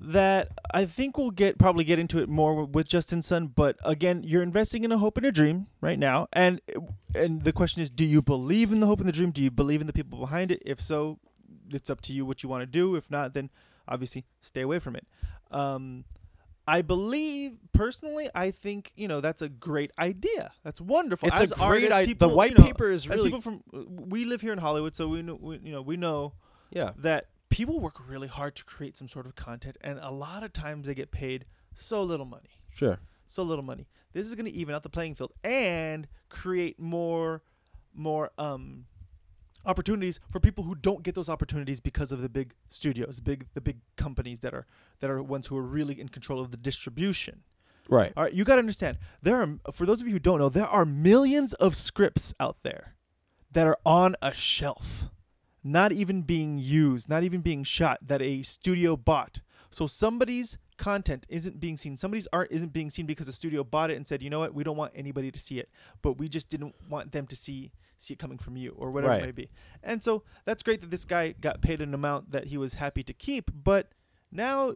that 0.00 0.48
I 0.72 0.84
think 0.86 1.18
we'll 1.18 1.32
get 1.32 1.58
probably 1.58 1.84
get 1.84 1.98
into 1.98 2.18
it 2.18 2.28
more 2.28 2.64
with 2.64 2.88
Justin 2.88 3.20
Sun, 3.20 3.48
but 3.48 3.76
again, 3.84 4.22
you're 4.24 4.42
investing 4.42 4.84
in 4.84 4.92
a 4.92 4.98
hope 4.98 5.16
and 5.16 5.26
a 5.26 5.32
dream 5.32 5.66
right 5.80 5.98
now, 5.98 6.28
and 6.32 6.60
and 7.14 7.42
the 7.42 7.52
question 7.52 7.82
is, 7.82 7.90
do 7.90 8.04
you 8.04 8.22
believe 8.22 8.70
in 8.72 8.80
the 8.80 8.86
hope 8.86 9.00
and 9.00 9.08
the 9.08 9.12
dream? 9.12 9.32
Do 9.32 9.42
you 9.42 9.50
believe 9.50 9.80
in 9.80 9.86
the 9.86 9.92
people 9.92 10.18
behind 10.18 10.50
it? 10.50 10.62
If 10.64 10.80
so, 10.80 11.18
it's 11.70 11.90
up 11.90 12.00
to 12.02 12.12
you 12.12 12.24
what 12.24 12.42
you 12.42 12.48
want 12.48 12.62
to 12.62 12.66
do. 12.66 12.94
If 12.94 13.10
not, 13.10 13.34
then 13.34 13.50
obviously 13.88 14.24
stay 14.40 14.60
away 14.60 14.78
from 14.78 14.94
it. 14.94 15.06
Um, 15.50 16.04
I 16.68 16.82
believe 16.82 17.56
personally, 17.72 18.28
I 18.34 18.50
think 18.50 18.92
you 18.94 19.08
know 19.08 19.20
that's 19.20 19.42
a 19.42 19.48
great 19.48 19.90
idea. 19.98 20.52
That's 20.62 20.80
wonderful. 20.80 21.28
It's 21.28 21.40
As 21.40 21.52
a 21.52 21.56
great 21.56 21.90
idea. 21.90 22.14
The 22.14 22.28
white 22.28 22.52
you 22.52 22.58
know, 22.58 22.64
paper 22.64 22.90
is 22.90 23.08
really 23.08 23.30
people 23.30 23.40
from 23.40 23.62
we 24.10 24.24
live 24.26 24.42
here 24.42 24.52
in 24.52 24.58
Hollywood, 24.58 24.94
so 24.94 25.08
we 25.08 25.22
know 25.22 25.38
we, 25.40 25.58
you 25.58 25.72
know 25.72 25.82
we 25.82 25.96
know 25.96 26.34
yeah. 26.70 26.90
that 26.98 27.28
people 27.48 27.80
work 27.80 27.94
really 28.06 28.28
hard 28.28 28.54
to 28.56 28.64
create 28.64 28.96
some 28.96 29.08
sort 29.08 29.26
of 29.26 29.34
content 29.34 29.76
and 29.80 29.98
a 30.02 30.10
lot 30.10 30.42
of 30.44 30.52
times 30.52 30.86
they 30.86 30.94
get 30.94 31.10
paid 31.10 31.46
so 31.74 32.02
little 32.02 32.26
money 32.26 32.50
Sure. 32.70 32.98
so 33.26 33.42
little 33.42 33.64
money. 33.64 33.86
This 34.12 34.26
is 34.26 34.34
going 34.34 34.44
to 34.46 34.52
even 34.52 34.74
out 34.74 34.82
the 34.82 34.90
playing 34.90 35.14
field 35.14 35.32
and 35.42 36.06
create 36.28 36.78
more 36.78 37.42
more 37.94 38.30
um 38.36 38.84
opportunities 39.68 40.18
for 40.30 40.40
people 40.40 40.64
who 40.64 40.74
don't 40.74 41.02
get 41.02 41.14
those 41.14 41.28
opportunities 41.28 41.78
because 41.78 42.10
of 42.10 42.22
the 42.22 42.28
big 42.28 42.54
studios, 42.68 43.20
big 43.20 43.46
the 43.54 43.60
big 43.60 43.78
companies 43.96 44.40
that 44.40 44.54
are 44.54 44.66
that 45.00 45.10
are 45.10 45.22
ones 45.22 45.46
who 45.46 45.56
are 45.56 45.62
really 45.62 46.00
in 46.00 46.08
control 46.08 46.40
of 46.40 46.50
the 46.50 46.56
distribution. 46.56 47.42
Right. 47.88 48.12
All 48.16 48.24
right, 48.24 48.32
you 48.32 48.44
got 48.44 48.56
to 48.56 48.60
understand. 48.60 48.98
There 49.22 49.40
are 49.40 49.72
for 49.72 49.86
those 49.86 50.00
of 50.00 50.06
you 50.06 50.14
who 50.14 50.18
don't 50.18 50.38
know, 50.38 50.48
there 50.48 50.66
are 50.66 50.84
millions 50.84 51.52
of 51.54 51.76
scripts 51.76 52.34
out 52.40 52.56
there 52.62 52.96
that 53.52 53.66
are 53.66 53.78
on 53.84 54.16
a 54.20 54.34
shelf, 54.34 55.10
not 55.62 55.92
even 55.92 56.22
being 56.22 56.58
used, 56.58 57.08
not 57.08 57.22
even 57.22 57.40
being 57.40 57.62
shot 57.62 57.98
that 58.02 58.20
a 58.22 58.42
studio 58.42 58.96
bought. 58.96 59.40
So 59.70 59.86
somebody's 59.86 60.58
content 60.76 61.26
isn't 61.28 61.60
being 61.60 61.76
seen. 61.76 61.96
Somebody's 61.96 62.28
art 62.32 62.48
isn't 62.50 62.72
being 62.72 62.90
seen 62.90 63.06
because 63.06 63.26
the 63.26 63.32
studio 63.32 63.64
bought 63.64 63.90
it 63.90 63.96
and 63.96 64.06
said, 64.06 64.22
"You 64.22 64.30
know 64.30 64.38
what? 64.38 64.54
We 64.54 64.64
don't 64.64 64.76
want 64.76 64.92
anybody 64.94 65.30
to 65.30 65.38
see 65.38 65.58
it, 65.58 65.68
but 66.02 66.12
we 66.18 66.28
just 66.28 66.48
didn't 66.48 66.74
want 66.88 67.12
them 67.12 67.26
to 67.26 67.36
see 67.36 67.72
see 67.96 68.14
it 68.14 68.18
coming 68.18 68.38
from 68.38 68.56
you 68.56 68.70
or 68.78 68.90
whatever 68.92 69.12
Right. 69.12 69.22
it 69.22 69.26
may 69.26 69.32
be." 69.32 69.50
And 69.82 70.02
so 70.02 70.22
that's 70.44 70.62
great 70.62 70.80
that 70.80 70.90
this 70.90 71.04
guy 71.04 71.32
got 71.32 71.60
paid 71.60 71.80
an 71.82 71.92
amount 71.94 72.30
that 72.30 72.46
he 72.46 72.56
was 72.56 72.74
happy 72.74 73.02
to 73.02 73.12
keep, 73.12 73.50
but 73.52 73.92
now 74.30 74.74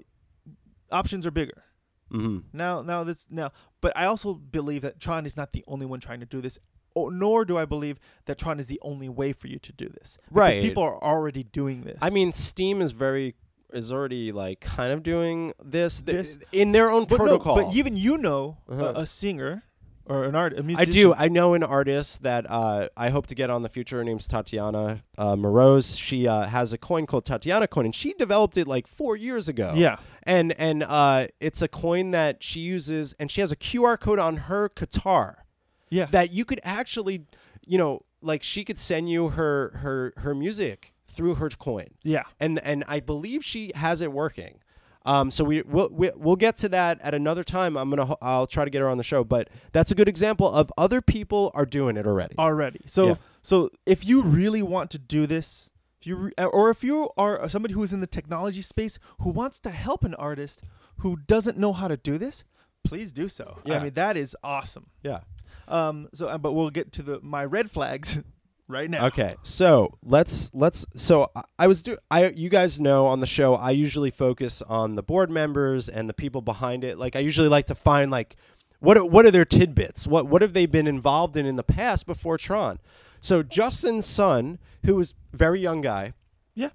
options 0.90 1.26
are 1.26 1.30
bigger. 1.30 1.64
Mm-hmm. 2.10 2.56
Now, 2.56 2.82
now 2.82 3.04
this 3.04 3.26
now, 3.30 3.52
but 3.80 3.96
I 3.96 4.04
also 4.04 4.34
believe 4.34 4.82
that 4.82 5.00
Tron 5.00 5.24
is 5.24 5.36
not 5.36 5.52
the 5.52 5.64
only 5.66 5.86
one 5.86 6.00
trying 6.00 6.20
to 6.20 6.26
do 6.26 6.40
this. 6.40 6.58
Or, 6.94 7.10
nor 7.10 7.46
do 7.46 7.56
I 7.56 7.64
believe 7.64 7.98
that 8.26 8.36
Tron 8.36 8.60
is 8.60 8.66
the 8.66 8.78
only 8.82 9.08
way 9.08 9.32
for 9.32 9.46
you 9.46 9.58
to 9.60 9.72
do 9.72 9.88
this. 9.88 10.18
Because 10.24 10.36
Right. 10.36 10.62
People 10.62 10.82
are 10.82 11.02
already 11.02 11.42
doing 11.42 11.84
this. 11.84 11.98
I 12.02 12.10
mean, 12.10 12.32
Steem 12.32 12.82
is 12.82 12.92
very 12.92 13.34
is 13.72 13.92
already 13.92 14.32
like 14.32 14.60
kind 14.60 14.92
of 14.92 15.02
doing 15.02 15.52
this, 15.62 16.00
th- 16.02 16.16
This- 16.16 16.38
in 16.52 16.72
their 16.72 16.90
own 16.90 17.04
but 17.04 17.18
no, 17.18 17.24
protocol. 17.24 17.56
but 17.56 17.74
even 17.74 17.96
you 17.96 18.18
know 18.18 18.58
Uh-huh. 18.68 18.92
a, 18.96 19.00
a 19.00 19.06
singer 19.06 19.62
or 20.06 20.24
an 20.24 20.34
art, 20.34 20.52
a 20.54 20.58
I 20.58 20.62
musician. 20.62 20.90
I 20.90 20.92
do. 20.92 21.14
I 21.14 21.28
know 21.28 21.54
an 21.54 21.62
artist 21.62 22.24
that 22.24 22.44
uh, 22.50 22.88
I 22.96 23.10
hope 23.10 23.28
to 23.28 23.36
get 23.36 23.50
on 23.50 23.62
the 23.62 23.68
future. 23.68 23.98
Her 23.98 24.04
name's 24.04 24.26
Tatiana 24.26 25.00
uh, 25.16 25.36
Moroz. 25.36 25.96
She 25.98 26.26
uh, 26.26 26.42
has 26.48 26.72
a 26.72 26.78
coin 26.78 27.06
called 27.06 27.24
Tatiana 27.24 27.68
coin, 27.68 27.84
and 27.84 27.94
she 27.94 28.12
developed 28.14 28.56
it 28.56 28.66
like 28.66 28.88
four 28.88 29.16
years 29.16 29.48
ago. 29.48 29.72
Yeah. 29.76 29.98
and 30.24 30.52
and 30.58 30.82
uh, 30.82 31.28
it's 31.40 31.62
a 31.62 31.68
coin 31.68 32.10
that 32.10 32.42
she 32.42 32.60
uses, 32.60 33.14
and 33.20 33.30
she 33.30 33.40
has 33.42 33.52
a 33.52 33.56
QR 33.56 33.98
code 33.98 34.18
on 34.18 34.36
her 34.48 34.68
guitar 34.74 35.44
Yeah. 35.88 36.06
that 36.06 36.32
you 36.32 36.44
could 36.44 36.60
actually, 36.64 37.26
you 37.64 37.78
know, 37.78 38.00
like 38.20 38.42
she 38.42 38.64
could 38.64 38.78
send 38.78 39.08
you 39.08 39.28
her 39.30 39.70
her 39.76 40.12
her 40.16 40.34
music 40.34 40.94
through 41.12 41.34
her 41.36 41.48
coin, 41.50 41.88
yeah. 42.02 42.22
and 42.40 42.58
and 42.64 42.84
I 42.88 43.00
believe 43.00 43.44
she 43.44 43.70
has 43.74 44.00
it 44.00 44.12
working. 44.12 44.58
Um, 45.04 45.30
so 45.32 45.42
we 45.44 45.62
we'll, 45.62 45.88
we- 45.90 46.10
we'll 46.16 46.36
get 46.36 46.56
to 46.58 46.68
that 46.70 47.00
at 47.02 47.12
another 47.12 47.42
time. 47.44 47.76
I'm 47.76 47.90
gonna 47.90 48.14
I'll 48.22 48.46
try 48.46 48.64
to 48.64 48.70
get 48.70 48.80
her 48.80 48.88
on 48.88 48.98
the 48.98 49.04
show, 49.04 49.24
but 49.24 49.48
that's 49.72 49.90
a 49.90 49.94
good 49.94 50.08
example 50.08 50.48
of 50.50 50.72
other 50.78 51.00
people 51.00 51.50
are 51.54 51.66
doing 51.66 51.96
it 51.96 52.06
already. 52.06 52.36
Already. 52.38 52.80
So 52.86 53.06
Yeah. 53.08 53.14
so 53.42 53.70
if 53.84 54.04
you 54.06 54.22
really 54.22 54.62
want 54.62 54.90
to 54.92 54.98
do 54.98 55.26
this, 55.26 55.70
if 56.00 56.06
you 56.06 56.16
re- 56.16 56.32
or 56.38 56.70
if 56.70 56.84
you 56.84 57.10
are 57.16 57.48
somebody 57.48 57.74
who 57.74 57.82
is 57.82 57.92
in 57.92 58.00
the 58.00 58.06
technology 58.06 58.62
space 58.62 58.98
who 59.20 59.30
wants 59.30 59.58
to 59.60 59.70
help 59.70 60.04
an 60.04 60.14
artist 60.14 60.62
who 60.98 61.16
doesn't 61.26 61.58
know 61.58 61.72
how 61.72 61.88
to 61.88 61.96
do 61.96 62.16
this, 62.16 62.44
please 62.84 63.10
do 63.12 63.26
so. 63.28 63.58
Yeah. 63.64 63.78
I 63.80 63.82
mean 63.82 63.94
that 63.94 64.16
is 64.16 64.36
awesome. 64.44 64.86
Yeah. 65.02 65.20
Um. 65.66 66.08
So, 66.14 66.28
uh, 66.28 66.38
but 66.38 66.52
we'll 66.52 66.70
get 66.70 66.92
to 66.92 67.02
the 67.02 67.18
my 67.22 67.44
red 67.44 67.70
flags 67.70 68.22
right 68.72 68.90
now. 68.90 69.06
Okay, 69.06 69.36
so 69.42 69.98
let's 70.02 70.50
let's. 70.54 70.86
So 70.96 71.30
I- 71.58 71.66
was 71.66 71.82
do 71.82 71.96
I 72.10 72.30
you 72.30 72.48
guys 72.48 72.80
know 72.80 73.06
on 73.06 73.20
the 73.20 73.26
show 73.26 73.54
I 73.54 73.70
usually 73.70 74.10
focus 74.10 74.62
on 74.62 74.94
the 74.96 75.02
board 75.02 75.30
members 75.30 75.88
and 75.88 76.08
the 76.08 76.14
people 76.14 76.40
behind 76.40 76.82
it. 76.84 76.98
Like 76.98 77.14
I 77.14 77.20
usually 77.20 77.48
like 77.48 77.66
to 77.66 77.74
find 77.74 78.10
like 78.10 78.36
what 78.80 78.96
are, 78.96 79.04
what 79.04 79.24
are 79.26 79.30
their 79.30 79.44
tidbits? 79.44 80.06
What 80.06 80.26
what 80.26 80.42
have 80.42 80.52
they 80.54 80.66
been 80.66 80.86
involved 80.86 81.36
in 81.36 81.46
in 81.46 81.56
the 81.56 81.62
past 81.62 82.06
before 82.06 82.36
Tron? 82.38 82.78
So 83.20 83.42
Justin 83.44 84.02
Sun, 84.02 84.58
who 84.84 84.96
was 84.96 85.14
very 85.32 85.60
young 85.60 85.80
guy, 85.82 86.14
Yeah. 86.56 86.70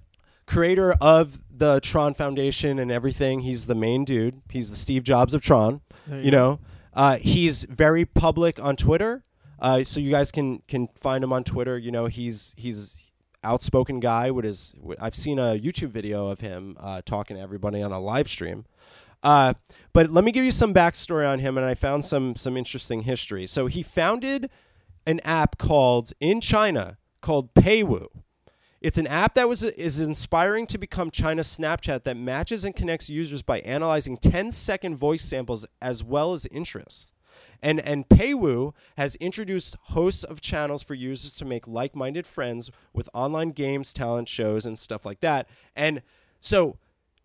creator 0.46 0.94
of 1.00 1.42
the 1.50 1.80
Tron 1.80 2.14
Foundation 2.14 2.78
and 2.78 2.90
everything. 2.90 3.40
He's 3.40 3.66
the 3.66 3.74
main 3.74 4.04
dude. 4.04 4.40
He's 4.50 4.70
the 4.70 4.76
Steve 4.76 5.02
Jobs 5.02 5.34
of 5.34 5.42
Tron. 5.42 5.82
There 6.06 6.22
You 6.22 6.30
know, 6.30 6.60
uh, 6.94 7.16
he's 7.16 7.64
very 7.64 8.04
public 8.06 8.62
on 8.62 8.76
Twitter. 8.76 9.24
Uh, 9.58 9.82
so 9.84 10.00
you 10.00 10.10
guys 10.10 10.30
can 10.30 10.58
can 10.68 10.88
find 11.00 11.22
him 11.22 11.32
on 11.32 11.44
Twitter. 11.44 11.78
You 11.78 11.90
know, 11.90 12.06
he's 12.06 12.54
he's 12.56 13.02
outspoken 13.44 14.00
guy. 14.00 14.30
What 14.30 14.44
is 14.44 14.74
I've 15.00 15.14
seen 15.14 15.38
a 15.38 15.58
YouTube 15.58 15.90
video 15.90 16.28
of 16.28 16.40
him 16.40 16.76
uh, 16.80 17.02
talking 17.04 17.36
to 17.36 17.42
everybody 17.42 17.82
on 17.82 17.92
a 17.92 18.00
live 18.00 18.28
stream. 18.28 18.64
Uh, 19.22 19.54
but 19.92 20.10
let 20.10 20.24
me 20.24 20.30
give 20.30 20.44
you 20.44 20.52
some 20.52 20.72
backstory 20.72 21.28
on 21.28 21.40
him, 21.40 21.56
and 21.56 21.66
I 21.66 21.74
found 21.74 22.04
some 22.04 22.36
some 22.36 22.56
interesting 22.56 23.02
history. 23.02 23.46
So 23.46 23.66
he 23.66 23.82
founded 23.82 24.50
an 25.06 25.20
app 25.20 25.58
called 25.58 26.12
in 26.20 26.40
China 26.40 26.98
called 27.20 27.52
Peiwo. 27.54 28.06
It's 28.80 28.98
an 28.98 29.08
app 29.08 29.34
that 29.34 29.48
was 29.48 29.64
is 29.64 29.98
inspiring 29.98 30.66
to 30.68 30.78
become 30.78 31.10
China's 31.10 31.48
Snapchat 31.48 32.04
that 32.04 32.16
matches 32.16 32.64
and 32.64 32.76
connects 32.76 33.10
users 33.10 33.42
by 33.42 33.58
analyzing 33.60 34.16
10 34.16 34.52
second 34.52 34.96
voice 34.96 35.24
samples 35.24 35.66
as 35.82 36.04
well 36.04 36.32
as 36.32 36.46
interests. 36.46 37.12
And 37.62 37.80
and 37.80 38.08
Peiwo 38.08 38.72
has 38.96 39.16
introduced 39.16 39.76
hosts 39.84 40.24
of 40.24 40.40
channels 40.40 40.82
for 40.82 40.94
users 40.94 41.34
to 41.36 41.44
make 41.44 41.66
like-minded 41.66 42.26
friends 42.26 42.70
with 42.92 43.08
online 43.12 43.50
games, 43.50 43.92
talent 43.92 44.28
shows, 44.28 44.64
and 44.64 44.78
stuff 44.78 45.04
like 45.04 45.20
that. 45.20 45.48
And 45.74 46.02
so, 46.40 46.78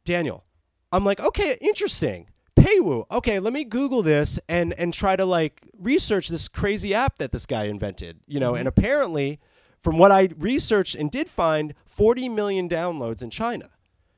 Daniel, 0.05 0.43
I'm 0.91 1.05
like, 1.05 1.19
okay, 1.19 1.57
interesting. 1.61 2.27
Peiwo. 2.55 3.05
Okay, 3.11 3.39
let 3.39 3.51
me 3.51 3.63
Google 3.63 4.03
this 4.03 4.39
and 4.47 4.73
and 4.73 4.93
try 4.93 5.15
to 5.15 5.25
like 5.25 5.61
research 5.77 6.29
this 6.29 6.47
crazy 6.47 6.93
app 6.93 7.17
that 7.17 7.31
this 7.31 7.45
guy 7.45 7.65
invented. 7.65 8.19
You 8.27 8.39
know, 8.39 8.55
and 8.55 8.67
mm-hmm. 8.67 8.79
apparently, 8.79 9.39
from 9.79 9.97
what 9.97 10.11
I 10.11 10.29
researched 10.37 10.95
and 10.95 11.11
did 11.11 11.27
find, 11.29 11.73
40 11.85 12.29
million 12.29 12.69
downloads 12.69 13.21
in 13.21 13.29
China. 13.29 13.69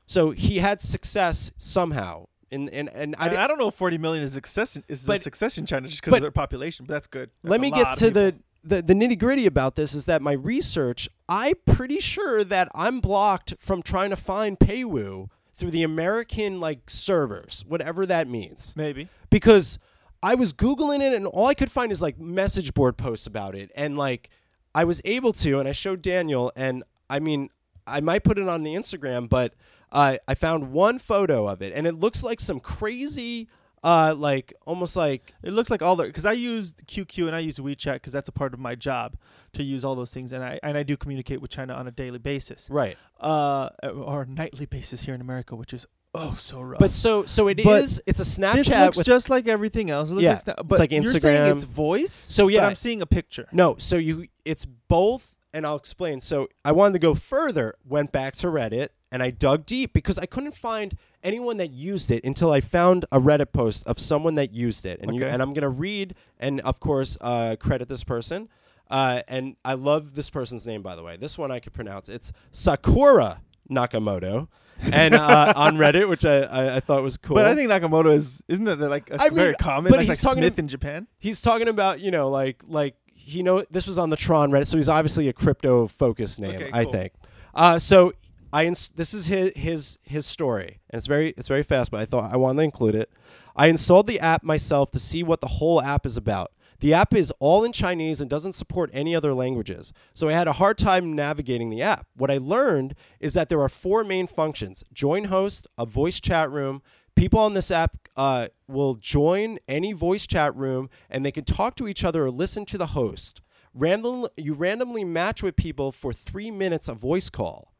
So 0.06 0.30
he 0.30 0.58
had 0.58 0.80
success 0.80 1.50
somehow. 1.56 2.26
In, 2.50 2.68
and, 2.68 2.88
and 2.90 3.16
I, 3.18 3.28
I, 3.34 3.44
I 3.44 3.46
don't 3.48 3.58
know 3.58 3.68
if 3.68 3.74
40 3.74 3.98
million 3.98 4.22
is 4.24 4.32
success 4.32 4.78
is 4.88 5.04
a 5.04 5.06
But- 5.08 5.20
success 5.22 5.58
in 5.58 5.66
China 5.66 5.88
just 5.88 6.00
because 6.02 6.14
of 6.18 6.22
their 6.22 6.30
population, 6.30 6.86
but 6.86 6.94
that's 6.94 7.06
good. 7.06 7.30
let 7.42 7.50
That's 7.50 7.58
a 7.58 7.62
me 7.62 7.70
get 7.70 7.96
to 7.98 8.10
the, 8.10 8.34
the, 8.62 8.82
the 8.82 8.94
nitty 8.94 9.18
gritty 9.18 9.46
about 9.46 9.74
this 9.76 9.94
is 9.94 10.06
that 10.06 10.22
my 10.22 10.32
research, 10.32 11.08
I'm 11.28 11.54
pretty 11.66 11.98
sure 12.00 12.44
that 12.44 12.68
I'm 12.74 13.00
blocked 13.00 13.54
from 13.58 13.82
trying 13.82 14.10
to 14.10 14.16
find 14.16 14.58
Peiwo 14.58 15.28
through 15.54 15.70
the 15.72 15.82
American 15.82 16.60
like 16.60 16.88
servers, 16.88 17.64
whatever 17.66 18.06
that 18.06 18.28
means. 18.28 18.74
maybe. 18.76 19.08
Because 19.30 19.78
I 20.22 20.34
was 20.34 20.52
Googling 20.52 21.00
it 21.00 21.14
and 21.14 21.26
all 21.26 21.46
I 21.46 21.54
could 21.54 21.70
find 21.70 21.90
is 21.90 22.00
like 22.02 22.18
message 22.18 22.74
board 22.74 22.96
posts 22.96 23.26
about 23.26 23.54
it. 23.54 23.70
And 23.76 23.96
like 23.98 24.30
I 24.74 24.84
was 24.84 25.00
able 25.04 25.32
to, 25.34 25.58
and 25.58 25.68
I 25.68 25.72
showed 25.72 26.02
Daniel, 26.02 26.52
and 26.56 26.84
I 27.08 27.18
mean, 27.20 27.50
I 27.86 28.00
might 28.00 28.24
put 28.24 28.38
it 28.38 28.48
on 28.48 28.62
the 28.64 28.74
Instagram, 28.74 29.28
but 29.28 29.54
uh, 29.92 30.16
I 30.26 30.34
found 30.34 30.72
one 30.72 30.98
photo 30.98 31.46
of 31.48 31.62
it, 31.62 31.72
and 31.74 31.86
it 31.86 31.94
looks 31.94 32.22
like 32.24 32.40
some 32.40 32.60
crazy, 32.60 33.48
uh, 33.84 34.14
like 34.16 34.52
almost 34.66 34.96
like 34.96 35.34
It 35.42 35.52
looks 35.52 35.70
like 35.70 35.82
all 35.82 35.96
the 35.96 36.04
because 36.04 36.26
I 36.26 36.32
used 36.32 36.86
QQ 36.86 37.26
and 37.28 37.36
I 37.36 37.40
use 37.40 37.58
WeChat 37.58 37.94
because 37.94 38.12
that's 38.12 38.28
a 38.28 38.32
part 38.32 38.52
of 38.54 38.60
my 38.60 38.74
job 38.74 39.16
to 39.52 39.62
use 39.62 39.84
all 39.84 39.94
those 39.94 40.12
things, 40.12 40.32
and 40.32 40.42
I 40.44 40.58
and 40.62 40.76
I 40.76 40.82
do 40.82 40.96
communicate 40.96 41.40
with 41.40 41.50
China 41.50 41.74
on 41.74 41.86
a 41.86 41.90
daily 41.90 42.18
basis, 42.18 42.68
right. 42.70 42.96
uh, 43.20 43.70
or 43.82 44.22
a 44.22 44.26
nightly 44.26 44.66
basis 44.66 45.02
here 45.02 45.14
in 45.14 45.20
America, 45.20 45.54
which 45.56 45.72
is 45.72 45.86
oh 46.14 46.34
so 46.34 46.60
rough. 46.60 46.78
But 46.80 46.92
so 46.92 47.24
so 47.26 47.48
it 47.48 47.62
But 47.62 47.82
is. 47.82 48.02
It's 48.06 48.20
a 48.20 48.24
Snapchat. 48.24 48.54
this 48.54 48.68
looks 48.96 48.98
just 49.04 49.30
like 49.30 49.46
everything 49.48 49.90
else. 49.90 50.10
It 50.10 50.14
looks 50.14 50.24
Yeah, 50.24 50.32
like 50.32 50.40
Snap- 50.42 50.58
it's 50.60 50.68
but 50.68 50.78
like 50.80 50.90
You're 50.90 51.04
saying 51.04 51.52
it's 51.56 51.64
voice. 51.64 52.12
So, 52.12 52.48
yeah. 52.48 52.60
but 52.62 52.70
I'm 52.70 52.76
seeing 52.76 53.02
a 53.02 53.06
picture. 53.06 53.46
no. 53.52 53.76
So 53.78 53.96
you 53.96 54.26
it's 54.44 54.64
both, 54.64 55.35
and 55.56 55.66
I'll 55.66 55.76
explain. 55.76 56.20
So 56.20 56.48
I 56.64 56.72
wanted 56.72 56.92
to 56.94 56.98
go 57.00 57.14
further. 57.14 57.74
Went 57.84 58.12
back 58.12 58.34
to 58.36 58.46
Reddit 58.48 58.88
and 59.10 59.22
I 59.22 59.30
dug 59.30 59.66
deep 59.66 59.92
because 59.92 60.18
I 60.18 60.26
couldn't 60.26 60.54
find 60.54 60.96
anyone 61.22 61.56
that 61.56 61.70
used 61.70 62.10
it 62.10 62.24
until 62.24 62.52
I 62.52 62.60
found 62.60 63.04
a 63.10 63.18
Reddit 63.20 63.52
post 63.52 63.86
of 63.86 63.98
someone 63.98 64.34
that 64.36 64.52
used 64.52 64.84
it. 64.86 65.00
And 65.00 65.14
you, 65.14 65.24
Okay. 65.24 65.32
and 65.32 65.40
I'm 65.42 65.52
gonna 65.52 65.68
read 65.70 66.14
and 66.38 66.60
of 66.60 66.78
course 66.80 67.16
uh, 67.20 67.56
credit 67.58 67.88
this 67.88 68.04
person. 68.04 68.48
Uh, 68.90 69.22
and 69.26 69.56
I 69.64 69.74
love 69.74 70.14
this 70.14 70.30
person's 70.30 70.66
name 70.66 70.82
by 70.82 70.94
the 70.94 71.02
way. 71.02 71.16
This 71.16 71.36
one 71.38 71.50
I 71.50 71.58
could 71.58 71.72
pronounce. 71.72 72.08
It's 72.08 72.32
Sakura 72.52 73.40
Nakamoto. 73.70 74.48
and 74.92 75.14
uh, 75.14 75.52
on 75.56 75.76
Reddit, 75.76 76.08
which 76.08 76.24
I, 76.24 76.40
I, 76.42 76.76
I 76.76 76.80
thought 76.80 77.02
was 77.02 77.16
cool. 77.16 77.34
But 77.36 77.46
I 77.46 77.54
think 77.54 77.70
Nakamoto 77.70 78.12
is 78.12 78.42
isn't 78.48 78.64
that 78.66 78.78
like 78.78 79.08
a 79.10 79.20
I 79.20 79.30
very 79.30 79.48
mean, 79.48 79.54
common? 79.58 79.90
but 79.90 79.96
That's 79.98 80.08
he's 80.08 80.18
like 80.24 80.30
talking 80.30 80.42
Smith 80.42 80.56
to- 80.56 80.60
in 80.60 80.68
Japan. 80.68 81.06
he's 81.18 81.40
talking 81.40 81.68
about 81.68 82.00
you 82.00 82.10
know 82.10 82.28
like 82.28 82.62
like 82.66 82.94
he 83.26 83.42
know 83.42 83.64
this 83.70 83.86
was 83.88 83.98
on 83.98 84.10
the 84.10 84.16
Tron 84.16 84.50
Reddit, 84.52 84.66
so 84.68 84.76
he's 84.76 84.88
obviously 84.88 85.28
a 85.28 85.32
crypto 85.32 85.86
focused 85.88 86.38
name, 86.40 86.56
Okay, 86.56 86.70
I 86.72 86.84
cool. 86.84 86.92
think. 86.92 87.12
Uh, 87.54 87.78
so 87.78 88.12
I 88.52 88.66
ins- 88.66 88.90
this 88.90 89.12
is 89.12 89.26
his 89.26 89.52
his 89.56 89.98
his 90.04 90.26
story, 90.26 90.78
and 90.90 90.98
it's 90.98 91.06
very 91.08 91.30
it's 91.36 91.48
very 91.48 91.62
fast, 91.64 91.90
but 91.90 92.00
I 92.00 92.04
thought 92.04 92.32
I 92.32 92.36
wanted 92.36 92.58
to 92.58 92.64
include 92.64 92.94
it. 92.94 93.10
I 93.56 93.66
installed 93.66 94.06
the 94.06 94.20
app 94.20 94.42
myself 94.44 94.90
to 94.92 95.00
see 95.00 95.22
what 95.22 95.40
the 95.40 95.48
whole 95.48 95.82
app 95.82 96.06
is 96.06 96.16
about. 96.16 96.52
The 96.80 96.92
app 96.92 97.14
is 97.14 97.32
all 97.40 97.64
in 97.64 97.72
Chinese 97.72 98.20
and 98.20 98.28
doesn't 98.28 98.52
support 98.52 98.90
any 98.92 99.16
other 99.16 99.32
languages, 99.34 99.92
so 100.14 100.28
I 100.28 100.32
had 100.32 100.46
a 100.46 100.52
hard 100.52 100.78
time 100.78 101.12
navigating 101.14 101.70
the 101.70 101.82
app. 101.82 102.06
What 102.14 102.30
I 102.30 102.36
learned 102.38 102.94
is 103.18 103.32
that 103.34 103.48
there 103.48 103.60
are 103.60 103.68
four 103.68 104.04
main 104.04 104.26
functions: 104.26 104.84
join 104.92 105.24
host, 105.24 105.66
a 105.76 105.84
voice 105.86 106.20
chat 106.20 106.50
room, 106.50 106.82
people 107.16 107.40
on 107.40 107.54
this 107.54 107.70
app 107.70 107.96
uh, 108.16 108.48
will 108.66 108.94
join 108.94 109.58
any 109.68 109.92
voice 109.92 110.26
chat 110.26 110.54
room 110.56 110.88
and 111.10 111.24
they 111.24 111.32
can 111.32 111.44
talk 111.44 111.76
to 111.76 111.88
each 111.88 112.04
other 112.04 112.24
or 112.24 112.30
listen 112.30 112.64
to 112.66 112.78
the 112.78 112.88
host. 112.88 113.42
Random, 113.74 114.26
you 114.36 114.54
randomly 114.54 115.04
match 115.04 115.42
with 115.42 115.56
people 115.56 115.92
for 115.92 116.12
three 116.12 116.50
minutes 116.50 116.88
of 116.88 116.98
voice 116.98 117.28
call. 117.28 117.72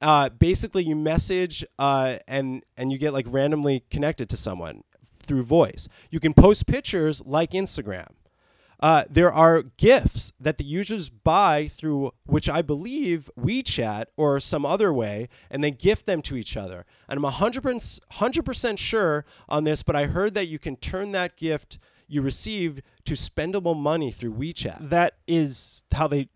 Uh, 0.00 0.28
basically, 0.28 0.84
you 0.84 0.96
message 0.96 1.64
uh, 1.78 2.16
and 2.26 2.64
and 2.76 2.92
you 2.92 2.98
get 2.98 3.12
like 3.12 3.26
randomly 3.28 3.84
connected 3.90 4.28
to 4.30 4.36
someone 4.36 4.82
through 5.14 5.42
voice. 5.44 5.88
You 6.10 6.20
can 6.20 6.34
post 6.34 6.66
pictures 6.66 7.22
like 7.24 7.52
Instagram. 7.52 8.08
Uh, 8.84 9.04
there 9.08 9.32
are 9.32 9.62
gifts 9.78 10.34
that 10.38 10.58
the 10.58 10.64
users 10.64 11.08
buy 11.08 11.66
through 11.66 12.12
which 12.26 12.50
I 12.50 12.60
believe 12.60 13.30
WeChat 13.34 14.04
or 14.14 14.38
some 14.40 14.66
other 14.66 14.92
way, 14.92 15.30
and 15.50 15.64
they 15.64 15.70
gift 15.70 16.04
them 16.04 16.20
to 16.20 16.36
each 16.36 16.54
other. 16.54 16.84
And 17.08 17.16
I'm 17.16 17.32
100%, 17.32 18.00
100% 18.12 18.78
sure 18.78 19.24
on 19.48 19.64
this, 19.64 19.82
but 19.82 19.96
I 19.96 20.04
heard 20.04 20.34
that 20.34 20.48
you 20.48 20.58
can 20.58 20.76
turn 20.76 21.12
that 21.12 21.38
gift 21.38 21.78
you 22.08 22.20
received 22.20 22.82
to 23.06 23.14
spendable 23.14 23.74
money 23.74 24.10
through 24.10 24.34
WeChat. 24.34 24.90
That 24.90 25.14
is 25.26 25.84
how 25.90 26.06
they. 26.06 26.28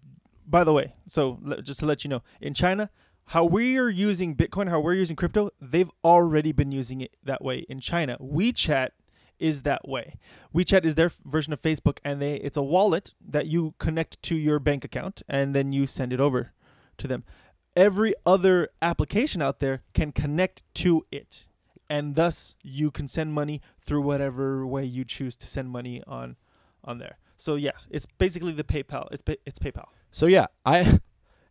By 0.47 0.65
the 0.65 0.73
way, 0.73 0.95
so 1.07 1.39
just 1.63 1.81
to 1.81 1.87
let 1.87 2.03
you 2.03 2.09
know, 2.09 2.23
in 2.41 2.55
China, 2.55 2.89
how 3.27 3.45
we 3.45 3.77
are 3.77 3.91
using 3.91 4.35
Bitcoin, 4.35 4.71
how 4.71 4.81
we're 4.81 4.95
using 4.95 5.17
crypto, 5.17 5.51
they've 5.61 5.91
already 6.03 6.53
been 6.53 6.73
using 6.73 7.03
it 7.03 7.15
that 7.23 7.45
way 7.45 7.67
in 7.69 7.79
China. 7.79 8.17
WeChat 8.19 8.93
is 9.39 9.63
that 9.63 9.89
way. 9.89 10.17
WeChat 10.55 10.85
is 10.85 10.95
their 10.95 11.11
version 11.25 11.53
of 11.53 11.61
Facebook, 11.61 11.99
and 12.05 12.21
they 12.21 12.35
it's 12.37 12.57
a 12.57 12.63
wallet 12.63 13.15
that 13.27 13.47
you 13.47 13.75
connect 13.79 14.23
to 14.25 14.37
your 14.37 14.59
bank 14.59 14.85
account, 14.85 15.23
and 15.29 15.55
then 15.55 15.73
you 15.73 15.87
send 15.87 16.13
it 16.13 16.21
over 16.21 16.53
to 16.99 17.07
them. 17.07 17.25
Every 17.77 18.15
other 18.27 18.69
application 18.83 19.43
out 19.43 19.61
there 19.61 19.83
can 19.95 20.13
connect 20.13 20.63
to 20.75 21.07
it, 21.13 21.47
and 21.89 22.15
thus 22.15 22.55
you 22.63 22.91
can 22.91 23.09
send 23.09 23.33
money 23.33 23.61
through 23.81 24.03
whatever 24.03 24.67
way 24.67 24.85
you 24.85 25.05
choose 25.05 25.37
to 25.37 25.47
send 25.47 25.71
money 25.71 26.03
on 26.07 26.37
on 26.85 26.99
there. 26.99 27.19
So 27.37 27.55
yeah, 27.55 27.73
it's 27.91 28.07
basically 28.07 28.53
the 28.53 28.65
PayPal. 28.65 29.09
It's 29.13 29.23
it's 29.47 29.59
PayPal. 29.59 29.87
So 30.11 30.27
yeah, 30.27 30.47
I 30.67 30.99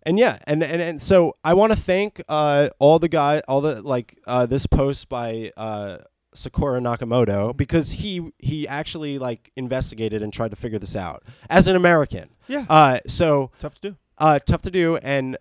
and 0.03 0.17
yeah, 0.17 0.39
and 0.47 0.63
and, 0.63 0.81
and 0.81 1.01
so 1.01 1.35
I 1.43 1.53
want 1.53 1.73
to 1.73 1.77
thank 1.79 2.21
uh, 2.29 2.69
all 2.79 2.97
the 2.97 3.09
guy, 3.09 3.41
all 3.47 3.61
the 3.61 3.81
like 3.81 4.17
uh, 4.25 4.45
this 4.45 4.65
post 4.65 5.09
by 5.09 5.51
uh, 5.57 5.97
Sakura 6.37 6.79
Nakamoto 6.79 7.55
because 7.55 7.91
he 7.93 8.31
he 8.39 8.67
actually 8.67 9.17
like 9.19 9.51
investigated 9.55 10.21
and 10.21 10.31
tried 10.31 10.49
to 10.51 10.55
figure 10.55 10.79
this 10.79 10.95
out 10.95 11.23
as 11.49 11.67
an 11.67 11.75
American. 11.75 12.29
Yeah, 12.47 12.65
Uh, 12.69 12.99
so 13.07 13.51
tough 13.59 13.75
to 13.75 13.89
do. 13.91 13.95
uh, 14.17 14.39
tough 14.39 14.61
to 14.63 14.71
do, 14.71 14.97
and 14.97 15.37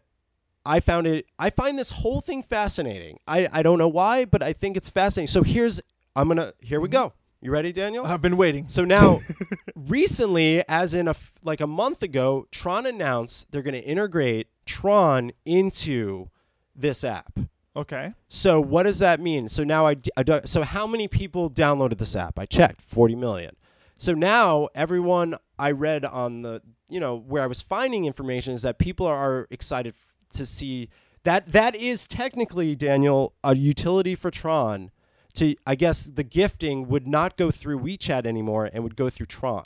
I 0.65 0.81
found 0.81 1.07
it. 1.07 1.27
I 1.39 1.51
find 1.51 1.79
this 1.79 1.91
whole 1.93 2.21
thing 2.21 2.43
fascinating. 2.43 3.19
I 3.29 3.47
I 3.53 3.63
don't 3.63 3.79
know 3.79 3.89
why, 3.89 4.25
but 4.25 4.43
I 4.43 4.53
think 4.53 4.77
it's 4.77 4.91
fascinating. 4.91 5.29
So 5.29 5.43
here's 5.43 5.81
I'm 6.17 6.27
gonna 6.29 6.53
here 6.61 6.81
we 6.81 6.89
go. 6.89 7.13
You 7.43 7.53
ready, 7.53 7.71
Daniel? 7.71 8.05
I've 8.07 8.23
been 8.23 8.37
waiting. 8.39 8.69
So 8.69 8.85
now, 8.85 9.21
recently, 9.77 10.63
as 10.69 10.95
in 10.95 11.07
a 11.07 11.11
f- 11.11 11.33
like 11.43 11.61
a 11.61 11.67
month 11.67 12.03
ago, 12.03 12.47
Tron 12.51 12.87
announced 12.87 13.53
they're 13.53 13.63
going 13.63 13.75
to 13.75 13.85
integrate 13.85 14.49
Tron 14.65 15.33
into 15.45 16.29
this 16.75 17.05
app. 17.05 17.39
Okay. 17.77 18.13
So 18.29 18.61
what 18.61 18.85
does 18.85 18.99
that 19.01 19.21
mean? 19.21 19.49
So 19.49 19.63
now 19.63 19.87
I, 19.87 19.95
d- 19.95 20.11
I 20.17 20.23
don't. 20.23 20.49
so 20.49 20.63
how 20.63 20.87
many 20.87 21.09
people 21.09 21.51
downloaded 21.51 21.99
this 21.99 22.17
app? 22.17 22.39
I 22.39 22.47
checked, 22.47 22.81
40 22.81 23.15
million. 23.17 23.55
So 23.99 24.15
now 24.15 24.69
everyone 24.75 25.35
I 25.59 25.73
read 25.73 26.05
on 26.05 26.43
the, 26.43 26.63
you 26.89 27.01
know, 27.01 27.17
where 27.17 27.43
I 27.43 27.47
was 27.47 27.61
finding 27.63 28.05
information 28.07 28.55
is 28.55 28.63
that 28.63 28.79
people 28.79 29.07
are 29.07 29.47
excited 29.51 29.95
f- 29.95 30.15
to 30.39 30.47
see 30.47 30.89
that 31.25 31.49
that 31.53 31.75
is 31.75 32.07
technically 32.09 32.75
Daniel 32.77 33.35
a 33.45 33.55
utility 33.57 34.15
for 34.15 34.31
Tron 34.31 34.91
to 35.35 35.55
I 35.67 35.75
guess 35.75 36.05
the 36.05 36.23
gifting 36.25 36.89
would 36.89 37.07
not 37.07 37.37
go 37.37 37.51
through 37.51 37.81
WeChat 37.81 38.25
anymore 38.25 38.71
and 38.73 38.85
would 38.85 38.97
go 38.97 39.11
through 39.11 39.27
Tron. 39.27 39.65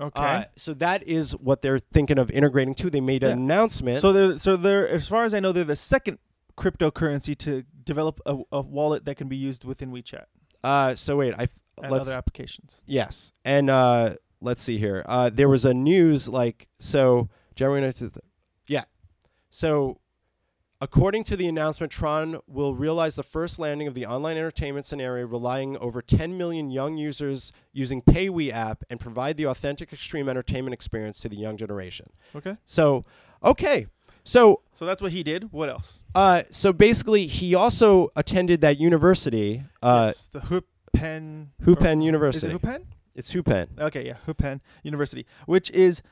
Okay. 0.00 0.20
Uh, 0.20 0.44
so 0.56 0.74
that 0.74 1.02
is 1.04 1.32
what 1.36 1.62
they're 1.62 1.78
thinking 1.78 2.18
of 2.18 2.30
integrating 2.32 2.74
too. 2.74 2.90
They 2.90 3.00
made 3.00 3.22
an 3.22 3.30
Yeah. 3.38 3.44
announcement. 3.44 4.00
so 4.00 4.12
they're 4.12 4.38
so 4.38 4.56
they're 4.56 4.88
as 4.88 5.06
far 5.06 5.22
as 5.24 5.34
I 5.34 5.40
know, 5.40 5.52
they're 5.52 5.62
the 5.64 5.76
second 5.76 6.18
cryptocurrency 6.56 7.36
to 7.38 7.64
develop 7.82 8.20
a, 8.26 8.38
a 8.52 8.60
wallet 8.60 9.04
that 9.04 9.16
can 9.16 9.28
be 9.28 9.36
used 9.36 9.64
within 9.64 9.90
WeChat 9.92 10.24
uh, 10.64 10.94
so 10.94 11.18
wait, 11.18 11.34
I 11.34 11.46
and 11.82 11.92
let's 11.92 12.08
other 12.08 12.16
applications. 12.16 12.82
Yes, 12.86 13.32
and 13.44 13.68
uh, 13.68 14.14
let's 14.40 14.62
see 14.62 14.78
here. 14.78 15.04
Uh, 15.06 15.30
there 15.32 15.48
was 15.48 15.64
a 15.64 15.74
news 15.74 16.28
like 16.28 16.68
so. 16.78 17.28
Yeah. 18.66 18.84
So, 19.50 20.00
according 20.80 21.24
to 21.24 21.36
the 21.36 21.46
announcement, 21.46 21.92
Tron 21.92 22.40
will 22.48 22.74
realize 22.74 23.14
the 23.14 23.22
first 23.22 23.58
landing 23.58 23.86
of 23.86 23.94
the 23.94 24.06
online 24.06 24.36
entertainment 24.36 24.86
scenario, 24.86 25.26
relying 25.26 25.76
over 25.76 26.02
10 26.02 26.36
million 26.36 26.70
young 26.70 26.96
users 26.96 27.52
using 27.72 28.02
Peiwo 28.02 28.50
app, 28.50 28.82
and 28.90 28.98
provide 28.98 29.36
the 29.36 29.46
authentic 29.46 29.92
extreme 29.92 30.28
entertainment 30.28 30.74
experience 30.74 31.20
to 31.20 31.28
the 31.28 31.36
young 31.36 31.56
generation. 31.56 32.10
Okay. 32.34 32.56
So, 32.64 33.04
okay. 33.44 33.86
So, 34.24 34.62
So 34.74 34.86
that's 34.86 35.02
what 35.02 35.12
he 35.12 35.22
did. 35.22 35.52
What 35.52 35.68
else? 35.68 36.00
uh, 36.14 36.42
so 36.50 36.72
basically, 36.72 37.26
he 37.26 37.54
also 37.54 38.08
attended 38.16 38.60
that 38.62 38.78
university, 38.80 39.62
uh, 39.82 40.04
yes, 40.06 40.26
the 40.26 40.40
Hupan 40.40 41.48
Hupan 41.64 42.02
University. 42.02 42.48
Is 42.48 42.54
it 42.54 42.62
Hupan? 42.62 42.82
It's 43.14 43.32
Hupan. 43.32 43.68
Okay, 43.78 44.06
yeah, 44.06 44.16
Hupan 44.26 44.60
University, 44.82 45.26
which 45.46 45.70
is 45.70 46.02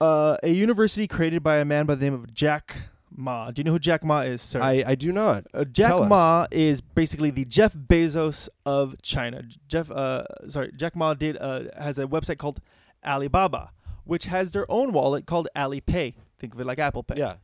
uh, 0.00 0.36
a 0.42 0.48
university 0.48 1.06
created 1.06 1.42
by 1.42 1.58
a 1.58 1.64
man 1.64 1.86
by 1.86 1.94
the 1.94 2.04
name 2.04 2.14
of 2.14 2.32
Jack 2.34 2.74
Ma. 3.14 3.50
Do 3.50 3.60
you 3.60 3.64
know 3.64 3.72
who 3.72 3.78
Jack 3.78 4.02
Ma 4.02 4.20
is, 4.22 4.40
sir? 4.42 4.60
I, 4.60 4.82
I 4.86 4.94
do 4.94 5.12
not. 5.12 5.44
Uh, 5.54 5.64
Jack 5.64 5.88
Tell 5.88 6.02
us. 6.04 6.08
Ma 6.08 6.46
is 6.50 6.80
basically 6.80 7.30
the 7.30 7.44
Jeff 7.44 7.74
Bezos 7.74 8.48
of 8.64 8.96
China. 9.02 9.42
Jeff, 9.68 9.90
uh, 9.90 10.24
sorry, 10.48 10.72
Jack 10.74 10.96
Ma 10.96 11.12
did 11.14 11.36
uh, 11.36 11.64
has 11.78 11.98
a 11.98 12.06
website 12.06 12.38
called 12.38 12.60
Alibaba, 13.06 13.70
which 14.04 14.24
has 14.24 14.52
their 14.52 14.68
own 14.70 14.92
wallet 14.92 15.26
called 15.26 15.48
Alipay. 15.54 16.14
Think 16.42 16.54
of 16.54 16.60
it 16.60 16.66
like 16.66 16.80
Apple 16.80 17.04
Pay. 17.04 17.14
Yeah. 17.18 17.34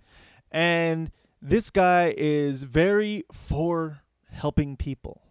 And 0.50 1.12
this 1.40 1.70
guy 1.70 2.12
is 2.16 2.64
very 2.64 3.24
for 3.32 4.00
helping 4.32 4.76
people, 4.76 5.22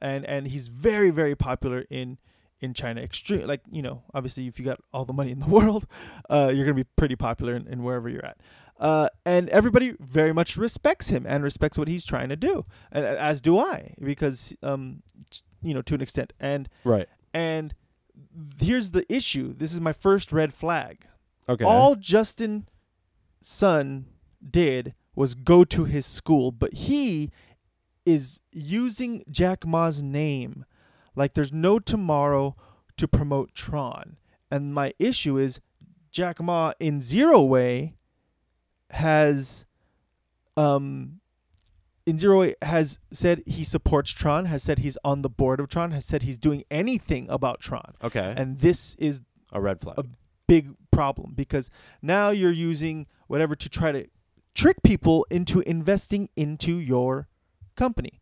and 0.00 0.24
and 0.24 0.48
he's 0.48 0.68
very 0.68 1.10
very 1.10 1.34
popular 1.36 1.84
in 1.90 2.16
in 2.62 2.72
China. 2.72 3.02
Extreme, 3.02 3.46
like 3.46 3.60
you 3.70 3.82
know, 3.82 4.04
obviously 4.14 4.46
if 4.46 4.58
you 4.58 4.64
got 4.64 4.80
all 4.94 5.04
the 5.04 5.12
money 5.12 5.32
in 5.32 5.40
the 5.40 5.46
world, 5.58 5.86
uh, 6.30 6.50
you're 6.54 6.64
gonna 6.64 6.74
be 6.74 6.88
pretty 6.96 7.14
popular 7.14 7.54
in, 7.54 7.66
in 7.68 7.82
wherever 7.82 8.08
you're 8.08 8.24
at. 8.24 8.38
Uh, 8.78 9.10
and 9.26 9.50
everybody 9.50 9.94
very 10.00 10.32
much 10.32 10.56
respects 10.56 11.10
him 11.10 11.26
and 11.28 11.44
respects 11.44 11.76
what 11.76 11.88
he's 11.88 12.06
trying 12.06 12.30
to 12.30 12.36
do, 12.36 12.64
and, 12.90 13.04
as 13.04 13.42
do 13.42 13.58
I, 13.58 13.92
because 14.02 14.56
um, 14.62 15.02
you 15.60 15.74
know, 15.74 15.82
to 15.82 15.94
an 15.94 16.00
extent. 16.00 16.32
And 16.40 16.70
Right. 16.84 17.06
and 17.34 17.74
here's 18.58 18.92
the 18.92 19.04
issue. 19.12 19.52
This 19.52 19.74
is 19.74 19.80
my 19.80 19.92
first 19.92 20.32
red 20.32 20.54
flag. 20.54 21.04
Okay. 21.50 21.64
All 21.66 21.96
Justin 21.96 22.66
Sun 23.40 24.06
did 24.48 24.94
was 25.14 25.34
go 25.34 25.64
to 25.64 25.84
his 25.84 26.06
school, 26.06 26.52
but 26.52 26.72
he 26.72 27.30
is 28.06 28.40
using 28.52 29.22
Jack 29.30 29.66
Ma's 29.66 30.02
name 30.02 30.64
like 31.14 31.34
there's 31.34 31.52
no 31.52 31.78
tomorrow 31.78 32.56
to 32.96 33.08
promote 33.08 33.54
Tron. 33.54 34.16
And 34.50 34.74
my 34.74 34.92
issue 34.98 35.36
is 35.36 35.60
Jack 36.10 36.40
Ma 36.40 36.72
in 36.80 37.00
Zero 37.00 37.42
Way 37.42 37.94
has 38.90 39.66
um 40.56 41.20
in 42.06 42.18
Zero 42.18 42.40
Way 42.40 42.54
has 42.62 42.98
said 43.12 43.42
he 43.46 43.62
supports 43.64 44.10
Tron, 44.10 44.46
has 44.46 44.62
said 44.62 44.80
he's 44.80 44.98
on 45.04 45.22
the 45.22 45.30
board 45.30 45.60
of 45.60 45.68
Tron, 45.68 45.92
has 45.92 46.04
said 46.04 46.22
he's 46.24 46.38
doing 46.38 46.64
anything 46.70 47.28
about 47.28 47.60
Tron. 47.60 47.94
okay. 48.02 48.34
And 48.36 48.58
this 48.58 48.94
is 48.96 49.22
a 49.52 49.60
red 49.60 49.80
flag. 49.80 49.98
a 49.98 50.04
big 50.46 50.74
problem 50.90 51.32
because 51.34 51.70
now 52.02 52.30
you're 52.30 52.50
using 52.50 53.06
whatever 53.30 53.54
to 53.54 53.68
try 53.68 53.92
to 53.92 54.06
trick 54.54 54.82
people 54.82 55.24
into 55.30 55.60
investing 55.60 56.28
into 56.34 56.76
your 56.76 57.28
company. 57.76 58.20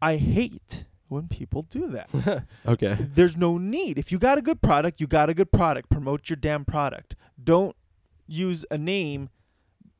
I 0.00 0.16
hate 0.18 0.84
when 1.08 1.26
people 1.26 1.62
do 1.62 1.88
that. 1.88 2.44
okay. 2.66 2.96
There's 3.00 3.36
no 3.36 3.58
need. 3.58 3.98
If 3.98 4.12
you 4.12 4.18
got 4.20 4.38
a 4.38 4.42
good 4.42 4.62
product, 4.62 5.00
you 5.00 5.08
got 5.08 5.28
a 5.28 5.34
good 5.34 5.50
product. 5.50 5.90
Promote 5.90 6.30
your 6.30 6.36
damn 6.36 6.64
product. 6.64 7.16
Don't 7.42 7.74
use 8.28 8.64
a 8.70 8.78
name 8.78 9.30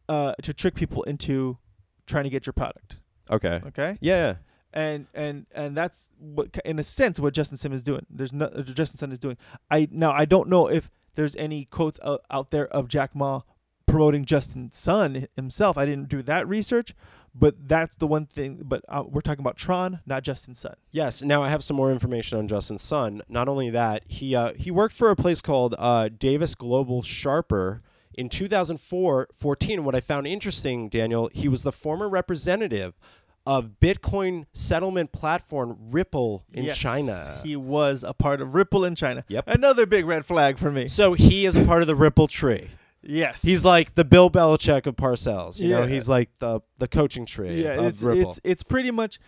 uh, 0.08 0.34
to 0.42 0.54
trick 0.54 0.76
people 0.76 1.02
into 1.02 1.58
trying 2.06 2.24
to 2.24 2.30
get 2.30 2.46
your 2.46 2.52
product. 2.52 2.98
Okay. 3.28 3.60
Okay? 3.66 3.98
Yeah. 4.00 4.36
and 4.72 5.08
and 5.12 5.46
and 5.52 5.76
that's 5.76 6.10
what 6.18 6.56
in 6.64 6.78
a 6.78 6.84
sense 6.84 7.18
what 7.18 7.34
Justin 7.34 7.58
Sim 7.58 7.72
is 7.72 7.82
doing. 7.82 8.06
There's 8.08 8.32
no 8.32 8.48
Justin 8.62 8.98
Sun 8.98 9.10
is 9.10 9.18
doing. 9.18 9.36
I 9.68 9.88
now 9.90 10.12
I 10.12 10.24
don't 10.24 10.48
know 10.48 10.68
if 10.68 10.88
there's 11.16 11.34
any 11.34 11.64
quotes 11.64 11.98
out, 12.04 12.22
out 12.30 12.52
there 12.52 12.68
of 12.68 12.86
Jack 12.86 13.16
Ma 13.16 13.42
promoting 13.90 14.24
Justin 14.24 14.70
Sun 14.70 15.26
himself. 15.36 15.76
I 15.76 15.84
didn't 15.86 16.08
do 16.08 16.22
that 16.22 16.48
research, 16.48 16.94
but 17.34 17.68
that's 17.68 17.96
the 17.96 18.06
one 18.06 18.26
thing. 18.26 18.60
But 18.64 18.84
uh, 18.88 19.04
we're 19.06 19.20
talking 19.20 19.42
about 19.42 19.56
Tron, 19.56 20.00
not 20.06 20.22
Justin 20.22 20.54
Sun. 20.54 20.74
Yes. 20.90 21.22
Now 21.22 21.42
I 21.42 21.48
have 21.48 21.62
some 21.64 21.76
more 21.76 21.90
information 21.90 22.38
on 22.38 22.48
Justin 22.48 22.78
Sun. 22.78 23.22
Not 23.28 23.48
only 23.48 23.70
that, 23.70 24.02
he 24.06 24.34
uh, 24.34 24.52
he 24.54 24.70
worked 24.70 24.94
for 24.94 25.10
a 25.10 25.16
place 25.16 25.40
called 25.40 25.74
uh, 25.78 26.08
Davos 26.08 26.54
Global 26.54 27.02
Shaper 27.02 27.82
in 28.14 28.28
2004 28.28 29.28
14. 29.32 29.84
What 29.84 29.94
I 29.94 30.00
found 30.00 30.26
interesting, 30.26 30.88
Daniel, 30.88 31.30
he 31.32 31.48
was 31.48 31.62
the 31.62 31.72
former 31.72 32.08
representative 32.08 32.98
of 33.46 33.80
Bitcoin 33.80 34.44
settlement 34.52 35.12
platform 35.12 35.76
Ripple 35.90 36.44
in 36.52 36.66
China. 36.74 37.06
Yes, 37.12 37.26
China. 37.26 37.40
He 37.42 37.56
was 37.56 38.04
a 38.04 38.12
part 38.12 38.40
of 38.42 38.54
Ripple 38.54 38.84
in 38.84 38.94
China. 38.94 39.24
Yep. 39.28 39.44
Another 39.48 39.86
big 39.86 40.04
red 40.04 40.26
flag 40.26 40.58
for 40.58 40.70
me. 40.70 40.86
so 40.86 41.14
he 41.14 41.46
is 41.46 41.56
a 41.56 41.64
part 41.64 41.80
of 41.80 41.86
the 41.86 41.96
Ripple 41.96 42.28
tree. 42.28 42.68
Yes. 43.02 43.42
He's 43.42 43.64
like 43.64 43.94
the 43.94 44.04
Bill 44.04 44.30
Belichick 44.30 44.86
of 44.86 44.96
Parcells. 44.96 45.58
You 45.60 45.70
know, 45.70 45.82
Yeah. 45.82 45.88
he's 45.88 46.08
like 46.08 46.36
the 46.38 46.60
the 46.78 46.86
coaching 46.88 47.24
tree 47.26 47.62
yeah, 47.62 47.70
of 47.80 47.86
it's 47.86 48.02
Ripple. 48.02 48.30
it's 48.30 48.40
it's 48.44 48.62
pretty 48.62 48.90
much 48.90 49.18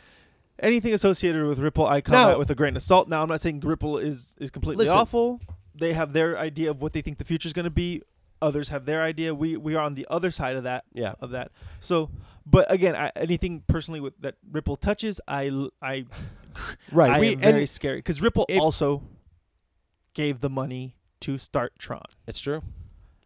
anything 0.59 0.93
associated 0.93 1.45
with 1.47 1.59
Ripple. 1.59 1.87
I 1.87 2.01
come 2.03 2.13
Now- 2.13 2.31
at 2.33 2.39
with 2.39 2.51
a 2.51 2.55
grain 2.55 2.77
of 2.77 2.83
salt. 2.83 3.09
Now 3.09 3.23
I'm 3.23 3.29
not 3.29 3.41
saying 3.41 3.61
Ripple 3.61 3.99
is 3.99 4.37
is 4.41 4.51
completely 4.51 4.85
Listen. 4.85 4.99
awful. 5.01 5.41
They 5.75 5.95
have 5.95 6.13
their 6.13 6.39
idea 6.39 6.71
of 6.71 6.83
what 6.83 6.93
they 6.93 7.01
think 7.01 7.17
the 7.19 7.25
future 7.25 7.47
is 7.47 7.53
going 7.55 7.65
to 7.65 7.71
be. 7.71 8.03
Others 8.43 8.69
have 8.69 8.85
their 8.85 9.03
idea. 9.03 9.35
We 9.35 9.57
we 9.57 9.75
are 9.75 9.83
on 9.85 9.95
the 9.95 10.07
other 10.11 10.31
side 10.31 10.57
of 10.57 10.65
that 10.65 10.85
yeah. 10.93 11.15
of 11.21 11.31
that. 11.31 11.53
So, 11.81 12.11
but 12.45 12.71
again, 12.71 12.95
I, 12.95 13.11
anything 13.17 13.63
personally 13.69 14.01
with 14.01 14.21
that 14.21 14.35
Ripple 14.51 14.77
touches, 14.77 15.21
I 15.29 15.45
Right. 16.93 17.11
I 17.13 17.21
we 17.21 17.33
am 17.35 17.39
very 17.41 17.67
scary 17.67 17.99
because 17.99 18.21
Ripple 18.21 18.45
if- 18.49 18.61
also 18.61 19.03
gave 20.13 20.41
the 20.41 20.51
money 20.51 20.97
to 21.21 21.39
start 21.39 21.79
Tron. 21.79 22.03
it's 22.27 22.41
true. 22.41 22.63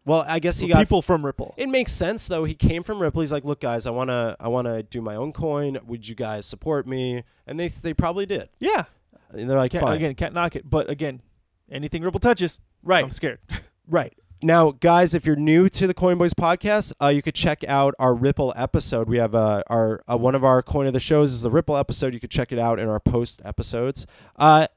Well, 0.07 0.23
I 0.25 0.39
guess 0.39 0.57
he 0.57 0.69
got 0.69 0.79
people 0.79 1.01
from 1.01 1.25
Ripple. 1.25 1.53
It 1.57 1.67
makes 1.67 1.91
sense 1.91 2.29
though. 2.29 2.45
He 2.45 2.55
came 2.55 2.81
from 2.81 2.99
Ripple. 3.01 3.19
He's 3.19 3.31
like, 3.31 3.43
"Look, 3.43 3.59
guys, 3.59 3.85
I 3.85 3.89
wanna, 3.91 4.37
I 4.39 4.47
wanna 4.47 4.81
do 4.81 5.01
my 5.01 5.15
own 5.15 5.33
coin. 5.33 5.77
Would 5.85 6.07
you 6.07 6.15
guys 6.15 6.45
support 6.45 6.87
me?" 6.87 7.23
And 7.45 7.59
they, 7.59 7.67
they 7.67 7.93
probably 7.93 8.25
did. 8.25 8.47
yeah, 8.59 8.85
And 9.31 9.49
they're 9.49 9.57
like, 9.57 9.71
can't, 9.71 9.83
"Fine, 9.83 9.97
again, 9.97 10.15
can't 10.15 10.33
knock 10.33 10.55
it. 10.55 10.69
But 10.69 10.89
again, 10.89 11.21
anything 11.69 12.03
Ripple 12.03 12.21
touches, 12.21 12.61
right, 12.83 13.03
I'm 13.03 13.11
scared. 13.11 13.39
right." 13.87 14.13
Now, 14.41 14.71
guys, 14.71 15.13
if 15.13 15.25
you're 15.25 15.35
new 15.35 15.67
to 15.67 15.87
the 15.87 15.95
Coin 15.95 16.17
Boys 16.17 16.33
podcast, 16.33 16.93
uh, 17.01 17.07
you 17.07 17.21
could 17.21 17.35
check 17.35 17.65
out 17.67 17.93
our 17.99 18.15
Ripple 18.15 18.53
episode. 18.55 19.09
We 19.09 19.17
have 19.17 19.35
uh, 19.35 19.63
our 19.67 20.01
uh, 20.09 20.15
one 20.15 20.35
of 20.35 20.43
our 20.45 20.61
coin 20.61 20.87
of 20.87 20.93
the 20.93 20.99
shows 21.01 21.33
is 21.33 21.41
the 21.41 21.51
Ripple 21.51 21.75
episode. 21.75 22.13
You 22.13 22.21
could 22.21 22.31
check 22.31 22.53
it 22.53 22.59
out 22.59 22.79
in 22.79 22.87
our 22.87 22.99
post 23.01 23.41
episodes. 23.43 24.07
Uh, 24.37 24.67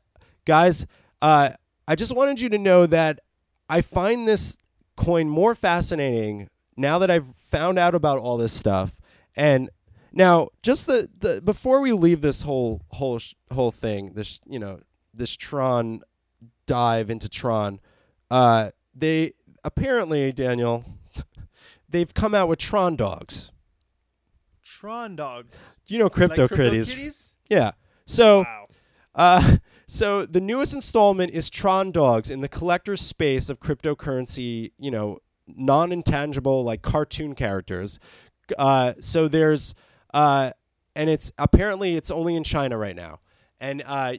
guys, 0.45 0.87
uh, 1.23 1.51
I 1.87 1.95
just 1.95 2.17
wanted 2.17 2.41
you 2.41 2.49
to 2.49 2.59
know 2.59 2.87
that 2.87 3.21
I 3.69 3.83
find 3.83 4.27
this 4.27 4.57
coin 5.01 5.31
more 5.31 5.55
fascinating 5.55 6.47
now 6.77 6.99
that 6.99 7.11
I've 7.11 7.35
found 7.37 7.79
out 7.79 7.95
about 7.95 8.19
all 8.19 8.37
this 8.37 8.53
stuff. 8.53 8.99
And 9.35 9.71
now, 10.13 10.49
just 10.63 10.87
the, 10.87 11.09
the 11.19 11.41
before 11.43 11.81
we 11.81 11.93
leave 11.93 12.21
this 12.21 12.43
whole 12.43 12.83
whole 12.91 13.19
sh- 13.19 13.35
whole 13.51 13.71
thing, 13.71 14.13
this 14.15 14.41
you 14.47 14.59
know 14.59 14.81
this 15.15 15.37
Tron 15.37 16.03
dive 16.67 17.09
into 17.09 17.29
Tron, 17.29 17.81
uh, 18.31 18.71
they 18.95 19.33
apparently 19.65 20.33
Daniel, 20.33 20.85
they've 21.89 22.13
come 22.13 22.35
out 22.35 22.49
with 22.49 22.59
Tron 22.59 22.97
dogs. 22.97 23.53
Tron 24.63 25.17
dogs. 25.17 25.79
Do 25.87 25.95
you 25.95 26.01
know 26.01 26.11
Crypto 26.11 26.43
like 26.43 26.51
Kitties? 26.53 26.95
Kitties? 26.95 27.37
Yeah. 27.49 27.73
So. 28.07 28.41
Wow. 28.41 28.65
Uh, 29.15 29.57
so 29.91 30.25
the 30.25 30.41
newest 30.41 30.73
installment 30.73 31.33
is 31.33 31.51
Tron 31.51 31.91
Dogs 31.91 32.31
in 32.31 32.43
the 32.43 32.49
collector's 32.49 33.01
space 33.01 33.51
of 33.51 33.59
cryptocurrency, 33.59 34.71
you 34.79 34.89
know, 34.89 35.19
non-intangible 35.49 36.63
like 36.63 36.81
cartoon 36.81 37.35
characters. 37.35 37.99
Uh, 38.57 38.93
so 39.01 39.27
there's 39.27 39.75
uh, 40.15 40.53
and 40.95 41.11
it's 41.11 41.33
apparently 41.39 41.97
it's 41.97 42.11
only 42.11 42.37
in 42.37 42.45
China 42.45 42.79
right 42.79 42.95
now, 42.95 43.19
and 43.59 43.83
uh, 43.85 44.15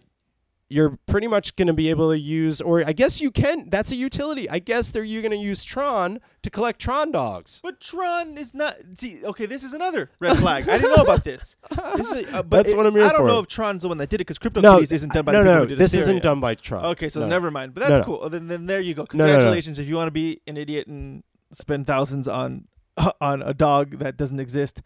you're 0.72 0.98
pretty 1.06 1.28
much 1.28 1.56
going 1.58 1.68
to 1.68 1.74
be 1.74 1.90
able 1.90 2.12
to 2.12 2.18
use, 2.18 2.62
or 2.62 2.84
I 2.88 2.94
guess 2.94 3.20
you 3.20 3.30
can. 3.30 3.70
That's 3.70 3.92
a 3.92 3.96
utility. 3.96 4.50
I 4.50 4.60
guess 4.60 4.92
they're 4.92 5.04
you 5.04 5.22
going 5.22 5.32
to 5.32 5.38
use 5.38 5.64
Tron 5.64 6.20
to 6.44 6.50
collect 6.50 6.80
Tron 6.80 7.12
dogs. 7.12 7.60
But 7.62 7.80
Tron 7.82 8.38
is 8.38 8.54
not. 8.54 8.78
See, 8.96 9.20
okay, 9.26 9.46
this 9.46 9.64
is 9.64 9.74
another 9.74 10.10
red 10.20 10.38
flag. 10.38 10.70
I 10.70 10.78
didn't 10.78 10.96
know 10.96 11.04
about 11.04 11.24
this. 11.24 11.56
This 11.98 12.12
is, 12.12 12.34
uh, 12.34 12.42
but 12.44 12.58
That's 12.58 12.70
it- 12.70 12.78
what 12.78 12.86
I'm 12.86 12.94
here 12.94 13.04
I 13.04 13.10
don't 13.10 13.22
for. 13.22 13.28
know 13.28 13.40
if 13.40 13.48
Tron's 13.48 13.82
the 13.82 13.90
one 13.90 13.98
that 13.98 14.10
did 14.10 14.16
it 14.22 14.26
because 14.28 14.40
CryptoKitties 14.40 14.62
No, 14.64 14.80
isn't 14.80 15.12
done 15.14 15.26
by 15.26 15.34
no, 15.34 15.40
the 15.40 15.44
people 15.44 15.54
no, 15.56 15.60
who 15.62 15.68
did 15.68 15.78
this 15.78 15.94
isn't 15.94 16.24
done 16.24 16.40
by 16.40 16.56
Tron. 16.56 16.86
Okay, 16.86 17.10
so 17.10 17.20
No. 17.20 17.28
never 17.28 17.52
mind. 17.52 17.74
But 17.74 17.82
that's 17.88 18.00
no. 18.00 18.04
cool. 18.06 18.20
Oh, 18.24 18.30
Then, 18.30 18.48
then 18.48 18.66
there 18.66 18.80
you 18.80 18.94
go. 18.94 19.06
Congratulations 19.06 19.78
if 19.78 19.88
you 19.88 19.96
want 19.96 20.08
to 20.08 20.12
be 20.12 20.40
an 20.48 20.56
idiot 20.58 20.88
and 20.88 21.24
spend 21.52 21.86
thousands 21.86 22.28
on 22.28 22.66
on 23.22 23.42
a 23.42 23.54
dog 23.54 24.00
that 24.00 24.16
doesn't 24.18 24.40
exist. 24.40 24.82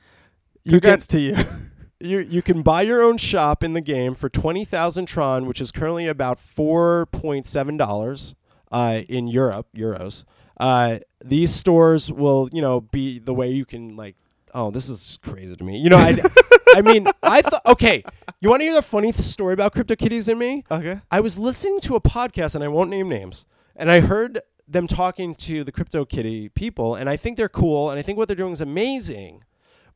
You 0.63 0.71
can, 0.73 0.79
Congrats 0.81 1.07
to 1.07 1.19
you. 1.19 1.35
you 2.05 2.19
you 2.19 2.41
can 2.41 2.61
buy 2.61 2.81
your 2.83 3.01
own 3.01 3.17
shop 3.17 3.63
in 3.63 3.73
the 3.73 3.81
game 3.81 4.15
for 4.15 4.29
twenty 4.29 4.65
thousand 4.65 5.07
Tron, 5.07 5.45
which 5.45 5.59
is 5.59 5.71
currently 5.71 6.07
about 6.07 6.39
four 6.39 7.07
point 7.07 7.45
seven 7.45 7.77
dollars 7.77 8.35
uh, 8.71 9.01
in 9.09 9.27
Europe 9.27 9.67
euros. 9.75 10.23
Uh, 10.59 10.99
these 11.23 11.53
stores 11.53 12.11
will 12.11 12.49
you 12.53 12.61
know 12.61 12.81
be 12.81 13.19
the 13.19 13.33
way 13.33 13.49
you 13.49 13.65
can 13.65 13.95
like. 13.95 14.15
Oh, 14.53 14.71
this 14.71 14.89
is 14.89 15.19
crazy 15.21 15.53
to 15.53 15.63
me. 15.65 15.77
You 15.79 15.89
know, 15.89 15.97
I, 15.97 16.15
I 16.75 16.81
mean, 16.81 17.07
I 17.21 17.41
thought. 17.41 17.61
Okay, 17.67 18.03
you 18.39 18.49
want 18.49 18.61
to 18.61 18.65
hear 18.65 18.75
the 18.75 18.81
funny 18.81 19.11
th- 19.11 19.23
story 19.23 19.53
about 19.53 19.73
CryptoKitties 19.73 20.29
and 20.29 20.39
me? 20.39 20.63
okay. 20.71 21.01
I 21.11 21.19
was 21.19 21.37
listening 21.37 21.81
to 21.81 21.95
a 21.95 22.01
podcast, 22.01 22.55
and 22.55 22.63
I 22.63 22.69
won't 22.69 22.89
name 22.89 23.09
names, 23.09 23.45
and 23.75 23.91
I 23.91 23.99
heard 23.99 24.39
them 24.67 24.87
talking 24.87 25.35
to 25.35 25.63
the 25.63 25.71
CryptoKitty 25.71 26.53
people, 26.53 26.95
and 26.95 27.09
I 27.09 27.17
think 27.17 27.37
they're 27.37 27.49
cool, 27.49 27.89
and 27.89 27.99
I 27.99 28.01
think 28.01 28.17
what 28.17 28.27
they're 28.27 28.35
doing 28.37 28.53
is 28.53 28.61
amazing, 28.61 29.43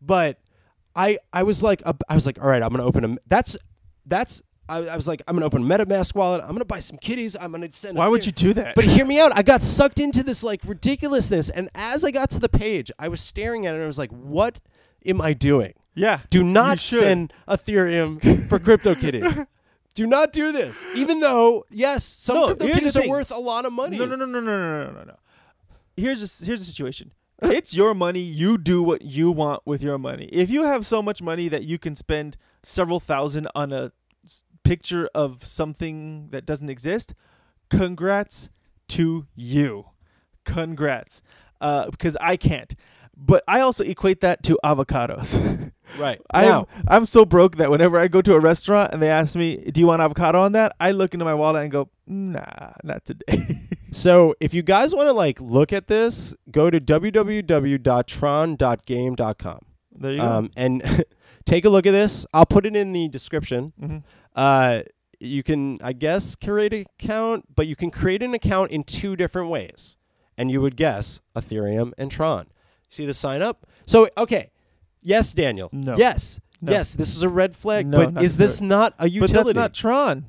but 0.02 0.40
I 1.00 1.18
I 1.32 1.44
was 1.44 1.64
like 1.64 1.82
I 1.86 2.16
was 2.16 2.26
like 2.26 2.42
all 2.42 2.50
right 2.50 2.62
I'm 2.62 2.70
gonna 2.70 2.84
open 2.84 3.06
a 3.06 3.18
that's 3.28 3.58
that's 4.06 4.42
I, 4.68 4.88
I 4.88 4.96
was 4.96 5.08
like 5.08 5.22
I'm 5.28 5.36
gonna 5.36 5.46
open 5.46 5.64
a 5.64 5.66
MetaMask 5.66 6.14
wallet 6.16 6.42
I'm 6.42 6.50
gonna 6.50 6.66
buy 6.66 6.80
some 6.80 6.98
kitties 6.98 7.36
I'm 7.40 7.52
gonna 7.52 7.72
send. 7.72 7.98
Why 7.98 8.08
would 8.08 8.26
you 8.26 8.32
do 8.32 8.54
that? 8.54 8.76
But 8.76 8.84
hear 8.84 9.06
me 9.12 9.20
out. 9.20 9.32
I 9.36 9.42
got 9.42 9.62
sucked 9.64 10.00
into 10.00 10.24
this 10.24 10.44
like 10.44 10.62
ridiculousness, 10.66 11.50
and 11.50 11.70
as 11.74 12.04
I 12.04 12.12
got 12.12 12.30
to 12.32 12.40
the 12.40 12.50
page, 12.50 12.92
I 13.00 13.08
was 13.08 13.22
staring 13.22 13.66
at 13.66 13.74
it 13.74 13.78
and 13.78 13.84
I 13.84 13.88
was 13.88 13.98
like, 13.98 14.12
what 14.12 14.60
am 15.06 15.22
I 15.22 15.34
doing? 15.34 15.74
Yeah. 15.96 16.20
Do 16.30 16.44
not 16.44 16.80
send 16.80 17.34
Ethereum 17.48 18.48
for 18.50 18.60
crypto 18.60 18.96
kitties 18.96 19.40
do 20.00 20.08
not 20.08 20.32
do 20.32 20.52
this. 20.52 20.86
Even 20.96 21.20
though, 21.20 21.66
yes, 21.70 22.06
some 22.06 22.36
no, 22.36 22.56
CryptoKitties 22.56 23.04
are 23.04 23.10
worth 23.10 23.32
a 23.32 23.38
lot 23.38 23.66
of 23.66 23.74
money. 23.74 23.98
No, 23.98 24.06
no, 24.06 24.16
no, 24.16 24.26
no, 24.26 24.40
no, 24.40 24.86
no, 24.86 24.92
no, 24.92 25.04
no. 25.04 25.16
Here's 25.98 26.22
a, 26.22 26.46
here's 26.46 26.60
the 26.60 26.66
situation 26.66 27.12
it's 27.42 27.74
your 27.74 27.94
money. 27.94 28.20
You 28.20 28.58
do 28.58 28.84
what 28.84 29.02
you 29.02 29.32
want 29.32 29.62
with 29.66 29.82
your 29.82 29.98
money. 29.98 30.26
If 30.32 30.50
you 30.50 30.64
have 30.64 30.86
so 30.86 31.02
much 31.02 31.22
money 31.22 31.48
that 31.48 31.64
you 31.64 31.78
can 31.78 31.96
spend 31.96 32.38
several 32.64 33.00
thousand 33.00 33.48
on 33.56 33.72
a 33.72 33.92
picture 34.64 35.10
of 35.16 35.46
something 35.46 36.30
that 36.32 36.46
doesn't 36.46 36.70
exist, 36.70 37.14
congrats 37.70 38.50
to 38.90 39.28
you. 39.36 39.86
Congrats. 40.44 41.22
Uh, 41.62 41.90
because 41.90 42.18
I 42.22 42.38
can't. 42.38 42.74
But 43.22 43.44
I 43.48 43.60
also 43.60 43.84
equate 43.84 44.22
that 44.22 44.44
to 44.44 44.58
avocados. 44.64 45.72
Right. 45.98 46.22
I'm, 46.30 46.46
now, 46.48 46.68
I'm 46.88 47.08
so 47.08 47.26
broke 47.26 47.58
that 47.58 47.72
whenever 47.72 47.98
I 47.98 48.08
go 48.08 48.22
to 48.22 48.36
a 48.36 48.40
restaurant 48.40 48.94
and 48.94 49.02
they 49.02 49.10
ask 49.10 49.36
me, 49.36 49.58
"Do 49.72 49.82
you 49.82 49.88
want 49.88 50.04
avocado 50.04 50.40
on 50.40 50.52
that?" 50.52 50.76
I 50.80 50.92
look 50.92 51.16
into 51.16 51.26
my 51.26 51.34
wallet 51.34 51.64
and 51.64 51.72
go, 51.72 51.90
"Nah, 52.06 52.74
not 52.84 53.06
today." 53.06 53.26
so 53.92 54.36
if 54.40 54.54
you 54.54 54.62
guys 54.62 54.94
want 54.94 55.08
to 55.08 55.14
like 55.14 55.42
look 55.42 55.74
at 55.74 55.88
this, 55.88 56.36
go 56.52 56.70
to 56.70 56.80
www.tron.game.com 56.80 59.60
there 59.96 60.12
you 60.14 60.20
go. 60.20 60.26
um, 60.26 60.52
and 60.56 61.06
take 61.46 61.66
a 61.66 61.70
look 61.70 61.86
at 61.88 61.92
this. 61.92 62.26
I'll 62.34 62.46
put 62.46 62.66
it 62.68 62.76
in 62.76 62.92
the 62.94 63.08
description. 63.10 63.74
hmm 63.80 63.98
Uh, 64.36 64.82
you 65.20 65.42
can, 65.44 65.78
I 65.84 65.92
guess, 65.94 66.36
create 66.38 66.74
an 66.74 66.86
account, 67.00 67.46
but 67.56 67.68
you 67.68 67.76
can 67.76 67.92
create 67.92 68.24
an 68.24 68.34
account 68.34 68.72
in 68.72 68.84
two 68.86 69.16
different 69.18 69.50
ways. 69.50 69.98
And 70.38 70.50
you 70.50 70.62
would 70.62 70.78
guess 70.78 71.20
Ethereum 71.36 71.92
and 71.98 72.10
Tron. 72.10 72.46
See 72.90 73.06
the 73.06 73.14
sign 73.14 73.42
up? 73.42 73.66
So, 73.86 74.10
okay. 74.18 74.50
Yes, 75.02 75.34
Daniel. 75.34 75.70
No. 75.72 75.96
Yes. 75.96 76.40
No. 76.62 76.74
Yes, 76.74 76.94
this 76.94 77.16
is 77.16 77.24
a 77.24 77.30
red 77.30 77.56
flag, 77.56 77.88
No, 77.88 78.06
but 78.12 78.22
is 78.22 78.36
this 78.36 78.60
good. 78.60 78.68
not 78.68 78.94
a 79.00 79.08
utility? 79.08 79.34
But 79.34 79.44
that's 79.46 79.56
not 79.56 79.74
Tron. 79.74 80.26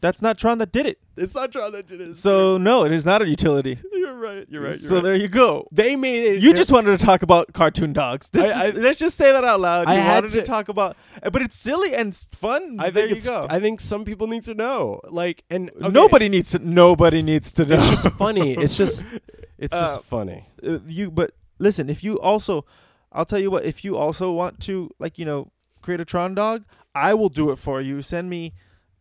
That's 0.00 0.20
not 0.22 0.36
Tron 0.38 0.58
that 0.58 0.70
did 0.72 0.84
it. 0.86 0.98
it's 1.16 1.34
not 1.34 1.50
Tron 1.50 1.72
that 1.72 1.86
did 1.86 2.00
it. 2.02 2.14
So 2.16 2.56
no, 2.58 2.84
it 2.84 2.92
is 2.92 3.04
not 3.06 3.22
a 3.22 3.26
utility. 3.26 3.78
you're 3.92 4.14
right. 4.14 4.46
You're 4.48 4.60
right. 4.62 4.68
You're 4.68 4.78
so 4.78 4.96
right. 4.96 5.02
there 5.04 5.14
you 5.16 5.26
go. 5.26 5.66
they 5.72 5.96
made 5.96 6.34
it. 6.36 6.40
You 6.42 6.52
just 6.54 6.70
wanted 6.70 6.96
to 6.98 7.04
talk 7.04 7.22
about 7.22 7.52
cartoon 7.54 7.92
dogs. 7.94 8.28
This 8.30 8.54
I- 8.54 8.66
is- 8.66 8.74
let's 8.74 8.98
just 8.98 9.16
say 9.16 9.32
that 9.32 9.42
out 9.42 9.58
loud. 9.58 9.88
You 9.88 9.94
I 9.94 9.96
had 9.96 10.16
wanted 10.24 10.28
to, 10.32 10.40
to- 10.42 10.46
talk 10.46 10.68
about, 10.68 10.96
but 11.32 11.40
it's 11.42 11.56
silly 11.56 11.94
and 11.94 12.14
fun. 12.14 12.76
I 12.78 12.90
there 12.90 13.08
think 13.08 13.10
you 13.10 13.16
it's. 13.16 13.28
go. 13.28 13.44
I 13.48 13.58
think 13.58 13.80
some 13.80 14.04
people 14.04 14.26
need 14.28 14.42
to 14.44 14.54
know. 14.54 15.00
Like, 15.08 15.42
and 15.50 15.70
okay, 15.70 15.88
Nobody 15.88 16.28
needs 16.28 16.50
to. 16.52 16.58
Nobody 16.60 17.22
needs 17.22 17.50
to 17.54 17.64
know. 17.64 17.76
It's 17.76 17.88
just 18.04 18.10
funny. 18.16 18.52
It's 18.52 18.76
just. 18.76 19.04
It's 19.58 19.74
Uh, 19.74 19.80
just 19.80 20.04
funny. 20.04 20.46
uh, 20.62 20.80
you 20.86 21.10
but 21.10 21.30
listen 21.58 21.88
if 21.90 22.02
you 22.04 22.18
also 22.20 22.64
i'll 23.12 23.24
tell 23.24 23.38
you 23.38 23.50
what 23.50 23.64
if 23.64 23.84
you 23.84 23.96
also 23.96 24.32
want 24.32 24.60
to 24.60 24.90
like 24.98 25.18
you 25.18 25.24
know 25.24 25.50
create 25.82 26.00
a 26.00 26.04
tron 26.04 26.34
dog 26.34 26.64
i 26.94 27.14
will 27.14 27.28
do 27.28 27.50
it 27.50 27.56
for 27.56 27.80
you 27.80 28.02
send 28.02 28.28
me 28.30 28.52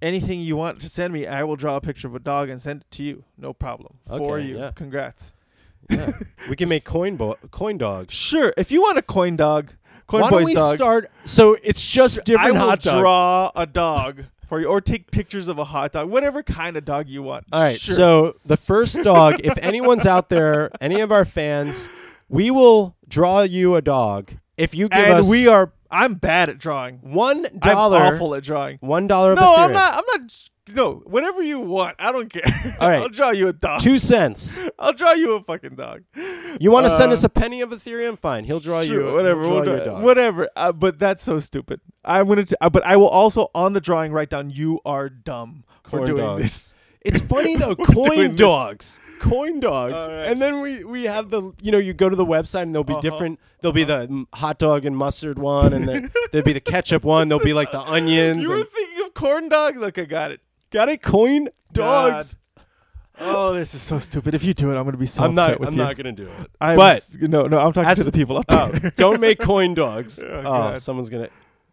anything 0.01 0.39
you 0.41 0.55
want 0.55 0.79
to 0.79 0.87
send 0.89 1.13
me 1.13 1.25
i 1.25 1.43
will 1.43 1.55
draw 1.55 1.75
a 1.75 1.81
picture 1.81 2.07
of 2.07 2.15
a 2.15 2.19
dog 2.19 2.49
and 2.49 2.61
send 2.61 2.81
it 2.81 2.91
to 2.91 3.03
you 3.03 3.23
no 3.37 3.53
problem 3.53 3.97
for 4.07 4.37
you 4.39 4.57
yeah. 4.59 4.71
congrats 4.75 5.33
Yeah. 5.89 6.11
we 6.49 6.55
can 6.55 6.69
make 6.75 6.83
coin 6.83 7.15
bo- 7.15 7.37
coin 7.51 7.77
dogs. 7.77 8.13
sure 8.13 8.53
if 8.57 8.71
you 8.71 8.81
want 8.81 8.97
a 8.97 9.01
coin 9.01 9.35
dog 9.35 9.71
coin 10.07 10.21
Why 10.21 10.29
don't 10.29 10.43
we 10.45 10.53
dog 10.53 10.75
start? 10.75 11.11
So 11.23 11.57
it's 11.63 11.83
just 11.89 12.23
different 12.25 12.47
i 12.49 12.51
will 12.51 12.59
hot 12.69 12.79
dogs. 12.81 12.99
draw 12.99 13.51
a 13.55 13.65
dog 13.65 14.25
for 14.45 14.59
you 14.59 14.67
or 14.67 14.79
take 14.79 15.09
pictures 15.09 15.47
of 15.47 15.57
a 15.57 15.63
hot 15.65 15.93
dog 15.93 16.09
whatever 16.09 16.43
kind 16.43 16.77
of 16.77 16.85
dog 16.85 17.07
you 17.09 17.23
want 17.23 17.45
All 17.51 17.61
right. 17.61 17.79
Sure. 17.79 17.95
So 17.95 18.35
the 18.45 18.57
first 18.57 19.01
dog, 19.03 19.39
if 19.43 19.57
anyone's 19.57 20.05
out 20.05 20.29
there, 20.29 20.69
any 20.79 20.99
of 21.01 21.11
our 21.11 21.25
fans, 21.25 21.89
we 22.35 22.51
will 22.51 22.95
draw 23.07 23.41
you 23.41 23.75
a 23.75 23.81
dog 23.81 24.33
if 24.57 24.75
you 24.75 24.89
give 24.89 24.99
us 24.99 25.05
and 25.05 25.19
us. 25.21 25.29
we 25.29 25.47
are 25.47 25.71
I'm 25.91 26.15
bad 26.15 26.49
at 26.49 26.57
drawing. 26.57 26.97
One 27.01 27.45
I'm 27.45 27.59
dollar. 27.59 27.97
awful 27.99 28.35
at 28.35 28.43
drawing. 28.43 28.77
One 28.81 29.07
dollar. 29.07 29.31
of 29.33 29.39
No, 29.39 29.55
I'm 29.55 29.71
not. 29.73 29.93
I'm 29.95 30.03
not. 30.21 30.49
No, 30.73 31.03
whatever 31.05 31.43
you 31.43 31.59
want. 31.59 31.95
I 31.99 32.11
don't 32.11 32.27
care. 32.33 32.41
All 32.81 32.89
right. 32.89 32.99
I'll 32.99 33.07
draw 33.09 33.29
you 33.29 33.47
a 33.49 33.53
dog. 33.53 33.81
Two 33.81 33.99
cents. 33.99 34.65
I'll 34.79 34.93
draw 34.93 35.11
you 35.13 35.33
a 35.33 35.43
fucking 35.43 35.75
dog. 35.75 36.03
You 36.59 36.71
want 36.71 36.85
to 36.87 36.89
send 36.89 37.11
Uh, 37.11 37.13
us 37.13 37.23
a 37.23 37.29
penny 37.29 37.61
of 37.61 37.69
Ethereum? 37.69 38.17
Fine. 38.17 38.45
He'll 38.45 38.59
draw 38.59 38.83
Sure, 38.83 39.09
you. 39.09 39.13
whatever. 39.13 39.41
He'll 39.41 39.49
draw 39.51 39.57
we'll 39.61 39.65
you 39.67 39.71
a 39.81 39.83
draw- 39.83 39.93
dog. 39.93 40.03
Whatever. 40.03 40.49
Uh, 40.55 40.71
but 40.71 40.97
that's 40.97 41.21
so 41.21 41.39
stupid. 41.39 41.81
I'm 42.03 42.27
gonna. 42.27 42.45
T- 42.45 42.55
uh, 42.59 42.69
but 42.71 42.83
I 42.83 42.95
will 42.97 43.07
also 43.09 43.49
on 43.53 43.73
the 43.73 43.79
drawing 43.81 44.11
write 44.11 44.31
down 44.31 44.49
you 44.49 44.79
are 44.85 45.07
dumb 45.07 45.65
for 45.83 45.99
Corn 45.99 46.07
doing 46.09 46.21
dogs. 46.25 46.41
this. 46.41 46.75
It's 47.05 47.21
funny 47.21 47.55
though, 47.55 47.75
coin 47.93 48.29
this. 48.31 48.35
dogs, 48.39 48.99
coin 49.19 49.59
dogs, 49.59 50.07
right. 50.07 50.27
and 50.27 50.41
then 50.41 50.61
we 50.61 50.83
we 50.83 51.03
have 51.03 51.29
the 51.29 51.51
you 51.61 51.71
know 51.71 51.77
you 51.77 51.93
go 51.93 52.09
to 52.09 52.15
the 52.15 52.25
website 52.25 52.63
and 52.63 52.73
there'll 52.75 52.83
be 52.83 52.93
Uh-huh. 52.93 53.01
different. 53.01 53.39
There'll 53.61 53.73
be 53.73 53.83
the 53.83 54.25
hot 54.33 54.57
dog 54.59 54.85
and 54.85 54.95
mustard 54.97 55.39
one, 55.39 55.73
and 55.73 55.87
then 55.87 56.11
there'll 56.31 56.45
be 56.45 56.53
the 56.53 56.59
ketchup 56.59 57.03
one. 57.03 57.27
There'll 57.29 57.43
be 57.43 57.53
like 57.53 57.71
the 57.71 57.79
onions. 57.97 58.41
You 58.41 58.49
were 58.49 58.55
and- 58.57 58.67
thinking 58.69 59.05
of 59.05 59.13
corn 59.13 59.49
dogs? 59.49 59.81
Okay, 59.81 60.05
got 60.05 60.31
it. 60.31 60.41
got 60.71 60.89
it, 60.89 61.01
coin 61.01 61.49
dogs. 61.73 62.37
Oh, 63.17 63.53
this 63.53 63.73
is 63.73 63.81
so 63.81 63.97
stupid. 63.97 64.35
If 64.35 64.43
you 64.43 64.53
do 64.53 64.71
it, 64.71 64.75
I'm 64.75 64.83
gonna 64.83 64.97
be 64.97 65.05
so 65.05 65.23
I'm 65.23 65.31
upset 65.37 65.51
not. 65.51 65.59
with 65.61 65.67
I'm 65.69 65.73
you. 65.75 65.79
not 65.83 65.95
gonna 65.95 66.11
do 66.11 66.25
it. 66.27 66.51
I'm 66.59 66.75
but- 66.75 66.97
s- 66.97 67.15
no, 67.21 67.47
no, 67.47 67.59
I'm 67.59 67.71
talking 67.71 67.95
to 67.95 68.03
the 68.03 68.11
people 68.11 68.37
up 68.37 68.45
Oh, 68.49 68.69
there. 68.71 68.91
don't 68.95 69.21
make 69.21 69.39
coin 69.39 69.73
dogs. 69.73 70.21
Oh, 70.21 70.41
Oh, 70.45 70.75
someone's 70.75 71.09
gonna 71.09 71.29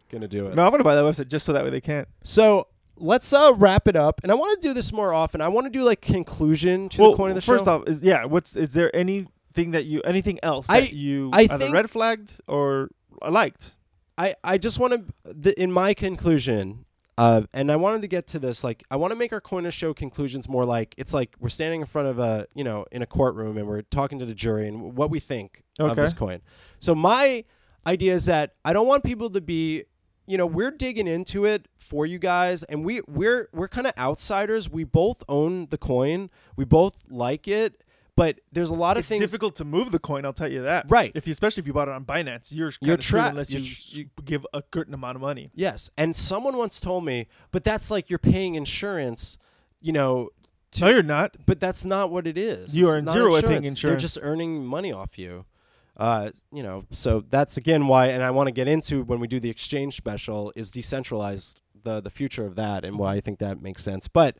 gonna 0.09 0.27
do 0.27 0.47
it. 0.47 0.55
no, 0.55 0.63
I'm 0.63 0.71
gonna 0.71 0.83
buy 0.85 0.95
that 0.95 1.01
website 1.03 1.27
just 1.27 1.45
so 1.45 1.51
that 1.53 1.63
way 1.65 1.69
they 1.69 1.81
can't. 1.81 2.07
So 2.23 2.67
let's 2.97 3.31
uh 3.33 3.53
wrap 3.55 3.87
it 3.87 3.95
up, 3.95 4.21
and 4.23 4.31
I 4.31 4.35
want 4.35 4.61
to 4.61 4.67
do 4.67 4.73
this 4.73 4.93
more 4.93 5.13
often. 5.13 5.41
I 5.41 5.47
want 5.47 5.65
to 5.65 5.71
do 5.71 5.83
like 5.83 6.01
conclusion 6.01 6.89
to 6.89 7.01
well, 7.01 7.11
the 7.11 7.17
coin 7.17 7.29
of 7.29 7.35
the 7.35 7.41
first 7.41 7.65
show. 7.65 7.81
off, 7.81 7.87
is 7.87 8.01
yeah. 8.01 8.25
What's 8.25 8.55
is 8.55 8.73
there 8.73 8.95
anything 8.95 9.71
that 9.71 9.85
you 9.85 10.01
anything 10.01 10.39
else 10.43 10.69
I- 10.69 10.81
that 10.81 10.93
you 10.93 11.29
I 11.33 11.47
either 11.49 11.71
red 11.71 11.89
flagged 11.89 12.33
or 12.47 12.89
liked? 13.27 13.71
I, 14.15 14.35
I 14.43 14.59
just 14.59 14.79
want 14.79 15.11
to, 15.43 15.59
in 15.59 15.71
my 15.71 15.95
conclusion, 15.95 16.85
uh, 17.17 17.43
and 17.51 17.71
I 17.71 17.77
wanted 17.77 18.03
to 18.03 18.07
get 18.07 18.27
to 18.27 18.37
this, 18.39 18.63
like, 18.63 18.83
I 18.91 18.95
want 18.95 19.09
to 19.09 19.15
make 19.15 19.33
our 19.33 19.41
coin 19.41 19.65
of 19.65 19.73
show 19.73 19.91
conclusions 19.91 20.47
more 20.47 20.65
like 20.65 20.93
it's 20.99 21.15
like 21.15 21.35
we're 21.39 21.49
standing 21.49 21.81
in 21.81 21.87
front 21.87 22.09
of 22.09 22.19
a, 22.19 22.45
you 22.53 22.63
know, 22.63 22.85
in 22.91 23.01
a 23.01 23.07
courtroom 23.07 23.57
and 23.57 23.67
we're 23.67 23.81
talking 23.81 24.19
to 24.19 24.25
the 24.27 24.35
jury 24.35 24.67
and 24.67 24.95
what 24.95 25.09
we 25.09 25.19
think 25.19 25.63
of 25.89 25.95
this 26.03 26.13
coin. 26.13 26.41
So 26.77 26.93
my 26.93 27.43
idea 27.87 28.13
is 28.13 28.25
that 28.25 28.53
I 28.63 28.71
don't 28.71 28.85
want 28.85 29.03
people 29.03 29.31
to 29.31 29.41
be, 29.41 29.85
you 30.25 30.37
know, 30.37 30.45
we're 30.45 30.71
digging 30.71 31.07
into 31.07 31.45
it 31.45 31.67
for 31.77 32.05
you 32.05 32.19
guys, 32.19 32.63
and 32.63 32.85
we 32.85 33.01
we're 33.07 33.49
we're 33.53 33.67
kind 33.67 33.87
of 33.87 33.93
outsiders. 33.97 34.69
We 34.69 34.83
both 34.83 35.23
own 35.27 35.67
the 35.69 35.77
coin, 35.77 36.29
we 36.55 36.65
both 36.65 36.95
like 37.09 37.47
it, 37.47 37.83
but 38.15 38.39
there's 38.51 38.69
a 38.69 38.73
lot 38.75 38.95
of 38.97 39.01
It's 39.01 39.09
things. 39.09 39.21
difficult 39.21 39.55
to 39.57 39.65
move 39.65 39.91
the 39.91 39.99
coin. 39.99 40.23
I'll 40.25 40.33
tell 40.33 40.51
you 40.51 40.61
that. 40.63 40.85
Right. 40.89 41.11
If 41.15 41.27
you, 41.27 41.31
especially 41.31 41.61
if 41.61 41.67
you 41.67 41.73
bought 41.73 41.87
it 41.89 41.93
on 41.93 42.05
Binance, 42.05 42.55
you're 42.55 42.71
You're 42.81 42.95
kind 42.95 42.99
of 42.99 43.03
screwed 43.03 43.21
tra- 43.21 43.29
unless 43.29 43.51
you, 43.51 43.59
you're 43.59 43.65
tr- 43.75 43.99
you 43.99 44.23
give 44.23 44.45
a 44.53 44.63
certain 44.73 44.93
amount 44.93 45.15
of 45.15 45.21
money. 45.21 45.51
Yes, 45.53 45.89
and 45.97 46.15
someone 46.15 46.55
once 46.57 46.79
told 46.79 47.03
me, 47.05 47.27
but 47.51 47.63
that's 47.63 47.91
like 47.91 48.09
you're 48.09 48.19
paying 48.19 48.55
insurance, 48.55 49.37
you 49.81 49.91
know. 49.91 50.29
No, 50.81 50.87
you're 50.87 51.03
not. 51.03 51.37
But 51.45 51.59
that's 51.59 51.85
not 51.85 52.09
what 52.09 52.25
it 52.25 52.35
is. 52.35 52.75
You 52.75 52.85
It's 52.87 52.95
are 52.95 52.97
in 52.97 53.05
zero 53.05 53.29
by 53.29 53.41
paying 53.41 53.65
insurance. 53.65 53.81
They're 53.81 53.95
just 53.95 54.17
earning 54.23 54.65
money 54.65 54.91
off 54.91 55.19
you. 55.19 55.45
Uh, 55.95 56.31
you 56.51 56.63
know, 56.63 56.85
so 56.91 57.23
that's 57.29 57.55
again 57.57 57.87
why, 57.87 58.07
and 58.07 58.23
I 58.23 58.31
want 58.31 58.47
to 58.47 58.53
get 58.53 58.67
into 58.67 59.03
when 59.03 59.19
we 59.19 59.27
do 59.27 59.39
the 59.39 59.49
exchange 59.49 59.95
special 59.95 60.51
is 60.55 60.71
decentralized 60.71 61.59
the 61.83 62.01
the 62.01 62.09
future 62.09 62.45
of 62.45 62.55
that 62.55 62.83
and 62.83 62.97
why 62.97 63.15
I 63.15 63.19
think 63.21 63.39
that 63.39 63.61
makes 63.61 63.83
sense. 63.83 64.07
But 64.07 64.37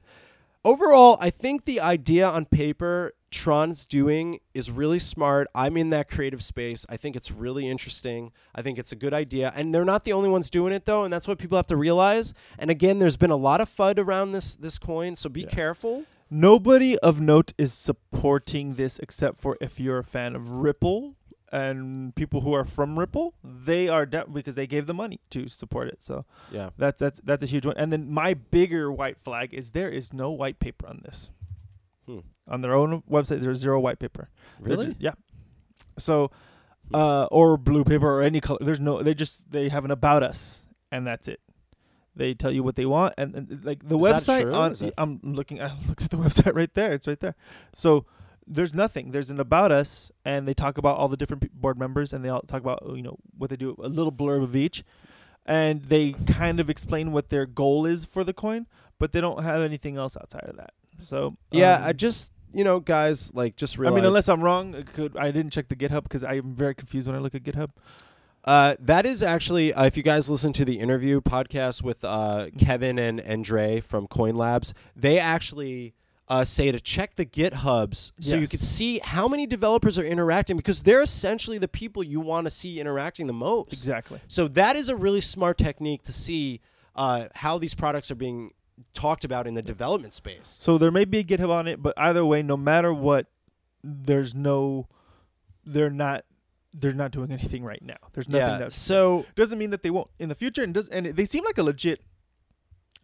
overall, 0.66 1.18
I 1.20 1.30
think 1.30 1.66
the 1.66 1.80
idea 1.80 2.28
on 2.28 2.46
paper 2.46 3.14
Tron's 3.32 3.86
doing 3.88 4.40
is 4.54 4.70
really 4.72 5.00
smart. 5.00 5.48
I'm 5.56 5.76
in 5.76 5.90
that 5.90 6.08
creative 6.10 6.44
space. 6.44 6.86
I 6.88 6.98
think 6.98 7.16
it's 7.16 7.32
really 7.32 7.68
interesting. 7.68 8.32
I 8.54 8.62
think 8.62 8.78
it's 8.78 8.92
a 8.92 8.96
good 8.96 9.14
idea. 9.14 9.52
And 9.56 9.74
they're 9.74 9.84
not 9.86 10.04
the 10.06 10.14
only 10.14 10.30
ones 10.30 10.50
doing 10.52 10.72
it 10.74 10.86
though, 10.86 11.04
and 11.04 11.12
that's 11.12 11.28
what 11.28 11.38
people 11.40 11.58
have 11.58 11.68
to 11.68 11.76
realize. 11.76 12.34
And 12.60 12.70
again, 12.72 13.00
there's 13.00 13.18
been 13.18 13.32
a 13.32 13.36
lot 13.36 13.60
of 13.62 13.70
FUD 13.70 13.98
around 14.00 14.32
this 14.34 14.56
this 14.56 14.80
coin, 14.80 15.16
so 15.16 15.30
be 15.30 15.42
Yeah. 15.42 15.50
careful. 15.50 16.06
Nobody 16.30 16.98
of 17.00 17.20
note 17.22 17.54
is 17.60 17.74
supporting 17.74 18.74
this 18.76 18.98
except 19.00 19.40
for 19.40 19.56
if 19.62 19.80
you're 19.80 20.00
a 20.00 20.04
fan 20.04 20.36
of 20.36 20.50
Ripple 20.50 21.16
and 21.54 22.14
people 22.16 22.42
who 22.42 22.54
are 22.54 22.66
from 22.66 22.98
Ripple. 23.00 23.36
They 23.44 23.88
are 23.88 24.06
de- 24.06 24.26
because 24.26 24.56
they 24.56 24.66
gave 24.68 24.88
the 24.88 24.94
money 24.94 25.20
to 25.30 25.48
support 25.48 25.88
it. 25.88 26.02
So 26.02 26.26
Yeah. 26.52 26.72
that's 26.78 27.00
that's 27.00 27.22
that's 27.24 27.44
a 27.44 27.48
huge 27.48 27.66
one. 27.66 27.76
And 27.78 27.94
then 27.94 28.10
my 28.12 28.34
bigger 28.34 28.92
white 28.92 29.18
flag 29.20 29.54
is 29.54 29.72
there 29.72 29.90
is 29.90 30.12
no 30.12 30.32
white 30.32 30.60
paper 30.60 30.88
on 30.88 31.02
this. 31.06 31.30
Hmm. 32.08 32.20
On 32.48 32.62
their 32.62 32.74
own 32.74 33.04
website, 33.10 33.42
there's 33.42 33.60
zero 33.60 33.80
white 33.80 34.00
paper. 34.00 34.30
Really? 34.60 34.88
ju- 34.88 34.96
yeah. 35.00 35.14
So, 35.98 36.32
uh, 36.94 37.28
or 37.32 37.56
blue 37.58 37.84
paper 37.84 38.08
or 38.10 38.22
any 38.24 38.42
color. 38.42 38.60
There's 38.62 38.80
no. 38.82 39.02
They 39.04 39.14
just 39.14 39.52
they 39.52 39.70
have 39.70 39.86
an 39.86 39.92
about 39.92 40.24
us, 40.24 40.68
and 40.92 41.06
that's 41.08 41.28
it. 41.28 41.40
They 42.16 42.34
tell 42.34 42.52
you 42.52 42.62
what 42.64 42.76
they 42.76 42.86
want, 42.86 43.14
and, 43.18 43.34
and 43.36 43.64
like 43.64 43.88
the 43.88 43.98
Is 43.98 44.06
website 44.06 44.52
on. 44.54 44.92
I'm 44.98 45.20
looking. 45.24 45.62
I 45.62 45.72
looked 45.88 46.04
at 46.04 46.10
the 46.10 46.18
website 46.18 46.56
right 46.56 46.74
there. 46.74 46.94
It's 46.94 47.08
right 47.08 47.20
there. 47.20 47.36
So 47.74 48.06
there's 48.48 48.74
nothing. 48.74 49.12
There's 49.12 49.30
an 49.30 49.40
about 49.40 49.72
us, 49.72 50.12
and 50.26 50.48
they 50.48 50.54
talk 50.54 50.78
about 50.78 50.98
all 50.98 51.08
the 51.08 51.18
different 51.18 51.52
board 51.54 51.78
members, 51.78 52.14
and 52.14 52.24
they 52.24 52.30
all 52.30 52.42
talk 52.42 52.62
about 52.62 52.84
you 52.96 53.02
know 53.02 53.18
what 53.38 53.50
they 53.50 53.56
do. 53.56 53.76
A 53.82 53.88
little 53.88 54.12
blurb 54.12 54.44
of 54.44 54.56
each, 54.56 54.84
and 55.46 55.82
they 55.84 56.14
kind 56.14 56.60
of 56.60 56.70
explain 56.70 57.12
what 57.12 57.30
their 57.30 57.46
goal 57.46 57.86
is 57.86 58.06
for 58.06 58.24
the 58.24 58.34
coin, 58.34 58.68
but 59.00 59.12
they 59.12 59.22
don't 59.22 59.44
have 59.44 59.62
anything 59.62 59.98
else 59.98 60.18
outside 60.18 60.46
of 60.46 60.58
that. 60.58 60.74
So 61.02 61.38
Yeah, 61.52 61.76
um, 61.76 61.84
I 61.84 61.94
just 61.94 62.32
you 62.54 62.64
know, 62.64 62.80
guys, 62.80 63.34
like 63.34 63.56
just 63.56 63.78
really 63.78 63.92
I 63.92 63.96
mean, 63.96 64.06
unless 64.06 64.30
I'm 64.30 64.42
wrong, 64.42 64.76
it 64.76 64.94
could 64.94 65.18
I 65.18 65.32
didn't 65.32 65.52
check 65.52 65.70
the 65.70 65.76
GitHub 65.76 66.04
because 66.04 66.24
I'm 66.24 66.54
very 66.54 66.76
confused 66.76 67.08
when 67.08 67.16
I 67.16 67.20
look 67.20 67.36
at 67.36 67.44
GitHub. 67.44 67.70
Uh, 68.46 68.76
that 68.78 69.06
is 69.06 69.24
actually, 69.24 69.74
uh, 69.74 69.86
if 69.86 69.96
you 69.96 70.04
guys 70.04 70.30
listen 70.30 70.52
to 70.52 70.66
the 70.66 70.80
interview 70.80 71.22
podcast 71.22 71.82
with 71.82 72.04
uh, 72.04 72.48
Kevin 72.58 73.00
and 73.00 73.22
Andre 73.22 73.80
from 73.80 74.06
Coin 74.06 74.36
Labs, 74.36 74.74
they 74.98 75.18
actually 75.18 75.94
uh, 76.34 76.44
say 76.44 76.72
to 76.72 76.80
check 76.80 77.14
the 77.16 77.26
GitHubs 77.26 78.12
so 78.20 78.36
you 78.36 78.48
can 78.48 78.58
see 78.60 79.00
how 79.04 79.28
many 79.28 79.46
developers 79.46 80.00
are 80.00 80.04
interacting 80.06 80.58
because 80.58 80.82
they're 80.82 81.04
essentially 81.04 81.60
the 81.60 81.68
people 81.68 82.02
you 82.04 82.20
want 82.20 82.46
to 82.46 82.50
see 82.52 82.80
interacting 82.80 83.28
the 83.28 83.34
most. 83.34 83.72
Exactly. 83.72 84.20
So 84.28 84.48
that 84.48 84.76
is 84.76 84.90
a 84.90 84.96
really 84.96 85.22
smart 85.22 85.58
technique 85.60 86.02
to 86.04 86.12
see 86.12 86.60
uh, 86.96 87.28
how 87.36 87.60
these 87.60 87.76
products 87.76 88.10
are 88.10 88.16
being 88.16 88.52
talked 88.94 89.24
about 89.24 89.46
in 89.46 89.54
the 89.54 89.62
development 89.62 90.14
space. 90.16 90.50
So 90.62 90.80
there 90.80 90.90
may 90.90 91.06
be 91.06 91.20
a 91.20 91.24
GitHub 91.24 91.52
on 91.52 91.68
it, 91.68 91.84
but 91.84 91.94
either 91.98 92.26
way, 92.26 92.42
no 92.42 92.58
matter 92.58 92.92
what, 92.92 93.28
there's 93.84 94.34
no, 94.34 94.88
they're 95.66 95.92
not, 95.92 96.26
they're 96.74 96.94
not 96.94 97.12
doing 97.12 97.32
anything 97.32 97.64
right 97.64 97.84
now. 97.84 97.98
There's 98.14 98.28
nothing 98.28 98.48
Yeah. 98.48 98.58
that 98.58 98.74
So 98.74 99.26
doesn't 99.36 99.60
mean 99.60 99.70
that 99.70 99.84
they 99.84 99.92
won't 99.92 100.10
in 100.18 100.30
the 100.30 100.36
future, 100.36 100.64
and 100.64 100.74
does 100.74 100.88
and 100.90 101.06
they 101.06 101.26
seem 101.26 101.44
like 101.44 101.60
a 101.60 101.64
legit. 101.64 102.02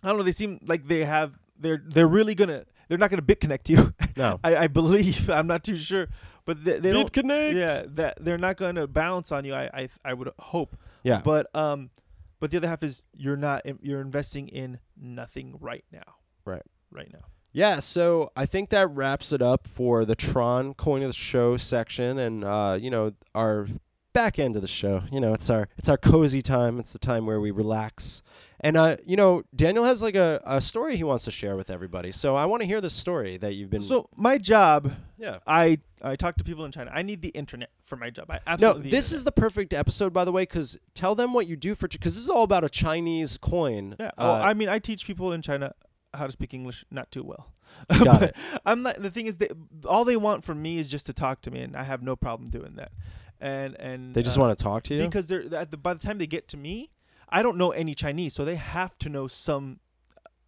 I 0.02 0.08
don't 0.08 0.18
know. 0.18 0.24
They 0.24 0.32
seem 0.32 0.60
like 0.66 0.88
they 0.88 1.06
have. 1.06 1.38
They're 1.60 1.84
they're 1.86 2.08
really 2.08 2.34
gonna. 2.34 2.66
They're 2.90 2.98
not 2.98 3.10
gonna 3.10 3.22
bit 3.22 3.40
connect 3.40 3.70
you. 3.70 3.94
no. 4.18 4.40
I, 4.44 4.58
I 4.58 4.68
believe. 4.68 5.30
I'm 5.30 5.48
not 5.48 5.64
too 5.64 5.78
sure, 5.78 6.08
but 6.46 6.64
they, 6.64 6.80
they 6.80 6.92
don't. 6.92 7.10
BitConnect. 7.10 7.54
Yeah, 7.54 7.84
that 7.96 8.18
they're 8.20 8.38
not 8.38 8.58
gonna 8.58 8.88
bounce 8.88 9.32
on 9.32 9.46
you. 9.46 9.54
I 9.54 9.70
I, 9.74 9.90
I 10.04 10.14
would 10.14 10.30
hope. 10.40 10.76
Yeah. 11.04 11.22
But 11.24 11.54
um, 11.56 11.92
but 12.40 12.52
the 12.52 12.58
other 12.58 12.68
half 12.68 12.84
is 12.84 13.06
you're 13.16 13.38
not. 13.38 13.64
You're 13.82 14.02
investing 14.02 14.50
in 14.50 14.80
nothing 15.00 15.56
right 15.62 15.86
now. 15.92 16.16
Right. 16.44 16.64
Right 16.92 17.12
now. 17.14 17.26
Yeah, 17.52 17.80
so 17.80 18.32
I 18.36 18.46
think 18.46 18.70
that 18.70 18.90
wraps 18.92 19.32
it 19.32 19.42
up 19.42 19.68
for 19.68 20.06
the 20.06 20.16
Tron 20.16 20.76
coin 20.76 21.02
of 21.02 21.10
the 21.10 21.14
show 21.14 21.58
section, 21.58 22.20
and 22.20 22.44
uh, 22.44 22.78
you 22.80 22.92
know 22.92 23.14
our 23.34 23.68
back 24.14 24.38
end 24.38 24.56
of 24.56 24.62
the 24.62 24.68
show. 24.68 25.04
You 25.12 25.20
know, 25.20 25.34
it's 25.34 25.50
our 25.50 25.68
it's 25.78 25.90
our 25.90 25.98
cozy 25.98 26.42
time. 26.42 26.80
It's 26.80 26.94
the 26.94 27.00
time 27.00 27.26
where 27.26 27.42
we 27.42 27.52
relax, 27.52 28.22
and 28.62 28.76
uh, 28.78 28.98
you 29.06 29.16
know, 29.16 29.44
Daniel 29.56 29.86
has 29.86 30.02
like 30.02 30.16
a, 30.16 30.42
a 30.46 30.60
story 30.62 30.96
he 30.98 31.04
wants 31.04 31.26
to 31.26 31.32
share 31.32 31.56
with 31.56 31.70
everybody. 31.70 32.12
So 32.12 32.36
I 32.36 32.46
want 32.46 32.62
to 32.62 32.68
hear 32.68 32.82
the 32.82 32.90
story 32.90 33.38
that 33.38 33.56
you've 33.56 33.70
been. 33.70 33.80
So 33.82 34.10
my 34.16 34.38
job, 34.38 34.94
yeah. 35.18 35.40
I 35.48 35.78
I 36.02 36.16
talk 36.16 36.38
to 36.38 36.44
people 36.44 36.66
in 36.66 36.72
China. 36.72 36.92
I 36.94 37.02
need 37.02 37.22
the 37.22 37.30
internet 37.30 37.70
for 37.84 37.96
my 37.96 38.10
job. 38.10 38.30
I 38.30 38.36
No, 38.36 38.40
absolutely. 38.48 38.84
need 38.84 38.92
this 38.92 39.12
is 39.12 39.24
the 39.24 39.32
perfect 39.32 39.74
episode, 39.74 40.14
by 40.14 40.26
the 40.26 40.32
way, 40.32 40.44
because 40.44 40.78
tell 40.94 41.16
them 41.16 41.34
what 41.34 41.48
you 41.48 41.56
do 41.56 41.76
for 41.76 41.88
because 41.88 42.16
this 42.16 42.24
is 42.24 42.30
all 42.30 42.44
about 42.44 42.64
a 42.64 42.70
Chinese 42.70 43.38
coin. 43.38 43.96
Yeah. 44.00 44.08
Uh, 44.08 44.12
well, 44.18 44.42
I 44.42 44.54
mean, 44.54 44.70
I 44.70 44.80
teach 44.80 45.06
people 45.06 45.32
in 45.32 45.42
China 45.42 45.74
how 46.14 46.26
to 46.26 46.32
speak 46.32 46.54
English 46.54 46.86
not 46.92 47.12
too 47.12 47.24
well. 47.24 47.54
Got 48.04 48.24
it. 48.24 48.36
I'm 48.66 48.82
not. 48.82 49.02
The 49.02 49.12
thing 49.12 49.28
is, 49.28 49.38
that 49.38 49.52
all 49.86 50.04
they 50.04 50.18
want 50.18 50.44
from 50.44 50.62
me 50.62 50.80
is 50.80 50.90
just 50.90 51.06
to 51.06 51.14
talk 51.14 51.42
to 51.42 51.52
me, 51.52 51.62
and 51.62 51.76
I 51.78 51.84
have 51.84 52.02
no 52.02 52.16
problem 52.16 52.50
doing 52.50 52.76
that. 52.76 52.92
And 53.40 53.76
and 53.76 54.14
they 54.16 54.24
just 54.24 54.38
uh, 54.38 54.42
want 54.42 54.58
to 54.58 54.64
talk 54.64 54.84
to 54.84 54.96
you. 54.96 55.04
because 55.04 55.28
they're 55.28 55.54
at 55.56 55.72
the, 55.72 55.78
by 55.78 55.94
the 55.94 56.00
time 56.00 56.18
they 56.18 56.28
get 56.28 56.48
to 56.50 56.58
me, 56.58 56.90
I 57.30 57.44
don't 57.44 57.58
know 57.58 57.72
any 57.72 57.94
Chinese, 57.94 58.34
so 58.34 58.44
they 58.44 58.56
have 58.56 58.98
to 59.00 59.10
know 59.10 59.28
some 59.28 59.80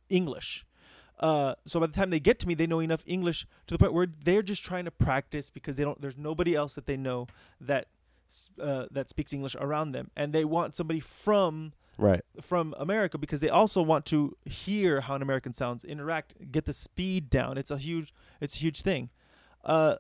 English. 0.10 0.66
Uh, 1.20 1.54
so 1.66 1.80
by 1.80 1.86
the 1.86 1.94
time 1.94 2.10
they 2.10 2.20
get 2.20 2.40
to 2.40 2.48
me, 2.48 2.56
they 2.56 2.66
know 2.66 2.80
enough 2.80 3.04
English 3.06 3.46
to 3.68 3.76
the 3.76 3.78
point 3.78 3.94
where 3.94 4.08
they're 4.24 4.42
just 4.42 4.66
trying 4.66 4.86
to 4.86 4.92
practice 4.92 5.50
because 5.50 5.78
they 5.78 5.84
don't. 5.84 6.02
There's 6.02 6.18
nobody 6.18 6.56
else 6.56 6.74
that 6.76 6.88
they 6.88 6.98
know 6.98 7.28
that 7.60 7.88
uh, 8.60 8.86
that 8.92 9.10
speaks 9.10 9.34
English 9.34 9.56
around 9.60 9.92
them, 9.92 10.10
and 10.16 10.34
they 10.34 10.46
want 10.46 10.74
somebody 10.74 11.00
from 11.00 11.74
right. 11.98 12.22
from 12.42 12.74
America 12.80 13.18
because 13.18 13.40
they 13.40 13.50
also 13.50 13.82
want 13.82 14.06
to 14.08 14.36
hear 14.46 15.02
how 15.02 15.16
an 15.16 15.22
American 15.22 15.54
sounds, 15.54 15.84
interact, 15.84 16.52
get 16.52 16.66
the 16.66 16.74
speed 16.74 17.30
down. 17.30 17.58
It's 17.58 17.72
a 17.72 17.78
huge, 17.78 18.14
it's 18.40 18.56
a 18.56 18.60
huge 18.60 18.82
thing. 18.82 19.10
Uh, 19.64 19.98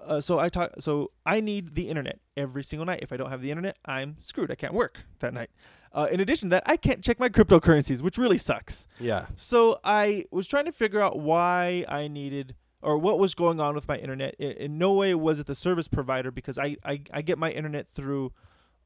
uh, 0.00 0.20
so 0.20 0.38
I 0.38 0.48
talk. 0.48 0.72
So 0.78 1.10
I 1.26 1.40
need 1.40 1.74
the 1.74 1.88
internet 1.88 2.18
every 2.36 2.62
single 2.62 2.86
night. 2.86 3.00
If 3.02 3.12
I 3.12 3.18
don't 3.18 3.30
have 3.30 3.42
the 3.42 3.50
internet, 3.50 3.76
I'm 3.84 4.16
screwed. 4.20 4.50
I 4.50 4.54
can't 4.54 4.72
work 4.74 5.00
that 5.18 5.34
night. 5.34 5.50
Uh, 5.92 6.06
in 6.10 6.20
addition 6.20 6.50
to 6.50 6.54
that, 6.54 6.62
I 6.66 6.76
can't 6.76 7.02
check 7.02 7.18
my 7.18 7.28
cryptocurrencies, 7.28 8.00
which 8.00 8.16
really 8.16 8.38
sucks. 8.38 8.86
Yeah. 9.00 9.26
So 9.36 9.80
I 9.82 10.26
was 10.30 10.46
trying 10.46 10.66
to 10.66 10.72
figure 10.72 11.00
out 11.00 11.18
why 11.18 11.84
I 11.88 12.06
needed 12.06 12.54
or 12.82 12.96
what 12.96 13.18
was 13.18 13.34
going 13.34 13.60
on 13.60 13.74
with 13.74 13.88
my 13.88 13.96
internet. 13.96 14.34
In, 14.38 14.52
in 14.52 14.78
no 14.78 14.92
way 14.92 15.14
was 15.14 15.40
it 15.40 15.46
the 15.46 15.54
service 15.54 15.88
provider 15.88 16.30
because 16.30 16.58
I 16.58 16.76
I, 16.84 17.02
I 17.12 17.22
get 17.22 17.38
my 17.38 17.50
internet 17.50 17.88
through 17.88 18.32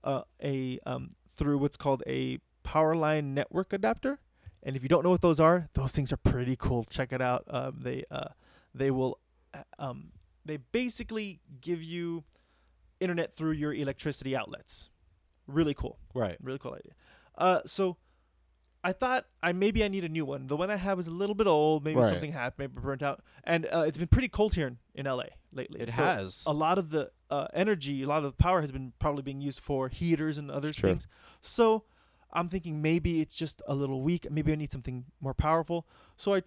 uh, 0.02 0.22
a 0.42 0.78
um, 0.86 1.11
through 1.30 1.59
what's 1.59 1.76
called 1.76 2.02
a 2.07 2.38
Powerline 2.64 3.34
network 3.34 3.72
adapter. 3.72 4.18
And 4.62 4.76
if 4.76 4.82
you 4.82 4.88
don't 4.88 5.05
know 5.05 5.11
what 5.11 5.20
those 5.20 5.40
are, 5.40 5.68
those 5.74 5.92
things 5.92 6.11
are 6.11 6.16
pretty 6.16 6.57
cool. 6.57 6.84
Check 6.84 7.12
it 7.12 7.20
out. 7.20 7.44
Uh, 7.48 7.70
they 7.76 8.05
uh, 8.11 8.28
they 8.74 8.90
will 8.90 9.18
um, 9.78 10.12
they 10.44 10.57
basically 10.57 11.40
give 11.61 11.82
you 11.82 12.24
internet 13.00 13.32
through 13.34 13.52
your 13.52 13.74
electricity 13.74 14.34
outlets. 14.34 14.88
Really 15.47 15.74
cool. 15.74 15.99
Right. 16.14 16.36
Really 16.42 16.59
cool 16.59 16.72
idea. 16.74 16.92
Uh, 17.36 17.61
so 17.66 17.97
I 18.82 18.92
thought 18.92 19.26
I 19.42 19.53
maybe 19.53 19.82
I 19.84 19.88
need 19.88 20.05
a 20.05 20.09
new 20.09 20.24
one. 20.24 20.47
The 20.47 20.57
one 20.57 20.70
I 20.70 20.76
have 20.76 20.99
is 20.99 21.07
a 21.07 21.11
little 21.11 21.34
bit 21.34 21.47
old. 21.47 21.84
Maybe 21.84 22.01
Right. 22.01 22.09
something 22.09 22.32
happened. 22.32 22.70
Maybe 22.74 22.80
burnt 22.82 23.03
out. 23.03 23.22
And 23.45 23.66
uh, 23.66 23.84
it's 23.86 23.97
been 23.99 24.09
pretty 24.09 24.28
cold 24.28 24.55
here 24.55 24.66
in, 24.66 24.78
in 24.95 25.07
LA 25.07 25.24
lately. 25.53 25.80
It 25.80 25.90
So 25.90 26.03
has. 26.03 26.45
a 26.47 26.53
lot 26.53 26.78
of 26.78 26.90
the 26.90 27.11
uh, 27.30 27.49
energy, 27.55 28.03
a 28.03 28.07
lot 28.07 28.18
of 28.18 28.24
the 28.24 28.32
power 28.42 28.61
has 28.61 28.70
been 28.72 28.92
probably 28.99 29.22
being 29.22 29.40
used 29.40 29.61
for 29.61 29.88
heaters 29.88 30.38
and 30.38 30.51
other 30.51 30.72
Sure. 30.72 30.90
things. 30.90 31.07
So 31.40 31.84
I'm 32.32 32.49
thinking 32.49 32.82
maybe 32.82 33.20
it's 33.20 33.36
just 33.36 33.62
a 33.66 33.74
little 33.74 34.03
weak. 34.03 34.30
Maybe 34.30 34.53
I 34.53 34.57
need 34.57 34.70
something 34.72 35.05
more 35.20 35.34
powerful. 35.34 35.86
So 36.16 36.34
I 36.34 36.42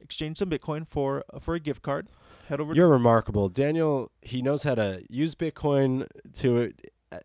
exchanged 0.00 0.38
some 0.38 0.50
Bitcoin 0.50 0.86
for 0.86 1.24
uh, 1.32 1.38
for 1.38 1.54
a 1.54 1.60
gift 1.60 1.82
card. 1.82 2.08
Head 2.48 2.60
over. 2.60 2.74
You're 2.74 2.88
remarkable, 2.88 3.48
Daniel. 3.48 4.10
He 4.22 4.42
knows 4.42 4.62
how 4.64 4.74
to 4.74 5.02
use 5.08 5.34
Bitcoin 5.34 6.06
to, 6.34 6.72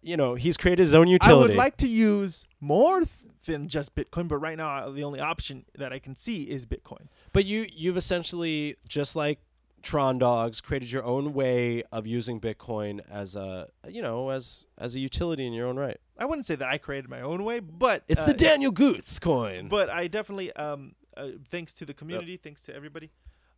you 0.01 0.17
know, 0.17 0.35
he's 0.35 0.57
created 0.57 0.79
his 0.81 0.93
own 0.93 1.07
utility. 1.07 1.37
I 1.43 1.47
would 1.47 1.55
like 1.55 1.77
to 1.77 1.87
use 1.87 2.47
more 2.59 2.99
th- 2.99 3.09
than 3.45 3.67
just 3.67 3.95
Bitcoin, 3.95 4.27
but 4.27 4.37
right 4.37 4.57
now 4.57 4.69
uh, 4.69 4.89
the 4.91 5.03
only 5.03 5.19
option 5.19 5.65
that 5.77 5.91
I 5.91 5.99
can 5.99 6.15
see 6.15 6.43
is 6.43 6.65
Bitcoin. 6.65 7.07
But 7.33 7.45
you 7.45 7.65
you've 7.73 7.97
essentially 7.97 8.75
just 8.87 9.15
like 9.15 9.39
Tron 9.81 10.19
Dogs 10.19 10.61
created 10.61 10.91
your 10.91 11.03
own 11.03 11.33
way 11.33 11.81
of 11.91 12.05
using 12.05 12.39
Bitcoin 12.39 13.01
as 13.09 13.35
a 13.35 13.67
you 13.89 14.01
know 14.01 14.29
as 14.29 14.67
as 14.77 14.95
a 14.95 14.99
utility 14.99 15.45
in 15.47 15.53
your 15.53 15.67
own 15.67 15.77
right. 15.77 15.97
I 16.19 16.25
wouldn't 16.25 16.45
say 16.45 16.53
that 16.55 16.67
I 16.67 16.77
created 16.77 17.09
my 17.09 17.21
own 17.21 17.43
way, 17.43 17.59
but 17.59 18.03
It's 18.07 18.21
uh, 18.21 18.27
the 18.27 18.33
Daniel 18.35 18.71
Goots 18.71 19.17
coin. 19.17 19.69
But 19.69 19.89
I 19.89 20.05
definitely, 20.07 20.53
um, 20.53 20.93
uh, 21.17 21.29
thanks 21.49 21.73
to 21.75 21.85
the 21.85 21.95
community, 21.95 22.37
thanks 22.37 22.61
to 22.63 22.75
everybody, 22.75 23.09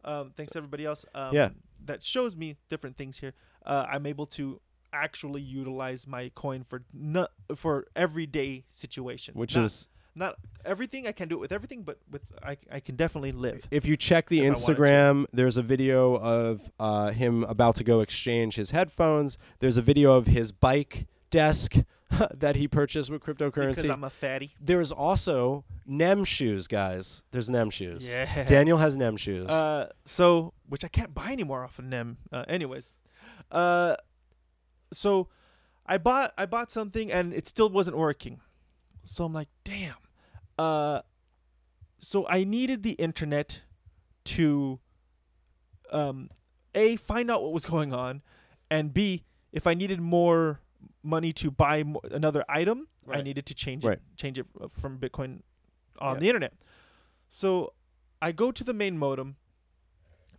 um, 0.06 0.32
thanks 0.38 0.54
to 0.54 0.60
everybody 0.60 0.86
else, 0.86 1.06
um, 1.14 1.34
Yeah. 1.36 1.50
that 1.84 2.02
shows 2.04 2.38
me 2.38 2.56
different 2.70 2.96
things 2.96 3.18
here. 3.18 3.34
Uh, 3.66 3.86
I'm 3.90 4.06
able 4.06 4.26
to 4.28 4.62
actually 4.94 5.42
utilize 5.42 6.08
my 6.08 6.32
coin 6.36 6.64
for 6.64 6.84
not 6.94 7.32
for 7.56 7.88
everyday 7.96 8.64
situations, 8.70 9.36
which 9.36 9.56
Not- 9.56 9.66
is 9.66 9.90
not 10.16 10.36
everything. 10.64 11.08
I 11.08 11.12
can 11.12 11.28
do 11.28 11.36
it 11.36 11.40
with 11.40 11.52
everything, 11.52 11.82
but 11.82 11.98
with 12.10 12.22
I, 12.44 12.58
I 12.72 12.80
can 12.80 12.96
definitely 12.96 13.32
live. 13.32 13.68
if 13.72 13.86
you 13.86 13.98
check 13.98 14.30
the 14.30 14.40
If 14.40 14.44
I 14.44 14.50
wanted 14.50 14.66
to. 14.66 14.74
Instagram, 14.82 15.26
there's 15.34 15.58
a 15.58 15.64
video 15.64 16.16
of 16.20 16.72
uh, 16.80 17.10
him 17.12 17.44
about 17.46 17.76
to 17.78 17.84
go 17.84 18.02
exchange 18.02 18.56
his 18.56 18.70
headphones. 18.72 19.38
There's 19.60 19.78
a 19.78 19.82
video 19.82 20.14
of 20.14 20.28
his 20.28 20.52
bike 20.52 21.08
desk 21.32 21.78
that 22.32 22.56
he 22.58 22.68
purchased 22.68 23.10
with 23.10 23.24
Because 23.26 23.38
cryptocurrency. 23.52 23.90
I'm 23.92 24.04
a 24.04 24.10
fatty. 24.12 24.54
There's 24.62 24.92
also 24.92 25.66
Nem 25.88 26.24
shoes, 26.26 26.68
guys. 26.68 27.24
There's 27.32 27.50
Nem 27.50 27.72
shoes. 27.72 28.08
Yeah. 28.08 28.44
Daniel 28.48 28.78
has 28.78 28.96
Nem 28.96 29.18
shoes. 29.18 29.50
Uh, 29.50 29.90
so 30.06 30.54
which 30.70 30.86
I 30.86 30.90
can't 30.90 31.16
buy 31.16 31.32
anymore 31.32 31.64
off 31.64 31.80
of 31.80 31.86
Nem. 31.86 32.18
Uh, 32.32 32.46
anyways, 32.48 32.94
uh, 33.52 33.96
so 34.94 35.28
I 35.86 35.98
bought 35.98 36.34
I 36.38 36.46
bought 36.46 36.72
something 36.72 37.12
and 37.12 37.34
it 37.34 37.48
still 37.48 37.70
wasn't 37.70 37.98
working. 37.98 38.40
So 39.04 39.26
I'm 39.26 39.34
like, 39.34 39.50
damn. 39.64 39.96
Uh, 40.58 41.02
so 42.00 42.26
I 42.28 42.44
needed 42.44 42.84
the 42.84 42.92
internet 42.94 43.62
to, 44.26 44.80
um, 45.92 46.30
a 46.76 46.96
find 46.96 47.30
out 47.30 47.42
what 47.44 47.52
was 47.54 47.66
going 47.66 47.94
on, 47.94 48.22
and 48.70 48.94
b 48.94 49.24
if 49.52 49.68
I 49.68 49.74
needed 49.74 50.00
more 50.02 50.60
money 51.04 51.32
to 51.34 51.52
buy 51.52 51.84
mo- 51.84 52.02
another 52.12 52.44
item, 52.50 52.88
I 53.10 53.22
needed 53.22 53.46
to 53.48 53.54
change 53.54 53.84
Right. 53.86 53.98
it 53.98 54.02
change 54.18 54.40
it 54.40 54.46
uh, 54.60 54.68
from 54.72 54.98
Bitcoin 55.00 55.42
on 56.00 56.16
Yeah. 56.16 56.20
the 56.20 56.28
internet. 56.30 56.54
So 57.30 57.74
I 58.22 58.32
go 58.32 58.52
to 58.52 58.64
the 58.64 58.74
main 58.74 58.98
modem 58.98 59.36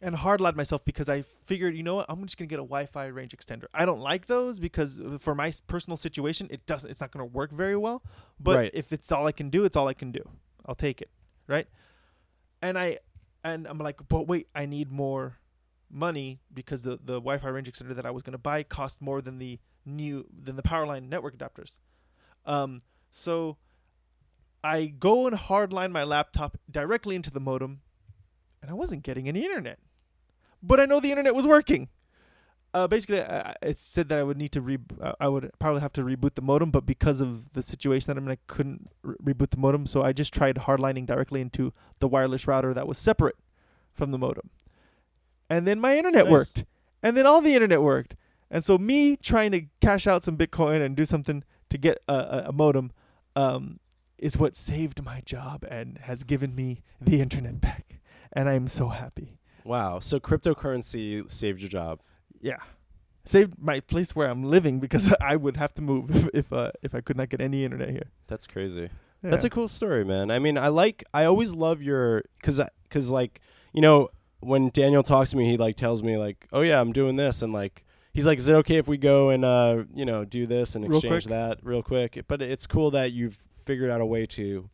and 0.05 0.15
hardline 0.17 0.55
myself 0.55 0.85
because 0.85 1.09
I 1.09 1.23
figured, 1.23 1.75
you 1.77 1.83
know 1.83 1.97
what, 1.97 2.07
I'm 2.09 2.23
just 2.23 2.37
gonna 2.39 2.47
get 2.47 2.59
a 2.59 2.63
Wi-Fi 2.63 3.07
range 3.07 3.35
extender. 3.37 3.65
I 3.73 3.85
don't 3.87 4.01
like 4.01 4.27
those 4.27 4.59
because 4.59 5.01
uh, 5.01 5.19
for 5.19 5.35
my 5.35 5.53
personal 5.67 5.97
situation, 5.97 6.47
it 6.51 6.67
doesn't. 6.67 6.91
It's 6.91 7.01
not 7.01 7.11
gonna 7.11 7.25
work 7.25 7.51
very 7.51 7.77
well. 7.77 8.03
But 8.39 8.57
Right. 8.57 8.71
if 8.75 8.93
it's 8.93 9.11
all 9.11 9.27
I 9.27 9.33
can 9.33 9.51
do, 9.51 9.65
it's 9.65 9.77
all 9.77 9.89
I 9.89 9.95
can 9.95 10.13
do. 10.13 10.23
I'll 10.67 10.75
take 10.75 11.01
it, 11.03 11.11
right? 11.47 11.67
And 12.63 12.79
I, 12.79 12.99
and 13.43 13.67
I'm 13.67 13.79
like, 13.79 14.01
but 14.09 14.27
wait, 14.27 14.49
I 14.55 14.67
need 14.67 14.91
more 14.93 15.39
money 15.91 16.41
because 16.53 16.83
the 16.83 16.93
the 16.97 17.21
Wi-Fi 17.21 17.49
range 17.49 17.71
extender 17.71 17.95
that 17.95 18.07
I 18.07 18.11
was 18.11 18.23
gonna 18.23 18.39
buy 18.39 18.63
cost 18.63 19.01
more 19.03 19.21
than 19.21 19.39
the 19.39 19.59
new 19.87 20.27
than 20.33 20.57
the 20.57 20.63
Powerline 20.63 21.09
network 21.09 21.37
adapters. 21.37 21.79
Um, 22.47 22.83
so 23.11 23.57
I 24.63 24.87
go 24.87 25.27
and 25.27 25.37
hardline 25.37 25.93
my 25.93 26.05
laptop 26.05 26.59
directly 26.71 27.17
into 27.17 27.31
the 27.31 27.41
modem, 27.41 27.81
and 28.63 28.71
I 28.71 28.75
wasn't 28.75 29.03
getting 29.03 29.29
any 29.29 29.45
internet. 29.45 29.79
But 30.67 30.81
I 30.81 30.87
know 30.87 30.99
the 30.99 31.11
internet 31.11 31.35
was 31.35 31.47
working. 31.47 31.89
Uh, 32.73 32.89
basically, 32.89 33.21
I, 33.21 33.55
it 33.63 33.79
said 33.79 34.09
that 34.09 34.19
I 34.19 34.23
would 34.25 34.37
need 34.37 34.51
to 34.53 34.61
re- 34.61 34.79
uh, 35.01 35.13
I 35.21 35.29
would 35.29 35.51
probably 35.61 35.81
have 35.81 35.93
to 35.93 36.03
reboot 36.03 36.35
the 36.35 36.43
modem, 36.43 36.71
but 36.73 36.85
because 36.85 37.21
of 37.21 37.53
the 37.53 37.63
situation 37.63 38.07
that 38.09 38.19
I'm 38.19 38.25
in, 38.27 38.33
I 38.33 38.39
couldn't 38.49 38.89
re- 39.03 39.35
reboot 39.35 39.51
the 39.51 39.59
modem. 39.59 39.87
So 39.87 40.03
I 40.03 40.13
just 40.13 40.35
tried 40.35 40.57
hardlining 40.57 41.07
directly 41.07 41.41
into 41.41 41.73
the 42.01 42.09
wireless 42.09 42.49
router 42.49 42.75
that 42.75 42.89
was 42.89 42.99
separate 42.99 43.37
from 43.93 44.11
the 44.11 44.19
modem, 44.19 44.51
and 45.49 45.69
then 45.69 45.79
my 45.79 45.97
internet 45.97 46.25
Nice. 46.25 46.33
worked, 46.33 46.65
and 47.01 47.17
then 47.17 47.27
all 47.27 47.41
the 47.41 47.55
internet 47.55 47.81
worked. 47.81 48.17
And 48.51 48.65
so 48.65 48.77
me 48.77 49.17
trying 49.17 49.53
to 49.53 49.67
cash 49.81 50.07
out 50.09 50.25
some 50.25 50.37
Bitcoin 50.37 50.85
and 50.85 50.97
do 50.97 51.05
something 51.05 51.45
to 51.71 51.79
get 51.79 51.99
a, 52.09 52.15
a, 52.15 52.45
a 52.49 52.53
modem 52.53 52.91
um, 53.37 53.79
is 54.19 54.37
what 54.37 54.57
saved 54.57 55.05
my 55.05 55.21
job 55.25 55.65
and 55.71 55.99
has 55.99 56.25
given 56.25 56.55
me 56.55 56.83
the 57.01 57.21
internet 57.21 57.61
back. 57.61 58.01
And 58.33 58.49
I'm 58.49 58.67
so 58.69 58.89
happy. 58.89 59.39
Wow. 59.65 59.99
So 59.99 60.21
cryptocurrency 60.21 61.29
saved 61.31 61.61
your 61.61 61.69
job. 61.69 62.01
Yeah. 62.41 62.59
Saved 63.25 63.55
my 63.59 63.81
place 63.81 64.15
where 64.15 64.29
I'm 64.29 64.45
living 64.45 64.81
because 64.81 65.13
I 65.21 65.37
would 65.37 65.57
have 65.57 65.73
to 65.75 65.83
move 65.83 66.11
if 66.15 66.29
if, 66.35 66.53
uh, 66.53 66.73
if 66.83 66.95
I 66.95 67.01
could 67.01 67.17
not 67.17 67.29
get 67.31 67.41
any 67.41 67.65
internet 67.65 67.91
here. 67.91 68.11
That's 68.27 68.47
crazy. 68.47 68.91
Yeah. 69.23 69.31
That's 69.31 69.45
a 69.45 69.51
cool 69.51 69.69
story, 69.69 70.05
man. 70.05 70.31
I 70.31 70.39
mean, 70.39 70.59
I 70.59 70.69
like. 70.69 71.03
I 71.15 71.25
always 71.25 71.55
love 71.55 71.81
your 71.81 72.23
because 72.39 72.61
because 72.83 73.11
like 73.11 73.41
you 73.73 73.81
know 73.81 74.09
when 74.41 74.69
Daniel 74.69 75.03
talks 75.03 75.31
to 75.31 75.37
me, 75.39 75.51
he 75.51 75.57
like 75.57 75.77
tells 75.77 76.03
me 76.03 76.19
like, 76.19 76.47
oh 76.53 76.61
yeah, 76.61 76.79
I'm 76.81 76.93
doing 76.93 77.17
this, 77.17 77.41
and 77.41 77.51
like 77.53 77.87
he's 78.13 78.27
like, 78.27 78.37
is 78.39 78.49
it 78.49 78.55
okay 78.57 78.77
if 78.77 78.87
we 78.87 78.99
go 78.99 79.31
and 79.31 79.43
uh 79.45 79.85
you 79.95 80.05
know 80.05 80.27
do 80.27 80.47
this 80.47 80.75
and 80.75 80.87
Real 80.87 80.99
exchange 80.99 81.25
quick. 81.25 81.31
that 81.31 81.59
real 81.63 81.83
quick? 81.83 82.23
But 82.29 82.43
it's 82.43 82.67
cool 82.67 82.91
that 82.91 83.13
you've 83.13 83.39
figured 83.65 83.89
out 83.89 84.03
a 84.03 84.07
way 84.07 84.27
to 84.27 84.69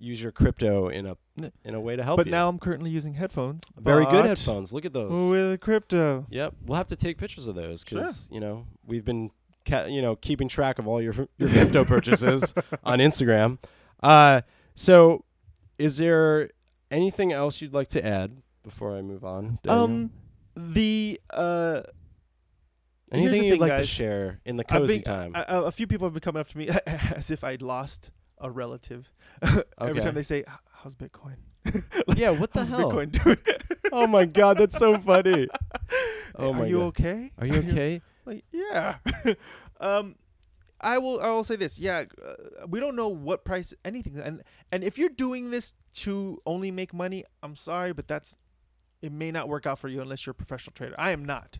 use 0.00 0.20
your 0.20 0.32
crypto 0.32 0.88
in 0.88 1.06
a 1.06 1.16
in 1.64 1.74
a 1.74 1.80
way 1.80 1.94
to 1.94 2.02
help 2.02 2.16
you. 2.18 2.24
but 2.24 2.26
you. 2.26 2.32
now 2.32 2.48
I'm 2.48 2.58
currently 2.58 2.90
using 2.90 3.14
headphones. 3.14 3.62
very 3.78 4.04
good 4.06 4.24
headphones. 4.24 4.72
Look 4.72 4.84
at 4.84 4.92
those. 4.92 5.30
With 5.30 5.60
crypto. 5.60 6.26
Yep, 6.30 6.54
we'll 6.66 6.76
have 6.76 6.88
to 6.88 6.96
take 6.96 7.18
pictures 7.18 7.46
of 7.46 7.54
those 7.54 7.84
because 7.84 8.28
you 8.32 8.40
know 8.40 8.66
we've 8.84 9.04
been 9.04 9.30
ca- 9.64 9.86
you 9.86 10.02
know 10.02 10.16
keeping 10.16 10.48
track 10.48 10.78
of 10.78 10.88
all 10.88 11.00
your 11.00 11.14
your 11.38 11.48
crypto 11.48 11.84
purchases 11.84 12.54
on 12.84 12.98
Instagram. 12.98 13.58
Uh, 14.02 14.40
so 14.74 15.24
is 15.78 15.98
there 15.98 16.50
anything 16.90 17.32
else 17.32 17.60
you'd 17.60 17.74
like 17.74 17.88
to 17.88 18.04
add 18.04 18.42
before 18.62 18.96
I 18.96 19.02
move 19.02 19.24
on? 19.24 19.58
Daniel? 19.62 19.84
Um, 19.84 20.10
the 20.56 21.20
uh, 21.30 21.82
anything 23.12 23.44
you'd 23.44 23.52
thing, 23.52 23.60
like 23.60 23.76
to 23.76 23.84
share 23.84 24.40
in 24.44 24.56
the 24.56 24.64
cozy 24.64 24.96
been- 24.96 25.02
time? 25.02 25.32
a 25.34 25.70
few 25.72 25.86
people 25.86 26.06
have 26.06 26.14
been 26.14 26.20
coming 26.20 26.40
up 26.40 26.48
to 26.48 26.58
me 26.58 26.68
as 26.86 27.30
if 27.30 27.44
I'd 27.44 27.62
lost 27.62 28.10
a 28.40 28.50
relative. 28.50 29.10
Every 29.42 29.62
Okay. 29.80 30.00
time 30.00 30.14
they 30.14 30.22
say, 30.22 30.38
"H- 30.38 30.46
"How's 30.72 30.94
Bitcoin?" 30.94 31.36
yeah, 32.16 32.30
what 32.30 32.52
the 32.52 32.60
How's 32.60 32.68
hell? 32.68 32.90
Bitcoin 32.92 33.12
doing? 33.12 33.36
Oh 33.92 34.06
my 34.06 34.24
god, 34.24 34.58
that's 34.58 34.78
so 34.78 34.96
funny. 34.98 35.48
Oh 36.36 36.50
Are 36.50 36.54
my 36.54 36.66
you 36.66 36.78
God. 36.78 36.86
okay? 36.86 37.32
Are 37.38 37.46
you 37.46 37.54
okay? 37.58 38.00
Like, 38.24 38.44
yeah. 38.52 38.96
um, 39.80 40.14
I 40.80 40.98
will. 40.98 41.20
I 41.20 41.28
will 41.30 41.42
say 41.44 41.56
this. 41.56 41.76
Yeah, 41.78 42.04
uh, 42.24 42.66
we 42.68 42.78
don't 42.78 42.94
know 42.94 43.08
what 43.08 43.44
price 43.44 43.74
anything, 43.84 44.16
and 44.20 44.42
and 44.70 44.84
if 44.84 44.96
you're 44.96 45.08
doing 45.08 45.50
this 45.50 45.74
to 45.94 46.40
only 46.46 46.70
make 46.70 46.94
money, 46.94 47.24
I'm 47.42 47.56
sorry, 47.56 47.92
but 47.92 48.06
that's 48.06 48.36
it 49.02 49.10
may 49.10 49.32
not 49.32 49.48
work 49.48 49.66
out 49.66 49.78
for 49.80 49.88
you 49.88 50.00
unless 50.00 50.24
you're 50.24 50.32
a 50.32 50.34
professional 50.34 50.72
trader. 50.72 50.94
I 50.96 51.10
am 51.10 51.24
not. 51.24 51.58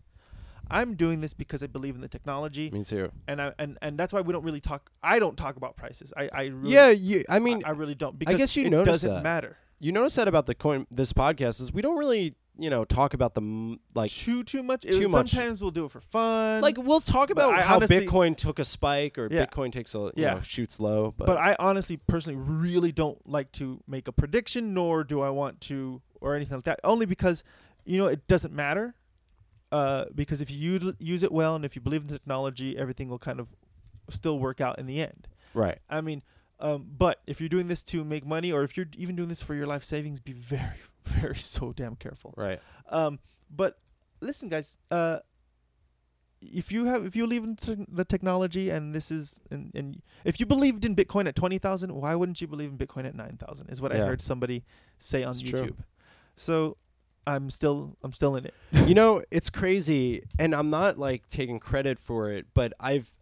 I'm 0.70 0.94
doing 0.94 1.20
this 1.20 1.34
because 1.34 1.62
I 1.62 1.66
believe 1.66 1.94
in 1.94 2.00
the 2.00 2.08
technology, 2.08 2.70
Me 2.70 2.84
too. 2.84 3.10
and 3.28 3.40
I 3.42 3.52
and 3.58 3.78
and 3.82 3.98
that's 3.98 4.12
why 4.12 4.20
we 4.20 4.32
don't 4.32 4.44
really 4.44 4.60
talk. 4.60 4.90
I 5.02 5.18
don't 5.18 5.36
talk 5.36 5.56
about 5.56 5.76
prices. 5.76 6.12
I 6.16 6.28
I 6.32 6.42
really, 6.46 6.72
Yeah, 6.74 6.90
you. 6.90 7.24
I 7.28 7.38
mean, 7.38 7.62
I, 7.64 7.68
I 7.68 7.72
really 7.72 7.94
don't 7.94 8.18
because 8.18 8.36
guess 8.36 8.56
you 8.56 8.66
it 8.66 8.70
notice 8.70 8.92
doesn't 9.02 9.14
that. 9.14 9.22
matter. 9.22 9.56
you 9.78 9.92
notice 9.92 10.14
that 10.16 10.28
about 10.28 10.46
the 10.46 10.54
coin 10.54 10.86
this 10.90 11.12
podcast 11.12 11.60
is 11.60 11.72
we 11.72 11.82
don't 11.82 11.96
really 11.98 12.34
you 12.58 12.68
know 12.68 12.84
talk 12.84 13.14
about 13.14 13.34
the 13.34 13.78
like 13.94 14.10
too 14.10 14.42
too 14.44 14.62
much. 14.62 14.84
It- 14.84 14.92
too 14.92 15.08
much. 15.08 15.30
Sometimes 15.30 15.62
we'll 15.62 15.70
do 15.70 15.86
it 15.86 15.90
for 15.90 16.00
fun. 16.00 16.60
like 16.60 16.76
we'll 16.76 17.00
talk 17.00 17.30
about 17.30 17.54
I 17.54 17.62
how 17.62 17.76
honestly- 17.76 18.06
Bitcoin 18.06 18.36
took 18.36 18.58
a 18.58 18.64
spike 18.66 19.16
or 19.18 19.28
Yeah. 19.30 19.46
Bitcoin 19.46 19.72
takes 19.72 19.94
a 19.94 19.98
you 19.98 20.12
Yeah. 20.16 20.34
know 20.34 20.40
shoots 20.42 20.78
low, 20.78 21.14
but, 21.16 21.26
but 21.26 21.38
I 21.38 21.56
honestly, 21.58 21.96
personally, 21.96 22.38
really 22.38 22.92
don't 22.92 23.18
like 23.26 23.50
to 23.52 23.80
make 23.88 24.08
a 24.08 24.12
prediction, 24.12 24.74
nor 24.74 25.04
do 25.04 25.22
I 25.22 25.30
want 25.30 25.60
to, 25.62 26.02
or 26.20 26.34
anything 26.36 26.58
like 26.58 26.64
that. 26.64 26.80
Only 26.84 27.06
because, 27.06 27.42
you 27.86 27.96
know, 27.96 28.06
it 28.08 28.26
doesn't 28.28 28.52
matter. 28.52 28.94
Uh, 29.72 30.06
because 30.14 30.40
if 30.40 30.50
you 30.50 30.72
use, 30.72 30.94
use 30.98 31.22
it 31.22 31.30
well 31.30 31.54
and 31.54 31.64
if 31.64 31.76
you 31.76 31.80
believe 31.82 32.00
in 32.02 32.06
the 32.08 32.14
technology, 32.14 32.76
everything 32.76 33.08
will 33.08 33.18
kind 33.20 33.38
of 33.38 33.48
still 34.08 34.38
work 34.38 34.60
out 34.60 34.78
in 34.78 34.86
the 34.86 35.00
end. 35.00 35.28
right. 35.54 35.78
I 35.88 36.00
mean, 36.00 36.22
um, 36.58 36.86
but 36.98 37.20
if 37.26 37.40
you're 37.40 37.48
doing 37.48 37.68
this 37.68 37.82
to 37.84 38.04
make 38.04 38.26
money, 38.26 38.52
or 38.52 38.62
if 38.64 38.76
you're 38.76 38.88
even 38.98 39.16
doing 39.16 39.28
this 39.28 39.42
for 39.42 39.54
your 39.54 39.66
life 39.66 39.82
savings, 39.84 40.20
be 40.20 40.32
very, 40.32 40.76
very 41.04 41.36
so 41.36 41.72
damn 41.72 41.96
careful. 41.96 42.34
Right. 42.36 42.60
Um, 42.90 43.18
but 43.50 43.78
listen, 44.20 44.48
guys. 44.48 44.78
Uh, 44.90 45.20
if 46.42 46.72
you 46.72 46.86
have, 46.86 47.04
if 47.04 47.14
you 47.14 47.24
believe 47.24 47.44
in 47.44 47.56
te- 47.56 47.84
the 47.88 48.04
technology, 48.04 48.70
and 48.70 48.94
this 48.94 49.10
is, 49.10 49.40
and, 49.50 49.70
and 49.74 50.02
if 50.24 50.40
you 50.40 50.46
believed 50.46 50.84
in 50.86 50.96
Bitcoin 50.96 51.26
at 51.28 51.36
twenty 51.36 51.58
thousand, 51.58 51.94
why 51.94 52.14
wouldn't 52.14 52.40
you 52.40 52.46
believe 52.46 52.70
in 52.70 52.78
Bitcoin 52.78 53.04
at 53.06 53.14
nine 53.14 53.36
thousand? 53.36 53.68
Is 53.68 53.80
what 53.80 53.92
I 53.92 53.98
heard 53.98 54.22
somebody 54.22 54.64
say 54.98 55.22
on 55.22 55.32
It's 55.32 55.42
YouTube. 55.42 55.58
true. 55.58 55.76
So, 56.36 56.76
I'm 57.26 57.50
still, 57.50 57.96
I'm 58.02 58.12
still 58.12 58.36
in 58.36 58.46
it. 58.46 58.54
you 58.86 58.94
know, 58.94 59.22
it's 59.30 59.50
crazy, 59.50 60.22
and 60.38 60.54
I'm 60.54 60.70
not 60.70 60.98
like 60.98 61.28
taking 61.28 61.60
credit 61.60 61.98
for 61.98 62.30
it, 62.30 62.46
but 62.54 62.72
I've 62.80 63.14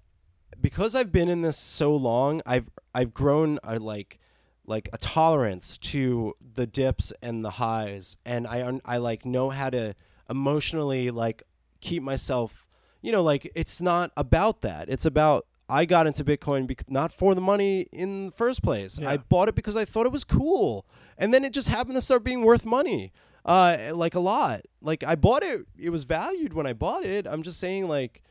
because 0.60 0.94
I've 0.94 1.12
been 1.12 1.28
in 1.28 1.42
this 1.42 1.56
so 1.56 1.94
long, 1.94 2.42
I've 2.46 2.70
I've 2.94 3.14
grown 3.14 3.58
a 3.62 3.78
like 3.78 4.18
like 4.66 4.88
a 4.92 4.98
tolerance 4.98 5.78
to 5.78 6.34
the 6.54 6.66
dips 6.66 7.12
and 7.22 7.44
the 7.44 7.50
highs, 7.50 8.16
and 8.24 8.46
I 8.46 8.66
un- 8.66 8.80
I 8.84 8.98
like 8.98 9.24
know 9.24 9.50
how 9.50 9.70
to 9.70 9.94
emotionally 10.28 11.10
like 11.10 11.42
keep 11.80 12.02
myself, 12.02 12.66
you 13.00 13.12
know, 13.12 13.22
like 13.22 13.50
it's 13.54 13.80
not 13.80 14.12
about 14.16 14.62
that. 14.62 14.88
It's 14.88 15.06
about 15.06 15.46
I 15.68 15.84
got 15.84 16.06
into 16.06 16.24
Bitcoin 16.24 16.66
bec- 16.66 16.90
not 16.90 17.12
for 17.12 17.34
the 17.34 17.40
money 17.40 17.86
in 17.92 18.26
the 18.26 18.32
first 18.32 18.62
place. 18.62 18.98
Yeah. 18.98 19.10
I 19.10 19.16
bought 19.18 19.48
it 19.48 19.54
because 19.54 19.76
I 19.76 19.84
thought 19.84 20.06
it 20.06 20.12
was 20.12 20.24
cool, 20.24 20.86
and 21.16 21.32
then 21.32 21.44
it 21.44 21.52
just 21.52 21.68
happened 21.68 21.96
to 21.96 22.00
start 22.00 22.24
being 22.24 22.42
worth 22.42 22.64
money, 22.64 23.12
uh, 23.48 23.92
like 23.94 24.14
a 24.14 24.20
lot. 24.20 24.60
Like 24.80 25.02
I 25.02 25.14
bought 25.16 25.42
it; 25.42 25.66
it 25.78 25.90
was 25.90 26.04
valued 26.04 26.52
when 26.52 26.66
I 26.66 26.72
bought 26.74 27.04
it. 27.04 27.26
I'm 27.26 27.42
just 27.42 27.58
saying, 27.58 27.88
like, 27.88 28.22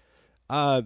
uh, 0.49 0.83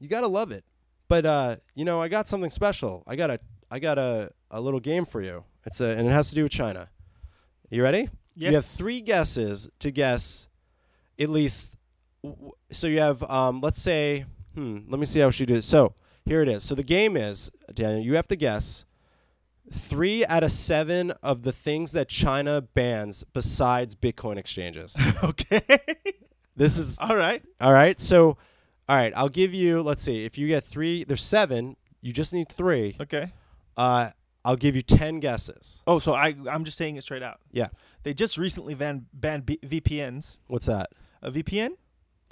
you 0.00 0.08
gotta 0.08 0.26
love 0.28 0.50
it. 0.50 0.64
But 1.08 1.26
uh, 1.26 1.56
you 1.74 1.84
know, 1.84 2.00
I 2.02 2.08
got 2.08 2.26
something 2.26 2.50
special. 2.50 3.04
I 3.06 3.16
got 3.16 3.30
a, 3.30 3.38
I 3.70 3.78
got 3.78 3.98
a, 3.98 4.30
a 4.50 4.60
little 4.60 4.80
game 4.80 5.04
for 5.04 5.20
you. 5.22 5.44
It's 5.66 5.80
a, 5.80 5.96
and 5.96 6.08
it 6.08 6.10
has 6.12 6.28
to 6.30 6.34
do 6.34 6.42
with 6.44 6.52
China. 6.52 6.88
You 7.70 7.82
ready? 7.82 8.08
Yes. 8.34 8.50
You 8.50 8.54
have 8.56 8.64
three 8.64 9.00
guesses 9.00 9.68
to 9.80 9.90
guess, 9.90 10.48
at 11.18 11.28
least. 11.28 11.76
w- 12.24 12.52
So 12.70 12.86
you 12.86 13.00
have, 13.00 13.22
um, 13.24 13.60
let's 13.60 13.80
say, 13.80 14.24
hmm, 14.54 14.78
let 14.88 14.98
me 14.98 15.06
see 15.06 15.20
how 15.20 15.30
she 15.30 15.44
did. 15.46 15.58
it. 15.58 15.64
So 15.64 15.94
here 16.24 16.40
it 16.42 16.48
is. 16.48 16.62
So 16.64 16.74
the 16.74 16.82
game 16.82 17.16
is, 17.16 17.50
Daniel, 17.74 18.02
you 18.02 18.14
have 18.14 18.26
to 18.28 18.36
guess 18.36 18.86
three 19.72 20.24
out 20.26 20.42
of 20.42 20.52
seven 20.52 21.12
of 21.22 21.42
the 21.42 21.52
things 21.52 21.92
that 21.92 22.08
China 22.08 22.60
bans 22.60 23.24
besides 23.32 23.94
Bitcoin 23.94 24.36
exchanges. 24.36 24.96
okay. 25.24 25.62
this 26.56 26.76
is 26.76 26.98
All 26.98 27.16
right. 27.16 27.42
all 27.60 27.72
right. 27.72 28.00
So, 28.00 28.36
all 28.88 28.96
right, 28.96 29.12
I'll 29.16 29.28
give 29.28 29.54
you. 29.54 29.82
Let's 29.82 30.02
see. 30.02 30.24
If 30.24 30.36
you 30.36 30.48
get 30.48 30.64
three, 30.64 31.04
there's 31.04 31.22
seven. 31.22 31.76
You 32.00 32.12
just 32.12 32.32
need 32.32 32.48
three. 32.48 32.96
Okay. 33.00 33.32
Uh, 33.76 34.10
I'll 34.44 34.56
give 34.56 34.74
you 34.74 34.82
ten 34.82 35.20
guesses. 35.20 35.82
Oh, 35.86 35.98
so 35.98 36.14
I, 36.14 36.34
I'm 36.50 36.64
just 36.64 36.76
saying 36.76 36.96
it 36.96 37.02
straight 37.02 37.22
out. 37.22 37.40
Yeah. 37.52 37.68
They 38.02 38.14
just 38.14 38.38
recently 38.38 38.74
banned 38.74 39.06
banned 39.12 39.46
B- 39.46 39.60
VPNs. 39.64 40.40
What's 40.46 40.66
that? 40.66 40.90
A 41.22 41.30
VPN? 41.30 41.72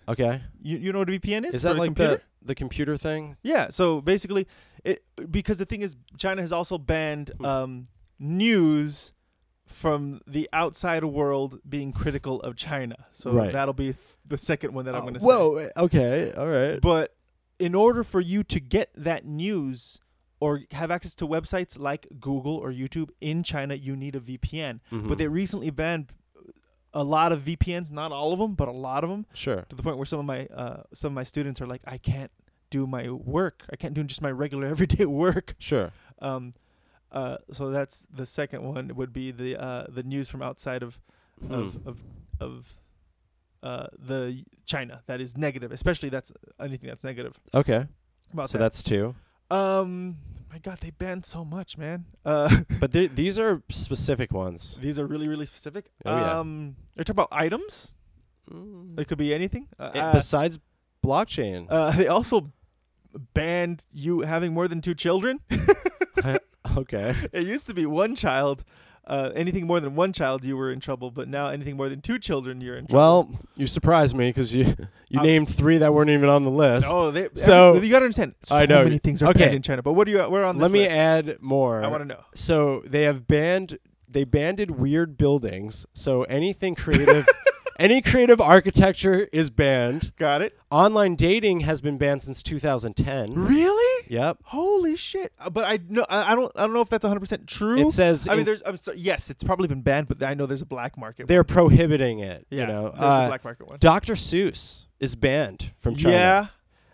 Okay. 0.08 0.40
You, 0.62 0.78
you 0.78 0.92
know 0.92 1.00
what 1.00 1.10
a 1.10 1.12
VPN 1.12 1.46
is? 1.46 1.54
Is 1.56 1.62
that 1.62 1.76
like 1.76 1.88
computer? 1.88 2.16
the 2.16 2.22
the 2.48 2.54
computer 2.56 2.96
thing? 2.96 3.36
Yeah. 3.42 3.68
So 3.70 4.00
basically, 4.00 4.48
it 4.84 5.04
because 5.30 5.58
the 5.58 5.64
thing 5.64 5.82
is, 5.82 5.96
China 6.16 6.42
has 6.42 6.50
also 6.52 6.76
banned 6.78 7.30
Hmm. 7.38 7.44
um, 7.44 7.84
news 8.18 9.12
from 9.66 10.20
the 10.26 10.48
outside 10.52 11.04
world 11.04 11.60
being 11.68 11.92
critical 11.92 12.40
of 12.40 12.56
China. 12.56 12.96
So 13.12 13.32
Right. 13.32 13.52
that'll 13.52 13.74
be 13.74 13.92
th- 13.92 14.16
the 14.26 14.38
second 14.38 14.72
one 14.72 14.86
that 14.86 14.94
I'm 14.94 15.02
Uh, 15.02 15.04
going 15.04 15.14
to 15.14 15.20
say. 15.20 15.26
whoa. 15.26 15.68
Okay. 15.76 16.32
All 16.32 16.46
right. 16.48 16.80
But 16.80 17.14
in 17.58 17.74
order 17.74 18.02
for 18.02 18.20
you 18.20 18.42
to 18.44 18.60
get 18.60 18.90
that 18.96 19.26
news 19.26 20.00
or 20.40 20.62
have 20.70 20.90
access 20.90 21.14
to 21.16 21.26
websites 21.26 21.78
like 21.78 22.06
Google 22.18 22.54
or 22.56 22.72
YouTube 22.72 23.10
in 23.20 23.42
China, 23.42 23.74
you 23.74 23.94
need 23.94 24.14
a 24.16 24.20
VPN. 24.20 24.80
But 24.90 25.18
they 25.18 25.28
recently 25.28 25.70
banned 25.70 26.14
a 26.94 27.04
lot 27.04 27.32
of 27.32 27.42
VPNs, 27.42 27.90
not 27.90 28.10
all 28.12 28.32
of 28.32 28.38
them, 28.38 28.54
but 28.54 28.68
a 28.68 28.72
lot 28.72 29.04
of 29.04 29.10
them, 29.10 29.26
sure. 29.34 29.66
to 29.68 29.76
the 29.76 29.82
point 29.82 29.98
where 29.98 30.06
some 30.06 30.18
of 30.20 30.24
my 30.24 30.46
uh, 30.46 30.84
some 30.94 31.12
of 31.12 31.14
my 31.14 31.22
students 31.24 31.60
are 31.60 31.66
like, 31.66 31.82
I 31.84 31.98
can't 31.98 32.30
do 32.70 32.86
my 32.86 33.08
work. 33.10 33.64
I 33.70 33.76
can't 33.76 33.94
do 33.94 34.02
just 34.04 34.22
my 34.22 34.30
regular 34.30 34.66
everyday 34.74 35.04
work. 35.06 35.54
Sure. 35.58 35.92
Um, 36.20 36.52
uh, 37.12 37.38
so 37.52 37.70
that's 37.70 38.06
the 38.14 38.26
second 38.26 38.62
one 38.64 38.92
would 38.94 39.12
be 39.12 39.30
the 39.30 39.56
uh, 39.60 39.86
the 39.88 40.02
news 40.02 40.28
from 40.28 40.42
outside 40.42 40.82
of 40.82 40.98
of 41.48 41.74
Hmm. 41.74 41.88
of 41.88 41.98
of 42.40 42.76
uh, 43.62 43.86
the 43.98 44.44
China 44.66 45.02
that 45.06 45.20
is 45.20 45.36
negative, 45.36 45.72
especially 45.72 46.08
that's 46.10 46.32
anything 46.60 46.88
that's 46.88 47.02
negative 47.04 47.34
Okay. 47.54 47.86
about 48.32 48.50
So 48.50 48.58
that. 48.58 48.64
that's 48.64 48.82
two. 48.82 49.14
Um, 49.50 50.18
my 50.52 50.58
God, 50.58 50.78
they 50.80 50.90
banned 50.90 51.24
so 51.26 51.44
much, 51.44 51.76
man. 51.78 52.04
Uh, 52.24 52.60
But 52.80 52.92
these 52.92 53.38
are 53.38 53.62
specific 53.70 54.32
ones. 54.32 54.78
these 54.82 54.98
are 54.98 55.06
really 55.06 55.26
really 55.28 55.44
specific. 55.46 55.90
Oh, 56.04 56.14
yeah. 56.16 56.38
Um, 56.38 56.76
they're 56.94 57.04
talking 57.04 57.16
about 57.16 57.28
items. 57.32 57.94
Mm. 58.50 58.98
It 59.00 59.08
could 59.08 59.18
be 59.18 59.32
anything. 59.34 59.68
Uh, 59.78 59.90
uh, 59.94 60.12
Besides 60.12 60.58
blockchain. 61.04 61.66
uh, 61.70 61.90
they 61.96 62.06
also 62.08 62.52
banned 63.18 63.84
you 63.92 64.20
having 64.22 64.52
more 64.54 64.68
than 64.68 64.80
two 64.80 64.94
children. 64.94 65.40
okay. 66.76 67.14
it 67.32 67.44
used 67.46 67.66
to 67.68 67.74
be 67.74 67.86
one 67.86 68.14
child. 68.14 68.64
Uh, 69.06 69.30
anything 69.34 69.66
more 69.66 69.80
than 69.80 69.94
one 69.94 70.12
child, 70.12 70.44
you 70.44 70.54
were 70.54 70.70
in 70.70 70.80
trouble. 70.80 71.10
But 71.10 71.28
now, 71.28 71.48
anything 71.48 71.78
more 71.78 71.88
than 71.88 72.02
two 72.02 72.18
children, 72.18 72.60
you're 72.60 72.76
in 72.76 72.86
trouble. 72.86 72.98
Well, 72.98 73.40
you 73.56 73.66
surprised 73.66 74.14
me 74.14 74.28
because 74.28 74.54
you 74.54 74.64
you 75.08 75.20
Um, 75.20 75.24
named 75.26 75.48
three 75.48 75.78
that 75.78 75.94
weren't 75.94 76.10
even 76.10 76.28
on 76.28 76.44
the 76.44 76.50
list. 76.50 76.88
oh, 76.90 77.10
they, 77.10 77.28
so- 77.32 77.74
every- 77.76 77.86
you 77.86 77.92
gotta 77.92 78.04
understand. 78.04 78.34
So 78.42 78.54
I 78.56 78.66
know. 78.66 78.84
many 78.84 78.98
things 78.98 79.22
are 79.22 79.30
Okay. 79.30 79.44
banned 79.44 79.54
in 79.54 79.62
China. 79.62 79.82
But 79.82 79.94
what 79.94 80.04
do 80.04 80.10
you? 80.12 80.18
We're 80.28 80.44
on. 80.44 80.58
Let 80.58 80.70
me 80.70 80.80
list. 80.80 80.90
add 80.92 81.36
more. 81.40 81.82
I 81.82 81.86
want 81.86 82.02
to 82.02 82.08
know. 82.08 82.20
So 82.34 82.82
they 82.86 83.04
have 83.04 83.26
banned 83.26 83.78
they 84.10 84.24
banded 84.24 84.70
weird 84.72 85.16
buildings. 85.16 85.86
So 85.94 86.24
anything 86.24 86.74
creative 86.74 87.26
any 87.78 88.02
creative 88.02 88.40
architecture 88.40 89.28
is 89.32 89.50
banned. 89.50 90.12
Got 90.16 90.42
it. 90.42 90.58
Online 90.70 91.14
dating 91.14 91.60
has 91.60 91.80
been 91.80 91.96
banned 91.98 92.22
since 92.22 92.42
2010. 92.42 93.34
Really? 93.34 94.04
Yep. 94.08 94.38
Holy 94.44 94.96
shit! 94.96 95.32
Uh, 95.38 95.50
But 95.50 95.64
I 95.64 95.78
know 95.88 96.04
I, 96.08 96.32
I 96.32 96.34
don't 96.34 96.50
I 96.56 96.62
don't 96.62 96.72
know 96.72 96.80
if 96.80 96.88
that's 96.88 97.04
100 97.04 97.20
percent 97.20 97.46
true. 97.46 97.78
It 97.78 97.90
says 97.90 98.26
I 98.28 98.36
mean, 98.36 98.44
there's 98.44 98.62
I'm 98.64 98.76
sorry, 98.76 98.98
yes, 98.98 99.30
it's 99.30 99.44
probably 99.44 99.68
been 99.68 99.82
banned, 99.82 100.08
but 100.08 100.22
I 100.22 100.34
know 100.34 100.46
there's 100.46 100.62
a 100.62 100.66
black 100.66 100.96
market. 100.98 101.26
they're 101.28 101.44
prohibiting 101.44 102.18
it, 102.20 102.46
yeah, 102.50 102.60
you 102.62 102.66
know. 102.66 102.82
there's 102.90 102.98
a 102.98 103.02
Uh, 103.02 103.26
black 103.28 103.44
market 103.44 103.68
one. 103.68 103.78
Dr. 103.80 104.14
Seuss 104.14 104.86
is 104.98 105.14
banned 105.14 105.72
from 105.76 105.94
China. 105.96 106.14
Yeah, 106.16 106.46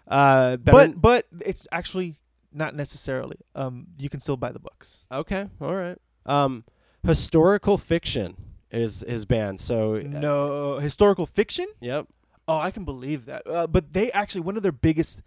Uh, 0.09 0.57
but 0.59 1.01
but 1.01 1.27
it's 1.41 1.67
actually 1.73 2.17
not 2.53 2.75
necessarily. 2.75 3.37
Um, 3.55 3.87
you 3.99 4.09
can 4.09 4.21
still 4.21 4.37
buy 4.37 4.53
the 4.53 4.59
books. 4.61 5.07
okay, 5.11 5.49
all 5.61 5.75
right. 5.75 5.99
Um, 6.27 6.65
historical 7.07 7.79
fiction 7.79 8.37
is 8.75 9.03
is 9.03 9.25
banned. 9.25 9.61
So 9.61 9.97
uh, 9.97 10.03
No 10.03 10.79
historical 10.79 11.27
fiction. 11.27 11.67
Yep. 11.81 12.07
Oh, 12.47 12.59
I 12.59 12.71
can 12.71 12.85
believe 12.85 13.25
that. 13.27 13.47
Uh, 13.47 13.67
but 13.67 13.93
they 13.93 14.11
actually 14.13 14.43
one 14.43 14.57
of 14.57 14.63
their 14.63 14.73
biggest 14.73 15.23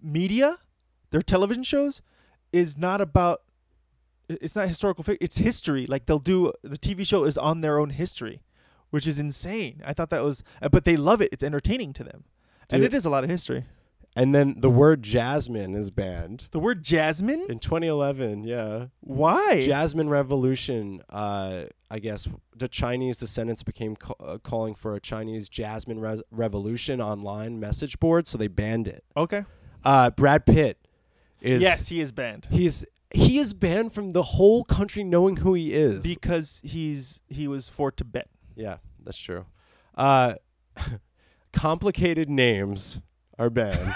media, 0.00 0.58
their 1.10 1.22
television 1.22 1.62
shows, 1.62 2.02
is 2.52 2.76
not 2.76 3.00
about. 3.00 3.42
It's 4.28 4.54
not 4.54 4.68
historical 4.68 5.02
fiction. 5.02 5.24
It's 5.24 5.38
history. 5.38 5.86
Like 5.86 6.06
they'll 6.06 6.18
do 6.18 6.52
the 6.62 6.76
TV 6.78 7.06
show 7.06 7.24
is 7.24 7.38
on 7.38 7.62
their 7.62 7.78
own 7.78 7.90
history, 7.90 8.42
which 8.90 9.06
is 9.06 9.18
insane. 9.18 9.82
I 9.84 9.94
thought 9.94 10.10
that 10.10 10.22
was, 10.22 10.44
uh, 10.60 10.68
but 10.68 10.84
they 10.84 10.96
love 10.96 11.22
it. 11.22 11.30
It's 11.32 11.42
entertaining 11.42 11.94
to 11.94 12.04
them, 12.04 12.24
and 12.70 12.82
it 12.84 12.92
is 12.92 13.06
a 13.06 13.10
lot 13.10 13.24
of 13.24 13.30
history. 13.30 13.64
And 14.20 14.34
then 14.34 14.56
the 14.58 14.68
word 14.68 15.02
jasmine 15.02 15.74
is 15.76 15.90
banned 15.90 16.48
The 16.50 16.58
word 16.58 16.82
jasmine. 16.82 17.46
in 17.48 17.60
2011. 17.60 18.42
Yeah. 18.42 18.86
Why? 19.00 19.60
Jasmine 19.64 20.08
Revolution. 20.08 21.02
Uh, 21.08 21.66
I 21.90 21.98
guess 22.00 22.26
the 22.56 22.66
Chinese 22.68 23.18
descendants 23.18 23.62
became 23.62 23.94
ca- 23.94 24.14
uh, 24.18 24.38
calling 24.38 24.74
for 24.74 24.94
a 24.94 25.00
Chinese 25.00 25.48
Jasmine 25.48 26.00
re- 26.00 26.20
Revolution 26.32 27.00
online 27.00 27.60
message 27.60 28.00
board, 28.00 28.26
so 28.26 28.36
they 28.36 28.48
banned 28.48 28.88
it. 28.88 29.04
okay. 29.16 29.44
Uh, 29.84 30.10
Brad 30.10 30.44
Pitt 30.44 30.76
is 31.40 31.62
yes, 31.62 31.86
he 31.86 32.00
is 32.00 32.10
banned 32.10 32.48
He's 32.50 32.84
he 33.14 33.38
is 33.38 33.54
banned 33.54 33.92
from 33.92 34.10
the 34.10 34.22
whole 34.22 34.64
country 34.64 35.04
knowing 35.04 35.36
who 35.36 35.54
he 35.54 35.72
is. 35.72 36.02
because 36.02 36.60
he's 36.64 37.22
he 37.28 37.46
was 37.46 37.68
for 37.68 37.92
Tibet. 37.92 38.28
yeah, 38.56 38.78
that's 39.04 39.16
true. 39.18 39.46
Uh, 39.94 40.34
complicated 41.52 42.28
names 42.28 43.00
are 43.38 43.50
banned. 43.50 43.94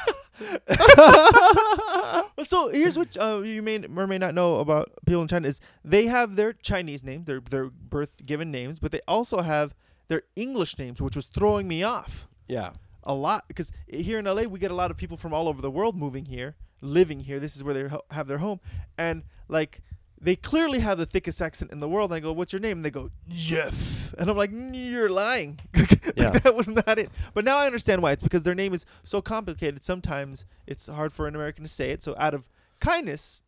so 2.42 2.68
here's 2.68 2.96
what 2.98 3.16
uh, 3.18 3.40
you 3.42 3.62
may 3.62 3.84
or 3.96 4.06
may 4.06 4.18
not 4.18 4.34
know 4.34 4.56
about 4.56 4.90
people 5.06 5.22
in 5.22 5.28
China 5.28 5.48
is 5.48 5.60
they 5.84 6.06
have 6.06 6.36
their 6.36 6.52
Chinese 6.52 7.04
names, 7.04 7.26
their 7.26 7.40
their 7.40 7.66
birth 7.70 8.24
given 8.24 8.50
names, 8.50 8.78
but 8.78 8.92
they 8.92 9.00
also 9.06 9.40
have 9.42 9.74
their 10.08 10.22
English 10.36 10.78
names, 10.78 11.00
which 11.00 11.16
was 11.16 11.26
throwing 11.26 11.68
me 11.68 11.82
off 11.82 12.26
Yeah. 12.48 12.70
a 13.04 13.14
lot 13.14 13.44
because 13.48 13.72
here 13.88 14.18
in 14.18 14.24
LA 14.24 14.42
we 14.42 14.58
get 14.58 14.70
a 14.70 14.74
lot 14.74 14.90
of 14.90 14.96
people 14.96 15.16
from 15.16 15.32
all 15.32 15.48
over 15.48 15.62
the 15.62 15.70
world 15.70 15.96
moving 15.96 16.26
here, 16.26 16.56
living 16.80 17.20
here. 17.20 17.38
This 17.38 17.56
is 17.56 17.64
where 17.64 17.74
they 17.74 17.88
ho- 17.88 18.02
have 18.10 18.26
their 18.26 18.38
home, 18.38 18.60
and 18.98 19.22
like 19.48 19.80
they 20.22 20.36
clearly 20.36 20.78
have 20.78 20.98
the 20.98 21.06
thickest 21.06 21.42
accent 21.42 21.72
in 21.72 21.80
the 21.80 21.88
world. 21.88 22.10
And 22.12 22.16
I 22.16 22.20
go, 22.20 22.32
"What's 22.32 22.52
your 22.52 22.60
name?" 22.60 22.78
And 22.78 22.84
they 22.84 22.90
go, 22.90 23.10
"Jeff," 23.28 24.14
and 24.18 24.30
I'm 24.30 24.36
like, 24.36 24.52
"Mm, 24.52 24.70
"You're 24.90 25.10
lying. 25.10 25.58
Like, 26.04 26.16
Yeah. 26.16 26.30
that 26.30 26.54
was 26.54 26.68
not 26.68 26.98
it." 26.98 27.10
But 27.34 27.44
now 27.44 27.58
I 27.58 27.66
understand 27.66 28.02
why. 28.02 28.12
It's 28.12 28.22
because 28.22 28.42
their 28.42 28.54
name 28.54 28.72
is 28.74 28.84
so 29.02 29.20
complicated. 29.22 29.82
Sometimes 29.82 30.44
it's 30.66 30.86
hard 30.86 31.12
for 31.12 31.26
an 31.28 31.34
American 31.34 31.64
to 31.64 31.70
say 31.70 31.90
it. 31.90 32.02
So 32.02 32.14
out 32.18 32.34
of 32.34 32.48
kindness. 32.80 33.42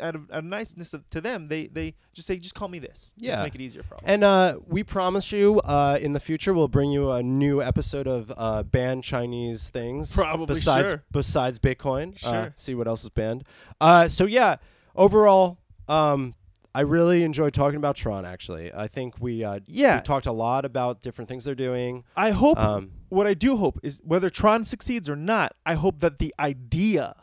Out 0.00 0.16
of, 0.16 0.28
out 0.32 0.38
of 0.38 0.44
niceness 0.44 0.94
of, 0.94 1.08
to 1.10 1.20
them, 1.20 1.46
they, 1.46 1.68
they 1.68 1.94
just 2.12 2.26
say, 2.26 2.36
just 2.36 2.56
call 2.56 2.66
me 2.66 2.80
this. 2.80 3.14
Just 3.16 3.24
Yeah. 3.24 3.36
to 3.36 3.42
make 3.44 3.54
it 3.54 3.60
easier 3.60 3.84
for 3.84 3.94
all. 3.94 3.98
us." 3.98 4.04
And 4.06 4.24
uh, 4.24 4.58
we 4.66 4.82
promise 4.82 5.30
you, 5.30 5.60
uh, 5.60 5.96
in 6.00 6.12
the 6.12 6.18
future, 6.18 6.52
we'll 6.52 6.66
bring 6.66 6.90
you 6.90 7.12
a 7.12 7.22
new 7.22 7.62
episode 7.62 8.08
of 8.08 8.32
uh, 8.36 8.64
banned 8.64 9.04
Chinese 9.04 9.70
things. 9.70 10.12
Probably, 10.12 10.46
besides 10.46 10.90
sure. 10.90 11.04
besides 11.12 11.60
Bitcoin. 11.60 12.14
Uh, 12.24 12.32
Sure. 12.46 12.52
see 12.56 12.74
what 12.74 12.88
else 12.88 13.04
is 13.04 13.10
banned. 13.10 13.44
Uh, 13.80 14.08
so 14.08 14.24
yeah, 14.24 14.56
overall, 14.96 15.58
um, 15.92 16.34
I 16.74 16.80
really 16.82 17.22
enjoyed 17.22 17.52
talking 17.52 17.76
about 17.76 17.96
Tron. 17.96 18.24
Actually, 18.24 18.72
I 18.72 18.88
think 18.88 19.20
we 19.20 19.44
uh, 19.44 19.60
Yeah. 19.66 19.96
we 19.96 20.02
talked 20.02 20.26
a 20.26 20.32
lot 20.32 20.64
about 20.64 21.02
different 21.02 21.28
things 21.28 21.44
they're 21.44 21.54
doing. 21.54 22.04
I 22.16 22.30
hope 22.30 22.58
Um, 22.58 22.92
what 23.10 23.26
I 23.26 23.34
do 23.34 23.56
hope 23.58 23.78
is 23.82 24.00
whether 24.04 24.30
Tron 24.30 24.64
succeeds 24.64 25.08
or 25.10 25.16
not, 25.16 25.54
I 25.66 25.74
hope 25.74 26.00
that 26.00 26.18
the 26.18 26.34
idea 26.38 27.14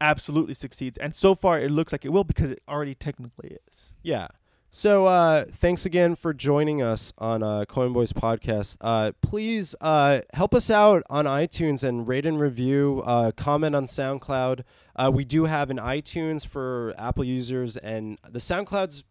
absolutely 0.00 0.54
succeeds. 0.54 0.98
And 0.98 1.14
so 1.14 1.34
far 1.34 1.58
it 1.60 1.70
looks 1.70 1.92
like 1.92 2.04
it 2.04 2.10
will 2.10 2.24
because 2.24 2.50
it 2.50 2.62
already 2.68 2.94
technically 2.94 3.56
is. 3.68 3.96
Yeah. 4.02 4.28
So 4.70 5.06
uh, 5.06 5.44
thanks 5.50 5.86
again 5.86 6.14
for 6.14 6.34
joining 6.34 6.82
us 6.82 7.12
on 7.18 7.42
uh, 7.42 7.64
Coin 7.66 7.92
Boys 7.92 8.12
podcast. 8.12 8.76
Uh, 8.80 9.12
please 9.22 9.74
uh, 9.80 10.20
help 10.34 10.54
us 10.54 10.70
out 10.70 11.02
on 11.08 11.24
iTunes 11.24 11.82
and 11.82 12.06
rate 12.06 12.26
and 12.26 12.38
review. 12.38 13.02
Uh, 13.04 13.32
comment 13.32 13.74
on 13.74 13.86
SoundCloud. 13.86 14.60
Uh, 14.94 15.10
we 15.12 15.24
do 15.24 15.46
have 15.46 15.70
an 15.70 15.78
iTunes 15.78 16.46
for 16.46 16.94
Apple 16.98 17.24
users, 17.24 17.76
and 17.78 18.18
the 18.28 18.40
SoundCloud's 18.40 19.04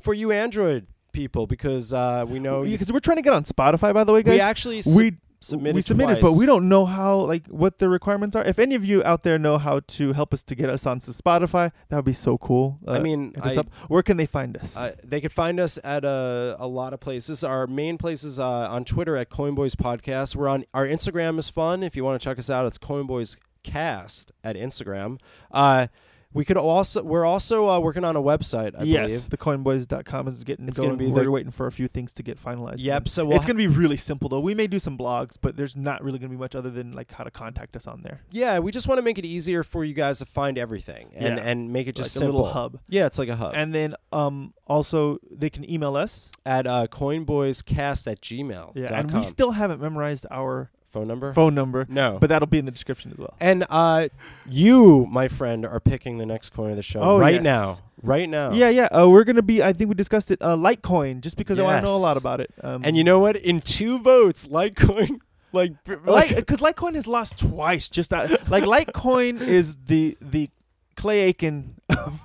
for 0.00 0.14
you 0.14 0.32
Android 0.32 0.86
people 1.12 1.46
because 1.46 1.92
uh, 1.92 2.24
we 2.26 2.38
know 2.38 2.62
Because 2.62 2.90
we're 2.90 2.98
trying 2.98 3.18
to 3.18 3.22
get 3.22 3.34
on 3.34 3.44
Spotify 3.44 3.92
by 3.92 4.04
the 4.04 4.12
way, 4.14 4.22
guys. 4.22 4.32
we 4.32 4.40
actually 4.40 4.82
we 4.96 5.18
submitted. 5.42 5.74
we 5.74 5.82
submitted, 5.82 6.20
twice. 6.20 6.32
but 6.32 6.38
we 6.38 6.46
don't 6.46 6.68
know 6.68 6.86
how 6.86 7.16
like 7.20 7.46
what 7.48 7.78
the 7.78 7.88
requirements 7.88 8.34
are. 8.36 8.44
If 8.44 8.58
any 8.58 8.74
of 8.74 8.84
you 8.84 9.02
out 9.04 9.22
there 9.22 9.38
know 9.38 9.58
how 9.58 9.80
to 9.80 10.12
help 10.12 10.32
us 10.32 10.42
to 10.44 10.54
get 10.54 10.70
us 10.70 10.86
onto 10.86 11.12
Spotify, 11.12 11.72
that 11.88 11.96
would 11.96 12.04
be 12.04 12.12
so 12.12 12.38
cool. 12.38 12.78
I 12.86 12.96
Uh, 12.96 13.00
mean, 13.00 13.34
I-. 13.42 13.64
Where 13.88 14.02
can 14.02 14.16
they 14.16 14.26
find 14.26 14.56
us? 14.56 14.76
Uh, 14.76 14.94
they 15.04 15.20
could 15.20 15.32
find 15.32 15.60
us 15.60 15.78
at 15.84 16.04
a, 16.04 16.56
a 16.58 16.66
lot 16.68 16.92
of 16.92 17.00
places. 17.00 17.42
Our 17.44 17.66
main 17.66 17.98
places 17.98 18.38
uh, 18.38 18.68
on 18.70 18.84
Twitter 18.84 19.16
at 19.16 19.30
Coinboys 19.30 19.74
Podcast. 19.76 20.34
We're 20.36 20.48
on 20.48 20.64
our 20.72 20.86
Instagram 20.86 21.38
is 21.38 21.50
fun. 21.50 21.82
If 21.82 21.96
you 21.96 22.04
want 22.04 22.20
to 22.20 22.24
check 22.24 22.38
us 22.38 22.48
out, 22.50 22.66
it's 22.66 22.78
Coinboys 22.78 23.36
Cast 23.62 24.32
at 24.42 24.56
Instagram. 24.56 25.18
Uh, 25.50 25.86
we 26.34 26.44
could 26.44 26.56
also 26.56 27.02
we're 27.02 27.24
also 27.24 27.68
uh, 27.68 27.78
working 27.80 28.04
on 28.04 28.16
a 28.16 28.22
website. 28.22 28.74
I 28.78 28.84
yes, 28.84 29.26
the 29.28 29.36
coinboys.com 29.36 30.28
is 30.28 30.44
getting 30.44 30.68
It's 30.68 30.78
going. 30.78 30.90
gonna 30.90 30.98
be 30.98 31.10
We're 31.10 31.24
the- 31.24 31.30
waiting 31.30 31.50
for 31.52 31.66
a 31.66 31.72
few 31.72 31.88
things 31.88 32.12
to 32.14 32.22
get 32.22 32.42
finalized. 32.42 32.76
Yep. 32.78 33.08
So 33.08 33.24
we'll 33.26 33.36
it's 33.36 33.44
gonna 33.46 33.58
be 33.58 33.66
really 33.68 33.96
simple 33.96 34.28
though. 34.28 34.40
We 34.40 34.54
may 34.54 34.66
do 34.66 34.78
some 34.78 34.96
blogs, 34.96 35.36
but 35.40 35.56
there's 35.56 35.76
not 35.76 36.02
really 36.02 36.18
gonna 36.18 36.30
be 36.30 36.36
much 36.36 36.54
other 36.54 36.70
than 36.70 36.92
like 36.92 37.12
how 37.12 37.24
to 37.24 37.30
contact 37.30 37.76
us 37.76 37.86
on 37.86 38.02
there. 38.02 38.20
yeah, 38.30 38.58
we 38.58 38.70
just 38.72 38.88
want 38.88 38.98
to 38.98 39.02
make 39.02 39.18
it 39.18 39.26
easier 39.26 39.62
for 39.62 39.84
you 39.84 39.94
guys 39.94 40.18
to 40.20 40.26
find 40.26 40.58
everything 40.58 41.10
and 41.14 41.36
Yeah. 41.38 41.44
and 41.44 41.72
make 41.72 41.86
it 41.86 41.94
just 41.94 42.14
like 42.16 42.20
simple. 42.22 42.36
a 42.36 42.38
little 42.42 42.52
hub. 42.52 42.78
Yeah, 42.88 43.06
it's 43.06 43.18
like 43.18 43.28
a 43.28 43.36
hub. 43.36 43.52
And 43.54 43.74
then 43.74 43.94
um 44.12 44.54
also 44.66 45.18
they 45.30 45.50
can 45.50 45.68
email 45.70 45.96
us. 45.96 46.30
at 46.46 46.66
uh, 46.66 46.86
coinboyscast 46.88 48.10
at 48.10 48.20
gmail. 48.20 48.72
Yeah, 48.74 48.98
and 48.98 49.10
we 49.12 49.22
still 49.22 49.52
haven't 49.52 49.80
memorized 49.80 50.26
our 50.30 50.70
phone 50.92 51.08
number. 51.08 51.32
phone 51.32 51.54
number, 51.54 51.86
No. 51.88 52.18
but 52.20 52.28
that'll 52.28 52.46
be 52.46 52.58
in 52.58 52.64
the 52.66 52.70
description 52.70 53.10
as 53.12 53.18
well. 53.18 53.34
And 53.40 53.64
uh, 53.70 54.08
you, 54.48 55.06
my 55.10 55.28
friend, 55.28 55.64
are 55.66 55.80
picking 55.80 56.18
the 56.18 56.26
next 56.26 56.50
coin 56.50 56.70
of 56.70 56.76
the 56.76 56.82
show 56.82 57.00
Oh, 57.00 57.18
right 57.18 57.34
yes. 57.34 57.42
now. 57.42 57.76
Right 58.02 58.28
now. 58.28 58.52
Yeah, 58.52 58.68
yeah. 58.68 58.86
Uh, 58.86 59.08
we're 59.08 59.24
gonna 59.24 59.42
be. 59.42 59.62
I 59.62 59.72
think 59.72 59.88
we 59.88 59.94
discussed 59.94 60.30
it. 60.30 60.40
Uh, 60.42 60.56
Litecoin, 60.56 61.20
just 61.20 61.36
because 61.36 61.58
I 61.58 61.62
want 61.62 61.80
to 61.80 61.86
know 61.86 61.96
a 61.96 61.98
lot 61.98 62.16
about 62.16 62.40
it. 62.40 62.52
Um, 62.62 62.82
And 62.84 62.96
you 62.96 63.04
know 63.04 63.20
what? 63.20 63.36
In 63.36 63.60
two 63.60 64.00
votes, 64.00 64.46
Litecoin, 64.46 65.20
like, 65.52 65.72
like, 66.04 66.34
because 66.34 66.58
Litecoin 66.60 66.94
has 66.96 67.06
lost 67.06 67.38
twice. 67.38 67.88
Just 67.90 68.12
out, 68.12 68.28
like 68.50 68.64
Litecoin 68.64 69.40
is 69.40 69.76
the 69.86 70.16
the 70.20 70.50
Clay 70.96 71.20
Aiken 71.20 71.76
of. 71.88 72.20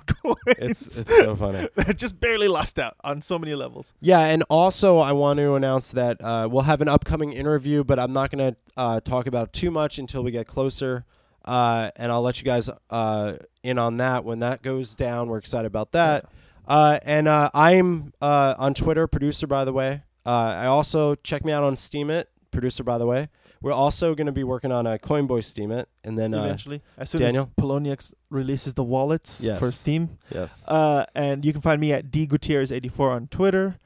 It's 0.46 1.02
it's 1.02 1.16
so 1.16 1.36
funny. 1.36 1.68
just 1.96 2.18
barely 2.20 2.48
lost 2.48 2.78
out 2.78 2.96
on 3.02 3.20
so 3.20 3.38
many 3.38 3.54
levels. 3.54 3.94
Yeah, 4.00 4.20
and 4.20 4.44
also 4.50 4.98
I 4.98 5.12
want 5.12 5.38
to 5.38 5.54
announce 5.54 5.92
that 5.92 6.22
uh, 6.22 6.48
we'll 6.50 6.62
have 6.62 6.80
an 6.80 6.88
upcoming 6.88 7.32
interview, 7.32 7.84
but 7.84 7.98
I'm 7.98 8.12
not 8.12 8.30
going 8.30 8.52
to 8.52 8.56
uh, 8.76 9.00
talk 9.00 9.26
about 9.26 9.48
it 9.48 9.52
too 9.52 9.70
much 9.70 9.98
until 9.98 10.22
we 10.22 10.30
get 10.30 10.46
closer. 10.46 11.04
Uh, 11.44 11.90
and 11.96 12.12
I'll 12.12 12.22
let 12.22 12.38
you 12.38 12.44
guys 12.44 12.68
uh, 12.90 13.36
in 13.62 13.78
on 13.78 13.96
that 13.98 14.24
when 14.24 14.40
that 14.40 14.62
goes 14.62 14.94
down. 14.94 15.28
We're 15.28 15.38
excited 15.38 15.66
about 15.66 15.92
that. 15.92 16.26
Uh, 16.66 16.98
and 17.02 17.26
uh, 17.26 17.50
I'm 17.54 18.12
uh, 18.20 18.54
on 18.58 18.74
Twitter, 18.74 19.06
producer, 19.06 19.46
by 19.46 19.64
the 19.64 19.72
way. 19.72 20.02
Uh, 20.26 20.54
I 20.58 20.66
also 20.66 21.14
check 21.14 21.44
me 21.44 21.52
out 21.52 21.64
on 21.64 21.74
Steemit, 21.74 22.26
producer, 22.50 22.84
by 22.84 22.98
the 22.98 23.06
way. 23.06 23.28
We're 23.60 23.72
also 23.72 24.14
going 24.14 24.26
to 24.26 24.32
be 24.32 24.44
working 24.44 24.70
on 24.72 24.86
a 24.86 24.98
Coinboy 24.98 25.40
Steemit, 25.40 25.86
and 26.04 26.16
then 26.18 26.32
uh, 26.34 26.44
Eventually, 26.44 26.82
as 26.96 27.10
soon 27.10 27.20
Daniel? 27.22 27.50
as 27.56 27.64
Poloniex 27.64 28.14
releases 28.30 28.74
the 28.74 28.84
wallets 28.84 29.42
Yes. 29.42 29.58
for 29.58 29.70
Steem, 29.70 30.18
yes, 30.34 30.64
uh, 30.68 31.04
and 31.14 31.44
you 31.44 31.52
can 31.52 31.60
find 31.62 31.80
me 31.80 31.92
at 31.92 32.10
dgutierrez84 32.10 33.00
on 33.10 33.26
Twitter. 33.28 33.78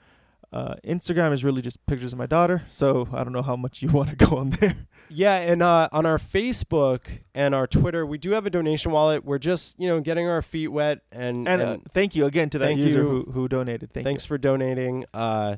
Uh, 0.52 0.74
Instagram 0.84 1.32
is 1.32 1.42
really 1.44 1.62
just 1.62 1.84
pictures 1.86 2.12
of 2.12 2.18
my 2.18 2.26
daughter, 2.26 2.62
so 2.68 3.08
I 3.12 3.24
don't 3.24 3.32
know 3.32 3.40
how 3.42 3.56
much 3.56 3.80
you 3.80 3.88
want 3.98 4.10
to 4.10 4.16
go 4.16 4.36
on 4.36 4.50
there. 4.50 4.76
Yeah, 5.08 5.36
and 5.38 5.62
uh, 5.62 5.88
on 5.92 6.04
our 6.06 6.18
Facebook 6.18 7.20
and 7.34 7.54
our 7.54 7.66
Twitter, 7.66 8.04
we 8.04 8.18
do 8.18 8.30
have 8.32 8.44
a 8.46 8.50
donation 8.50 8.92
wallet. 8.92 9.24
We're 9.24 9.38
just, 9.38 9.78
you 9.78 9.86
know, 9.88 10.00
getting 10.00 10.26
our 10.26 10.40
feet 10.42 10.68
wet 10.68 11.00
and, 11.10 11.46
And, 11.48 11.60
and 11.62 11.70
uh, 11.70 11.78
thank 11.92 12.14
you 12.14 12.24
again 12.26 12.48
to 12.50 12.58
that 12.58 12.76
user 12.76 13.00
you. 13.02 13.08
who, 13.26 13.32
who 13.32 13.48
donated. 13.48 13.92
Thank 13.92 14.06
thanks 14.06 14.24
for 14.26 14.36
donating. 14.38 15.04
Uh, 15.14 15.56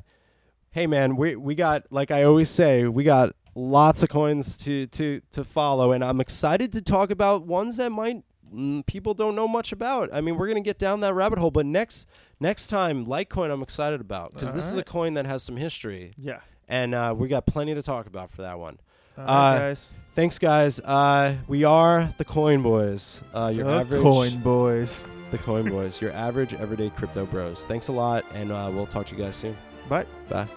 hey 0.71 0.87
man, 0.87 1.15
we 1.17 1.35
we 1.37 1.55
got 1.55 1.83
like 1.89 2.11
I 2.11 2.23
always 2.23 2.49
say, 2.49 2.85
we 2.87 3.03
got 3.05 3.33
lots 3.55 4.03
of 4.03 4.09
coins 4.09 4.57
to 4.59 4.85
to 4.87 5.21
to 5.31 5.43
follow, 5.43 5.91
and 5.93 6.03
I'm 6.03 6.19
excited 6.21 6.71
to 6.73 6.81
talk 6.81 7.09
about 7.09 7.45
ones 7.47 7.77
that 7.77 7.91
might 7.91 8.23
mm, 8.53 8.85
people 8.85 9.13
don't 9.13 9.35
know 9.35 9.47
much 9.47 9.71
about. 9.71 10.13
I 10.13 10.21
mean, 10.21 10.35
we're 10.37 10.47
gonna 10.47 10.61
get 10.61 10.77
down 10.77 10.99
that 11.01 11.13
rabbit 11.13 11.39
hole, 11.39 11.51
but 11.51 11.65
next 11.65 12.07
next 12.39 12.67
time, 12.67 13.05
Litecoin, 13.05 13.51
I'm 13.51 13.61
excited 13.63 14.01
about 14.01 14.33
because 14.33 14.53
this 14.53 14.71
is 14.71 14.77
a 14.77 14.83
coin 14.83 15.13
that 15.15 15.25
has 15.25 15.41
some 15.43 15.57
history. 15.57 16.11
Yeah. 16.17 16.39
and 16.67 16.93
uh, 16.95 17.13
we 17.17 17.27
got 17.27 17.45
plenty 17.45 17.73
to 17.75 17.81
talk 17.81 18.07
about 18.07 18.31
for 18.31 18.41
that 18.41 18.59
one. 18.59 18.79
All 19.17 19.23
Uh, 19.27 19.59
guys. 19.59 19.93
Thanks, 20.15 20.39
guys. 20.39 20.79
Uh, 20.79 21.35
we 21.47 21.63
are 21.65 22.09
the 22.17 22.23
Coin 22.25 22.61
Boys. 22.61 23.21
Uh, 23.33 23.51
your 23.53 23.65
The 23.65 23.71
average 23.81 24.01
coin 24.01 24.37
boys. 24.39 25.07
the 25.31 25.37
Coin 25.37 25.69
Boys. 25.69 26.01
Your 26.01 26.11
average 26.13 26.53
everyday 26.53 26.89
crypto 26.89 27.25
bros. 27.25 27.65
Thanks 27.65 27.89
a 27.89 27.91
lot, 27.93 28.23
and 28.33 28.51
uh, 28.51 28.69
we'll 28.73 28.85
talk 28.87 29.05
to 29.07 29.15
you 29.15 29.21
guys 29.23 29.35
soon. 29.35 29.55
Bye. 29.89 30.05
Bye. 30.29 30.47